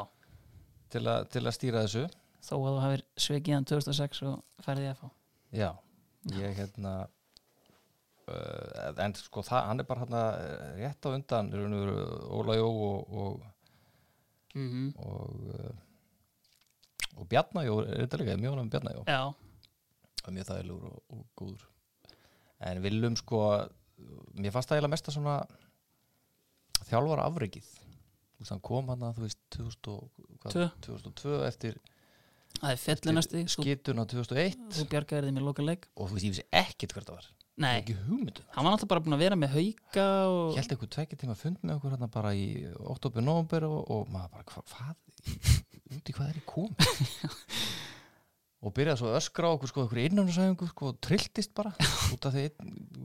til, 0.92 1.06
a, 1.08 1.22
til 1.32 1.46
að 1.46 1.56
stýra 1.56 1.84
þessu 1.86 2.06
þó 2.50 2.56
að 2.58 2.68
þú 2.68 2.82
hafir 2.84 3.06
sveikið 3.26 3.56
hann 3.56 3.70
2006 3.70 4.22
og 4.30 4.66
færði 4.66 4.88
ég 4.88 4.96
að 4.96 5.02
fá 5.04 5.10
Já, 5.60 5.70
ég 6.36 6.58
hérna 6.60 6.94
uh, 8.30 8.90
en 9.06 9.16
sko 9.18 9.44
það, 9.46 9.68
hann 9.70 9.84
er 9.84 9.90
bara 9.90 10.04
hérna 10.06 10.24
eh, 10.44 10.66
rétt 10.84 11.06
á 11.06 11.10
undan 11.14 11.54
hann 11.56 11.94
Óla 12.40 12.58
Jó 12.60 12.70
og 12.70 13.14
og, 13.24 13.46
mm 14.54 14.70
-hmm. 14.70 14.90
og, 15.06 15.30
uh, 15.56 15.76
og 17.18 17.30
Bjarnajó 17.30 17.82
er 17.86 18.06
þetta 18.06 18.22
líka, 18.22 18.38
mjög 18.38 18.58
hann 18.58 18.70
Bjarnajó 18.70 19.04
já, 19.08 19.34
mjög 20.28 20.46
þægilegur 20.46 20.86
og, 20.86 21.04
og 21.10 21.26
góður. 21.36 21.68
En 22.60 22.82
viljum 22.84 23.16
sko 23.16 23.38
mér 24.36 24.52
fannst 24.52 24.70
það 24.70 24.78
eiginlega 24.78 24.96
mesta 24.96 25.12
svona 25.12 25.46
þjálfara 26.90 27.26
veist, 28.40 28.54
hann 28.54 28.64
kom 28.64 28.90
hann 28.92 29.06
að 29.06 29.18
þú 29.20 29.26
veist 29.28 29.42
2000 29.56 29.92
og, 29.94 30.28
hvað, 30.42 30.54
Tvö. 30.56 30.68
2002 30.88 31.40
eftir 31.48 31.80
það 32.60 32.72
er 32.76 32.80
fjallunasti 32.84 33.42
þú, 33.44 33.52
skituna 33.56 34.06
2001 34.12 34.64
þú 34.78 34.88
bjargaði 34.94 35.30
þeim 35.30 35.42
í 35.42 35.46
loka 35.46 35.66
leik 35.66 35.90
og 35.96 36.10
þú 36.10 36.18
veist, 36.18 36.26
ég 36.28 36.34
vissi 36.36 36.48
ekkert 36.64 36.96
hvert 36.98 37.12
það 37.12 37.20
var. 37.20 37.30
Nei, 37.60 37.74
ekki 37.82 37.96
hugmyndu 38.06 38.44
hann 38.56 38.64
var 38.64 38.72
náttúrulega 38.76 38.92
bara 38.94 39.04
búin 39.06 39.18
að 39.18 39.24
vera 39.26 39.38
með 39.40 39.56
hauka 39.58 40.08
og 40.32 40.54
Ég 40.56 40.62
held 40.62 40.74
eitthvað 40.76 40.94
tvekja 40.96 41.20
tíma 41.24 41.36
fund 41.40 41.60
með 41.66 41.76
okkur 41.80 41.96
hérna 41.96 42.10
bara 42.14 42.32
í 42.38 42.46
oktober, 42.94 43.26
november 43.26 43.66
og, 43.68 43.80
og 43.92 44.12
maður 44.14 44.32
bara, 44.38 44.46
hva, 44.54 44.64
hvað, 44.72 44.96
út 45.98 46.12
í 46.12 46.16
hvað 46.16 46.30
er 46.32 46.40
ég 46.40 46.48
kom? 46.48 46.72
og 48.64 48.74
byrjaði 48.76 49.00
svo 49.00 49.10
að 49.12 49.18
öskra 49.22 49.50
á 49.52 49.56
okkur 49.56 49.72
sko, 49.72 49.84
okkur 49.88 50.00
innanúsæðingu 50.06 50.70
sko, 50.72 50.90
og 50.94 50.98
trilltist 51.04 51.54
bara 51.56 51.72
út 52.16 52.26
af 52.28 52.34
því 52.36 52.46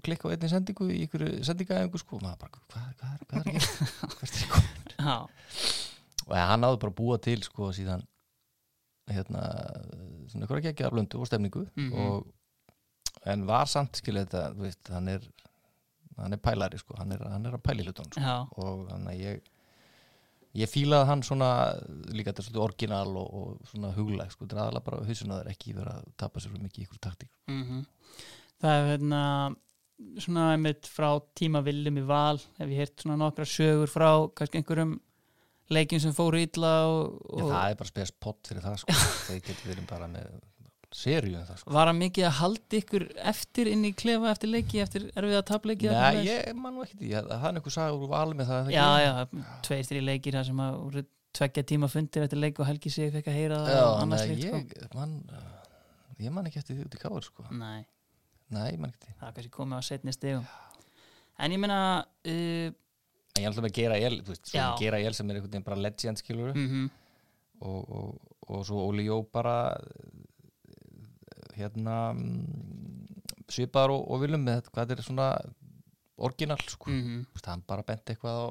klikka 0.07 0.30
á 0.30 0.32
einni 0.34 0.50
sendingu 0.50 0.88
í 0.90 1.02
ykkur 1.09 1.26
sendingaæðingu 1.46 2.00
sko, 2.02 2.18
og 2.18 2.24
maður 2.26 2.40
bara, 2.46 2.64
hvað, 2.70 2.88
hvað, 3.02 3.12
er, 3.14 3.28
hvað 3.30 3.38
er 3.38 3.52
ekki, 3.52 3.61
hvert 4.18 4.34
er 4.34 4.42
ég 4.42 4.55
kom? 4.55 4.66
já, 4.98 5.16
Og 6.24 6.32
ja, 6.38 6.44
hann 6.48 6.62
náði 6.64 6.78
bara 6.80 6.88
að 6.94 6.98
búa 7.02 7.16
til 7.20 7.40
sko 7.44 7.66
síðan 7.76 8.07
hérna, 9.11 9.42
svona 10.30 10.46
ykkur 10.46 10.61
ekki 10.62 10.84
af 10.86 10.92
blöndu 10.94 11.20
og 11.20 11.26
stemningu 11.28 11.66
Mhm. 11.76 11.92
og, 11.92 12.26
en 13.26 13.46
var 13.46 13.66
samt 13.66 13.96
skilja 13.96 14.24
þetta, 14.26 14.55
veist, 14.59 14.88
hann 14.92 15.09
er 15.09 15.20
hann 16.18 16.32
er 16.32 16.36
pælari 16.38 16.78
sko, 16.78 16.94
hann 16.98 17.12
er, 17.12 17.18
hann 17.28 17.46
er 17.46 17.52
að 17.57 17.62
pæli 17.62 17.82
hlutunum 17.84 18.12
sko. 18.12 18.20
Og 18.62 18.88
þannig 18.90 19.09
að 19.14 19.20
ég 19.24 19.40
ég 20.55 20.68
fílaði 20.70 21.07
hann 21.09 21.22
svona 21.26 21.48
líka 22.14 22.30
þetta 22.30 22.38
er 22.38 22.46
svolítið 22.46 22.62
orginal 22.62 23.16
og, 23.18 23.34
og 23.34 23.66
svona 23.66 23.90
huglæg 23.96 24.30
sko, 24.30 24.44
þetta 24.46 24.55
er 24.55 24.62
aðalega 24.62 24.84
bara 24.84 25.05
hausunaður 25.09 25.50
ekki 25.50 25.74
vera 25.74 25.96
að 25.98 26.05
tapa 26.16 26.38
sér 26.40 26.52
mikið 26.62 26.78
í 26.78 26.86
ykkur 26.86 27.00
taktík 27.02 27.30
mm 27.50 27.82
það 28.62 28.70
er 28.78 28.86
hérna 28.92 29.57
svona 30.22 30.44
einmitt 30.55 30.86
frá 30.86 31.09
tíma 31.34 31.61
viljum 31.66 31.98
í 31.98 32.05
val 32.07 32.38
hef 32.59 32.68
ég 32.70 32.78
heyrt 32.78 33.02
svona 33.02 33.16
nokkra 33.18 33.44
sögur 33.44 33.90
frá 33.90 34.09
kannski 34.34 34.61
einhverjum 34.61 34.94
leikjum 35.73 36.03
sem 36.03 36.17
fóru 36.17 36.41
illa 36.45 36.73
og, 36.91 37.15
Já, 37.25 37.45
og 37.45 37.53
það 37.53 37.71
er 37.71 37.79
bara 37.81 37.91
spes 37.93 38.12
pott 38.21 38.51
fyrir 38.51 38.65
það 38.65 38.83
sko. 38.83 38.99
þeir 39.29 39.41
getur 39.47 39.71
verið 39.71 39.87
bara 39.89 40.11
með 40.12 40.35
seríu 40.95 41.39
um 41.41 41.47
það 41.49 41.61
sko. 41.62 41.75
var 41.75 41.91
hann 41.91 41.99
mikið 41.99 42.29
að 42.29 42.37
halda 42.39 42.79
ykkur 42.79 43.07
eftir 43.33 43.71
inn 43.73 43.89
í 43.89 43.91
klefa 43.99 44.31
eftir 44.31 44.53
leiki, 44.53 44.83
eftir 44.85 45.09
erfið 45.11 45.39
að 45.41 45.47
tapleiki 45.51 45.91
Nei, 45.91 46.21
ég 46.29 46.53
man 46.59 46.77
nú 46.77 46.85
ekki 46.85 47.11
það 47.11 47.49
er 47.49 47.59
einhver 47.59 47.75
sagur 47.75 48.05
úr 48.05 48.12
vali 48.12 48.39
með 48.39 48.53
það 48.53 48.69
það 48.69 48.77
Já, 48.77 48.87
já, 49.03 49.49
tveir, 49.67 49.89
þrý 49.91 50.05
leikir 50.11 50.39
það 50.39 50.47
sem 50.51 50.62
að 50.67 51.01
tveggja 51.35 51.67
tíma 51.67 51.91
fundir 51.91 52.29
eftir 52.29 52.39
leik 52.39 52.61
og 52.62 52.69
Helgi 52.69 52.93
sig 52.95 53.11
fekk 53.15 53.33
að 53.33 53.41
heyra 53.41 53.59
það 53.65 53.75
Já, 53.75 53.87
annars 54.05 54.29
nei, 54.29 54.37
sko. 54.39 54.61
ég, 54.62 54.95
man, 54.95 55.17
ég 56.23 56.37
man 56.37 56.51
ekki 56.51 56.62
eftir 56.62 56.79
því 56.79 56.87
út 56.87 56.95
í 56.95 57.03
káður 57.03 57.27
sko. 57.27 57.47
Nei, 57.59 57.83
Nei, 58.55 58.71
það 58.79 59.27
er 59.27 59.35
kannski 59.35 59.51
komið 59.57 59.81
á 59.81 59.89
setni 59.89 60.15
stegum 60.15 60.47
En 61.43 61.51
ég 61.51 61.59
meina 61.59 61.79
uh, 62.05 62.69
En 63.35 63.43
ég 63.43 63.51
ætla 63.51 63.64
að 63.66 63.74
gera 63.74 63.97
el, 63.99 64.20
veist, 64.22 64.53
gera 64.78 65.01
el 65.03 65.16
sem 65.16 65.30
er 65.30 65.41
einhvern 65.41 65.51
veginn 65.51 65.66
bara 65.66 65.80
legend 65.80 66.20
skilur 66.20 66.55
mm 66.55 66.85
og, 67.64 67.91
og, 67.97 68.32
og 68.51 68.64
svo 68.66 68.80
Óli 68.82 69.05
Jó 69.07 69.20
bara 69.32 69.76
hérna 71.55 72.12
svipaðar 73.49 73.95
og, 73.95 74.03
og 74.11 74.20
viljum 74.24 74.43
með 74.45 74.68
hvað 74.74 74.95
er 74.97 75.03
svona 75.07 75.28
orginal 76.16 76.59
sko, 76.66 76.91
mm 76.91 77.05
mm. 77.14 77.45
hann 77.47 77.62
bara 77.66 77.87
bent 77.87 78.11
eitthvað 78.11 78.41
á 78.43 78.47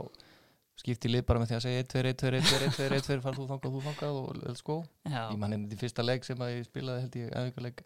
skipti 0.79 1.11
lið 1.11 1.25
bara 1.27 1.39
með 1.39 1.51
því 1.51 1.57
að 1.57 1.65
segja 1.67 1.84
1, 1.84 1.91
2, 1.93 2.03
1, 2.13 2.17
2, 2.23 2.31
1, 2.39 2.47
2, 2.49 2.61
1, 2.69 2.73
2, 2.79 2.88
1, 2.99 3.05
2 3.11 3.25
farð 3.27 3.39
þú 3.39 3.47
þangað, 3.51 3.75
þú 3.75 3.84
þangað 3.88 4.19
og 4.23 4.41
let's 4.41 4.65
go 4.65 4.79
ég 5.11 5.38
man 5.38 5.55
henni 5.55 5.69
til 5.71 5.79
fyrsta 5.84 6.07
leik 6.07 6.27
sem 6.27 6.43
að 6.43 6.55
ég 6.55 6.67
spilaði 6.67 7.05
held 7.05 7.19
ég 7.21 7.38
aðeins 7.38 7.84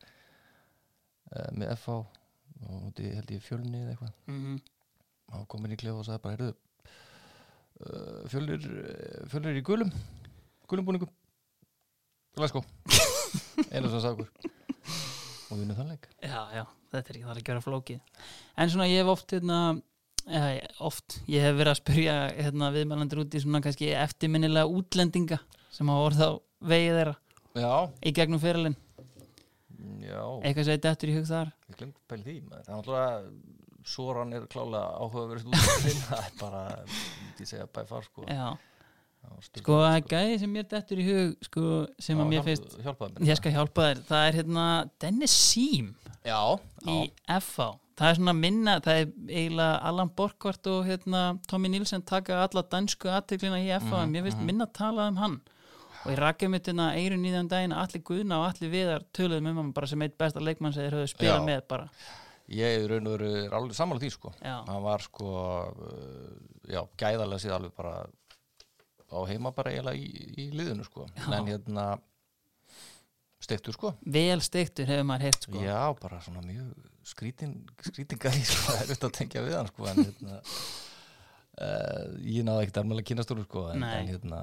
uh, 1.34 1.52
með 1.52 1.76
FH 1.76 2.00
og 2.72 3.04
held 3.04 3.36
ég 3.36 3.43
fjölni 3.45 3.84
eða 3.84 3.93
eitthvað. 3.93 4.18
Mm 4.32 4.58
og 5.36 5.48
kom 5.52 5.66
inn 5.68 5.76
í 5.76 5.80
klefa 5.80 6.00
og 6.00 6.06
sagði 6.08 6.24
bara 6.24 6.38
heyrðu 6.38 6.54
uh, 7.84 8.22
fjölnir 8.32 8.64
uh, 8.64 9.26
fjölnir 9.32 9.60
í 9.60 9.66
gulum 9.66 9.92
gulum 10.68 10.88
búningum. 10.88 11.12
Let's 12.38 12.54
go. 12.54 12.64
Einu 13.74 13.90
sem 13.90 14.02
sagði 14.04 14.28
okkur 14.28 14.56
og 15.48 15.60
vinnum 15.62 15.78
þann 15.78 15.94
leik 15.94 16.08
já, 16.20 16.42
já, 16.52 16.64
þetta 16.92 17.12
er 17.12 17.18
ekki 17.18 17.28
það 17.28 17.38
að 17.38 17.46
gera 17.50 17.64
flókið. 17.64 18.26
En 18.60 18.72
svona 18.72 18.88
ég 18.90 19.00
hef 19.02 19.12
oft 19.14 19.36
hérna, 19.36 19.60
eða, 20.28 20.50
oft, 20.90 21.20
ég 21.32 21.46
hef 21.46 21.56
verið 21.56 21.72
að 21.74 21.80
spyrja 21.80 22.18
hérna, 22.36 22.72
viðmælandur 22.76 23.24
út 23.24 23.38
í 23.38 23.44
svona 23.44 23.62
kannski 23.64 23.94
eftirminnilega 23.96 24.68
útlendinga 24.68 25.40
sem 25.74 25.92
hafa 25.92 26.10
orðið 26.10 26.28
á 26.28 26.32
vegið 26.74 27.00
þeirra 27.00 27.16
já, 27.64 27.72
í 28.04 28.14
gegnum 28.18 28.44
fyrirlin 28.44 28.78
já. 30.04 30.22
Eitthvað 30.42 30.68
sem 30.68 30.74
þetta 30.76 30.94
eftir 30.94 31.12
í 31.12 31.18
hug 31.18 31.30
þar. 31.30 31.54
Ég 31.72 31.80
glemt 31.80 32.18
í 32.18 32.26
því 32.26 32.36
maður. 32.48 32.66
það 32.66 32.74
er 32.74 32.80
náttúrulega 32.82 33.57
Soran 33.88 34.34
er 34.36 34.46
klálega 34.52 34.90
áhugaverist 35.00 35.48
út 35.48 35.56
það 36.10 36.20
er 36.26 36.34
bara, 36.42 36.64
ég 37.40 37.48
segja 37.50 37.68
bæ 37.72 37.82
far 37.88 38.04
sko, 38.08 38.26
Já, 38.28 38.50
sko 39.48 39.80
það 39.82 39.96
er 39.98 40.06
gæði 40.14 40.38
sem 40.44 40.54
mér 40.58 40.68
dettur 40.72 41.02
í 41.04 41.08
hug 41.08 41.48
sko, 41.48 41.64
sem 42.04 42.20
að 42.20 42.24
Já, 42.26 42.30
mér 42.34 42.40
hjálp- 42.42 42.48
finnst 42.52 42.78
hjálpaðu 42.86 43.18
mér. 43.18 43.28
Ég 43.32 43.40
skal 43.42 43.56
hjálpa 43.58 43.88
þér, 43.90 44.02
það 44.12 44.28
er 44.30 44.40
hérna 44.42 44.68
Dennis 45.04 45.38
já, 46.28 46.40
í 46.88 46.98
FH 47.40 47.68
það 47.98 48.12
er 48.12 48.18
svona 48.20 48.34
minna, 48.38 48.74
það 48.86 49.00
er 49.02 49.06
eiginlega 49.32 49.78
Allan 49.90 50.10
Borkvart 50.20 50.68
og 50.70 50.84
hérna 50.86 51.22
Tommy 51.50 51.72
Nilsen 51.74 52.04
taka 52.06 52.44
alla 52.46 52.62
dansku 52.70 53.10
aðteklina 53.10 53.58
í 53.64 53.72
FH 53.80 54.04
en 54.04 54.12
mér 54.14 54.28
finnst 54.28 54.44
minna 54.46 54.68
að 54.68 54.76
tala 54.78 55.08
um 55.10 55.18
hann. 55.18 55.40
Og 56.06 56.12
ég 56.14 56.20
rakka 56.22 56.48
mitt 56.52 56.68
hérna 56.70 56.92
eirun 56.96 57.26
í 57.26 57.32
þann 57.34 57.50
daginn 57.50 57.74
að 57.74 57.82
allir 57.88 58.04
Guðna 58.06 58.38
og 58.44 58.46
allir 58.52 58.70
Viðar 58.76 59.08
töluðum 59.18 59.50
um 59.50 59.58
hann 59.64 59.72
bara 59.76 59.90
sem 59.90 60.04
eitt 60.06 60.14
besta 60.22 60.44
leikmann 60.46 60.76
sem 60.76 60.86
þeir 60.86 60.94
höfðu 61.00 61.10
spilað 61.16 61.48
með 61.50 61.64
bara 61.74 61.88
ég 62.48 62.78
er 62.82 62.88
raun 62.91 63.10
og 63.10 63.18
veru 63.18 63.32
er 63.43 63.56
alveg 63.58 63.76
sammála 63.78 64.04
því 64.04 64.12
sko. 64.14 64.32
Já, 64.39 64.56
hann 64.68 64.84
var 64.86 65.04
sko 65.04 65.32
uh, 65.32 66.36
já, 66.68 66.82
gæðarlega 67.00 67.43
síðan 67.43 67.60
alveg 67.62 67.76
bara 67.78 67.95
á 69.08 69.20
heima 69.30 69.54
bara 69.56 69.72
eiginlega 69.74 70.00
í, 70.00 70.30
í 70.38 70.50
liðinu 70.56 70.86
sko. 70.88 71.08
Já. 71.16 71.28
en 71.38 71.50
hérna 71.52 71.88
steiktur 73.43 73.76
sko. 73.76 73.93
Vel 74.04 74.39
steiktur 74.43 74.89
hefur 74.89 75.08
maður 75.08 75.28
heyrt 75.28 75.48
sko. 75.48 75.62
Já, 75.64 75.80
bara 76.02 76.20
svona 76.26 76.43
mjög 76.45 76.74
skrítin 77.08 77.54
skrítingari 77.86 78.43
sko, 78.43 78.64
það 78.68 78.80
er 78.80 78.84
auðvitað 78.88 79.10
að 79.10 79.18
tengja 79.20 79.45
við 79.45 79.58
hann 79.60 79.72
sko 79.72 79.88
en 79.91 80.02
hérna 80.04 80.41
uh, 80.41 82.04
ég 82.24 82.48
náði 82.48 82.66
ekkert 82.66 82.82
alveg 82.84 83.04
að 83.04 83.08
kynast 83.12 83.34
úr 83.36 83.45
sko 83.45 83.68
en, 83.74 83.88
en 83.88 84.12
hérna 84.12 84.41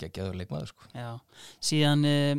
geggjaður 0.00 0.38
leikmaður 0.40 0.72
sko. 0.72 0.88
Já, 0.96 1.10
síðan 1.62 2.08
uh, 2.08 2.32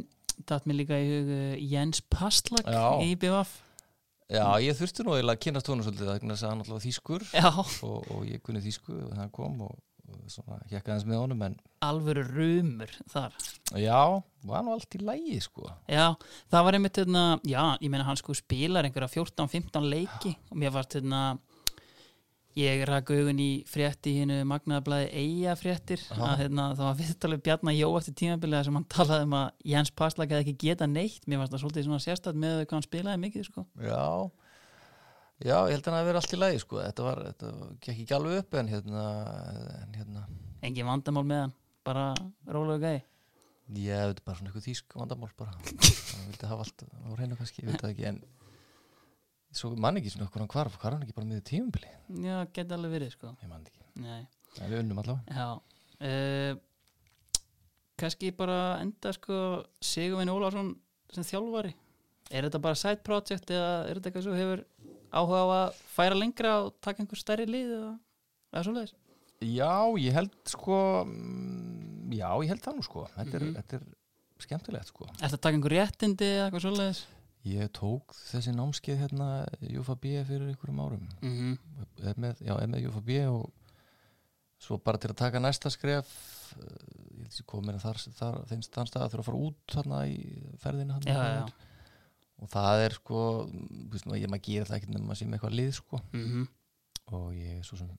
datt 0.49 0.65
mér 0.69 0.81
líka 0.81 0.97
í 1.01 1.11
hug 1.11 1.29
uh, 1.35 1.53
Jens 1.61 2.01
Pastlak 2.09 2.65
Já. 2.65 2.85
Já, 4.31 4.45
ég 4.63 4.77
þurfti 4.77 5.05
nú 5.05 5.15
eiginlega 5.15 5.37
að 5.37 5.43
kynast 5.45 5.71
honum 5.71 5.85
svolítið 5.85 6.09
það 6.09 6.15
er 6.15 6.49
hann 6.49 6.63
alltaf 6.63 6.85
þýskur 6.85 7.27
Já, 7.33 7.49
og, 7.87 7.97
og 8.15 8.23
ég 8.29 8.41
kunni 8.45 8.63
þýsku 8.63 8.95
og 8.95 9.17
hann 9.19 9.33
kom 9.35 9.59
og, 9.67 9.75
og 10.09 10.29
svona 10.31 10.59
hjekka 10.71 10.93
hans 10.95 11.05
með 11.07 11.21
honum 11.23 11.43
en 11.47 11.57
alvöru 11.85 12.23
rumur 12.25 12.91
þar. 13.11 13.35
Já, 13.77 13.99
var 14.45 14.63
nú 14.65 14.73
allt 14.75 14.97
í 14.97 15.01
lægi 15.05 15.39
sko. 15.45 15.67
Já, 15.91 16.15
það 16.53 16.65
var 16.67 16.77
einmitt 16.77 17.01
hérna, 17.01 17.25
já, 17.45 17.61
ég 17.81 17.91
meina 17.93 18.07
hann 18.07 18.19
sko 18.19 18.35
spilar 18.37 18.87
einhverja 18.87 19.11
14-15 19.13 19.89
leiki. 19.91 20.35
Og 20.51 20.61
mér 20.61 20.73
varst 20.75 20.97
hérna 20.97 21.21
ég 22.59 22.83
rak 22.87 23.11
augun 23.11 23.41
í 23.41 23.49
frétti 23.67 24.13
í 24.13 24.21
hinu 24.21 24.37
magnaðablaði 24.47 25.09
eiga 25.21 25.55
fréttir. 25.59 26.03
Að 26.15 26.43
hérna, 26.43 26.67
það 26.77 26.87
var 26.87 26.97
viðtalið 27.01 27.43
Bjarnar 27.47 27.75
Jó 27.75 27.89
eftir 27.99 28.17
tímabiliða 28.21 28.63
sem 28.67 28.79
hann 28.79 28.87
talaði 28.95 29.27
um 29.27 29.35
að 29.39 29.47
Jens 29.73 29.91
Pastlak 30.01 30.31
hefði 30.33 30.45
ekki 30.45 30.69
geta 30.69 30.89
neitt. 30.89 31.27
Mér 31.27 31.41
varst 31.41 31.55
það 31.55 31.63
svolítið 31.65 31.87
svona 31.89 32.05
sérstætt 32.05 32.39
með 32.45 32.61
hvað 32.61 32.77
hann 32.77 32.87
spilaði 32.87 33.23
mikið 33.25 33.49
sko. 33.49 33.65
Já, 33.81 34.05
já, 35.43 35.57
ég 35.57 35.73
held 35.75 35.81
að 35.81 35.91
hann 35.91 35.99
að 35.99 36.07
vera 36.11 36.23
allt 36.23 36.37
í 36.37 36.41
lagi 36.41 36.61
sko. 36.63 36.79
þetta 36.83 37.09
var, 37.09 37.25
þetta 37.31 37.51
gekk 37.73 38.05
ekki 38.05 38.15
alveg 38.19 38.39
upp 38.43 38.61
en 38.61 38.71
hérna, 38.71 39.09
en 39.81 39.99
hérna. 39.99 40.29
Engin 40.65 40.89
vandamál 40.89 41.27
með 41.27 41.43
hann, 41.45 41.59
bara 41.85 42.07
rólega 42.47 42.87
gæði 42.87 43.03
ég 43.73 44.11
veit 44.11 44.21
bara 44.25 44.37
svona 44.37 44.51
eitthvað 44.51 44.67
þýsk 44.67 44.95
vandamál 44.99 45.31
bara. 45.37 45.53
Hann 46.15 46.27
vildi 46.29 46.49
hafa 46.49 46.65
allt 46.65 46.83
á 46.85 47.09
reynu 47.17 47.37
kannski, 47.39 47.63
ég 47.63 47.71
veit 47.71 47.81
það 47.81 47.93
ekki 47.95 48.07
en 48.11 48.19
svo 49.55 49.71
mann 49.79 49.97
ekki 49.99 50.11
svona 50.13 50.27
okkur 50.27 50.43
hann 50.43 50.51
hvarf, 50.51 50.75
hvarf 50.81 50.95
hann 50.97 51.03
ekki 51.05 51.15
bara 51.17 51.27
með 51.29 51.43
tímubili 51.49 51.91
Já, 52.25 52.37
geta 52.53 52.75
alveg 52.77 52.91
verið 52.99 53.11
sko. 53.15 53.31
Ég 53.41 53.49
mann 53.49 53.63
ekki, 53.65 53.83
Nei. 54.03 54.27
en 54.59 54.69
við 54.71 54.79
unnum 54.83 54.99
allavega. 55.01 55.35
Já. 55.35 55.47
Uh, 56.05 56.59
kannski 57.99 58.31
bara 58.35 58.57
enda 58.83 59.13
sko 59.15 59.37
Sigurvin 59.83 60.29
Ólafsson 60.31 60.73
sem 61.15 61.23
þjálfari. 61.23 61.71
Er 62.33 62.47
þetta 62.47 62.59
bara 62.61 62.75
side 62.79 63.03
project 63.05 63.51
eða 63.53 63.71
er 63.89 63.99
þetta 63.99 64.09
eitthvað 64.11 64.25
sem 64.27 64.37
hefur 64.39 64.63
áhuga 65.15 65.41
á 65.41 65.47
að 65.55 65.81
færa 65.95 66.17
lengra 66.19 66.55
og 66.65 66.73
taka 66.83 67.03
einhver 67.03 67.19
stærri 67.21 67.45
lið 67.47 67.69
eða, 67.77 67.91
eða 68.51 68.63
svoleiðis? 68.67 68.95
Já, 69.45 69.71
ég 70.01 70.15
held 70.15 70.33
sko 70.49 70.77
mm, 71.05 72.11
já, 72.17 72.29
ég 72.43 72.49
held 72.51 72.63
það 72.65 72.77
nú 72.79 72.85
sko. 72.87 73.05
Þetta 73.15 73.37
er, 73.39 73.45
Mhm. 73.45 73.55
þetta 73.59 73.79
er 73.79 73.85
skemmtilegt 74.45 74.87
sko. 74.91 75.05
Er 75.07 75.29
þetta 75.29 75.37
að 75.37 75.43
taka 75.45 75.55
einhver 75.59 75.75
réttindi 75.77 76.29
eða 76.33 76.47
eitthvað 76.49 76.65
svoleiðis 76.65 77.03
ég 77.45 77.69
tók 77.77 78.15
þessi 78.31 78.53
námskeið 78.55 79.01
hérna 79.03 79.27
UFB 79.79 80.05
fyrir 80.27 80.47
einhverjum 80.49 80.79
árum. 80.81 81.05
Mm 81.21 81.35
-hmm. 81.35 81.85
er 82.09 82.17
með, 82.17 82.41
já, 82.41 82.53
er 82.61 82.67
með 82.71 82.87
UFB 82.89 83.09
og 83.29 83.51
svo 84.65 84.77
bara 84.81 84.97
til 84.97 85.11
að 85.11 85.17
taka 85.19 85.39
næsta 85.39 85.69
skref 85.69 86.07
eh, 86.57 86.63
ég 87.19 87.27
held 87.27 87.39
að 87.41 87.45
komin 87.45 87.79
þar, 87.79 87.97
þar 88.17 88.39
þeim 88.49 88.61
stanstað 88.65 89.03
að 89.05 89.11
þurfa 89.13 89.21
að 89.21 89.25
fara 89.29 89.37
út 89.37 89.75
þarna 89.75 89.99
í 90.07 90.17
Já, 91.05 91.11
í 91.11 91.13
já, 91.13 91.21
Holland. 91.23 91.53
og 92.41 92.49
það 92.49 92.85
er 92.85 92.93
sko 92.97 93.19
maður- 93.51 94.21
ég 94.21 94.29
maður 94.29 94.45
gerir 94.47 94.67
það 94.67 94.77
ekkert 94.77 94.93
nema 94.95 95.13
að 95.13 95.17
sé 95.19 95.25
með 95.25 95.33
eitthvað 95.39 95.55
lið 95.59 95.71
sko. 95.73 96.01
Mm 96.13 96.25
-hmm. 96.25 96.47
og 97.13 97.33
ég 97.33 97.63
svo 97.65 97.77
sem 97.77 97.89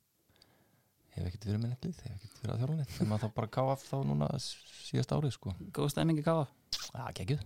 hef 1.16 1.26
ekkert 1.26 1.44
verið 1.46 1.60
með 1.60 1.68
neitt 1.68 1.84
lið, 1.84 2.00
hef 2.02 2.14
ekkert 2.16 2.42
verið 2.42 2.54
að 2.54 2.58
þjálfa 2.60 2.76
neitt 2.76 2.90
þegar 2.96 3.08
maður 3.08 3.24
þá 3.28 3.34
bara 3.34 3.46
káaf 3.56 3.84
þá 3.90 3.96
núna 4.04 4.28
síðast 4.38 5.12
árið 5.12 5.32
sko. 5.32 5.54
Góð 5.72 5.88
stæmingi 5.90 6.22
káfa. 6.22 6.46
Já, 6.94 7.04
geggjuð 7.14 7.40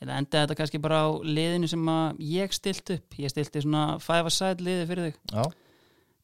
Þetta 0.00 0.16
enda 0.20 0.40
þetta 0.44 0.56
kannski 0.58 0.80
bara 0.82 1.02
á 1.06 1.08
liðinu 1.22 1.68
sem 1.70 1.90
ég 2.28 2.54
stilt 2.56 2.94
upp? 2.96 3.18
Ég 3.20 3.32
stilti 3.32 3.62
svona 3.64 3.84
five 4.02 4.30
aside 4.30 4.64
liði 4.64 4.88
fyrir 4.90 5.10
þig. 5.10 5.20
Já, 5.32 5.44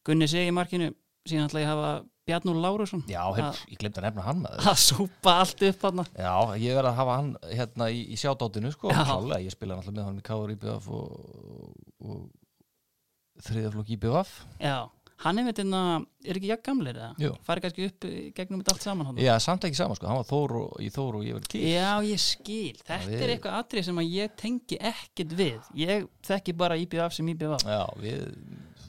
Gunni 0.09 0.27
sig 0.33 0.49
í 0.49 0.55
markinu 0.57 0.91
síðan 1.29 1.51
ætla 1.51 1.63
ég 1.63 1.69
að 1.69 1.77
hafa 1.77 1.93
Bjarnur 2.31 2.59
Lárusson. 2.63 3.03
Já 3.11 3.23
hef, 3.37 3.63
ég 3.73 3.81
glemt 3.81 3.99
að 3.99 4.07
nefna 4.07 4.25
hann 4.27 4.45
að 4.49 4.69
súpa 4.79 5.35
allt 5.43 5.65
upp 5.67 5.87
hann 5.89 6.05
Já, 6.15 6.35
ég 6.61 6.77
verð 6.79 6.91
að 6.93 6.99
hafa 7.01 7.17
hann 7.19 7.31
hérna 7.51 7.89
í, 7.91 8.05
í 8.15 8.19
sjátátinu 8.21 8.71
sko, 8.75 8.93
klálega, 8.95 9.41
ég 9.45 9.55
spila 9.55 9.79
náttúrulega 9.79 9.99
með 9.99 10.09
hann 10.09 10.21
í 10.21 10.27
Káur 10.29 10.53
IBF 10.55 10.89
og, 10.95 11.09
og, 11.51 11.73
og 12.07 13.45
þriðaflokk 13.49 13.93
IBF 13.97 14.35
Já, 14.63 14.77
hann 15.21 15.39
er 15.41 15.45
veit 15.51 15.59
hérna, 15.61 15.81
er 16.25 16.39
ekki 16.41 16.49
jakk 16.51 16.63
gamlir 16.65 16.97
eða? 16.97 17.31
Færi 17.47 17.63
kannski 17.65 17.87
upp 17.91 18.07
gegnum 18.39 18.63
þetta 18.63 18.73
allt 18.75 18.85
saman 18.87 19.09
hann 19.11 19.19
Já, 19.21 19.35
samt 19.45 19.65
ekki 19.69 19.77
saman 19.79 19.99
sko, 19.99 20.09
hann 20.09 20.21
var 20.23 20.29
Þór 20.31 20.55
og, 20.61 20.77
í 20.81 20.89
Þór 20.95 21.19
og 21.21 21.25
ég 21.27 21.37
verð 21.37 21.49
kýr. 21.53 21.67
Já, 21.75 21.91
ég 22.09 22.23
skil, 22.25 22.77
þetta 22.89 23.09
við- 23.11 23.25
er 23.27 23.33
eitthvað 23.35 23.59
atrið 23.61 23.85
sem 23.91 24.01
að 24.01 24.13
ég 24.15 24.37
tengi 24.41 24.79
ekkert 24.93 25.35
við. 25.41 25.73
Ég 25.83 26.07
þekki 26.31 26.57
bara 26.57 26.79
IBF 26.81 27.13
sem 27.19 27.29
IBF 27.35 27.67
Já, 27.69 27.83
við 28.01 28.23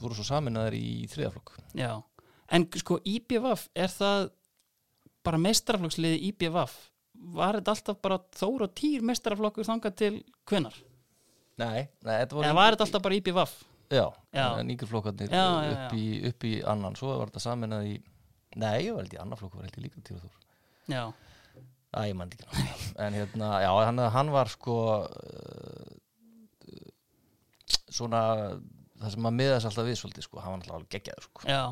vorum 0.00 0.16
svo 0.18 0.24
saminnaðir 0.30 0.78
í 0.78 0.86
þriðaflokk 1.12 1.52
Já, 1.78 1.90
en 2.52 2.66
sko 2.80 2.96
IBF 3.04 3.68
er 3.76 3.92
það 3.92 4.30
bara 5.22 5.38
mestrarflokksliði 5.38 6.22
IBF 6.32 6.78
Var 7.32 7.60
þetta 7.60 7.70
alltaf 7.76 7.98
bara 8.02 8.16
Þór 8.34 8.64
og 8.66 8.72
Týr 8.74 9.04
mestrarflokkur 9.06 9.68
þangað 9.68 9.94
til 10.00 10.14
hvenar? 10.50 10.74
Nei, 11.60 11.84
nei, 12.02 12.16
þetta 12.24 12.34
var 12.34 12.48
Eða 12.48 12.56
var 12.56 12.74
þetta 12.74 12.86
alltaf 12.88 13.04
bara 13.04 13.18
IBF? 13.20 13.52
Já, 13.92 14.06
en 14.58 14.72
yngri 14.72 14.88
flokkarnir 14.88 15.28
Já, 15.32 15.44
já, 15.66 15.72
upp, 15.74 15.96
í, 15.98 16.06
upp 16.30 16.46
í 16.48 16.52
annan, 16.72 16.96
svo 16.98 17.12
var 17.18 17.32
þetta 17.32 17.44
saminnað 17.44 17.90
í 17.90 17.94
Nei, 18.60 18.86
ég 18.86 18.92
var 18.92 19.04
held 19.04 19.14
í 19.16 19.20
annar 19.20 19.40
flokku, 19.40 19.60
var 19.60 19.68
held 19.68 19.78
í 19.80 19.84
líka 19.86 20.00
Týra 20.04 20.20
Þór. 20.20 20.36
Já, 20.92 21.04
Æ, 21.92 22.00
ég 22.08 22.16
man 22.16 22.28
ekki 22.28 22.42
náttúrulega 22.42 23.06
En 23.06 23.16
hérna, 23.16 23.48
já, 23.64 23.70
hann, 23.86 24.04
hann 24.16 24.32
var 24.32 24.52
sko 24.52 24.76
uh, 25.06 25.90
Svona 27.92 28.22
Það 29.02 29.16
sem 29.16 29.26
að 29.26 29.34
miðast 29.38 29.66
alltaf 29.66 29.86
við 29.88 29.96
svolítið 29.98 30.24
sko. 30.28 30.38
Hann 30.38 30.52
var 30.52 30.60
alltaf 30.60 30.76
alveg 30.76 30.92
geggjaður 30.94 31.24
sko. 31.26 31.46
Já. 31.50 31.62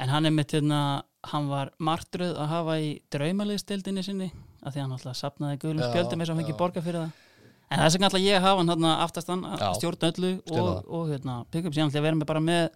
En 0.00 0.12
hann 0.12 0.28
er 0.28 0.32
mitt 0.32 0.52
hérna, 0.56 0.80
hann 1.28 1.50
var 1.50 1.72
martröð 1.76 2.32
að 2.40 2.48
hafa 2.52 2.76
í 2.80 2.88
draumaliðstildinni 3.12 4.04
sinni 4.04 4.28
af 4.62 4.72
því 4.74 4.82
hann 4.82 4.94
alltaf 4.96 5.18
sapnaði 5.18 5.60
gulum 5.62 5.84
spjöldum 5.84 6.22
eins 6.22 6.32
og 6.32 6.38
hann 6.38 6.48
já. 6.48 6.56
borga 6.56 6.82
fyrir 6.84 7.04
það 7.04 7.25
En 7.66 7.80
það 7.80 7.86
er 7.86 7.92
sem 7.94 8.06
alltaf 8.06 8.22
ég 8.22 8.44
hafa 8.44 8.60
hann 8.60 8.70
hérna 8.70 8.90
aftastan 9.02 9.44
að 9.48 9.64
stjórna 9.80 10.10
öllu 10.12 10.32
og, 10.54 10.68
og 10.86 11.08
hérna, 11.10 11.36
pick 11.50 11.66
up 11.66 11.74
síðan 11.74 11.90
ætla 11.90 11.98
ég 11.98 12.04
að 12.04 12.06
vera 12.06 12.18
með 12.20 12.28
bara 12.30 12.42
með 12.46 12.68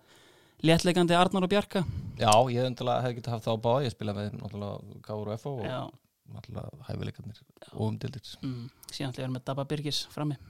léttleikandi 0.66 1.16
Arnar 1.16 1.46
og 1.46 1.52
Bjarka. 1.52 1.84
Já, 2.18 2.32
ég 2.50 2.66
hefði 2.66 3.14
getað 3.20 3.36
haft 3.36 3.46
það 3.46 3.54
á 3.54 3.64
báða. 3.66 3.84
Ég 3.86 3.94
spilaði 3.94 4.24
með 4.24 4.40
náttúrulega 4.40 5.18
og 5.20 5.44
FO 5.44 5.54
og 5.60 5.94
náttúrulega 6.34 6.88
hæfileikarnir 6.88 7.40
og 7.70 7.86
umdildir 7.86 8.34
mm, 8.42 8.66
síðan 8.90 9.14
ætla 9.14 9.22
ég 9.22 9.22
að 9.22 9.22
vera 9.22 9.36
með 9.36 9.46
Dabba 9.50 9.68
Birgis 9.70 10.02
frammi. 10.14 10.40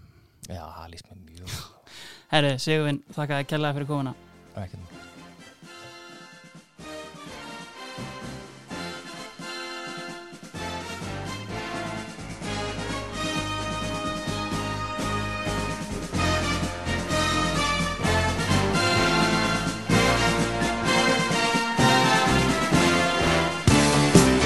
Já, 0.49 0.65
líst 0.89 1.09
mér 1.11 1.21
mjög 1.29 1.61
Herri, 2.33 2.57
Sigurvin, 2.63 3.05
þakka 3.13 3.41
að 3.43 3.49
kellaði 3.53 3.81
fyrir 3.81 3.93
komuna. 3.93 4.17
Ekkert 4.57 5.10